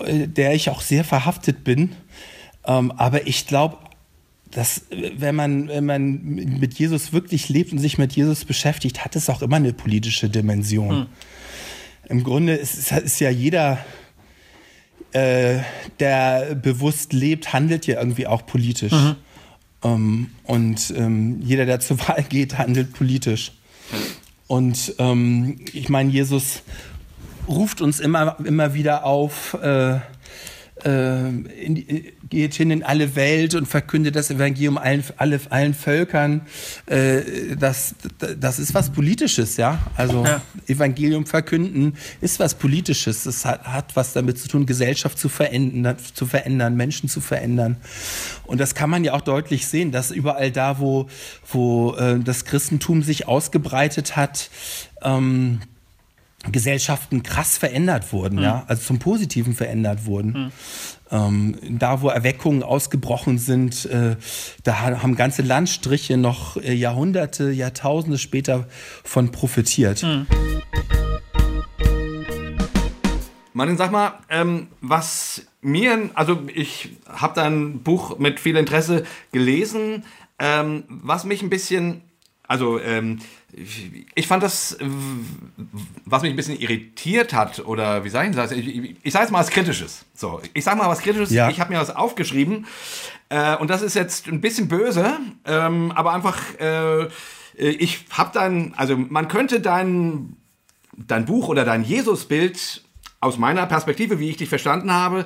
der 0.05 0.53
ich 0.53 0.69
auch 0.69 0.81
sehr 0.81 1.03
verhaftet 1.03 1.63
bin. 1.63 1.95
Ähm, 2.65 2.91
aber 2.91 3.27
ich 3.27 3.47
glaube, 3.47 3.77
dass 4.51 4.83
wenn 4.89 5.35
man, 5.35 5.67
wenn 5.67 5.85
man 5.85 6.23
mit 6.23 6.79
Jesus 6.79 7.13
wirklich 7.13 7.49
lebt 7.49 7.71
und 7.71 7.77
sich 7.79 7.97
mit 7.97 8.13
Jesus 8.13 8.45
beschäftigt, 8.45 9.05
hat 9.05 9.15
es 9.15 9.29
auch 9.29 9.41
immer 9.41 9.57
eine 9.57 9.73
politische 9.73 10.29
Dimension. 10.29 10.89
Hm. 10.89 11.05
Im 12.09 12.23
Grunde 12.23 12.55
ist, 12.55 12.91
ist 12.91 13.19
ja 13.19 13.29
jeder, 13.29 13.77
äh, 15.11 15.59
der 15.99 16.55
bewusst 16.55 17.13
lebt, 17.13 17.53
handelt 17.53 17.85
ja 17.85 17.99
irgendwie 17.99 18.25
auch 18.25 18.45
politisch. 18.45 18.91
Mhm. 18.91 19.15
Ähm, 19.83 20.29
und 20.43 20.93
ähm, 20.97 21.39
jeder, 21.41 21.65
der 21.67 21.79
zur 21.79 21.99
Wahl 22.07 22.25
geht, 22.27 22.57
handelt 22.57 22.93
politisch. 22.93 23.51
Und 24.47 24.95
ähm, 24.97 25.59
ich 25.73 25.89
meine, 25.89 26.09
Jesus 26.09 26.63
ruft 27.49 27.81
uns 27.81 27.99
immer, 27.99 28.37
immer 28.43 28.73
wieder 28.73 29.03
auf, 29.05 29.57
äh, 29.61 29.99
äh, 30.85 31.27
in, 31.27 32.05
geht 32.29 32.53
hin 32.53 32.71
in 32.71 32.83
alle 32.83 33.15
Welt 33.15 33.55
und 33.55 33.65
verkündet 33.65 34.15
das 34.15 34.29
Evangelium 34.29 34.77
allen, 34.77 35.03
alle, 35.17 35.39
allen 35.49 35.73
Völkern. 35.73 36.41
Äh, 36.85 37.55
das, 37.57 37.95
das 38.39 38.59
ist 38.59 38.73
was 38.73 38.91
Politisches, 38.91 39.57
ja. 39.57 39.79
Also 39.95 40.23
ja. 40.23 40.41
Evangelium 40.67 41.25
verkünden 41.25 41.95
ist 42.21 42.39
was 42.39 42.55
Politisches. 42.55 43.23
Das 43.23 43.45
hat, 43.45 43.63
hat 43.65 43.95
was 43.95 44.13
damit 44.13 44.37
zu 44.39 44.47
tun, 44.47 44.65
Gesellschaft 44.65 45.17
zu 45.17 45.27
verändern, 45.27 45.97
zu 46.13 46.25
verändern, 46.25 46.75
Menschen 46.75 47.09
zu 47.09 47.19
verändern. 47.19 47.77
Und 48.45 48.59
das 48.59 48.75
kann 48.75 48.89
man 48.89 49.03
ja 49.03 49.13
auch 49.13 49.21
deutlich 49.21 49.67
sehen, 49.67 49.91
dass 49.91 50.11
überall 50.11 50.51
da, 50.51 50.79
wo, 50.79 51.07
wo 51.51 51.95
äh, 51.95 52.19
das 52.19 52.45
Christentum 52.45 53.03
sich 53.03 53.27
ausgebreitet 53.27 54.15
hat, 54.15 54.49
ähm, 55.01 55.59
Gesellschaften 56.51 57.21
krass 57.21 57.57
verändert 57.57 58.13
wurden, 58.13 58.37
mhm. 58.37 58.43
ja, 58.43 58.63
also 58.67 58.81
zum 58.81 58.99
Positiven 58.99 59.53
verändert 59.53 60.05
wurden. 60.05 60.31
Mhm. 60.31 60.51
Ähm, 61.11 61.55
da, 61.79 62.01
wo 62.01 62.09
Erweckungen 62.09 62.63
ausgebrochen 62.63 63.37
sind, 63.37 63.85
äh, 63.85 64.15
da 64.63 64.79
haben 64.79 65.15
ganze 65.15 65.41
Landstriche 65.41 66.17
noch 66.17 66.55
äh, 66.57 66.73
Jahrhunderte, 66.73 67.51
Jahrtausende 67.51 68.17
später 68.17 68.67
von 69.03 69.31
profitiert. 69.31 70.03
Mhm. 70.03 70.27
Martin, 73.53 73.77
sag 73.77 73.91
mal, 73.91 74.13
ähm, 74.29 74.67
was 74.79 75.45
mir, 75.61 76.09
also 76.13 76.39
ich 76.53 76.91
habe 77.07 77.33
dein 77.35 77.79
Buch 77.79 78.17
mit 78.17 78.39
viel 78.39 78.55
Interesse 78.55 79.03
gelesen, 79.33 80.05
ähm, 80.37 80.83
was 80.87 81.25
mich 81.25 81.41
ein 81.41 81.49
bisschen, 81.49 82.01
also 82.47 82.79
ähm, 82.79 83.19
ich 83.51 84.27
fand 84.27 84.43
das, 84.43 84.77
was 86.05 86.21
mich 86.21 86.31
ein 86.31 86.35
bisschen 86.35 86.59
irritiert 86.59 87.33
hat, 87.33 87.65
oder 87.65 88.03
wie 88.03 88.09
sage 88.09 88.29
ich 88.29 88.35
das? 88.35 88.51
Ich, 88.51 88.95
ich 89.03 89.13
sage 89.13 89.25
jetzt 89.25 89.31
mal 89.31 89.39
was 89.39 89.49
Kritisches. 89.49 90.05
So, 90.13 90.41
ich 90.53 90.63
sage 90.63 90.77
mal 90.77 90.87
was 90.87 90.99
Kritisches. 90.99 91.31
Ja. 91.31 91.49
Ich 91.49 91.59
habe 91.59 91.73
mir 91.73 91.79
was 91.79 91.95
aufgeschrieben. 91.95 92.67
Äh, 93.29 93.57
und 93.57 93.69
das 93.69 93.81
ist 93.81 93.95
jetzt 93.95 94.27
ein 94.27 94.41
bisschen 94.41 94.67
böse, 94.67 95.17
ähm, 95.45 95.91
aber 95.91 96.13
einfach, 96.13 96.37
äh, 96.59 97.07
ich 97.55 98.05
habe 98.11 98.31
dann, 98.33 98.73
also 98.75 98.97
man 98.97 99.27
könnte 99.27 99.59
dein, 99.59 100.37
dein 100.95 101.25
Buch 101.25 101.47
oder 101.47 101.65
dein 101.65 101.83
Jesusbild 101.83 102.83
aus 103.19 103.37
meiner 103.37 103.65
Perspektive, 103.65 104.19
wie 104.19 104.29
ich 104.29 104.37
dich 104.37 104.49
verstanden 104.49 104.91
habe, 104.91 105.25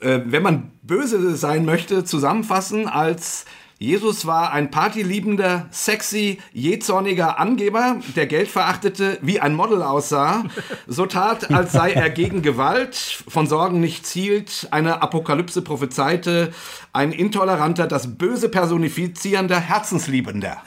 äh, 0.00 0.20
wenn 0.24 0.42
man 0.42 0.70
böse 0.82 1.36
sein 1.36 1.64
möchte, 1.64 2.04
zusammenfassen 2.04 2.88
als 2.88 3.44
Jesus 3.80 4.26
war 4.26 4.52
ein 4.52 4.72
partyliebender, 4.72 5.68
sexy, 5.70 6.38
jähzorniger 6.52 7.38
Angeber, 7.38 8.00
der 8.16 8.26
Geld 8.26 8.48
verachtete, 8.48 9.18
wie 9.22 9.38
ein 9.38 9.54
Model 9.54 9.82
aussah, 9.82 10.42
so 10.88 11.06
tat, 11.06 11.52
als 11.52 11.70
sei 11.70 11.92
er 11.92 12.10
gegen 12.10 12.42
Gewalt, 12.42 13.22
von 13.28 13.46
Sorgen 13.46 13.78
nicht 13.78 14.04
zielt, 14.04 14.66
eine 14.72 15.00
Apokalypse 15.00 15.62
prophezeite, 15.62 16.52
ein 16.92 17.12
intoleranter, 17.12 17.86
das 17.86 18.18
Böse 18.18 18.48
personifizierender, 18.48 19.60
Herzensliebender. 19.60 20.56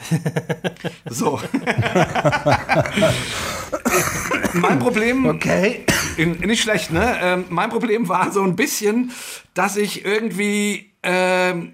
So. 1.10 1.40
mein 4.54 4.78
Problem, 4.78 5.26
okay, 5.26 5.84
nicht 6.16 6.62
schlecht, 6.62 6.90
ne? 6.90 7.18
Ähm, 7.20 7.44
mein 7.50 7.68
Problem 7.70 8.08
war 8.08 8.32
so 8.32 8.42
ein 8.42 8.56
bisschen, 8.56 9.12
dass 9.54 9.76
ich 9.76 10.04
irgendwie 10.04 10.92
ähm, 11.02 11.72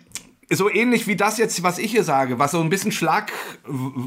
so 0.51 0.71
ähnlich 0.71 1.07
wie 1.07 1.17
das 1.17 1.39
jetzt, 1.39 1.63
was 1.63 1.79
ich 1.79 1.91
hier 1.91 2.05
sage, 2.05 2.39
was 2.39 2.53
so 2.53 2.61
ein 2.61 2.71
bisschen 2.71 2.93
schlag 2.93 3.33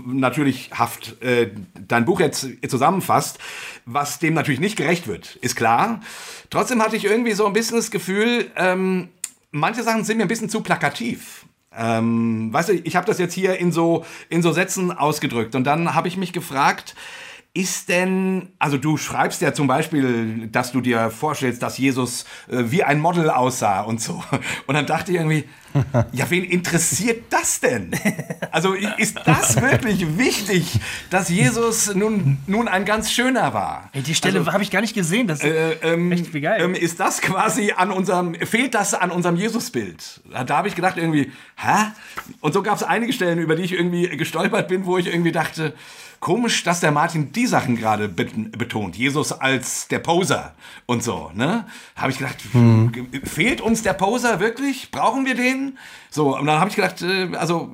natürlich 0.07 0.71
haft 0.73 1.21
äh, 1.21 1.51
dein 1.87 2.05
Buch 2.05 2.19
jetzt 2.19 2.47
zusammenfasst, 2.67 3.39
was 3.85 4.19
dem 4.19 4.33
natürlich 4.33 4.59
nicht 4.59 4.75
gerecht 4.75 5.07
wird, 5.07 5.35
ist 5.37 5.55
klar. 5.55 6.01
Trotzdem 6.49 6.81
hatte 6.81 6.95
ich 6.95 7.05
irgendwie 7.05 7.33
so 7.33 7.45
ein 7.45 7.53
bisschen 7.53 7.77
das 7.77 7.91
Gefühl, 7.91 8.49
ähm, 8.55 9.09
manche 9.51 9.83
Sachen 9.83 10.03
sind 10.03 10.17
mir 10.17 10.23
ein 10.23 10.29
bisschen 10.29 10.49
zu 10.49 10.61
plakativ. 10.61 11.45
Ähm, 11.77 12.51
weißt 12.51 12.69
du, 12.69 12.73
ich 12.73 12.95
habe 12.95 13.05
das 13.05 13.17
jetzt 13.17 13.33
hier 13.33 13.57
in 13.57 13.71
so 13.71 14.05
in 14.27 14.41
so 14.41 14.51
Sätzen 14.51 14.91
ausgedrückt 14.91 15.55
und 15.55 15.63
dann 15.63 15.93
habe 15.93 16.07
ich 16.07 16.17
mich 16.17 16.33
gefragt, 16.33 16.95
ist 17.53 17.89
denn, 17.89 18.49
also 18.59 18.77
du 18.77 18.97
schreibst 18.97 19.41
ja 19.41 19.53
zum 19.53 19.67
Beispiel, 19.67 20.47
dass 20.47 20.71
du 20.71 20.81
dir 20.81 21.11
vorstellst, 21.11 21.61
dass 21.61 21.77
Jesus 21.77 22.25
äh, 22.49 22.63
wie 22.67 22.83
ein 22.83 22.99
Model 22.99 23.29
aussah 23.29 23.81
und 23.81 24.01
so. 24.01 24.23
Und 24.67 24.75
dann 24.75 24.85
dachte 24.85 25.11
ich 25.11 25.17
irgendwie, 25.17 25.45
ja, 26.11 26.29
wen 26.29 26.43
interessiert 26.43 27.25
das 27.29 27.59
denn? 27.59 27.91
Also 28.51 28.73
ist 28.73 29.19
das 29.25 29.61
wirklich 29.61 30.17
wichtig, 30.17 30.79
dass 31.09 31.29
Jesus 31.29 31.93
nun, 31.95 32.37
nun 32.47 32.67
ein 32.67 32.85
ganz 32.85 33.11
schöner 33.11 33.53
war? 33.53 33.89
Ey, 33.93 34.01
die 34.01 34.15
Stelle 34.15 34.39
also, 34.39 34.53
habe 34.53 34.63
ich 34.63 34.71
gar 34.71 34.81
nicht 34.81 34.93
gesehen. 34.93 35.27
Das 35.27 35.39
ist 35.39 35.45
äh, 35.45 35.93
ähm, 35.93 36.11
echt 36.11 36.33
wie 36.33 36.41
geil. 36.41 36.61
Ähm, 36.61 36.75
ist 36.75 36.99
das 36.99 37.21
quasi 37.21 37.73
an 37.75 37.91
unserem, 37.91 38.35
fehlt 38.35 38.73
das 38.75 38.93
an 38.93 39.11
unserem 39.11 39.35
Jesusbild? 39.35 40.21
Da 40.45 40.57
habe 40.57 40.67
ich 40.67 40.75
gedacht 40.75 40.97
irgendwie, 40.97 41.31
hä? 41.55 41.91
Und 42.41 42.53
so 42.53 42.61
gab 42.61 42.75
es 42.75 42.83
einige 42.83 43.13
Stellen, 43.13 43.39
über 43.39 43.55
die 43.55 43.63
ich 43.63 43.73
irgendwie 43.73 44.07
gestolpert 44.17 44.67
bin, 44.67 44.85
wo 44.85 44.97
ich 44.97 45.07
irgendwie 45.07 45.31
dachte, 45.31 45.73
Komisch, 46.21 46.63
dass 46.63 46.79
der 46.81 46.91
Martin 46.91 47.31
die 47.31 47.47
Sachen 47.47 47.75
gerade 47.75 48.07
betont. 48.07 48.95
Jesus 48.95 49.31
als 49.31 49.87
der 49.87 49.97
Poser 49.97 50.53
und 50.85 51.03
so, 51.03 51.31
ne? 51.33 51.65
Habe 51.95 52.11
ich 52.11 52.19
gedacht, 52.19 52.37
hm. 52.51 52.91
fehlt 53.23 53.59
uns 53.59 53.81
der 53.81 53.93
Poser 53.93 54.39
wirklich? 54.39 54.91
Brauchen 54.91 55.25
wir 55.25 55.33
den? 55.33 55.60
So, 56.09 56.37
und 56.37 56.45
dann 56.45 56.59
habe 56.59 56.69
ich 56.69 56.75
gedacht, 56.75 57.01
äh, 57.01 57.35
also 57.35 57.73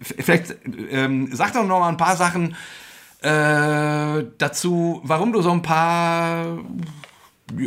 vielleicht 0.00 0.56
ähm, 0.90 1.28
sag 1.32 1.52
doch 1.52 1.64
noch 1.64 1.80
mal 1.80 1.88
ein 1.88 1.96
paar 1.96 2.16
Sachen 2.16 2.56
äh, 3.22 4.24
dazu, 4.38 5.00
warum 5.04 5.32
du 5.32 5.42
so 5.42 5.50
ein 5.50 5.62
paar 5.62 6.58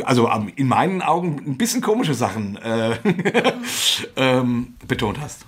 also 0.04 0.30
in 0.56 0.68
meinen 0.68 1.02
Augen 1.02 1.40
ein 1.46 1.56
bisschen 1.56 1.80
komische 1.80 2.14
Sachen 2.14 2.56
äh, 2.56 2.96
ähm, 4.16 4.74
betont 4.86 5.20
hast. 5.20 5.44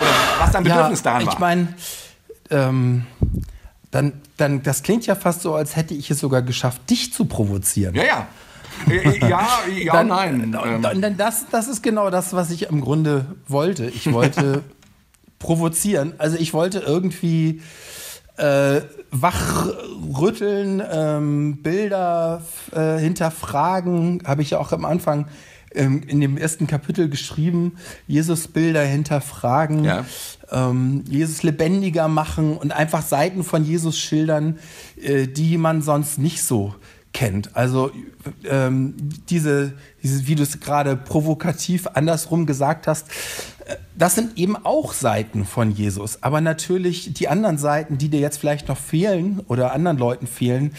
Oder 0.00 0.10
was 0.38 0.52
dein 0.52 0.64
Bedürfnis 0.64 1.00
ja, 1.00 1.04
daran 1.04 1.26
war. 1.26 1.32
Ich 1.32 1.38
meine, 1.38 1.74
ähm, 2.50 3.06
dann, 3.90 4.12
dann, 4.36 4.62
das 4.62 4.82
klingt 4.82 5.06
ja 5.06 5.14
fast 5.14 5.42
so, 5.42 5.54
als 5.54 5.76
hätte 5.76 5.94
ich 5.94 6.10
es 6.10 6.18
sogar 6.18 6.42
geschafft, 6.42 6.90
dich 6.90 7.12
zu 7.12 7.24
provozieren. 7.24 7.94
Ja, 7.94 8.04
ja. 8.04 8.26
Ja, 9.20 9.48
ja, 9.82 9.92
dann, 9.92 10.08
nein. 10.08 10.52
Dann, 10.82 11.00
dann, 11.00 11.16
das, 11.16 11.46
das 11.50 11.68
ist 11.68 11.82
genau 11.82 12.10
das, 12.10 12.32
was 12.32 12.50
ich 12.50 12.68
im 12.70 12.80
Grunde 12.80 13.36
wollte. 13.46 13.86
Ich 13.86 14.12
wollte 14.12 14.62
provozieren. 15.38 16.14
Also 16.18 16.36
ich 16.38 16.52
wollte 16.52 16.80
irgendwie 16.80 17.60
äh, 18.36 18.80
wachrütteln, 19.10 20.82
ähm, 20.90 21.58
Bilder 21.62 22.42
äh, 22.72 22.98
hinterfragen, 22.98 24.22
habe 24.26 24.42
ich 24.42 24.50
ja 24.50 24.58
auch 24.58 24.72
am 24.72 24.84
Anfang 24.84 25.26
ähm, 25.74 26.02
in 26.06 26.20
dem 26.20 26.36
ersten 26.38 26.66
Kapitel 26.66 27.08
geschrieben, 27.08 27.76
Jesus-Bilder 28.06 28.82
hinterfragen, 28.82 29.84
Ja. 29.84 30.04
ähm, 30.50 31.04
Jesus 31.08 31.42
lebendiger 31.42 32.08
machen 32.08 32.56
und 32.56 32.72
einfach 32.72 33.02
Seiten 33.02 33.44
von 33.44 33.64
Jesus 33.64 33.98
schildern, 33.98 34.58
äh, 35.00 35.26
die 35.26 35.58
man 35.58 35.82
sonst 35.82 36.18
nicht 36.18 36.42
so 36.42 36.74
kennt. 37.12 37.56
Also 37.56 37.90
ähm, 38.44 38.94
diese, 39.28 39.72
diese, 40.02 40.26
wie 40.26 40.34
du 40.34 40.42
es 40.42 40.60
gerade 40.60 40.96
provokativ 40.96 41.86
andersrum 41.94 42.46
gesagt 42.46 42.86
hast, 42.86 43.08
äh, 43.66 43.76
das 43.96 44.14
sind 44.14 44.38
eben 44.38 44.56
auch 44.56 44.92
Seiten 44.92 45.44
von 45.44 45.72
Jesus. 45.72 46.22
Aber 46.22 46.40
natürlich 46.40 47.14
die 47.14 47.28
anderen 47.28 47.58
Seiten, 47.58 47.98
die 47.98 48.08
dir 48.08 48.20
jetzt 48.20 48.38
vielleicht 48.38 48.68
noch 48.68 48.76
fehlen 48.76 49.40
oder 49.48 49.72
anderen 49.72 49.98
Leuten 49.98 50.26
fehlen, 50.26 50.72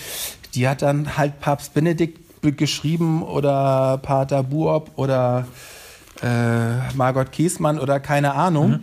die 0.55 0.67
hat 0.67 0.81
dann 0.81 1.17
halt 1.17 1.39
Papst 1.39 1.73
Benedikt 1.73 2.41
be- 2.41 2.53
geschrieben 2.53 3.23
oder 3.23 3.97
Pater 3.97 4.43
Buob 4.43 4.91
oder 4.95 5.47
äh, 6.21 6.93
Margot 6.95 7.31
Kiesmann 7.31 7.79
oder 7.79 7.99
keine 7.99 8.33
Ahnung. 8.33 8.81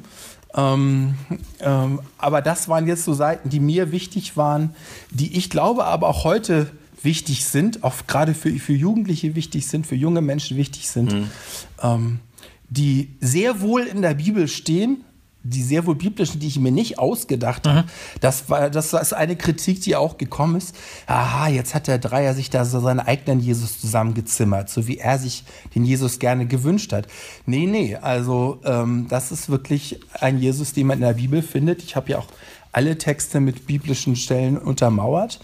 Ähm, 0.55 1.15
ähm, 1.61 2.01
aber 2.19 2.41
das 2.41 2.69
waren 2.69 2.87
jetzt 2.87 3.05
so 3.05 3.15
Seiten, 3.15 3.51
die 3.51 3.61
mir 3.61 3.93
wichtig 3.93 4.37
waren, 4.37 4.75
die 5.11 5.37
ich 5.37 5.51
glaube 5.51 5.85
aber 5.85 6.09
auch 6.09 6.25
heute 6.25 6.71
wichtig 7.03 7.45
sind, 7.45 7.85
auch 7.85 7.95
gerade 8.07 8.35
für, 8.35 8.51
für 8.53 8.73
Jugendliche 8.73 9.35
wichtig 9.35 9.67
sind, 9.67 9.87
für 9.87 9.95
junge 9.95 10.21
Menschen 10.21 10.57
wichtig 10.57 10.89
sind, 10.89 11.15
ähm, 11.83 12.21
die 12.69 13.11
sehr 13.21 13.61
wohl 13.61 13.83
in 13.83 14.03
der 14.03 14.15
Bibel 14.15 14.49
stehen, 14.49 15.05
die 15.49 15.63
sehr 15.63 15.87
wohl 15.87 15.95
biblischen, 15.95 16.41
die 16.41 16.49
ich 16.49 16.59
mir 16.59 16.73
nicht 16.73 16.99
ausgedacht 16.99 17.69
habe. 17.69 17.85
Das 18.21 18.51
war, 18.51 18.69
das 18.69 18.93
ist 18.93 19.13
eine 19.13 19.37
Kritik, 19.37 19.81
die 19.81 19.95
auch 19.95 20.19
gekommen 20.19 20.57
ist. 20.57 20.75
Aha, 21.07 21.49
jetzt 21.49 21.75
hat 21.75 21.87
der 21.87 21.99
Dreier 21.99 22.35
sich 22.35 22.51
da 22.51 22.65
so 22.65 22.81
seinen 22.81 23.01
eigenen 23.01 23.41
Jesus 23.41 23.81
zusammengezimmert, 23.81 24.69
so 24.69 24.89
wie 24.89 24.99
er 24.99 25.19
sich 25.19 25.45
den 25.75 25.85
Jesus 25.85 26.19
gerne 26.19 26.47
gewünscht 26.47 26.93
hat. 26.93 27.07
Nee, 27.47 27.67
nee, 27.67 27.97
also 27.97 28.59
ähm, 28.65 29.07
das 29.09 29.31
ist 29.31 29.49
wirklich 29.49 30.01
ein 30.21 30.39
Jesus, 30.39 30.73
den 30.73 30.89
man 30.89 30.99
in 30.99 31.05
der 31.05 31.15
Bibel 31.15 31.43
findet. 31.43 31.83
Ich 31.83 31.95
habe 31.95 32.11
ja 32.11 32.19
auch 32.19 32.29
alle 32.73 32.99
Texte 32.99 33.41
mit 33.41 33.67
biblischen 33.67 34.17
Stellen 34.17 34.59
untermauert. 34.59 35.41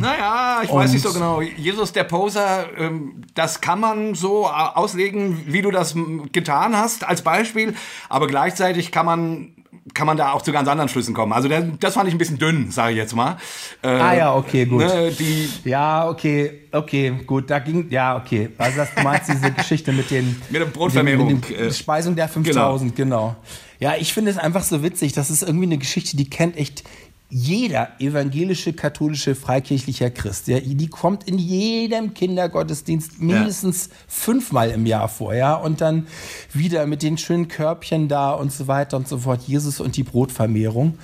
Naja, 0.00 0.60
ich 0.64 0.72
weiß 0.72 0.92
nicht 0.92 1.02
so 1.02 1.12
genau. 1.12 1.40
Jesus 1.40 1.92
der 1.92 2.04
Poser, 2.04 2.66
ähm, 2.76 3.22
das 3.34 3.60
kann 3.60 3.78
man 3.78 4.14
so 4.14 4.44
äh, 4.44 4.48
auslegen, 4.48 5.42
wie 5.46 5.62
du 5.62 5.70
das 5.70 5.94
getan 6.32 6.76
hast, 6.76 7.04
als 7.04 7.22
Beispiel. 7.22 7.74
Aber 8.08 8.26
gleichzeitig 8.26 8.90
kann 8.90 9.06
man, 9.06 9.52
kann 9.94 10.08
man 10.08 10.16
da 10.16 10.32
auch 10.32 10.42
zu 10.42 10.50
ganz 10.50 10.68
anderen 10.68 10.88
Schlüssen 10.88 11.14
kommen. 11.14 11.32
Also 11.32 11.48
das, 11.48 11.94
fand 11.94 12.08
ich 12.08 12.14
ein 12.14 12.18
bisschen 12.18 12.38
dünn, 12.38 12.72
sage 12.72 12.92
ich 12.92 12.98
jetzt 12.98 13.14
mal. 13.14 13.36
Äh, 13.82 13.88
Ah 13.88 14.14
ja, 14.14 14.34
okay, 14.34 14.66
gut. 14.66 14.80
Ne, 14.80 15.12
die, 15.12 15.48
Ja, 15.64 16.08
okay, 16.08 16.62
okay, 16.72 17.12
gut, 17.24 17.48
da 17.48 17.60
ging, 17.60 17.88
ja, 17.90 18.16
okay. 18.16 18.50
Also 18.58 18.78
das, 18.78 18.94
du 18.94 19.02
meinst 19.02 19.28
diese 19.30 19.52
Geschichte 19.52 19.92
mit 19.92 20.10
den... 20.10 20.40
Mit 20.50 20.60
der 20.60 20.66
Brotvermehrung, 20.66 21.26
Mit 21.28 21.48
den 21.48 21.56
äh, 21.56 21.72
Speisung 21.72 22.16
der 22.16 22.28
5000, 22.28 22.96
genau. 22.96 23.36
Ja, 23.78 23.94
ich 23.98 24.14
finde 24.14 24.30
es 24.30 24.38
einfach 24.38 24.62
so 24.62 24.82
witzig, 24.82 25.12
das 25.12 25.30
ist 25.30 25.42
irgendwie 25.42 25.66
eine 25.66 25.78
Geschichte, 25.78 26.16
die 26.16 26.30
kennt 26.30 26.56
echt 26.56 26.84
jeder 27.30 27.88
evangelische, 28.00 28.72
katholische, 28.74 29.34
freikirchlicher 29.34 30.10
Christ. 30.10 30.46
Ja, 30.48 30.60
die 30.60 30.88
kommt 30.88 31.24
in 31.24 31.38
jedem 31.38 32.14
Kindergottesdienst 32.14 33.20
mindestens 33.20 33.88
fünfmal 34.06 34.70
im 34.70 34.86
Jahr 34.86 35.08
vor, 35.08 35.34
ja, 35.34 35.54
und 35.54 35.80
dann 35.80 36.06
wieder 36.52 36.86
mit 36.86 37.02
den 37.02 37.18
schönen 37.18 37.48
Körbchen 37.48 38.08
da 38.08 38.32
und 38.32 38.52
so 38.52 38.68
weiter 38.68 38.96
und 38.96 39.08
so 39.08 39.18
fort, 39.18 39.42
Jesus 39.46 39.80
und 39.80 39.96
die 39.96 40.04
Brotvermehrung. 40.04 40.98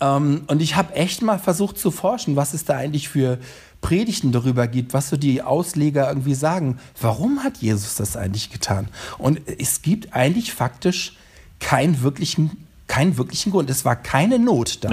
Ähm, 0.00 0.42
und 0.46 0.62
ich 0.62 0.76
habe 0.76 0.94
echt 0.94 1.22
mal 1.22 1.38
versucht 1.38 1.78
zu 1.78 1.90
forschen, 1.90 2.36
was 2.36 2.54
es 2.54 2.64
da 2.64 2.76
eigentlich 2.76 3.08
für 3.08 3.38
Predigten 3.80 4.32
darüber 4.32 4.66
gibt, 4.66 4.92
was 4.92 5.08
so 5.08 5.16
die 5.16 5.42
Ausleger 5.42 6.08
irgendwie 6.08 6.34
sagen. 6.34 6.78
Warum 7.00 7.42
hat 7.44 7.58
Jesus 7.58 7.94
das 7.94 8.16
eigentlich 8.16 8.50
getan? 8.50 8.88
Und 9.18 9.40
es 9.46 9.82
gibt 9.82 10.14
eigentlich 10.14 10.52
faktisch 10.52 11.16
keinen 11.60 12.02
wirklichen 12.02 12.66
keinen 12.90 13.16
wirklichen 13.16 13.52
Grund. 13.52 13.70
Es 13.70 13.84
war 13.84 13.94
keine 13.94 14.40
Not 14.40 14.82
da. 14.82 14.90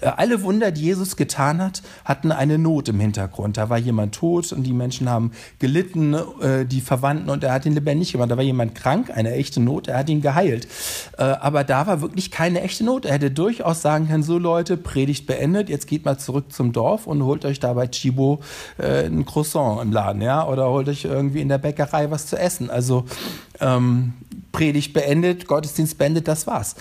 Äh, 0.00 0.06
Alle 0.16 0.42
Wunder, 0.42 0.72
die 0.72 0.80
Jesus 0.80 1.14
getan 1.14 1.60
hat, 1.60 1.82
hatten 2.06 2.32
eine 2.32 2.56
Not 2.56 2.88
im 2.88 2.98
Hintergrund. 2.98 3.58
Da 3.58 3.68
war 3.68 3.76
jemand 3.76 4.14
tot 4.14 4.50
und 4.54 4.62
die 4.62 4.72
Menschen 4.72 5.10
haben 5.10 5.30
gelitten, 5.58 6.14
äh, 6.14 6.64
die 6.64 6.80
Verwandten, 6.80 7.28
und 7.28 7.44
er 7.44 7.52
hat 7.52 7.66
ihn 7.66 7.74
lebendig 7.74 8.12
gemacht. 8.12 8.30
Da 8.30 8.38
war 8.38 8.42
jemand 8.42 8.74
krank, 8.74 9.10
eine 9.14 9.32
echte 9.34 9.60
Not, 9.60 9.88
er 9.88 9.98
hat 9.98 10.08
ihn 10.08 10.22
geheilt. 10.22 10.66
Äh, 11.18 11.24
Aber 11.24 11.64
da 11.64 11.86
war 11.86 12.00
wirklich 12.00 12.30
keine 12.30 12.62
echte 12.62 12.82
Not. 12.82 13.04
Er 13.04 13.12
hätte 13.12 13.30
durchaus 13.30 13.82
sagen 13.82 14.08
können, 14.08 14.22
so 14.22 14.38
Leute, 14.38 14.78
Predigt 14.78 15.26
beendet, 15.26 15.68
jetzt 15.68 15.86
geht 15.86 16.06
mal 16.06 16.16
zurück 16.16 16.50
zum 16.50 16.72
Dorf 16.72 17.06
und 17.06 17.22
holt 17.24 17.44
euch 17.44 17.60
da 17.60 17.74
bei 17.74 17.88
Chibo 17.88 18.40
ein 18.78 19.26
Croissant 19.26 19.82
im 19.82 19.92
Laden, 19.92 20.22
ja, 20.22 20.46
oder 20.46 20.70
holt 20.70 20.88
euch 20.88 21.04
irgendwie 21.04 21.42
in 21.42 21.48
der 21.50 21.58
Bäckerei 21.58 22.10
was 22.10 22.26
zu 22.26 22.38
essen. 22.38 22.70
Also 22.70 23.04
ähm, 23.60 24.14
Predigt 24.52 24.92
beendet, 24.94 25.46
Gottesdienst 25.46 25.98
beendet, 25.98 26.28
das 26.28 26.46
war's. 26.46 26.76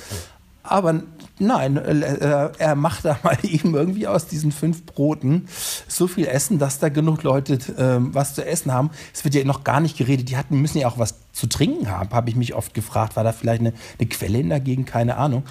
Aber 0.64 1.04
nein, 1.40 1.76
äh, 1.78 2.50
er 2.58 2.76
macht 2.76 3.04
da 3.06 3.18
mal 3.24 3.38
eben 3.44 3.76
irgendwie 3.76 4.08
aus 4.08 4.28
diesen 4.28 4.52
fünf 4.52 4.86
Broten 4.86 5.48
so 5.88 6.08
viel 6.08 6.26
Essen, 6.26 6.58
dass 6.58 6.80
da 6.80 6.90
genug 6.90 7.24
Leute 7.24 7.60
ähm, 7.78 8.16
was 8.16 8.34
zu 8.34 8.46
essen 8.46 8.72
haben. 8.72 8.90
Es 9.14 9.24
wird 9.26 9.36
ja 9.36 9.44
noch 9.44 9.64
gar 9.64 9.82
nicht 9.82 9.98
geredet. 9.98 10.30
Die 10.30 10.38
hatten, 10.38 10.60
müssen 10.60 10.80
ja 10.80 10.88
auch 10.88 10.98
was 10.98 11.16
zu 11.34 11.48
trinken 11.48 11.92
haben, 11.92 12.10
habe 12.12 12.30
ich 12.30 12.36
mich 12.36 12.56
oft 12.56 12.74
gefragt. 12.74 13.16
War 13.18 13.24
da 13.24 13.34
vielleicht 13.34 13.60
eine, 13.60 13.74
eine 14.00 14.08
Quelle 14.08 14.40
in 14.40 14.50
der 14.50 14.62
Gegend? 14.62 14.88
Keine 14.88 15.18
Ahnung. 15.18 15.44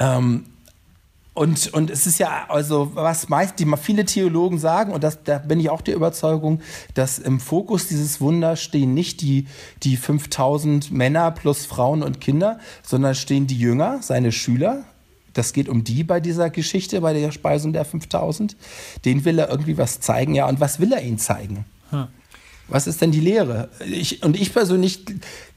Ähm, 0.00 0.46
und, 1.40 1.72
und 1.72 1.88
es 1.88 2.06
ist 2.06 2.18
ja, 2.18 2.44
also 2.50 2.90
was 2.92 3.30
meist 3.30 3.58
die 3.58 3.66
viele 3.80 4.04
Theologen 4.04 4.58
sagen, 4.58 4.92
und 4.92 5.02
das, 5.02 5.22
da 5.24 5.38
bin 5.38 5.58
ich 5.58 5.70
auch 5.70 5.80
der 5.80 5.94
Überzeugung, 5.94 6.60
dass 6.92 7.18
im 7.18 7.40
Fokus 7.40 7.86
dieses 7.86 8.20
Wunders 8.20 8.60
stehen 8.60 8.92
nicht 8.92 9.22
die, 9.22 9.46
die 9.82 9.96
5000 9.96 10.92
Männer 10.92 11.30
plus 11.30 11.64
Frauen 11.64 12.02
und 12.02 12.20
Kinder, 12.20 12.58
sondern 12.82 13.14
stehen 13.14 13.46
die 13.46 13.58
Jünger, 13.58 14.00
seine 14.02 14.32
Schüler. 14.32 14.84
Das 15.32 15.54
geht 15.54 15.70
um 15.70 15.82
die 15.82 16.04
bei 16.04 16.20
dieser 16.20 16.50
Geschichte, 16.50 17.00
bei 17.00 17.14
der 17.14 17.32
Speisung 17.32 17.72
der 17.72 17.86
5000. 17.86 18.54
Den 19.06 19.24
will 19.24 19.38
er 19.38 19.48
irgendwie 19.48 19.78
was 19.78 19.98
zeigen. 19.98 20.34
Ja, 20.34 20.46
und 20.46 20.60
was 20.60 20.78
will 20.78 20.92
er 20.92 21.02
ihnen 21.02 21.16
zeigen? 21.16 21.64
Was 22.70 22.86
ist 22.86 23.02
denn 23.02 23.10
die 23.10 23.20
Lehre? 23.20 23.68
Ich, 23.84 24.22
und 24.22 24.40
ich 24.40 24.52
persönlich 24.52 25.04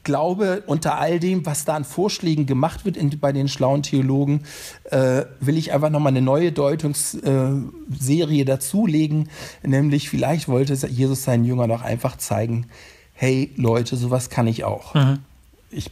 glaube, 0.02 0.62
unter 0.66 0.98
all 0.98 1.18
dem, 1.18 1.46
was 1.46 1.64
da 1.64 1.74
an 1.74 1.84
Vorschlägen 1.84 2.46
gemacht 2.46 2.84
wird 2.84 2.96
in, 2.96 3.18
bei 3.18 3.32
den 3.32 3.48
schlauen 3.48 3.82
Theologen, 3.82 4.42
äh, 4.90 5.24
will 5.40 5.56
ich 5.56 5.72
einfach 5.72 5.90
nochmal 5.90 6.10
eine 6.10 6.22
neue 6.22 6.52
Deutungsserie 6.52 8.42
äh, 8.42 8.44
dazulegen. 8.44 9.30
Nämlich, 9.62 10.10
vielleicht 10.10 10.48
wollte 10.48 10.74
Jesus 10.86 11.24
seinen 11.24 11.44
Jüngern 11.44 11.70
doch 11.70 11.82
einfach 11.82 12.16
zeigen, 12.18 12.66
hey 13.14 13.50
Leute, 13.56 13.96
sowas 13.96 14.28
kann 14.28 14.46
ich 14.46 14.64
auch. 14.64 14.94
Ich, 15.70 15.90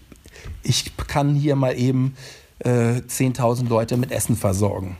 ich 0.63 0.93
kann 1.07 1.35
hier 1.35 1.57
mal 1.57 1.79
eben 1.79 2.15
äh, 2.59 3.01
10.000 3.01 3.69
Leute 3.69 3.97
mit 3.97 4.11
Essen 4.11 4.37
versorgen. 4.37 4.97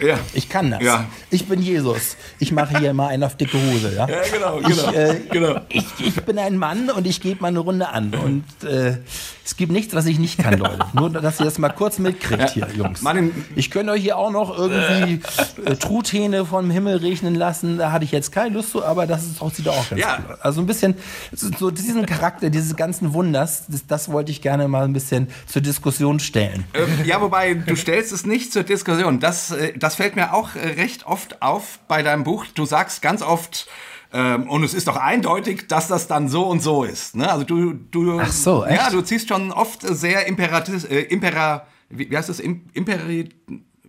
Ja. 0.00 0.18
Ich 0.34 0.48
kann 0.48 0.70
das. 0.70 0.82
Ja. 0.82 1.04
Ich 1.30 1.46
bin 1.46 1.60
Jesus. 1.62 2.16
Ich 2.38 2.52
mache 2.52 2.78
hier 2.78 2.92
mal 2.94 3.08
einen 3.08 3.22
auf 3.24 3.36
dicke 3.36 3.58
Hose. 3.58 3.94
Ja, 3.96 4.08
Ja, 4.16 4.22
genau, 4.32 4.60
ich, 4.60 4.66
genau, 4.66 4.92
äh, 4.92 5.20
genau. 5.30 5.60
Ich, 5.68 5.84
ich 5.98 6.14
bin 6.24 6.38
ein 6.38 6.56
Mann 6.56 6.90
und 6.90 7.06
ich 7.06 7.20
gebe 7.20 7.40
mal 7.42 7.48
eine 7.48 7.58
Runde 7.60 7.88
an. 7.88 8.14
Und 8.14 8.44
äh, 8.68 8.96
es 9.44 9.56
gibt 9.56 9.70
nichts, 9.72 9.94
was 9.94 10.06
ich 10.06 10.18
nicht 10.18 10.38
kann, 10.38 10.58
Leute. 10.58 10.78
Nur, 10.92 11.10
dass 11.10 11.38
ihr 11.40 11.44
das 11.44 11.58
mal 11.58 11.68
kurz 11.70 11.98
mitkriegt 11.98 12.50
hier, 12.50 12.68
Jungs. 12.76 13.02
Mann, 13.02 13.30
ich 13.54 13.70
könnte 13.70 13.92
euch 13.92 14.02
hier 14.02 14.16
auch 14.18 14.30
noch 14.30 14.56
irgendwie 14.56 15.20
äh, 15.64 15.76
Truthähne 15.76 16.44
vom 16.46 16.70
Himmel 16.70 16.96
regnen 16.96 17.34
lassen. 17.34 17.78
Da 17.78 17.92
hatte 17.92 18.04
ich 18.04 18.12
jetzt 18.12 18.32
keine 18.32 18.54
Lust 18.54 18.70
zu, 18.70 18.84
aber 18.84 19.06
das 19.06 19.24
ist 19.24 19.40
auch, 19.42 19.52
sieht 19.52 19.68
auch 19.68 19.88
ganz 19.88 20.00
Ja. 20.00 20.16
gut 20.16 20.30
aus. 20.32 20.40
Also 20.40 20.60
ein 20.60 20.66
bisschen, 20.66 20.94
so, 21.32 21.48
so 21.58 21.70
diesen 21.70 22.06
Charakter, 22.06 22.50
dieses 22.50 22.74
ganzen 22.76 23.12
Wunders, 23.12 23.64
das, 23.68 23.86
das 23.86 24.10
wollte 24.12 24.30
ich 24.32 24.40
gerne 24.42 24.68
mal 24.68 24.84
ein 24.84 24.92
bisschen 24.92 25.28
zur 25.46 25.62
Diskussion 25.62 26.18
stellen. 26.20 26.64
Ähm, 26.74 26.88
ja, 27.04 27.20
wobei 27.20 27.54
du 27.54 27.76
stellst 27.76 28.12
es 28.12 28.26
nicht 28.26 28.52
zur 28.52 28.62
Diskussion. 28.62 29.20
Das, 29.20 29.50
äh, 29.52 29.75
das 29.78 29.96
fällt 29.96 30.16
mir 30.16 30.32
auch 30.34 30.54
äh, 30.54 30.68
recht 30.80 31.06
oft 31.06 31.42
auf 31.42 31.78
bei 31.88 32.02
deinem 32.02 32.24
Buch. 32.24 32.44
Du 32.54 32.64
sagst 32.64 33.02
ganz 33.02 33.22
oft, 33.22 33.68
ähm, 34.12 34.48
und 34.48 34.62
es 34.62 34.74
ist 34.74 34.88
doch 34.88 34.96
eindeutig, 34.96 35.68
dass 35.68 35.88
das 35.88 36.06
dann 36.06 36.28
so 36.28 36.44
und 36.44 36.62
so 36.62 36.84
ist. 36.84 37.16
Ne? 37.16 37.30
Also 37.30 37.44
du, 37.44 37.72
du, 37.72 38.20
Ach 38.20 38.30
so, 38.32 38.64
echt? 38.64 38.80
ja, 38.80 38.90
du 38.90 39.02
ziehst 39.02 39.28
schon 39.28 39.52
oft 39.52 39.82
sehr 39.82 40.26
imperativ, 40.26 40.88
äh, 40.90 41.00
impera, 41.02 41.66
wie, 41.90 42.10
wie 42.10 42.16
heißt 42.16 42.40
Im, 42.40 42.66
imperi, 42.72 43.28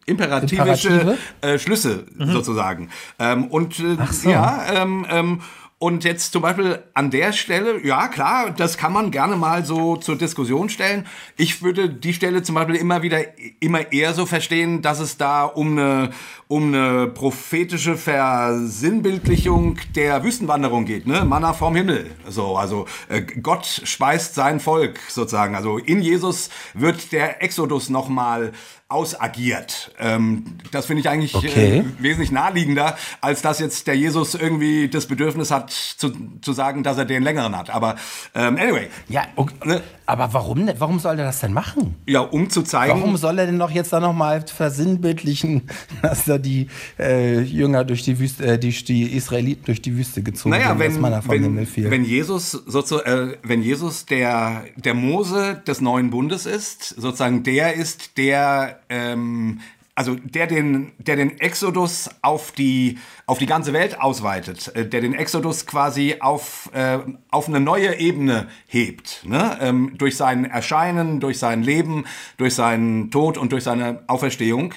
imperativische 0.05 0.89
Imperative? 0.89 1.17
äh, 1.41 1.59
Schlüsse 1.59 2.05
sozusagen. 2.17 2.89
Ähm, 3.19 3.45
und 3.47 3.79
äh, 3.79 3.97
so. 4.11 4.29
ja, 4.29 4.65
ähm, 4.73 5.05
ähm, 5.09 5.41
und 5.80 6.03
jetzt 6.03 6.32
zum 6.32 6.41
Beispiel 6.41 6.80
an 6.95 7.11
der 7.11 7.34
Stelle, 7.34 7.86
ja 7.86 8.07
klar, 8.07 8.49
das 8.49 8.78
kann 8.78 8.91
man 8.91 9.11
gerne 9.11 9.36
mal 9.36 9.63
so 9.63 9.95
zur 9.95 10.17
Diskussion 10.17 10.69
stellen. 10.69 11.05
Ich 11.36 11.61
würde 11.61 11.88
die 11.88 12.13
Stelle 12.13 12.41
zum 12.41 12.55
Beispiel 12.55 12.78
immer 12.78 13.03
wieder, 13.03 13.19
immer 13.59 13.91
eher 13.91 14.15
so 14.15 14.25
verstehen, 14.25 14.82
dass 14.82 14.99
es 14.99 15.17
da 15.17 15.43
um 15.43 15.78
eine, 15.78 16.09
um 16.47 16.73
eine 16.73 17.05
prophetische 17.05 17.95
Versinnbildlichung 17.95 19.78
der 19.95 20.23
Wüstenwanderung 20.23 20.86
geht, 20.86 21.05
ne? 21.05 21.23
Manna 21.25 21.53
vom 21.53 21.75
Himmel. 21.75 22.09
So, 22.28 22.57
also 22.57 22.88
äh, 23.09 23.21
Gott 23.21 23.67
speist 23.84 24.34
sein 24.34 24.59
Volk 24.59 24.99
sozusagen. 25.09 25.55
Also 25.55 25.78
in 25.78 26.01
Jesus 26.01 26.49
wird 26.73 27.11
der 27.11 27.43
Exodus 27.43 27.89
nochmal 27.89 28.51
ausagiert. 28.89 29.91
Ähm, 29.99 30.45
das 30.71 30.85
finde 30.85 31.01
ich 31.01 31.09
eigentlich 31.09 31.35
Okay. 31.35 31.79
äh, 31.79 31.83
wesentlich 31.99 32.31
naheliegender, 32.31 32.95
als 33.21 33.41
dass 33.41 33.59
jetzt 33.59 33.88
der 33.88 33.95
Jesus 33.97 34.33
irgendwie 34.33 34.88
das 34.88 35.07
Bedürfnis 35.07 35.51
hat, 35.51 35.71
zu, 35.71 36.11
zu 36.41 36.53
sagen, 36.53 36.83
dass 36.83 36.97
er 36.97 37.05
den 37.05 37.21
längeren 37.23 37.57
hat. 37.57 37.69
Aber 37.69 37.95
ähm, 38.33 38.55
anyway. 38.57 38.88
Ja, 39.09 39.25
okay. 39.35 39.53
Ne? 39.65 39.81
aber 40.05 40.33
warum, 40.33 40.65
denn- 40.65 40.79
warum 40.79 40.99
soll 40.99 41.19
er 41.19 41.25
das 41.25 41.41
denn 41.41 41.51
machen? 41.51 41.95
Ja, 42.07 42.21
um 42.21 42.49
zu 42.49 42.61
zeigen. 42.63 42.93
Warum 42.97 43.17
soll 43.17 43.38
er 43.39 43.45
denn 43.45 43.59
doch 43.59 43.71
jetzt 43.71 43.91
da 43.91 43.99
nochmal 43.99 44.45
versinnbildlichen, 44.47 45.63
dass 46.01 46.23
da 46.25 46.38
die 46.38 46.67
äh, 46.97 47.41
Jünger 47.41 47.83
durch 47.83 48.03
die 48.03 48.17
Wüste, 48.19 48.45
äh, 48.45 48.57
die, 48.59 48.71
die 48.71 49.03
Israeliten 49.15 49.65
durch 49.65 49.81
die 49.81 49.97
Wüste 49.97 50.23
gezogen 50.23 50.51
Naja, 50.51 50.69
sind, 50.69 50.79
wenn, 50.79 50.91
vom 50.93 51.31
Himmel 51.31 51.67
wenn, 51.75 51.91
wenn 51.91 52.05
Jesus 52.05 52.51
sozu, 52.51 53.03
äh, 53.03 53.38
wenn 53.43 53.61
Jesus 53.61 54.05
der 54.05 54.63
der 54.77 54.93
Mose 54.93 55.61
des 55.67 55.81
neuen 55.81 56.09
Bundes 56.09 56.45
ist, 56.45 56.88
sozusagen 56.88 57.43
der 57.43 57.73
ist 57.73 58.17
der 58.17 58.76
ähm, 58.89 59.59
also 59.97 60.13
der 60.13 60.45
den 60.45 60.91
der 60.99 61.15
den 61.15 61.39
Exodus 61.39 62.07
auf 62.21 62.51
die 62.51 62.99
auf 63.25 63.39
die 63.39 63.47
ganze 63.47 63.73
Welt 63.73 63.99
ausweitet, 63.99 64.71
äh, 64.75 64.88
der 64.88 65.01
den 65.01 65.15
Exodus 65.15 65.65
quasi 65.65 66.17
auf 66.19 66.69
äh, 66.73 66.99
auf 67.31 67.47
eine 67.47 67.59
neue 67.59 67.99
Ebene 67.99 68.47
hebt, 68.67 69.25
ne? 69.25 69.57
ähm, 69.59 69.95
durch 69.97 70.15
sein 70.15 70.45
Erscheinen, 70.45 71.19
durch 71.19 71.39
sein 71.39 71.63
Leben, 71.63 72.05
durch 72.38 72.53
seinen 72.53 73.09
Tod 73.09 73.39
und 73.39 73.51
durch 73.51 73.63
seine 73.63 74.03
Auferstehung. 74.05 74.75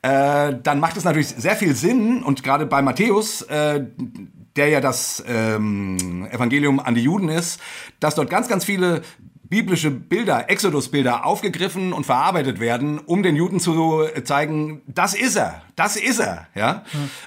Äh, 0.00 0.54
dann 0.62 0.80
macht 0.80 0.96
es 0.96 1.04
natürlich 1.04 1.28
sehr 1.28 1.54
viel 1.54 1.76
Sinn 1.76 2.22
und 2.22 2.42
gerade 2.42 2.64
bei 2.64 2.80
Matthäus 2.80 3.42
äh, 3.42 3.84
der 4.56 4.68
ja 4.68 4.80
das 4.80 5.22
ähm, 5.26 6.26
Evangelium 6.30 6.80
an 6.80 6.94
die 6.94 7.02
Juden 7.02 7.28
ist, 7.28 7.60
dass 8.00 8.14
dort 8.14 8.30
ganz, 8.30 8.48
ganz 8.48 8.64
viele 8.64 9.02
biblische 9.52 9.90
Bilder, 9.90 10.48
Exodus-Bilder 10.48 11.26
aufgegriffen 11.26 11.92
und 11.92 12.06
verarbeitet 12.06 12.58
werden, 12.58 12.98
um 12.98 13.22
den 13.22 13.36
Juden 13.36 13.60
zu 13.60 14.06
zeigen, 14.24 14.80
das 14.86 15.12
ist 15.12 15.36
er, 15.36 15.60
das 15.76 15.96
ist 15.96 16.20
er, 16.20 16.46
ja. 16.54 16.84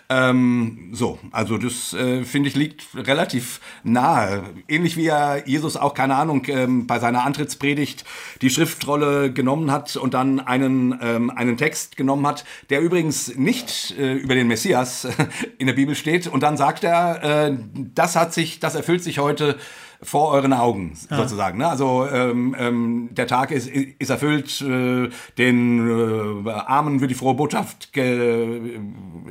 Ähm, 0.09 0.89
so, 0.91 1.19
also 1.31 1.59
das 1.59 1.93
äh, 1.93 2.23
finde 2.23 2.49
ich 2.49 2.55
liegt 2.55 2.87
relativ 2.95 3.61
nahe. 3.83 4.41
Ähnlich 4.67 4.97
wie 4.97 5.05
er 5.05 5.47
Jesus 5.47 5.77
auch 5.77 5.93
keine 5.93 6.15
Ahnung 6.15 6.41
ähm, 6.47 6.87
bei 6.87 6.97
seiner 6.97 7.23
Antrittspredigt 7.25 8.05
die 8.41 8.49
Schriftrolle 8.49 9.31
genommen 9.31 9.69
hat 9.69 9.95
und 9.95 10.15
dann 10.15 10.39
einen 10.39 10.97
ähm, 11.03 11.29
einen 11.29 11.57
Text 11.57 11.95
genommen 11.95 12.25
hat, 12.25 12.43
der 12.71 12.81
übrigens 12.81 13.35
nicht 13.35 13.95
äh, 13.99 14.13
über 14.13 14.33
den 14.33 14.47
Messias 14.47 15.07
in 15.59 15.67
der 15.67 15.75
Bibel 15.75 15.93
steht. 15.93 16.25
Und 16.25 16.41
dann 16.41 16.57
sagt 16.57 16.83
er, 16.83 17.49
äh, 17.49 17.57
das 17.93 18.15
hat 18.15 18.33
sich, 18.33 18.59
das 18.59 18.73
erfüllt 18.73 19.03
sich 19.03 19.19
heute 19.19 19.59
vor 20.05 20.31
euren 20.31 20.53
Augen 20.53 20.95
sozusagen. 21.09 21.57
Ne? 21.57 21.67
Also 21.67 22.07
ähm, 22.07 22.55
ähm, 22.57 23.09
der 23.11 23.27
Tag 23.27 23.51
ist, 23.51 23.67
ist 23.67 24.09
erfüllt, 24.09 24.61
äh, 24.61 25.09
den 25.37 26.45
äh, 26.45 26.49
Armen 26.51 27.01
wird 27.01 27.11
die 27.11 27.15
frohe 27.15 27.33
Botschaft. 27.33 27.91
Ge 27.91 28.79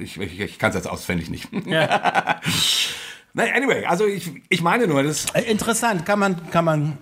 ich 0.00 0.20
ich, 0.20 0.40
ich 0.40 0.58
kann 0.58 0.70
es 0.70 0.76
jetzt 0.76 0.88
auswendig 0.88 1.30
nicht. 1.30 1.48
Ja. 1.66 2.40
Anyway, 3.36 3.84
also 3.84 4.06
ich, 4.06 4.30
ich 4.48 4.62
meine 4.62 4.86
nur, 4.86 5.02
das 5.02 5.26
Äh, 5.34 5.42
Interessant, 5.50 6.06
kann 6.06 6.20
man, 6.20 6.36
kann 6.52 6.64
man, 6.64 6.98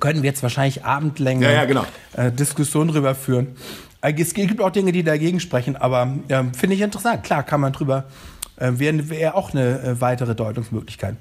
können 0.00 0.22
wir 0.22 0.28
jetzt 0.30 0.42
wahrscheinlich 0.42 0.84
abendlänge 0.84 1.44
Ja, 1.44 1.52
ja, 1.52 1.64
genau. 1.64 1.84
äh, 2.16 2.32
Diskussion 2.32 2.88
drüber 2.88 3.14
führen. 3.14 3.54
Äh, 4.00 4.12
Es 4.18 4.34
gibt 4.34 4.60
auch 4.60 4.70
Dinge, 4.70 4.90
die 4.90 5.04
dagegen 5.04 5.38
sprechen, 5.38 5.76
aber 5.76 6.12
ähm, 6.28 6.54
finde 6.54 6.74
ich 6.74 6.82
interessant. 6.82 7.22
Klar, 7.22 7.44
kann 7.44 7.60
man 7.60 7.72
drüber, 7.72 8.06
äh, 8.56 8.72
wäre 8.74 9.10
wär 9.10 9.36
auch 9.36 9.52
eine 9.52 9.80
äh, 9.80 10.00
weitere 10.00 10.34
Deutungsmöglichkeit. 10.34 11.14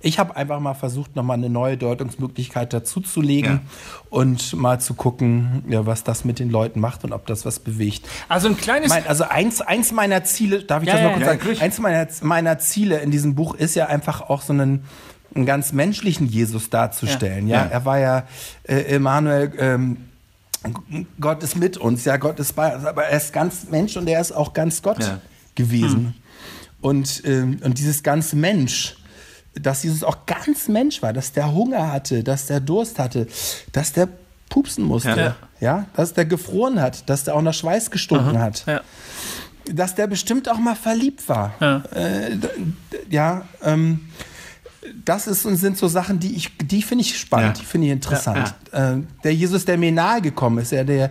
Ich 0.00 0.18
habe 0.18 0.36
einfach 0.36 0.60
mal 0.60 0.74
versucht, 0.74 1.16
nochmal 1.16 1.38
eine 1.38 1.48
neue 1.48 1.76
Deutungsmöglichkeit 1.76 2.72
dazuzulegen 2.72 3.50
Ja. 3.52 3.60
und 4.10 4.52
mal 4.54 4.78
zu 4.78 4.94
gucken, 4.94 5.64
ja, 5.68 5.86
was 5.86 6.04
das 6.04 6.24
mit 6.24 6.38
den 6.38 6.50
Leuten 6.50 6.80
macht 6.80 7.02
und 7.04 7.12
ob 7.12 7.26
das 7.26 7.44
was 7.46 7.58
bewegt. 7.58 8.06
Also 8.28 8.48
ein 8.48 8.56
kleines. 8.56 8.90
Mein, 8.90 9.06
also 9.06 9.24
eins, 9.24 9.60
eins 9.62 9.92
meiner 9.92 10.22
Ziele, 10.24 10.62
darf 10.62 10.82
ich 10.82 10.88
Ja, 10.88 10.94
das 10.94 11.02
noch 11.02 11.12
kurz 11.14 11.24
sagen? 11.24 11.38
natürlich. 11.38 11.62
Eins 11.62 11.78
meiner, 11.78 12.06
meiner 12.22 12.58
Ziele 12.58 12.98
in 13.00 13.10
diesem 13.10 13.34
Buch 13.34 13.54
ist 13.54 13.74
ja 13.74 13.86
einfach 13.86 14.20
auch 14.20 14.42
so 14.42 14.52
einen, 14.52 14.84
einen 15.34 15.46
ganz 15.46 15.72
menschlichen 15.72 16.26
Jesus 16.28 16.70
darzustellen. 16.70 17.48
Ja, 17.48 17.64
Ja. 17.64 17.70
er 17.70 17.84
war 17.84 17.98
ja 17.98 18.24
äh, 18.64 18.82
Emanuel. 18.94 19.52
Ähm, 19.58 19.96
Gott 21.20 21.42
ist 21.42 21.56
mit 21.56 21.76
uns, 21.78 22.04
ja, 22.04 22.16
Gott 22.16 22.38
ist 22.40 22.54
bei 22.54 22.74
uns, 22.74 22.84
aber 22.84 23.04
er 23.04 23.16
ist 23.16 23.32
ganz 23.32 23.66
Mensch 23.70 23.96
und 23.96 24.08
er 24.08 24.20
ist 24.20 24.32
auch 24.32 24.52
ganz 24.52 24.82
Gott 24.82 25.00
Ja. 25.00 25.20
gewesen. 25.54 26.14
Und, 26.80 27.22
ähm, 27.24 27.58
und 27.64 27.78
dieses 27.78 28.02
ganze 28.02 28.36
Mensch, 28.36 28.96
dass 29.60 29.82
Jesus 29.82 30.02
auch 30.04 30.26
ganz 30.26 30.68
Mensch 30.68 31.02
war, 31.02 31.12
dass 31.12 31.32
der 31.32 31.52
Hunger 31.52 31.90
hatte, 31.92 32.22
dass 32.22 32.46
der 32.46 32.60
Durst 32.60 32.98
hatte, 32.98 33.26
dass 33.72 33.92
der 33.92 34.08
pupsen 34.48 34.84
musste, 34.84 35.08
Ja. 35.10 35.36
ja, 35.60 35.86
dass 35.94 36.14
der 36.14 36.24
gefroren 36.24 36.80
hat, 36.80 37.08
dass 37.08 37.24
der 37.24 37.34
auch 37.34 37.42
nach 37.42 37.54
Schweiß 37.54 37.90
gestunken 37.90 38.38
hat 38.40 38.64
ja. 38.66 38.80
dass 39.72 39.94
der 39.94 40.06
bestimmt 40.06 40.48
auch 40.48 40.58
mal 40.58 40.76
verliebt 40.76 41.28
war. 41.28 41.54
Ja. 41.60 41.82
Äh, 41.92 42.36
ja, 43.10 43.42
ähm, 43.62 44.00
das 45.04 45.26
ist 45.26 45.44
und 45.44 45.56
sind 45.56 45.76
so 45.76 45.88
Sachen, 45.88 46.20
die 46.20 46.36
ich, 46.36 46.56
die 46.58 46.80
finde 46.82 47.02
ich 47.02 47.18
spannend, 47.18 47.56
Ja. 47.56 47.62
die 47.62 47.66
finde 47.66 47.86
ich 47.88 47.92
interessant. 47.92 48.54
Äh, 48.70 48.98
der 49.24 49.34
Jesus, 49.34 49.64
der 49.64 49.78
mir 49.78 49.90
nahe 49.90 50.20
gekommen 50.22 50.58
ist, 50.58 50.70
ja, 50.70 50.84
der, 50.84 51.10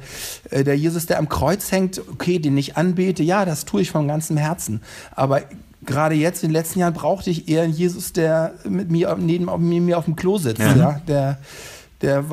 äh, 0.49 0.63
der 0.63 0.77
Jesus, 0.77 1.05
der 1.07 1.19
am 1.19 1.27
Kreuz 1.27 1.71
hängt, 1.73 1.99
okay, 2.09 2.39
den 2.39 2.57
ich 2.57 2.77
anbete, 2.77 3.21
ja, 3.23 3.43
das 3.43 3.65
tue 3.65 3.81
ich 3.81 3.91
von 3.91 4.07
ganzem 4.07 4.37
Herzen. 4.37 4.81
Aber 5.13 5.41
gerade 5.85 6.15
jetzt 6.15 6.43
in 6.43 6.49
den 6.49 6.53
letzten 6.53 6.79
Jahren 6.79 6.93
brauchte 6.93 7.29
ich 7.29 7.47
eher 7.47 7.63
einen 7.63 7.73
Jesus, 7.73 8.13
der 8.13 8.53
mit 8.63 8.91
mir 8.91 9.15
neben 9.19 9.85
mir 9.85 9.97
auf 9.97 10.05
dem 10.05 10.15
Klo 10.15 10.37
sitzt, 10.37 10.59
ja, 10.59 11.01
der 11.07 11.37
der 12.01 12.25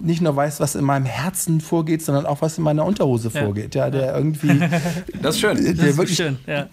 nicht 0.00 0.22
nur 0.22 0.34
weiß, 0.34 0.60
was 0.60 0.74
in 0.74 0.84
meinem 0.84 1.04
Herzen 1.04 1.60
vorgeht, 1.60 2.02
sondern 2.02 2.24
auch 2.26 2.40
was 2.40 2.56
in 2.58 2.64
meiner 2.64 2.84
Unterhose 2.86 3.30
Ja. 3.32 3.42
vorgeht. 3.44 3.74
Ja, 3.74 3.90
der 3.90 4.16
irgendwie 4.16 4.58
das 5.22 5.34
ist 5.36 5.40
schön. 5.40 5.56
Das 5.56 5.74
der 5.76 5.86
ist 5.88 5.96
wirklich 5.98 6.16
schön. 6.16 6.38
Ja. 6.46 6.66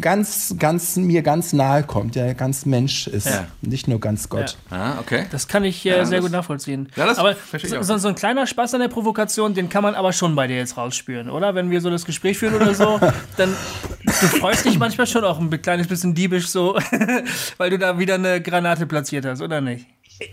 ganz, 0.00 0.54
ganz 0.58 0.96
mir 0.96 1.22
ganz 1.22 1.52
nahe 1.52 1.82
kommt, 1.82 2.14
der 2.14 2.34
ganz 2.34 2.66
Mensch 2.66 3.06
ist, 3.06 3.26
Ja. 3.26 3.46
nicht 3.62 3.88
nur 3.88 3.98
ganz 4.00 4.28
Gott. 4.28 4.58
Ah, 4.70 4.98
okay. 5.00 5.24
Das 5.30 5.48
kann 5.48 5.64
ich 5.64 5.84
äh, 5.86 5.90
Ja, 5.98 6.04
sehr 6.04 6.18
das- 6.18 6.24
gut 6.26 6.32
nachvollziehen. 6.32 6.88
Ja, 6.96 7.06
das 7.06 7.18
aber 7.18 7.34
verstehe 7.34 7.70
ich 7.70 7.76
so, 7.86 7.94
so, 7.94 7.98
so 7.98 8.08
ein 8.08 8.14
kleiner 8.14 8.46
Spaß 8.46 8.74
an 8.74 8.80
der 8.80 8.88
Provokation, 8.88 9.54
den 9.54 9.68
kann 9.70 9.82
man 9.82 9.94
aber 9.94 10.12
schon 10.12 10.34
bei 10.36 10.46
dir 10.46 10.56
jetzt 10.56 10.76
rausspüren, 10.76 11.30
oder? 11.30 11.54
Wenn 11.54 11.70
wir 11.70 11.80
so 11.80 11.88
das 11.90 12.04
Gespräch 12.04 12.36
führen 12.38 12.54
oder 12.54 12.74
so, 12.74 13.00
dann 13.38 13.54
du 14.04 14.10
freust 14.10 14.66
dich 14.66 14.78
manchmal 14.78 15.06
schon 15.06 15.24
auch 15.24 15.38
ein 15.40 15.50
kleines 15.62 15.86
bisschen 15.88 16.14
diebisch 16.14 16.48
so, 16.48 16.78
weil 17.56 17.70
du 17.70 17.78
da 17.78 17.98
wieder 17.98 18.14
eine 18.14 18.40
Granate 18.42 18.86
platziert 18.86 19.24
hast, 19.24 19.40
oder 19.40 19.60
nicht? 19.60 19.86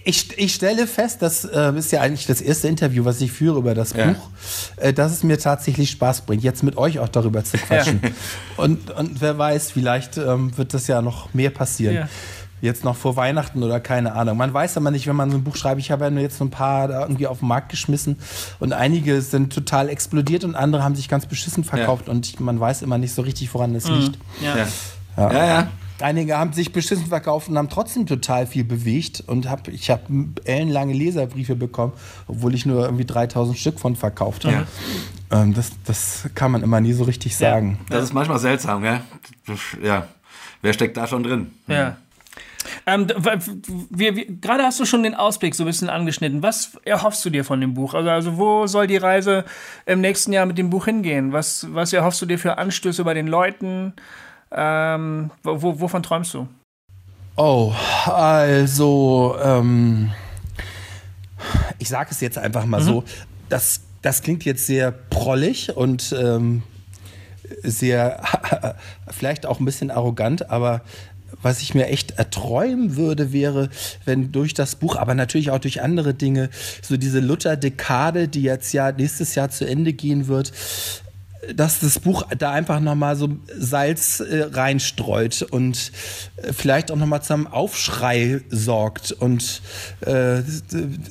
Ich, 0.05 0.37
ich 0.37 0.53
stelle 0.53 0.87
fest, 0.87 1.21
das 1.21 1.43
äh, 1.43 1.73
ist 1.77 1.91
ja 1.91 1.99
eigentlich 1.99 2.25
das 2.25 2.39
erste 2.39 2.69
Interview, 2.69 3.03
was 3.03 3.19
ich 3.19 3.33
führe 3.33 3.59
über 3.59 3.75
das 3.75 3.91
Ja. 3.93 4.13
Buch, 4.13 4.29
äh, 4.77 4.93
dass 4.93 5.11
es 5.11 5.23
mir 5.23 5.37
tatsächlich 5.37 5.91
Spaß 5.91 6.21
bringt, 6.21 6.41
jetzt 6.41 6.63
mit 6.63 6.77
euch 6.77 6.99
auch 6.99 7.09
darüber 7.09 7.43
zu 7.43 7.57
quatschen. 7.57 7.99
Und, 8.55 8.91
und 8.91 9.19
wer 9.19 9.37
weiß, 9.37 9.71
vielleicht 9.71 10.17
ähm, 10.17 10.57
wird 10.57 10.73
das 10.73 10.87
ja 10.87 11.01
noch 11.01 11.33
mehr 11.33 11.49
passieren. 11.49 11.95
Ja. 11.95 12.09
Jetzt 12.61 12.85
noch 12.85 12.95
vor 12.95 13.17
Weihnachten 13.17 13.61
oder 13.61 13.81
keine 13.81 14.13
Ahnung. 14.13 14.37
Man 14.37 14.53
weiß 14.53 14.77
aber 14.77 14.89
nicht, 14.89 15.05
wenn 15.05 15.17
man 15.17 15.29
so 15.31 15.35
ein 15.37 15.43
Buch 15.43 15.57
schreibt. 15.57 15.81
Ich 15.81 15.91
habe 15.91 16.05
ja 16.05 16.09
nur 16.11 16.21
jetzt 16.21 16.37
so 16.37 16.45
ein 16.45 16.49
paar 16.49 16.87
da 16.87 17.01
irgendwie 17.01 17.27
auf 17.27 17.39
den 17.39 17.49
Markt 17.49 17.67
geschmissen 17.67 18.19
und 18.61 18.71
einige 18.71 19.21
sind 19.21 19.51
total 19.51 19.89
explodiert 19.89 20.45
und 20.45 20.55
andere 20.55 20.81
haben 20.81 20.95
sich 20.95 21.09
ganz 21.09 21.25
beschissen 21.25 21.65
verkauft 21.65 22.07
und 22.07 22.25
ich, 22.25 22.39
man 22.39 22.57
weiß 22.57 22.83
immer 22.83 22.97
nicht 22.97 23.13
so 23.13 23.21
richtig, 23.21 23.53
woran 23.53 23.75
es 23.75 23.89
liegt. 23.89 24.17
Ja. 24.41 24.55
Ja. 24.55 25.33
Ja, 25.33 25.45
ja. 25.45 25.67
Einige 26.03 26.37
haben 26.37 26.51
sich 26.51 26.73
beschissen 26.73 27.05
verkauft 27.05 27.47
und 27.47 27.57
haben 27.57 27.69
trotzdem 27.69 28.05
total 28.05 28.45
viel 28.45 28.65
bewegt 28.65 29.23
und 29.25 29.49
hab, 29.49 29.69
ich 29.69 29.89
habe 29.89 30.03
ellenlange 30.43 30.93
Leserbriefe 30.93 31.55
bekommen, 31.55 31.93
obwohl 32.27 32.53
ich 32.53 32.65
nur 32.65 32.83
irgendwie 32.83 33.05
3000 33.05 33.57
Stück 33.57 33.79
von 33.79 33.95
verkauft 33.95 34.43
habe. 34.43 34.67
Ähm, 35.31 35.53
das, 35.53 35.71
das 35.85 36.29
kann 36.35 36.51
man 36.51 36.61
immer 36.61 36.81
nie 36.81 36.91
so 36.91 37.05
richtig 37.05 37.37
sagen. 37.37 37.79
Das 37.89 38.03
ist 38.03 38.13
manchmal 38.13 38.39
seltsam, 38.39 38.83
ja. 38.83 39.01
Ja. 39.81 40.07
Wer 40.61 40.73
steckt 40.73 40.97
da 40.97 41.07
schon 41.07 41.23
drin? 41.23 41.51
Ja. 41.67 41.95
Ähm, 42.85 43.07
wir, 43.89 44.15
wir, 44.15 44.25
gerade 44.25 44.63
hast 44.63 44.79
du 44.79 44.85
schon 44.85 45.03
den 45.03 45.15
Ausblick 45.15 45.55
so 45.55 45.63
ein 45.63 45.67
bisschen 45.67 45.89
angeschnitten. 45.89 46.43
Was 46.43 46.77
erhoffst 46.83 47.23
du 47.23 47.29
dir 47.29 47.45
von 47.45 47.61
dem 47.61 47.73
Buch? 47.73 47.93
Also, 47.93 48.09
also 48.09 48.37
wo 48.37 48.67
soll 48.67 48.87
die 48.87 48.97
Reise 48.97 49.45
im 49.85 50.01
nächsten 50.01 50.33
Jahr 50.33 50.45
mit 50.45 50.57
dem 50.57 50.69
Buch 50.69 50.85
hingehen? 50.85 51.31
Was, 51.31 51.67
was 51.73 51.93
erhoffst 51.93 52.21
du 52.21 52.25
dir 52.25 52.39
für 52.39 52.57
Anstöße 52.57 53.03
bei 53.03 53.13
den 53.13 53.27
Leuten? 53.27 53.93
Ähm, 54.55 55.31
wo, 55.43 55.61
wo- 55.61 55.79
wovon 55.79 56.03
träumst 56.03 56.33
du? 56.33 56.47
Oh, 57.35 57.73
also, 58.05 59.35
ähm, 59.43 60.11
ich 61.79 61.89
sage 61.89 62.09
es 62.11 62.21
jetzt 62.21 62.37
einfach 62.37 62.65
mal 62.65 62.81
so. 62.81 63.03
Das, 63.49 63.81
das 64.01 64.21
klingt 64.21 64.45
jetzt 64.45 64.67
sehr 64.67 64.91
prollig 64.91 65.75
und 65.75 66.15
ähm, 66.19 66.63
sehr, 67.63 68.21
vielleicht 69.09 69.45
auch 69.45 69.59
ein 69.59 69.65
bisschen 69.65 69.89
arrogant, 69.91 70.49
aber 70.49 70.81
was 71.41 71.61
ich 71.61 71.73
mir 71.75 71.87
echt 71.87 72.11
erträumen 72.11 72.95
würde, 72.95 73.33
wäre, 73.33 73.69
wenn 74.05 74.31
durch 74.31 74.53
das 74.53 74.75
Buch, 74.75 74.95
aber 74.95 75.13
natürlich 75.15 75.49
auch 75.51 75.59
durch 75.59 75.81
andere 75.81 76.13
Dinge, 76.13 76.49
so 76.81 76.95
diese 76.95 77.19
Luther-Dekade, 77.19 78.27
die 78.27 78.43
jetzt 78.43 78.71
ja 78.73 78.91
nächstes 78.91 79.35
Jahr 79.35 79.49
zu 79.49 79.67
Ende 79.67 79.91
gehen 79.93 80.27
wird, 80.27 80.53
dass 81.55 81.79
das 81.79 81.99
Buch 81.99 82.23
da 82.37 82.51
einfach 82.51 82.79
nochmal 82.79 83.15
so 83.15 83.29
Salz 83.57 84.19
äh, 84.19 84.43
reinstreut 84.51 85.41
und 85.41 85.91
äh, 86.37 86.53
vielleicht 86.53 86.91
auch 86.91 86.95
nochmal 86.95 87.21
zum 87.21 87.47
Aufschrei 87.47 88.41
sorgt 88.49 89.11
und 89.11 89.61
äh, 90.05 90.39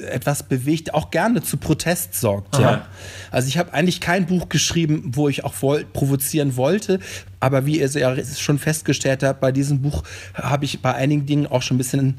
etwas 0.07 0.43
bewegt, 0.43 0.95
auch 0.95 1.11
gerne 1.11 1.43
zu 1.43 1.57
Protest 1.57 2.15
sorgt. 2.15 2.59
Ja. 2.59 2.87
Also 3.31 3.49
ich 3.49 3.59
habe 3.59 3.75
eigentlich 3.75 4.01
kein 4.01 4.27
Buch 4.27 4.49
geschrieben, 4.49 5.13
wo 5.15 5.29
ich 5.29 5.45
auch 5.45 5.55
woll 5.61 5.85
provozieren 5.85 6.57
wollte, 6.57 6.99
aber 7.41 7.67
wie 7.67 7.81
ihr 7.81 7.89
ja 7.89 8.17
schon 8.37 8.59
festgestellt 8.59 9.23
habt, 9.23 9.41
bei 9.41 9.53
diesem 9.53 9.83
Buch 9.83 10.05
habe 10.35 10.65
ich 10.65 10.81
bei 10.81 10.95
einigen 10.95 11.27
Dingen 11.27 11.47
auch 11.47 11.63
schon 11.63 11.75
ein 11.75 11.79
bisschen 11.79 12.19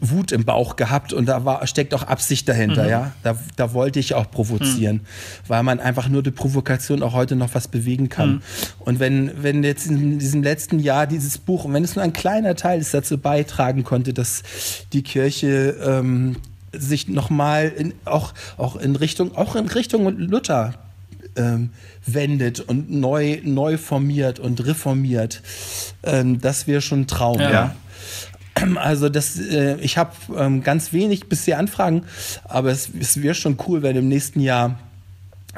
Wut 0.00 0.32
im 0.32 0.44
Bauch 0.44 0.76
gehabt 0.76 1.12
und 1.12 1.26
da 1.26 1.44
war, 1.44 1.66
steckt 1.66 1.94
auch 1.94 2.02
Absicht 2.02 2.48
dahinter, 2.48 2.84
mhm. 2.84 2.90
ja. 2.90 3.12
Da, 3.22 3.36
da 3.56 3.72
wollte 3.72 3.98
ich 3.98 4.14
auch 4.14 4.30
provozieren, 4.30 4.96
mhm. 4.96 5.00
weil 5.48 5.62
man 5.62 5.80
einfach 5.80 6.08
nur 6.08 6.22
die 6.22 6.30
Provokation 6.30 7.02
auch 7.02 7.14
heute 7.14 7.34
noch 7.34 7.54
was 7.54 7.68
bewegen 7.68 8.08
kann. 8.08 8.34
Mhm. 8.34 8.42
Und 8.80 9.00
wenn, 9.00 9.42
wenn 9.42 9.64
jetzt 9.64 9.86
in 9.86 10.18
diesem 10.18 10.42
letzten 10.42 10.80
Jahr 10.80 11.06
dieses 11.06 11.38
Buch, 11.38 11.64
und 11.64 11.72
wenn 11.72 11.84
es 11.84 11.96
nur 11.96 12.04
ein 12.04 12.12
kleiner 12.12 12.56
Teil 12.56 12.80
ist, 12.80 12.92
dazu 12.92 13.18
beitragen 13.18 13.84
konnte, 13.84 14.12
dass 14.12 14.42
die 14.92 15.02
Kirche 15.02 15.76
ähm, 15.82 16.36
sich 16.72 17.08
nochmal 17.08 17.72
auch, 18.04 18.34
auch 18.58 18.76
in 18.76 18.96
Richtung, 18.96 19.34
auch 19.34 19.56
in 19.56 19.66
Richtung 19.66 20.06
Luther 20.18 20.74
ähm, 21.36 21.70
wendet 22.04 22.60
und 22.60 22.90
neu, 22.90 23.40
neu 23.44 23.78
formiert 23.78 24.38
und 24.38 24.64
reformiert, 24.66 25.42
ähm, 26.02 26.40
das 26.40 26.66
wäre 26.66 26.80
schon 26.80 27.02
ein 27.02 27.06
Traum, 27.06 27.40
ja. 27.40 27.50
ja. 27.50 27.74
Also 28.76 29.08
das, 29.08 29.38
äh, 29.38 29.76
ich 29.80 29.98
habe 29.98 30.12
ähm, 30.36 30.62
ganz 30.62 30.92
wenig 30.92 31.28
bisher 31.28 31.58
Anfragen, 31.58 32.04
aber 32.44 32.70
es, 32.70 32.90
es 32.98 33.22
wäre 33.22 33.34
schon 33.34 33.58
cool, 33.66 33.82
wenn 33.82 33.96
im 33.96 34.08
nächsten 34.08 34.40
Jahr 34.40 34.78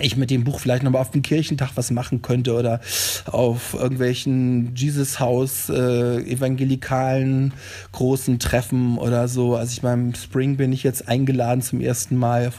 ich 0.00 0.16
mit 0.16 0.30
dem 0.30 0.44
Buch 0.44 0.60
vielleicht 0.60 0.82
nochmal 0.82 1.02
auf 1.02 1.10
dem 1.10 1.22
Kirchentag 1.22 1.70
was 1.74 1.90
machen 1.90 2.22
könnte 2.22 2.54
oder 2.54 2.80
auf 3.26 3.74
irgendwelchen 3.74 4.74
Jesus 4.74 5.20
Haus 5.20 5.68
äh, 5.68 6.18
evangelikalen 6.22 7.52
großen 7.92 8.38
Treffen 8.38 8.98
oder 8.98 9.28
so. 9.28 9.56
Also 9.56 9.72
ich 9.72 9.82
beim 9.82 10.14
Spring 10.14 10.56
bin 10.56 10.72
ich 10.72 10.82
jetzt 10.82 11.08
eingeladen 11.08 11.62
zum 11.62 11.80
ersten 11.80 12.16
Mal 12.16 12.52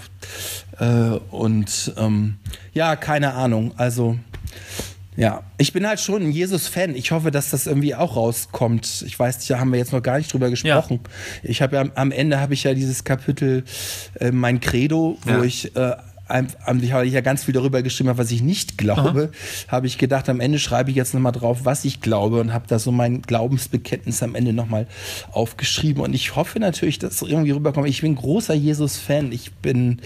äh, 0.80 0.86
und 1.32 1.94
ähm, 1.98 2.36
ja, 2.74 2.96
keine 2.96 3.34
Ahnung. 3.34 3.74
Also 3.78 4.18
ja, 5.16 5.44
ich 5.58 5.74
bin 5.74 5.86
halt 5.88 6.00
schon 6.00 6.22
ein 6.24 6.32
Jesus-Fan. 6.32 6.96
Ich 6.96 7.12
hoffe, 7.12 7.32
dass 7.32 7.50
das 7.50 7.68
irgendwie 7.68 7.94
auch 7.94 8.16
rauskommt. 8.16 9.04
Ich 9.06 9.20
weiß, 9.20 9.46
da 9.48 9.60
haben 9.60 9.72
wir 9.72 9.80
jetzt 9.80 9.92
noch 9.92 10.02
gar 10.02 10.18
nicht 10.18 10.32
drüber 10.32 10.50
gesprochen. 10.50 11.02
Ja. 11.04 11.50
Ich 11.50 11.62
habe 11.62 11.76
ja 11.76 11.86
am 11.96 12.12
Ende 12.12 12.40
habe 12.40 12.54
ich 12.54 12.64
ja 12.64 12.74
dieses 12.74 13.04
Kapitel 13.04 13.64
äh, 14.20 14.32
mein 14.32 14.60
Credo, 14.62 15.18
wo 15.24 15.32
ja. 15.32 15.44
ich 15.44 15.76
äh, 15.76 15.96
ich 16.82 16.92
habe 16.94 17.08
ja 17.08 17.22
ganz 17.22 17.44
viel 17.44 17.54
darüber 17.54 17.82
geschrieben, 17.82 18.12
was 18.16 18.32
ich 18.32 18.42
nicht 18.42 18.78
glaube, 18.78 19.32
habe 19.68 19.88
ich 19.88 19.98
gedacht, 19.98 20.30
am 20.30 20.40
Ende 20.40 20.60
schreibe 20.60 20.92
ich 20.92 20.96
jetzt 20.96 21.14
nochmal 21.14 21.32
drauf, 21.32 21.60
was 21.64 21.86
ich 21.86 22.02
glaube 22.02 22.40
und 22.40 22.54
habe 22.54 22.66
da 22.68 22.80
so 22.80 22.92
mein 22.92 23.22
Glaubensbekenntnis 23.22 24.22
am 24.22 24.36
Ende 24.36 24.54
nochmal 24.54 24.88
aufgeschrieben. 25.32 26.04
Und 26.04 26.14
ich 26.14 26.36
hoffe 26.36 26.60
natürlich, 26.60 27.00
dass 27.00 27.22
es 27.22 27.28
irgendwie 27.28 27.52
rüberkommt. 27.52 27.88
Ich 27.88 28.02
bin 28.02 28.16
großer 28.16 28.54
Jesus-Fan. 28.54 29.32
Ich 29.32 29.54
bin 29.54 30.02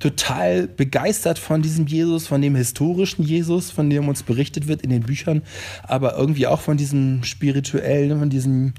total 0.00 0.66
begeistert 0.66 1.38
von 1.38 1.62
diesem 1.62 1.86
Jesus, 1.86 2.26
von 2.26 2.40
dem 2.40 2.54
historischen 2.54 3.22
Jesus, 3.22 3.70
von 3.70 3.90
dem 3.90 4.08
uns 4.08 4.22
berichtet 4.22 4.68
wird 4.68 4.82
in 4.82 4.90
den 4.90 5.02
Büchern, 5.02 5.42
aber 5.82 6.16
irgendwie 6.16 6.46
auch 6.46 6.60
von 6.60 6.76
diesem 6.76 7.22
spirituellen, 7.24 8.18
von 8.18 8.30
diesem 8.30 8.72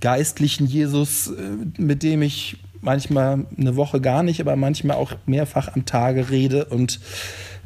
geistlichen 0.00 0.66
Jesus, 0.66 1.28
äh, 1.28 1.80
mit 1.80 2.02
dem 2.02 2.22
ich 2.22 2.56
manchmal 2.80 3.46
eine 3.58 3.76
Woche 3.76 4.00
gar 4.00 4.22
nicht, 4.22 4.40
aber 4.40 4.56
manchmal 4.56 4.96
auch 4.96 5.12
mehrfach 5.26 5.74
am 5.74 5.84
Tage 5.86 6.30
rede 6.30 6.66
und 6.66 7.00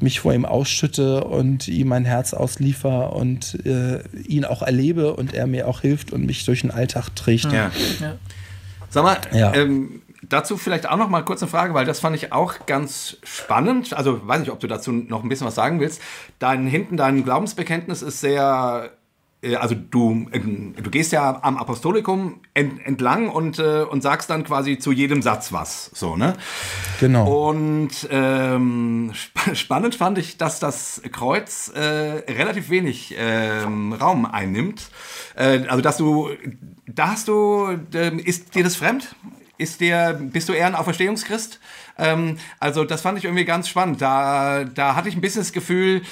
mich 0.01 0.21
vor 0.21 0.35
ihm 0.35 0.45
ausschütte 0.45 1.25
und 1.25 1.69
ihm 1.69 1.89
mein 1.89 2.05
Herz 2.05 2.35
ausliefer 2.35 3.15
und 3.15 3.65
äh, 3.65 4.03
ihn 4.27 4.45
auch 4.45 4.62
erlebe 4.62 5.15
und 5.15 5.35
er 5.35 5.47
mir 5.47 5.69
auch 5.69 5.81
hilft 5.81 6.12
und 6.12 6.27
mich 6.27 6.45
durch 6.45 6.62
den 6.62 6.71
Alltag 6.71 7.11
trägt. 7.15 7.45
Ja. 7.45 7.71
ja. 8.01 8.17
Sag 8.91 9.05
mal, 9.05 9.19
ja. 9.33 9.55
ähm, 9.55 10.03
dazu 10.29 10.57
vielleicht 10.57 10.89
auch 10.89 10.97
noch 10.97 11.09
mal 11.09 11.23
kurz 11.23 11.43
eine 11.43 11.51
Frage, 11.51 11.75
weil 11.75 11.85
das 11.85 12.01
fand 12.01 12.17
ich 12.17 12.33
auch 12.33 12.67
ganz 12.67 13.17
spannend. 13.23 13.95
Also 13.95 14.27
weiß 14.27 14.41
nicht, 14.41 14.51
ob 14.51 14.61
du 14.61 14.67
dazu 14.67 14.93
noch 14.93 15.23
ein 15.23 15.29
bisschen 15.29 15.47
was 15.47 15.55
sagen 15.55 15.81
willst. 15.81 16.01
Dein 16.39 16.67
hinten 16.67 16.97
dein 16.97 17.25
Glaubensbekenntnis 17.25 18.03
ist 18.03 18.21
sehr 18.21 18.91
also 19.57 19.75
du, 19.75 20.27
äh, 20.33 20.39
du 20.39 20.91
gehst 20.91 21.13
ja 21.13 21.41
am 21.43 21.57
Apostolikum 21.57 22.41
entlang 22.55 23.29
und, 23.29 23.59
äh, 23.59 23.83
und 23.83 24.03
sagst 24.03 24.31
dann 24.31 24.45
quasi 24.45 24.79
zu 24.79 24.93
jedem 24.93 25.23
Satz 25.23 25.53
was. 25.53 25.91
So, 25.95 26.17
ne? 26.17 26.35
Genau. 27.01 27.49
Und 27.49 28.09
ähm, 28.11 29.13
spannend 29.53 29.95
fand 29.95 30.19
ich, 30.19 30.37
dass 30.37 30.61
das 30.61 31.03
Kreuz 31.13 31.71
äh, 31.75 31.81
relativ 31.81 32.71
wenig 32.71 33.15
ähm, 33.19 33.93
Raum 33.93 34.25
einnimmt. 34.27 34.89
Äh, 35.37 35.67
also 35.69 35.83
dass 35.83 35.97
du, 35.97 36.31
da 36.87 37.09
hast 37.09 37.29
du, 37.29 37.79
äh, 37.93 38.17
ist 38.17 38.55
dir 38.55 38.65
das 38.65 38.77
fremd? 38.77 39.15
Ist 39.57 39.81
dir, 39.81 40.19
bist 40.21 40.49
du 40.49 40.53
eher 40.53 40.67
ein 40.67 40.75
Auferstehungschrist? 40.75 41.61
Ähm, 41.97 42.39
also 42.59 42.85
das 42.85 43.03
fand 43.03 43.19
ich 43.19 43.25
irgendwie 43.25 43.45
ganz 43.45 43.69
spannend. 43.69 44.01
Da, 44.01 44.65
da 44.65 44.97
hatte 44.97 45.09
ich 45.09 45.15
ein 45.15 45.21
bisschen 45.21 45.43
das 45.43 45.53
Gefühl, 45.53 46.03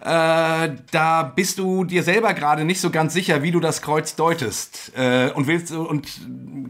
äh, 0.00 0.70
da 0.90 1.22
bist 1.34 1.58
du 1.58 1.84
dir 1.84 2.02
selber 2.02 2.32
gerade 2.32 2.64
nicht 2.64 2.80
so 2.80 2.90
ganz 2.90 3.12
sicher, 3.12 3.42
wie 3.42 3.50
du 3.50 3.60
das 3.60 3.82
Kreuz 3.82 4.16
deutest 4.16 4.92
äh, 4.96 5.30
und 5.30 5.46
willst 5.46 5.72
und 5.72 6.08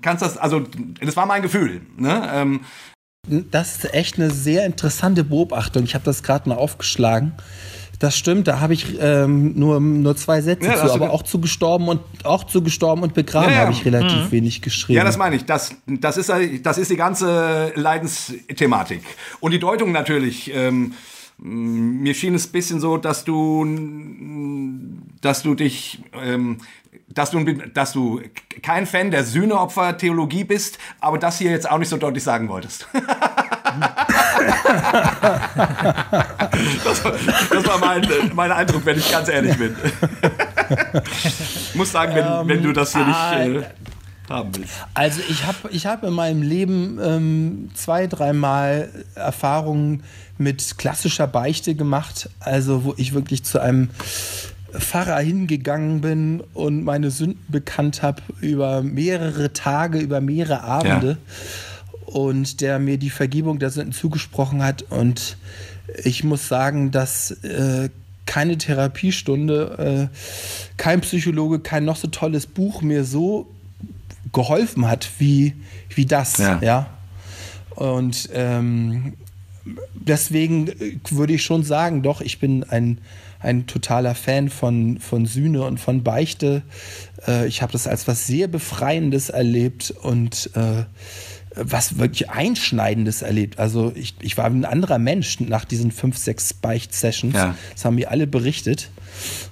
kannst 0.03 0.23
das, 0.23 0.37
also 0.37 0.65
das 1.01 1.17
war 1.17 1.27
mein 1.27 1.43
Gefühl. 1.43 1.83
Ne? 1.97 2.29
Ähm, 2.33 2.61
das 3.29 3.77
ist 3.77 3.95
echt 3.95 4.17
eine 4.17 4.31
sehr 4.31 4.67
interessante 4.67 5.23
Beobachtung. 5.23 5.85
Ich 5.85 5.95
habe 5.95 6.05
das 6.05 6.23
gerade 6.23 6.49
mal 6.49 6.57
aufgeschlagen. 6.57 7.35
Das 8.01 8.17
stimmt, 8.17 8.49
da 8.49 8.61
habe 8.61 8.73
ich 8.73 8.99
ähm, 8.99 9.53
nur, 9.59 9.79
nur 9.79 10.17
zwei 10.17 10.41
Sätze 10.41 10.67
ja, 10.67 10.77
zu, 10.77 10.91
aber 10.91 11.11
auch 11.11 11.23
zu 11.23 11.39
gestorben 11.39 11.87
und 11.87 12.01
auch 12.25 12.45
zu 12.45 12.63
gestorben 12.63 13.03
und 13.03 13.13
begraben 13.13 13.51
ja, 13.51 13.57
ja. 13.57 13.61
habe 13.61 13.73
ich 13.73 13.85
relativ 13.85 14.25
mhm. 14.25 14.33
wenig 14.33 14.63
geschrieben. 14.63 14.97
Ja, 14.97 15.05
das 15.05 15.19
meine 15.19 15.37
ich. 15.37 15.45
Das, 15.45 15.77
das, 15.87 16.17
ist, 16.17 16.33
das 16.63 16.79
ist 16.79 16.91
die 16.91 16.97
ganze 16.97 17.73
Leidensthematik. 17.75 19.03
Und 19.41 19.53
die 19.53 19.59
Deutung 19.59 19.93
natürlich. 19.93 20.51
Ähm, 20.53 20.95
mir 21.43 22.15
schien 22.15 22.35
es 22.35 22.49
ein 22.49 22.53
bisschen 22.53 22.81
so, 22.81 22.99
dass 22.99 23.25
du, 23.25 23.67
dass 25.21 25.43
du 25.43 25.55
dich, 25.55 26.03
ähm, 26.15 26.59
dass 27.09 27.31
du, 27.31 27.43
dass 27.45 27.93
du 27.93 28.21
kein 28.63 28.87
Fan 28.87 29.11
der 29.11 29.25
Sühneopfer-Theologie 29.25 30.45
bist, 30.45 30.79
aber 31.01 31.19
das 31.19 31.39
hier 31.39 31.51
jetzt 31.51 31.71
auch 31.71 31.79
nicht 31.79 31.89
so 31.89 31.97
deutlich 31.97 32.23
sagen 32.23 32.49
wolltest. 32.49 32.87
das, 36.85 37.05
war, 37.05 37.13
das 37.51 37.67
war 37.67 37.79
mein, 37.79 38.07
mein, 38.35 38.53
Eindruck, 38.53 38.85
wenn 38.85 38.99
ich 38.99 39.11
ganz 39.11 39.29
ehrlich 39.29 39.57
bin. 39.57 39.75
ich 41.71 41.75
muss 41.75 41.91
sagen, 41.93 42.15
wenn, 42.15 42.27
ähm, 42.27 42.49
wenn 42.49 42.63
du 42.63 42.73
das 42.73 42.93
hier 42.93 43.07
nicht 43.07 43.17
ah, 43.17 43.45
äh, 43.45 43.63
haben 44.31 44.57
willst. 44.57 44.73
Also 44.95 45.21
ich 45.29 45.45
habe 45.47 45.57
ich 45.71 45.87
hab 45.87 46.03
in 46.05 46.15
meinem 46.15 46.43
Leben 46.43 46.99
ähm, 47.03 47.71
zwei, 47.75 48.07
dreimal 48.07 48.89
Erfahrungen 49.15 50.03
mit 50.39 50.79
klassischer 50.79 51.27
Beichte 51.27 51.75
gemacht, 51.75 52.31
also 52.41 52.85
wo 52.85 52.95
ich 52.97 53.13
wirklich 53.13 53.45
zu 53.45 53.61
einem 53.61 53.91
Pfarrer 54.73 55.19
hingegangen 55.19 56.01
bin 56.01 56.43
und 56.55 56.85
meine 56.85 57.11
Sünden 57.11 57.45
bekannt 57.49 58.03
habe 58.03 58.23
über 58.41 58.83
mehrere 58.83 59.53
Tage, 59.53 59.99
über 59.99 60.21
mehrere 60.21 60.63
Abende 60.63 61.19
ja. 61.19 62.15
und 62.15 62.61
der 62.61 62.79
mir 62.79 62.97
die 62.97 63.11
Vergebung 63.11 63.59
der 63.59 63.71
Sünden 63.71 63.93
zugesprochen 63.93 64.63
hat 64.63 64.83
und 64.83 65.37
ich 66.05 66.25
muss 66.25 66.49
sagen, 66.49 66.91
dass 66.93 67.33
äh, 67.43 67.91
keine 68.27 68.57
Therapiestunde, 68.59 70.09
äh, 70.13 70.17
kein 70.77 71.01
Psychologe, 71.01 71.59
kein 71.59 71.85
noch 71.85 71.97
so 71.97 72.07
tolles 72.09 72.47
Buch 72.47 72.81
mir 72.81 73.05
so 73.05 73.49
geholfen 74.33 74.89
hat 74.89 75.09
wie, 75.19 75.55
wie 75.95 76.07
das. 76.07 76.39
Ja. 76.39 76.61
ja? 76.63 76.87
Und 77.71 78.29
ähm, 78.35 79.15
deswegen 79.95 80.69
äh, 80.69 80.99
würde 81.11 81.35
ich 81.35 81.43
schon 81.43 81.63
sagen, 81.63 82.03
doch, 82.03 82.21
ich 82.21 82.39
bin 82.39 82.65
ein, 82.65 82.99
ein 83.41 83.67
totaler 83.67 84.15
Fan 84.15 84.49
von, 84.49 84.99
von 84.99 85.27
Sühne 85.27 85.63
und 85.63 85.79
von 85.81 86.03
Beichte. 86.03 86.63
Äh, 87.27 87.47
ich 87.47 87.63
habe 87.63 87.73
das 87.73 87.87
als 87.87 88.07
was 88.07 88.27
sehr 88.27 88.49
Befreiendes 88.49 89.31
erlebt 89.31 89.95
und 90.03 90.51
äh, 90.55 90.85
was 91.55 91.99
wirklich 91.99 92.31
Einschneidendes 92.31 93.23
erlebt. 93.23 93.59
Also 93.59 93.93
ich, 93.95 94.15
ich 94.21 94.37
war 94.37 94.45
ein 94.45 94.65
anderer 94.65 94.99
Mensch 94.99 95.41
nach 95.41 95.65
diesen 95.65 95.91
fünf, 95.91 96.17
sechs 96.17 96.55
Beicht-Sessions. 96.55 97.35
Ja. 97.35 97.57
Das 97.73 97.85
haben 97.85 97.97
mir 97.97 98.11
alle 98.11 98.27
berichtet. 98.27 98.91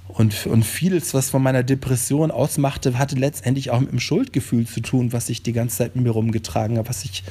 Und, 0.07 0.47
und 0.47 0.65
vieles, 0.65 1.13
was 1.13 1.29
von 1.29 1.41
meiner 1.41 1.63
Depression 1.63 2.31
ausmachte, 2.31 2.97
hatte 2.97 3.15
letztendlich 3.15 3.71
auch 3.71 3.79
mit 3.79 3.91
dem 3.91 3.99
Schuldgefühl 3.99 4.67
zu 4.67 4.81
tun, 4.81 5.13
was 5.13 5.29
ich 5.29 5.43
die 5.43 5.53
ganze 5.53 5.77
Zeit 5.77 5.95
mit 5.95 6.03
mir 6.03 6.11
rumgetragen 6.11 6.77
habe, 6.77 6.89
was 6.89 7.05
ich 7.05 7.23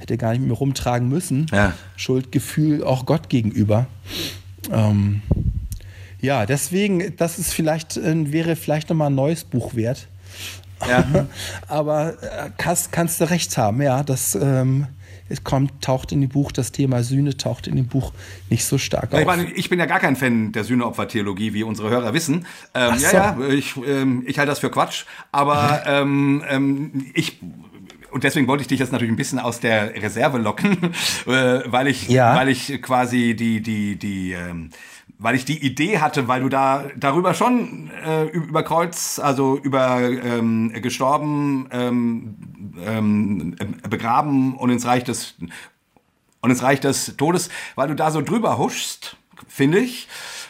hätte 0.00 0.18
gar 0.18 0.32
nicht 0.32 0.42
mehr 0.42 0.56
rumtragen 0.56 1.08
müssen. 1.08 1.46
Ja. 1.52 1.72
Schuldgefühl 1.96 2.84
auch 2.84 3.06
Gott 3.06 3.28
gegenüber. 3.28 3.86
Ähm, 4.70 5.22
ja, 6.20 6.46
deswegen, 6.46 7.16
das 7.16 7.38
ist 7.38 7.52
vielleicht, 7.52 7.96
äh, 7.96 8.32
wäre 8.32 8.56
vielleicht 8.56 8.90
nochmal 8.90 9.10
ein 9.10 9.14
neues 9.14 9.44
Buch 9.44 9.74
wert. 9.74 10.08
Ja. 10.86 11.26
Aber 11.68 12.22
äh, 12.22 12.50
kannst, 12.56 12.92
kannst 12.92 13.20
du 13.20 13.30
recht 13.30 13.56
haben, 13.56 13.80
ja. 13.80 14.02
Das 14.02 14.34
ähm, 14.34 14.88
es 15.28 15.44
kommt, 15.44 15.82
taucht 15.82 16.12
in 16.12 16.20
dem 16.20 16.30
Buch, 16.30 16.52
das 16.52 16.72
Thema 16.72 17.02
Sühne 17.02 17.36
taucht 17.36 17.66
in 17.66 17.76
dem 17.76 17.86
Buch 17.86 18.12
nicht 18.50 18.64
so 18.64 18.78
stark 18.78 19.12
auf. 19.12 19.20
Ich, 19.20 19.26
meine, 19.26 19.50
ich 19.52 19.68
bin 19.68 19.78
ja 19.78 19.86
gar 19.86 19.98
kein 20.00 20.16
Fan 20.16 20.52
der 20.52 20.64
Sühneopfer-Theologie, 20.64 21.52
wie 21.54 21.62
unsere 21.62 21.90
Hörer 21.90 22.14
wissen. 22.14 22.46
Ähm, 22.74 22.92
Ach 22.94 22.98
ja, 23.00 23.34
so. 23.36 23.42
ja, 23.42 23.48
ich, 23.48 23.76
ähm, 23.86 24.22
ich 24.26 24.38
halte 24.38 24.50
das 24.50 24.60
für 24.60 24.70
Quatsch. 24.70 25.04
Aber 25.32 25.82
ähm, 25.86 26.42
ähm, 26.48 27.06
ich. 27.14 27.40
Und 28.12 28.24
deswegen 28.24 28.46
wollte 28.46 28.62
ich 28.62 28.68
dich 28.68 28.78
jetzt 28.80 28.92
natürlich 28.92 29.12
ein 29.12 29.16
bisschen 29.16 29.38
aus 29.38 29.60
der 29.60 29.94
Reserve 30.02 30.38
locken, 30.38 30.78
äh, 31.26 31.60
weil 31.66 31.86
ich, 31.88 32.08
Ja. 32.08 32.34
weil 32.34 32.48
ich 32.48 32.80
quasi 32.80 33.34
die, 33.36 33.60
die, 33.60 33.96
die, 33.96 34.32
ähm, 34.32 34.70
weil 35.18 35.34
ich 35.34 35.44
die 35.44 35.64
Idee 35.64 35.98
hatte, 35.98 36.28
weil 36.28 36.42
du 36.42 36.48
da 36.48 36.84
darüber 36.96 37.34
schon 37.34 37.90
äh, 38.04 38.24
über 38.24 38.62
Kreuz, 38.62 39.18
also 39.18 39.58
über 39.58 40.00
ähm, 40.00 40.72
gestorben, 40.82 41.68
ähm, 41.72 42.36
ähm, 42.84 43.56
begraben 43.88 44.56
und 44.56 44.70
ins 44.70 44.86
Reich 44.86 45.04
des 45.04 45.34
und 46.40 46.50
ins 46.50 46.62
Reich 46.62 46.80
des 46.80 47.16
Todes, 47.16 47.48
weil 47.74 47.88
du 47.88 47.94
da 47.94 48.10
so 48.10 48.20
drüber 48.20 48.58
huschst, 48.58 49.16
finde 49.48 49.78
ich, 49.78 50.06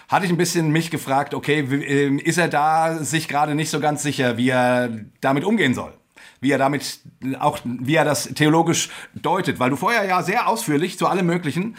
hatte 0.09 0.27
ich 0.27 0.33
ein 0.33 0.37
bisschen 0.37 0.71
mich 0.71 0.91
gefragt, 0.91 1.33
okay, 1.33 1.61
ähm, 1.61 2.19
ist 2.19 2.39
er 2.39 2.49
da 2.49 2.99
sich 3.03 3.29
gerade 3.29 3.55
nicht 3.55 3.71
so 3.71 3.81
ganz 3.81 4.03
sicher, 4.03 4.37
wie 4.37 4.51
er 4.51 4.91
damit 5.21 5.45
umgehen 5.45 5.75
soll? 5.75 5.95
Wie 6.41 6.51
er 6.51 6.59
damit 6.59 7.01
auch, 7.41 7.59
wie 7.65 7.95
er 7.95 8.05
das 8.05 8.25
theologisch 8.35 8.91
deutet, 9.15 9.59
weil 9.59 9.71
du 9.71 9.77
vorher 9.77 10.05
ja 10.05 10.23
sehr 10.23 10.49
ausführlich 10.49 10.99
zu 10.99 11.07
allem 11.07 11.27
Möglichen, 11.27 11.77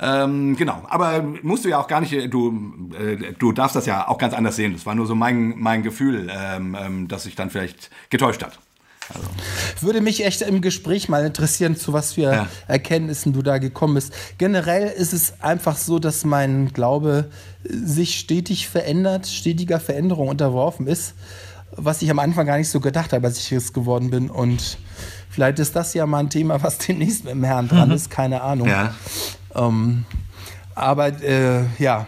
ähm, 0.00 0.56
genau, 0.56 0.82
aber 0.88 1.22
musst 1.42 1.64
du 1.64 1.68
ja 1.68 1.78
auch 1.78 1.86
gar 1.86 2.00
nicht, 2.00 2.12
äh, 2.12 2.28
du, 2.28 2.90
äh, 2.98 3.32
du 3.38 3.52
darfst 3.52 3.76
das 3.76 3.86
ja 3.86 4.08
auch 4.08 4.18
ganz 4.18 4.34
anders 4.34 4.56
sehen. 4.56 4.72
Das 4.72 4.84
war 4.86 4.94
nur 4.94 5.06
so 5.06 5.14
mein, 5.14 5.54
mein 5.58 5.82
Gefühl, 5.82 6.28
ähm, 6.30 6.76
ähm, 6.78 7.08
dass 7.08 7.24
sich 7.24 7.36
dann 7.36 7.50
vielleicht 7.50 7.90
getäuscht 8.10 8.42
hat. 8.42 8.58
Würde 9.80 10.00
mich 10.00 10.24
echt 10.24 10.42
im 10.42 10.60
Gespräch 10.60 11.08
mal 11.08 11.26
interessieren, 11.26 11.76
zu 11.76 11.92
was 11.92 12.14
für 12.14 12.32
Ja. 12.32 12.48
Erkenntnissen 12.66 13.32
du 13.32 13.42
da 13.42 13.58
gekommen 13.58 13.94
bist. 13.94 14.12
Generell 14.38 14.88
ist 14.88 15.12
es 15.12 15.40
einfach 15.42 15.76
so, 15.76 15.98
dass 15.98 16.24
mein 16.24 16.72
Glaube 16.72 17.30
sich 17.64 18.18
stetig 18.18 18.68
verändert, 18.68 19.26
stetiger 19.26 19.80
Veränderung 19.80 20.28
unterworfen 20.28 20.86
ist, 20.86 21.14
was 21.76 22.02
ich 22.02 22.10
am 22.10 22.18
Anfang 22.18 22.46
gar 22.46 22.58
nicht 22.58 22.68
so 22.68 22.80
gedacht 22.80 23.12
habe, 23.12 23.26
als 23.26 23.38
ich 23.38 23.52
es 23.52 23.72
geworden 23.72 24.10
bin. 24.10 24.30
Und 24.30 24.78
vielleicht 25.30 25.58
ist 25.58 25.74
das 25.76 25.94
ja 25.94 26.06
mal 26.06 26.18
ein 26.18 26.30
Thema, 26.30 26.62
was 26.62 26.78
demnächst 26.78 27.24
mit 27.24 27.32
dem 27.32 27.44
Herrn 27.44 27.68
dran 27.68 27.90
ist, 27.92 28.10
keine 28.10 28.42
Ahnung. 28.42 28.68
Ja. 28.68 28.94
Ähm, 29.54 30.04
aber 30.74 31.08
äh, 31.22 31.64
ja, 31.78 32.06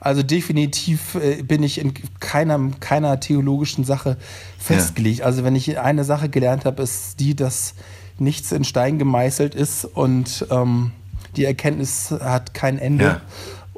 also 0.00 0.22
definitiv 0.22 1.14
äh, 1.16 1.42
bin 1.42 1.62
ich 1.62 1.78
in 1.78 1.92
keiner, 2.20 2.60
keiner 2.80 3.18
theologischen 3.20 3.84
Sache 3.84 4.16
festgelegt. 4.58 5.22
Also 5.22 5.44
wenn 5.44 5.56
ich 5.56 5.78
eine 5.78 6.04
Sache 6.04 6.28
gelernt 6.28 6.64
habe, 6.64 6.82
ist 6.82 7.18
die, 7.20 7.34
dass 7.34 7.74
nichts 8.18 8.52
in 8.52 8.64
Stein 8.64 8.98
gemeißelt 8.98 9.54
ist 9.54 9.84
und 9.84 10.46
ähm, 10.50 10.92
die 11.36 11.44
Erkenntnis 11.44 12.10
hat 12.10 12.54
kein 12.54 12.78
Ende. 12.78 13.04
Ja. 13.04 13.20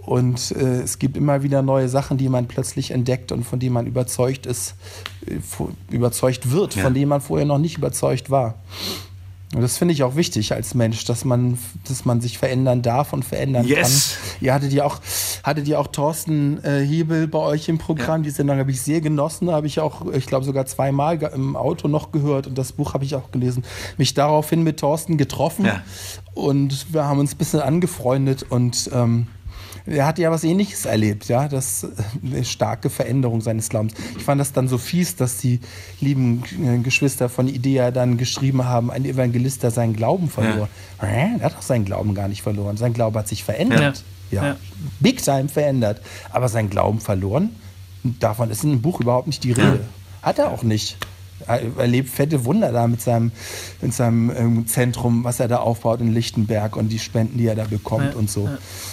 Und 0.09 0.53
äh, 0.53 0.81
es 0.81 0.99
gibt 0.99 1.19
immer 1.19 1.43
wieder 1.43 1.61
neue 1.61 1.87
Sachen, 1.91 2.17
die 2.17 2.31
man 2.31 2.47
plötzlich 2.49 2.93
entdeckt 2.93 3.31
und 3.31 3.45
von 3.45 3.59
denen 3.59 3.75
man 3.75 3.87
überzeugt 3.87 4.47
ist, 4.47 4.75
äh, 5.27 5.35
überzeugt 5.95 6.51
wird, 6.51 6.77
Ja. 6.77 6.83
von 6.85 6.95
denen 6.95 7.11
man 7.11 7.21
vorher 7.21 7.45
noch 7.47 7.59
nicht 7.59 7.77
überzeugt 7.77 8.31
war. 8.31 8.55
Und 9.55 9.61
das 9.61 9.77
finde 9.77 9.93
ich 9.93 10.03
auch 10.03 10.17
wichtig 10.17 10.53
als 10.55 10.75
Mensch, 10.75 11.05
dass 11.05 11.27
man, 11.27 11.59
dass 11.89 12.07
man 12.07 12.23
sich 12.23 12.39
verändern 12.39 12.81
darf 12.81 13.13
und 13.13 13.23
verändern 13.23 13.67
Yes. 13.67 14.17
kann. 14.17 14.37
Ihr 14.47 14.55
hattet 14.55 14.73
ja 14.73 14.85
auch, 14.87 14.99
hattet 15.43 15.69
ihr 15.69 15.79
auch 15.79 15.89
Thorsten 15.89 16.63
äh, 16.65 16.81
Hebel 16.87 17.29
bei 17.29 17.39
euch 17.41 17.69
im 17.69 17.77
Programm. 17.77 18.23
Die 18.23 18.31
Sendung 18.31 18.57
habe 18.59 18.71
ich 18.71 18.81
sehr 18.81 19.03
genossen, 19.03 19.51
habe 19.51 19.67
ich 19.67 19.79
auch, 19.81 20.11
ich 20.13 20.25
glaube 20.25 20.47
sogar 20.47 20.65
zweimal 20.65 21.17
im 21.35 21.55
Auto 21.55 21.87
noch 21.87 22.13
gehört 22.13 22.47
und 22.47 22.57
das 22.57 22.73
Buch 22.73 22.95
habe 22.95 23.05
ich 23.05 23.15
auch 23.15 23.31
gelesen. 23.31 23.63
Mich 23.99 24.15
daraufhin 24.15 24.63
mit 24.63 24.81
Thorsten 24.81 25.19
getroffen 25.19 25.67
Ja. 25.67 25.83
und 26.35 26.95
wir 26.95 27.05
haben 27.05 27.19
uns 27.21 27.35
ein 27.35 27.39
bisschen 27.39 27.61
angefreundet 27.61 28.47
und 28.49 28.89
ähm, 28.95 29.27
er 29.91 30.07
hat 30.07 30.19
ja 30.19 30.31
was 30.31 30.45
ähnliches 30.45 30.85
erlebt, 30.85 31.29
ja, 31.29 31.49
das 31.49 31.85
äh, 31.85 31.89
eine 32.25 32.45
starke 32.45 32.91
Veränderung 32.91 33.41
seines 33.41 33.69
Glaubens. 33.69 33.95
Ich 34.17 34.25
fand 34.25 34.41
das 34.41 34.53
dann 34.53 34.69
so 34.69 34.79
fies, 34.79 35.17
dass 35.17 35.39
die 35.39 35.61
lieben 36.01 36.43
äh, 36.63 36.79
Geschwister 36.79 37.29
von 37.29 37.49
Idea 37.49 37.91
dann 37.91 38.17
geschrieben 38.17 38.65
haben, 38.65 38.91
ein 38.91 39.05
Evangelist, 39.05 39.63
der 39.63 39.71
seinen 39.71 39.95
Glauben 39.95 40.29
verlor. 40.29 40.69
Hä? 41.01 41.31
Er 41.39 41.45
hat 41.45 41.55
doch 41.55 41.63
seinen 41.63 41.85
Glauben 41.85 42.15
gar 42.15 42.29
nicht 42.29 42.43
verloren. 42.43 42.77
Sein 42.77 42.93
Glaube 42.93 43.19
hat 43.19 43.29
sich 43.29 43.45
verändert. 43.45 44.05
Ja. 44.31 44.43
Ja. 44.43 44.49
Ja. 44.49 44.57
Big 45.01 45.23
time 45.23 45.49
verändert. 45.49 46.03
Aber 46.31 46.49
sein 46.49 46.69
Glauben 46.69 47.01
verloren, 47.01 47.51
davon 48.03 48.51
ist 48.51 48.65
in 48.65 48.71
dem 48.71 48.83
Buch 48.83 49.01
überhaupt 49.01 49.27
nicht 49.27 49.43
die 49.45 49.53
Rede. 49.53 49.81
Hat 50.23 50.39
er 50.39 50.51
auch 50.51 50.63
nicht. 50.63 50.99
Er 51.47 51.79
erlebt 51.79 52.09
fette 52.09 52.45
Wunder 52.45 52.73
da 52.73 52.87
mit 52.87 53.01
seinem, 53.01 53.33
mit 53.81 53.95
seinem 53.95 54.31
ähm, 54.31 54.67
Zentrum, 54.67 55.25
was 55.25 55.41
er 55.41 55.49
da 55.49 55.59
aufbaut 55.59 56.01
in 56.01 56.13
Lichtenberg 56.13 56.77
und 56.77 56.89
die 56.89 56.99
Spenden, 56.99 57.39
die 57.39 57.47
er 57.47 57.55
da 57.55 57.65
bekommt 57.65 58.13
Ja, 58.13 58.19
und 58.19 58.31
so. 58.31 58.49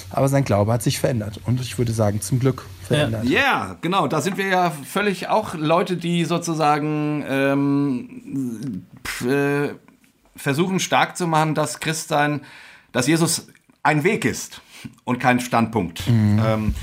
Aber 0.09 0.27
sein 0.27 0.43
Glaube 0.43 0.71
hat 0.71 0.83
sich 0.83 0.99
verändert. 0.99 1.39
Und 1.45 1.61
ich 1.61 1.77
würde 1.77 1.91
sagen, 1.91 2.21
zum 2.21 2.39
Glück 2.39 2.65
verändert. 2.83 3.25
Ja, 3.25 3.75
genau. 3.81 4.07
Da 4.07 4.21
sind 4.21 4.37
wir 4.37 4.47
ja 4.47 4.71
völlig 4.71 5.27
auch 5.27 5.55
Leute, 5.55 5.97
die 5.97 6.25
sozusagen 6.25 7.23
ähm, 7.27 8.83
pf, 9.05 9.25
äh, 9.25 9.69
versuchen 10.35 10.79
stark 10.79 11.17
zu 11.17 11.27
machen, 11.27 11.55
dass 11.55 11.79
Christsein, 11.79 12.41
dass 12.91 13.07
Jesus 13.07 13.47
ein 13.83 14.03
Weg 14.03 14.25
ist 14.25 14.61
und 15.03 15.19
kein 15.19 15.39
Standpunkt. 15.39 16.03
Ähm, 16.07 16.73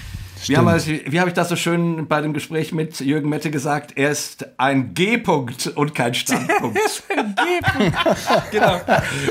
wie 0.48 0.56
wir- 0.56 1.12
wie 1.12 1.20
habe 1.20 1.28
ich 1.30 1.34
das 1.34 1.48
so 1.48 1.56
schön 1.56 2.06
bei 2.08 2.20
dem 2.20 2.32
Gespräch 2.32 2.72
mit 2.72 3.00
Jürgen 3.00 3.28
Mette 3.28 3.50
gesagt? 3.50 3.92
Er 3.96 4.10
ist 4.10 4.46
ein 4.58 4.94
G-Punkt 4.94 5.68
und 5.74 5.94
kein 5.94 6.14
Standpunkt. 6.14 6.78
genau. 8.50 8.74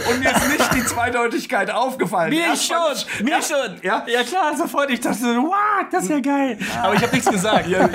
Und 0.10 0.20
mir 0.20 0.32
ist 0.32 0.50
nicht 0.50 0.74
die 0.76 0.86
Zweideutigkeit 0.86 1.70
aufgefallen. 1.72 2.30
Mir 2.32 2.46
Erst 2.46 2.68
schon, 2.68 2.76
fand- 2.78 3.24
mir 3.24 3.32
Ja, 3.32 3.42
schon. 3.42 3.76
Ja, 3.84 4.06
ja 4.08 4.24
klar, 4.24 4.56
sofort. 4.58 4.90
Ich 4.92 5.00
dachte 5.02 5.18
so, 5.20 5.28
wow, 5.28 5.86
das 5.92 6.04
ist 6.04 6.10
ja 6.10 6.20
geil. 6.20 6.58
Aber 6.82 6.94
ich 6.96 7.02
habe 7.02 7.14
nichts 7.16 7.30
gesagt. 7.30 7.68
Ja, 7.68 7.86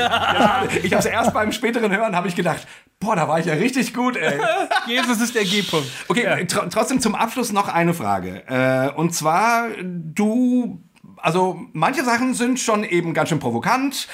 ich 0.82 0.92
habe 0.92 0.96
es 1.00 1.06
erst 1.06 1.32
beim 1.34 1.52
späteren 1.52 1.94
Hören 1.94 2.14
habe 2.16 2.28
ich 2.28 2.34
gedacht, 2.36 2.66
boah, 3.00 3.16
da 3.16 3.28
war 3.28 3.38
ich 3.40 3.46
ja 3.46 3.54
richtig 3.54 3.92
gut, 3.94 4.16
ey. 4.16 4.38
Jesus 4.86 5.20
ist 5.20 5.34
der 5.34 5.44
G-Punkt. 5.44 5.86
Okay, 6.08 6.44
tr 6.46 6.68
trotzdem 6.70 7.00
zum 7.00 7.14
Abschluss 7.14 7.52
noch 7.52 7.68
eine 7.68 7.94
Frage. 7.94 8.42
Äh, 8.46 8.90
und 8.98 9.14
zwar, 9.14 9.68
du, 9.82 10.82
also 11.16 11.60
manche 11.72 12.04
Sachen 12.04 12.34
sind 12.34 12.60
schon 12.60 12.84
eben 12.84 13.14
ganz 13.14 13.28
schön 13.28 13.38
provokant. 13.38 14.08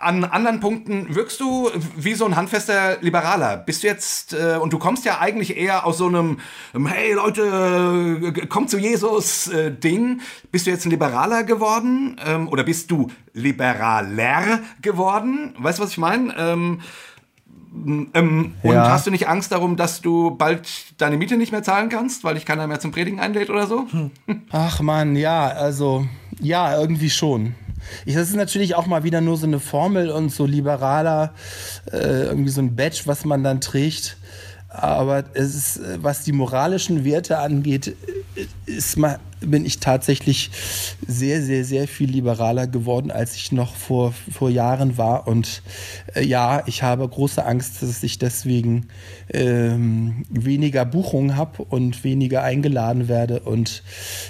An 0.00 0.22
anderen 0.22 0.60
Punkten 0.60 1.14
wirkst 1.16 1.40
du 1.40 1.70
wie 1.96 2.14
so 2.14 2.24
ein 2.24 2.36
handfester 2.36 2.98
Liberaler. 3.00 3.56
Bist 3.56 3.82
du 3.82 3.88
jetzt, 3.88 4.32
äh, 4.32 4.56
und 4.56 4.72
du 4.72 4.78
kommst 4.78 5.04
ja 5.04 5.18
eigentlich 5.18 5.56
eher 5.56 5.84
aus 5.84 5.98
so 5.98 6.06
einem, 6.06 6.38
ähm, 6.72 6.86
hey 6.86 7.14
Leute, 7.14 8.22
äh, 8.22 8.46
kommt 8.46 8.70
zu 8.70 8.78
Jesus 8.78 9.48
äh, 9.48 9.72
Ding. 9.72 10.20
Bist 10.52 10.66
du 10.66 10.70
jetzt 10.70 10.86
ein 10.86 10.90
Liberaler 10.90 11.42
geworden? 11.42 12.16
Ähm, 12.24 12.48
oder 12.48 12.62
bist 12.62 12.92
du 12.92 13.10
liberaler 13.32 14.60
geworden? 14.82 15.56
Weißt 15.58 15.80
du, 15.80 15.82
was 15.82 15.90
ich 15.90 15.98
meine? 15.98 16.32
Ähm, 16.38 16.80
ähm, 17.74 18.54
und 18.62 18.72
Ja. 18.72 18.90
hast 18.90 19.06
du 19.06 19.10
nicht 19.10 19.28
Angst 19.28 19.52
darum, 19.52 19.76
dass 19.76 20.00
du 20.00 20.30
bald 20.36 20.68
deine 20.98 21.16
Miete 21.16 21.36
nicht 21.36 21.52
mehr 21.52 21.62
zahlen 21.62 21.88
kannst, 21.88 22.24
weil 22.24 22.34
dich 22.34 22.44
keiner 22.46 22.66
mehr 22.66 22.80
zum 22.80 22.90
Predigen 22.92 23.20
einlädt 23.20 23.50
oder 23.50 23.66
so? 23.66 23.86
Ach 24.50 24.80
man, 24.80 25.16
ja, 25.16 25.48
also 25.48 26.06
ja, 26.40 26.78
irgendwie 26.78 27.10
schon. 27.10 27.54
Ich, 28.04 28.14
das 28.14 28.28
ist 28.28 28.36
natürlich 28.36 28.74
auch 28.74 28.86
mal 28.86 29.04
wieder 29.04 29.20
nur 29.20 29.36
so 29.36 29.46
eine 29.46 29.60
Formel 29.60 30.10
und 30.10 30.30
so 30.30 30.46
liberaler, 30.46 31.34
äh, 31.92 32.24
irgendwie 32.24 32.50
so 32.50 32.60
ein 32.60 32.74
Badge, 32.74 33.02
was 33.04 33.24
man 33.24 33.42
dann 33.44 33.60
trägt. 33.60 34.16
Aber 34.82 35.24
es 35.34 35.54
ist, 35.54 35.76
äh, 35.78 35.98
was 36.02 36.24
die 36.24 36.32
moralischen 36.32 37.04
Werte 37.04 37.38
angeht, 37.38 37.94
äh, 38.36 38.46
ist 38.66 38.98
bin 39.40 39.64
ich 39.64 39.78
tatsächlich 39.78 40.50
sehr, 41.06 41.42
sehr, 41.42 41.64
sehr 41.64 41.86
viel 41.86 42.10
liberaler 42.10 42.66
geworden, 42.66 43.10
als 43.10 43.36
ich 43.36 43.52
noch 43.52 43.74
vor, 43.76 44.12
vor 44.32 44.50
Jahren 44.50 44.98
war. 44.98 45.28
Und 45.28 45.62
äh, 46.14 46.24
ja, 46.24 46.62
ich 46.66 46.82
habe 46.82 47.08
große 47.08 47.44
Angst, 47.44 47.82
dass 47.82 48.02
ich 48.02 48.18
deswegen 48.18 48.88
ähm, 49.32 50.24
weniger 50.28 50.84
Buchungen 50.84 51.36
habe 51.36 51.62
und 51.64 52.02
weniger 52.04 52.42
eingeladen 52.42 53.08
werde 53.08 53.40
und 53.40 53.82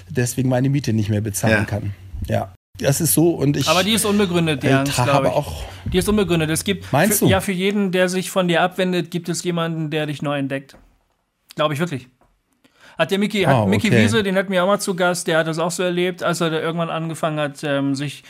deswegen 0.09 0.49
meine 0.49 0.69
Miete 0.69 0.93
nicht 0.93 1.09
mehr 1.09 1.21
bezahlen 1.23 1.61
Ja. 1.61 1.65
kann. 1.65 1.95
Ja, 2.27 2.53
das 2.81 3.01
ist 3.01 3.15
so. 3.15 3.31
Und 3.31 3.57
ich 3.57 3.69
Aber 3.69 3.83
die 3.83 3.93
ist 3.93 4.05
unbegründet, 4.05 4.63
die 4.63 4.69
Angst, 4.69 4.99
habe 4.99 5.33
auch 5.33 5.65
Die 5.93 5.99
ist 5.99 6.09
unbegründet. 6.09 6.51
Es 6.51 6.65
gibt 6.65 6.93
Meinst 6.93 7.19
für, 7.19 7.25
du? 7.27 7.31
Ja, 7.31 7.41
für 7.41 7.53
jeden, 7.53 7.93
der 7.93 8.09
sich 8.09 8.31
von 8.31 8.49
dir 8.49 8.63
abwendet, 8.63 9.11
gibt 9.11 9.29
es 9.29 9.43
jemanden, 9.45 9.91
der 9.91 10.07
dich 10.07 10.23
neu 10.23 10.39
entdeckt. 10.39 10.77
Glaube 11.57 11.75
ich 11.75 11.81
wirklich. 11.81 12.09
Hat 12.97 13.11
der 13.11 13.19
Mickey, 13.19 13.43
hat 13.43 13.55
Ah, 13.55 13.67
Mickey 13.67 13.89
okay. 13.89 14.03
Wiese, 14.03 14.23
den 14.23 14.37
hatten 14.37 14.51
wir 14.51 14.63
auch 14.63 14.67
mal 14.67 14.81
zu 14.81 14.95
Gast, 14.95 15.29
der 15.29 15.39
hat 15.39 15.47
das 15.47 15.59
auch 15.59 15.71
so 15.71 15.83
erlebt, 15.85 16.23
als 16.23 16.41
er 16.41 16.51
da 16.51 16.59
irgendwann 16.61 16.91
angefangen 16.91 17.39
hat, 17.39 17.63
ähm, 17.63 17.95
sich 17.95 18.25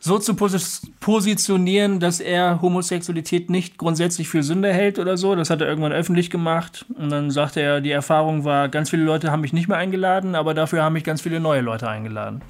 so 0.00 0.18
zu 0.18 0.34
posi 0.34 0.58
positionieren, 1.00 1.98
dass 1.98 2.20
er 2.20 2.60
Homosexualität 2.62 3.50
nicht 3.50 3.78
grundsätzlich 3.78 4.28
für 4.28 4.42
Sünde 4.42 4.72
hält 4.72 4.98
oder 4.98 5.16
so. 5.16 5.34
Das 5.34 5.50
hat 5.50 5.60
er 5.60 5.66
irgendwann 5.68 5.92
öffentlich 5.92 6.30
gemacht. 6.30 6.84
Und 6.96 7.10
dann 7.10 7.30
sagte 7.30 7.60
er, 7.60 7.80
die 7.80 7.90
Erfahrung 7.90 8.44
war, 8.44 8.68
ganz 8.68 8.90
viele 8.90 9.02
Leute 9.02 9.32
haben 9.32 9.40
mich 9.40 9.52
nicht 9.52 9.68
mehr 9.68 9.78
eingeladen, 9.78 10.34
aber 10.34 10.54
dafür 10.54 10.82
haben 10.84 10.92
mich 10.92 11.04
ganz 11.04 11.20
viele 11.22 11.40
neue 11.40 11.62
Leute 11.62 11.88
eingeladen. 11.88 12.42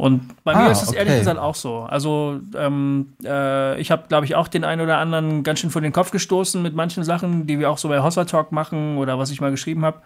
Und 0.00 0.34
bei 0.44 0.54
mir 0.54 0.62
Ah, 0.62 0.70
ist 0.70 0.82
es 0.82 0.92
ehrlich 0.92 1.12
okay. 1.12 1.18
gesagt 1.18 1.38
auch 1.38 1.54
so. 1.54 1.80
Also 1.80 2.40
ähm, 2.56 3.12
äh, 3.22 3.78
ich 3.78 3.90
habe, 3.90 4.04
glaube 4.08 4.24
ich, 4.24 4.34
auch 4.34 4.48
den 4.48 4.64
einen 4.64 4.80
oder 4.80 4.96
anderen 4.96 5.42
ganz 5.42 5.60
schön 5.60 5.68
vor 5.68 5.82
den 5.82 5.92
Kopf 5.92 6.10
gestoßen 6.10 6.62
mit 6.62 6.74
manchen 6.74 7.04
Sachen, 7.04 7.46
die 7.46 7.58
wir 7.58 7.70
auch 7.70 7.76
so 7.76 7.88
bei 7.90 8.02
Hossa 8.02 8.24
Talk 8.24 8.50
machen 8.50 8.96
oder 8.96 9.18
was 9.18 9.30
ich 9.30 9.42
mal 9.42 9.50
geschrieben 9.50 9.84
habe. 9.84 9.98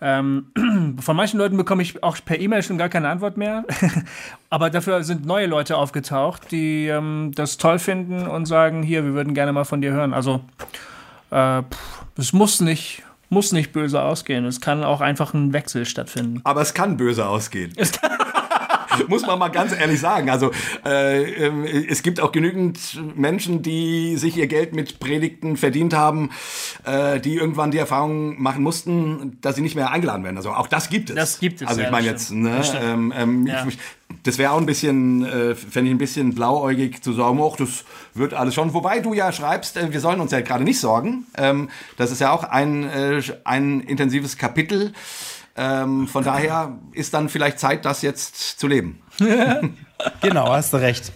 Ähm, 0.00 0.46
von 1.00 1.14
manchen 1.14 1.38
Leuten 1.38 1.56
bekomme 1.56 1.80
ich 1.80 2.02
auch 2.02 2.16
per 2.24 2.40
E-Mail 2.40 2.64
schon 2.64 2.76
gar 2.76 2.88
keine 2.88 3.08
Antwort 3.08 3.36
mehr. 3.36 3.62
Aber 4.50 4.68
dafür 4.68 5.04
sind 5.04 5.24
neue 5.24 5.46
Leute 5.46 5.76
aufgetaucht, 5.76 6.50
die 6.50 6.88
ähm, 6.88 7.30
das 7.32 7.56
toll 7.56 7.78
finden 7.78 8.26
und 8.26 8.46
sagen, 8.46 8.82
hier, 8.82 9.04
wir 9.04 9.14
würden 9.14 9.32
gerne 9.34 9.52
mal 9.52 9.64
von 9.64 9.80
dir 9.80 9.92
hören. 9.92 10.12
Also 10.12 10.40
äh, 11.30 11.62
es 12.16 12.32
muss 12.32 12.60
nicht, 12.60 13.04
muss 13.28 13.52
nicht 13.52 13.72
böse 13.72 14.02
ausgehen. 14.02 14.44
Es 14.44 14.60
kann 14.60 14.82
auch 14.82 15.00
einfach 15.00 15.34
ein 15.34 15.52
Wechsel 15.52 15.86
stattfinden. 15.86 16.40
Aber 16.42 16.62
es 16.62 16.74
kann 16.74 16.96
böse 16.96 17.28
ausgehen. 17.28 17.72
Muss 19.08 19.26
man 19.26 19.38
mal 19.38 19.48
ganz 19.48 19.72
ehrlich 19.72 20.00
sagen. 20.00 20.30
Also 20.30 20.50
äh, 20.84 21.46
ähm, 21.46 21.64
es 21.64 22.02
gibt 22.02 22.20
auch 22.20 22.32
genügend 22.32 22.78
Menschen, 23.16 23.62
die 23.62 24.16
sich 24.16 24.36
ihr 24.36 24.46
Geld 24.46 24.74
mit 24.74 25.00
Predigten 25.00 25.56
verdient 25.56 25.94
haben, 25.94 26.30
äh, 26.84 27.20
die 27.20 27.36
irgendwann 27.36 27.70
die 27.70 27.78
Erfahrung 27.78 28.40
machen 28.40 28.62
mussten, 28.62 29.38
dass 29.40 29.56
sie 29.56 29.62
nicht 29.62 29.76
mehr 29.76 29.90
eingeladen 29.90 30.24
werden. 30.24 30.36
Also 30.36 30.50
auch 30.50 30.66
das 30.66 30.88
gibt 30.88 31.10
es. 31.10 31.16
Das 31.16 31.38
gibt 31.40 31.62
es, 31.62 31.68
Also 31.68 31.80
ich 31.80 31.86
ja, 31.86 31.90
meine 31.92 32.06
jetzt, 32.06 32.32
ne, 32.32 32.62
ähm, 32.82 33.12
ähm, 33.16 33.46
Ja. 33.46 33.66
ich, 33.66 33.78
das 34.24 34.38
wäre 34.38 34.52
auch 34.52 34.58
ein 34.58 34.66
bisschen, 34.66 35.24
äh, 35.24 35.54
fände 35.54 35.88
ich 35.90 35.94
ein 35.94 35.98
bisschen 35.98 36.34
blauäugig 36.34 37.02
zu 37.02 37.12
sagen, 37.12 37.40
ach, 37.42 37.56
das 37.56 37.84
wird 38.14 38.34
alles 38.34 38.54
schon. 38.54 38.74
Wobei 38.74 39.00
du 39.00 39.14
ja 39.14 39.32
schreibst, 39.32 39.76
äh, 39.76 39.92
wir 39.92 40.00
sollen 40.00 40.20
uns 40.20 40.32
ja 40.32 40.40
gerade 40.40 40.64
nicht 40.64 40.80
sorgen. 40.80 41.26
Ähm, 41.36 41.70
das 41.96 42.10
ist 42.10 42.20
ja 42.20 42.32
auch 42.32 42.44
ein, 42.44 42.84
äh, 42.84 43.22
ein 43.44 43.80
intensives 43.80 44.36
Kapitel. 44.36 44.92
Ähm, 45.56 46.08
von 46.08 46.24
daher 46.24 46.78
ist 46.92 47.12
dann 47.14 47.28
vielleicht 47.28 47.58
Zeit, 47.58 47.84
das 47.84 48.02
jetzt 48.02 48.58
zu 48.58 48.66
leben. 48.66 49.02
Genau, 50.22 50.50
hast 50.50 50.72
du 50.72 50.78
recht. 50.78 51.12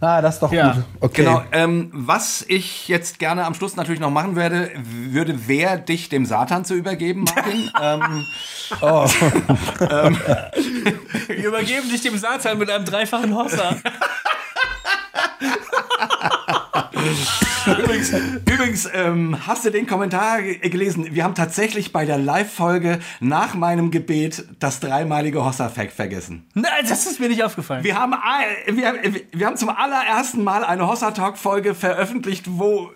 Ah, 0.00 0.22
das 0.22 0.34
ist 0.34 0.42
doch 0.42 0.52
Ja, 0.52 0.72
gut. 0.72 0.84
Okay. 1.00 1.24
Genau. 1.24 1.42
Ähm, 1.52 1.90
was 1.92 2.44
ich 2.48 2.88
jetzt 2.88 3.18
gerne 3.18 3.44
am 3.44 3.54
Schluss 3.54 3.76
natürlich 3.76 4.00
noch 4.00 4.10
machen 4.10 4.34
werde, 4.34 4.70
würde, 4.82 5.46
wer 5.46 5.76
dich 5.76 6.08
dem 6.08 6.24
Satan 6.24 6.64
zu 6.64 6.74
übergeben, 6.74 7.24
Martin. 7.24 7.70
ähm, 7.82 8.26
Wir 11.28 11.48
übergeben 11.48 11.88
dich 11.90 12.00
dem 12.00 12.16
Satan 12.16 12.58
mit 12.58 12.70
einem 12.70 12.84
dreifachen 12.84 13.34
Hossa. 13.34 13.76
Übrigens, 17.66 18.12
übrigens 18.50 18.88
ähm, 18.92 19.36
hast 19.46 19.64
du 19.64 19.70
den 19.70 19.86
Kommentar 19.86 20.42
ge- 20.42 20.58
gelesen? 20.68 21.08
Wir 21.14 21.24
haben 21.24 21.34
tatsächlich 21.34 21.92
bei 21.92 22.04
der 22.04 22.18
Live-Folge 22.18 22.98
nach 23.20 23.54
meinem 23.54 23.90
Gebet 23.90 24.44
das 24.58 24.80
dreimalige 24.80 25.44
Hossa-Fact 25.44 25.92
vergessen. 25.92 26.46
Nein, 26.54 26.70
das 26.88 27.06
ist 27.06 27.20
mir 27.20 27.28
nicht 27.28 27.42
aufgefallen. 27.44 27.84
Wir 27.84 27.98
haben, 27.98 28.14
ein- 28.14 28.76
wir, 28.76 28.94
wir 29.32 29.46
haben 29.46 29.56
zum 29.56 29.68
allerersten 29.70 30.42
Mal 30.44 30.64
eine 30.64 30.86
Hossa-Talk-Folge 30.86 31.74
veröffentlicht, 31.74 32.44
wo 32.48 32.90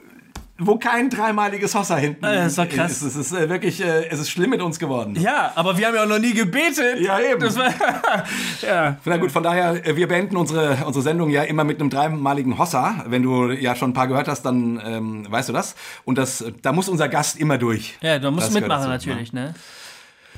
wo 0.59 0.77
kein 0.79 1.11
dreimaliges 1.11 1.75
Hossa 1.75 1.97
hinten 1.97 2.25
Ah, 2.25 2.35
das 2.35 2.47
ist 2.53 2.59
doch 2.59 2.69
krass. 2.69 2.93
ist. 2.93 3.03
Es 3.03 3.17
ist 3.17 3.33
äh, 3.33 3.49
wirklich, 3.49 3.81
äh, 3.83 4.07
es 4.09 4.21
ist 4.21 4.31
schlimm 4.31 4.51
mit 4.51 4.63
uns 4.63 4.79
geworden. 4.79 5.17
ja, 5.21 5.51
aber 5.57 5.77
wir 5.77 5.87
haben 5.89 5.95
ja 5.97 6.05
auch 6.05 6.09
noch 6.09 6.21
nie 6.21 6.33
gebetet. 6.33 7.01
Ja, 7.01 7.19
eben. 7.19 7.41
Das 7.41 7.57
war, 7.57 7.71
ja. 8.63 8.97
Na 9.05 9.17
gut, 9.17 9.33
von 9.33 9.43
daher, 9.43 9.85
äh, 9.85 9.97
wir 9.97 10.07
beenden 10.07 10.37
unsere, 10.37 10.85
unsere 10.87 11.03
Sendung 11.03 11.31
ja 11.31 11.43
immer 11.43 11.65
mit 11.65 11.81
einem 11.81 11.91
dreimaligen 11.91 12.57
Hossa. 12.57 13.05
Wenn 13.09 13.23
du 13.25 13.51
ja 13.51 13.75
schon 13.75 13.91
ein 13.91 13.95
paar 13.95 14.07
gehört 14.07 14.29
hast, 14.29 14.43
dann 14.43 14.81
ähm, 14.85 15.27
weißt 15.29 15.49
du 15.49 15.53
das. 15.53 15.75
Und 16.05 16.19
das, 16.19 16.45
da 16.63 16.71
muss 16.73 16.89
unser 16.89 17.09
Gast 17.09 17.37
immer 17.39 17.59
durch. 17.59 17.99
ja, 18.01 18.19
du 18.21 18.31
musst 18.31 18.47
Das 18.47 18.55
mitmachen 18.55 18.89
dazu, 18.91 19.09
natürlich, 19.09 19.33
ne? 19.33 19.55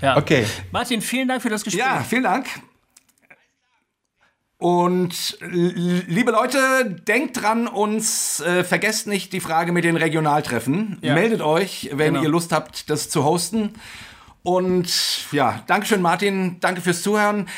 Ja. 0.01 0.17
Okay. 0.17 0.47
Martin, 0.73 1.01
vielen 1.03 1.29
Dank 1.29 1.43
für 1.43 1.49
das 1.51 1.63
Gespräch. 1.65 1.85
Ja, 1.85 2.05
vielen 2.07 2.23
Dank. 2.23 2.47
Und 4.59 5.37
liebe 5.41 6.31
Leute, 6.31 6.59
denkt 7.07 7.43
dran, 7.43 7.67
uns 7.69 8.41
äh, 8.41 8.65
vergesst 8.65 9.07
nicht 9.07 9.33
die 9.35 9.41
Frage 9.41 9.71
mit 9.71 9.85
den 9.85 9.97
Regionaltreffen. 9.97 10.99
Ja. 11.03 11.13
Meldet 11.15 11.43
euch, 11.43 11.91
wenn 11.93 12.15
Genau. 12.15 12.23
ihr 12.25 12.31
Lust 12.31 12.53
habt, 12.53 12.89
das 12.89 13.11
zu 13.11 13.23
hosten. 13.25 13.75
Und 14.43 15.27
ja, 15.33 15.63
Dankeschön, 15.67 16.01
Martin. 16.01 16.57
Danke 16.61 16.81
fürs 16.81 17.03
Zuhören. 17.03 17.49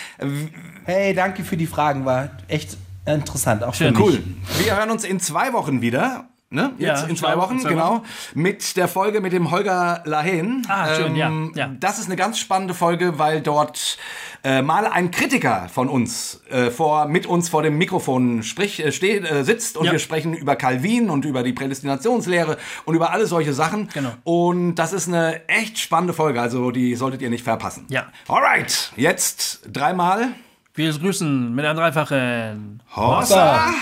Hey, 0.87 1.15
danke 1.15 1.45
für 1.45 1.57
die 1.57 1.66
Fragen. 1.66 2.05
War 2.05 2.31
echt 2.49 2.77
interessant. 3.07 3.62
Auch 3.62 3.75
Schön. 3.75 3.97
Cool. 3.97 4.23
Wir 4.65 4.77
hören 4.77 4.91
uns 4.91 5.05
in 5.05 5.20
zwei 5.20 5.53
Wochen 5.53 5.81
wieder. 5.83 6.29
Ne? 6.51 6.73
Jetzt 6.79 7.03
Ja, 7.03 7.09
in 7.09 7.15
zwei 7.16 7.33
genau, 7.33 7.43
Wochen, 7.43 7.59
zwei 7.61 7.69
genau. 7.70 7.91
Wochen. 7.97 8.03
Mit 8.33 8.77
der 8.79 8.89
Folge 8.89 9.20
mit 9.20 9.35
dem 9.35 9.51
Holger 9.51 10.01
Lahen. 10.07 10.66
Ah, 10.66 10.95
schön, 10.95 11.15
ja, 11.15 11.31
ja. 11.55 11.70
Das 11.79 11.99
ist 11.99 12.07
eine 12.07 12.16
ganz 12.16 12.39
spannende 12.39 12.73
Folge, 12.73 13.19
weil 13.19 13.43
dort 13.43 13.99
äh, 14.45 14.62
mal 14.62 14.87
ein 14.87 15.11
Kritiker 15.11 15.69
von 15.70 15.91
uns 15.91 16.41
äh, 16.49 16.70
vor, 16.70 17.07
mit 17.07 17.27
uns 17.27 17.51
vor 17.51 17.62
dem 17.62 17.77
Mikrofon 17.77 18.43
sprich, 18.43 18.83
äh, 18.83 18.93
steht, 18.93 19.31
äh, 19.31 19.45
sitzt 19.45 19.77
und 19.77 19.85
Ja. 19.85 19.93
wir 19.93 19.99
sprechen 19.99 20.33
über 20.33 20.57
Calvin 20.57 21.11
und 21.11 21.27
über 21.27 21.43
die 21.43 21.53
Prädestinationslehre 21.53 22.57
und 22.87 22.95
über 22.95 23.11
alle 23.12 23.27
solche 23.27 23.53
Sachen. 23.53 23.89
Genau. 23.93 24.12
Und 24.25 24.77
das 24.77 24.95
ist 24.95 25.07
eine 25.07 25.47
echt 25.49 25.79
spannende 25.79 26.15
Folge, 26.15 26.41
also 26.41 26.70
die 26.70 26.95
solltet 26.95 27.20
ihr 27.20 27.29
nicht 27.29 27.45
verpassen. 27.45 27.85
Ja. 27.91 28.07
Alright, 28.27 28.93
jetzt 28.97 29.69
dreimal. 29.70 30.29
Wir 30.73 30.93
grüßen 30.99 31.55
mit 31.55 31.66
einem 31.66 31.77
dreifachen 31.77 32.83
Hossa! 32.97 33.75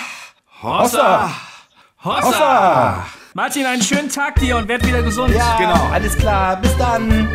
Hossa! 2.06 2.22
Hossa. 2.28 3.06
Martin, 3.34 3.66
einen 3.66 3.82
schönen 3.82 4.08
Tag 4.08 4.36
dir 4.36 4.56
und 4.56 4.68
werd 4.68 4.86
wieder 4.86 5.02
gesund. 5.02 5.34
Ja, 5.34 5.56
Genau. 5.58 5.88
alles 5.92 6.16
klar. 6.16 6.56
Bis 6.56 6.74
dann. 6.76 7.28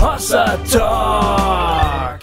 Hossa 0.00 0.56
Talk. 0.72 2.20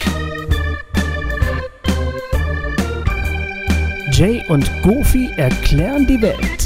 Jay 4.12 4.44
und 4.50 4.70
Goofy 4.84 5.32
erklären 5.38 6.06
die 6.08 6.22
Welt. 6.22 6.61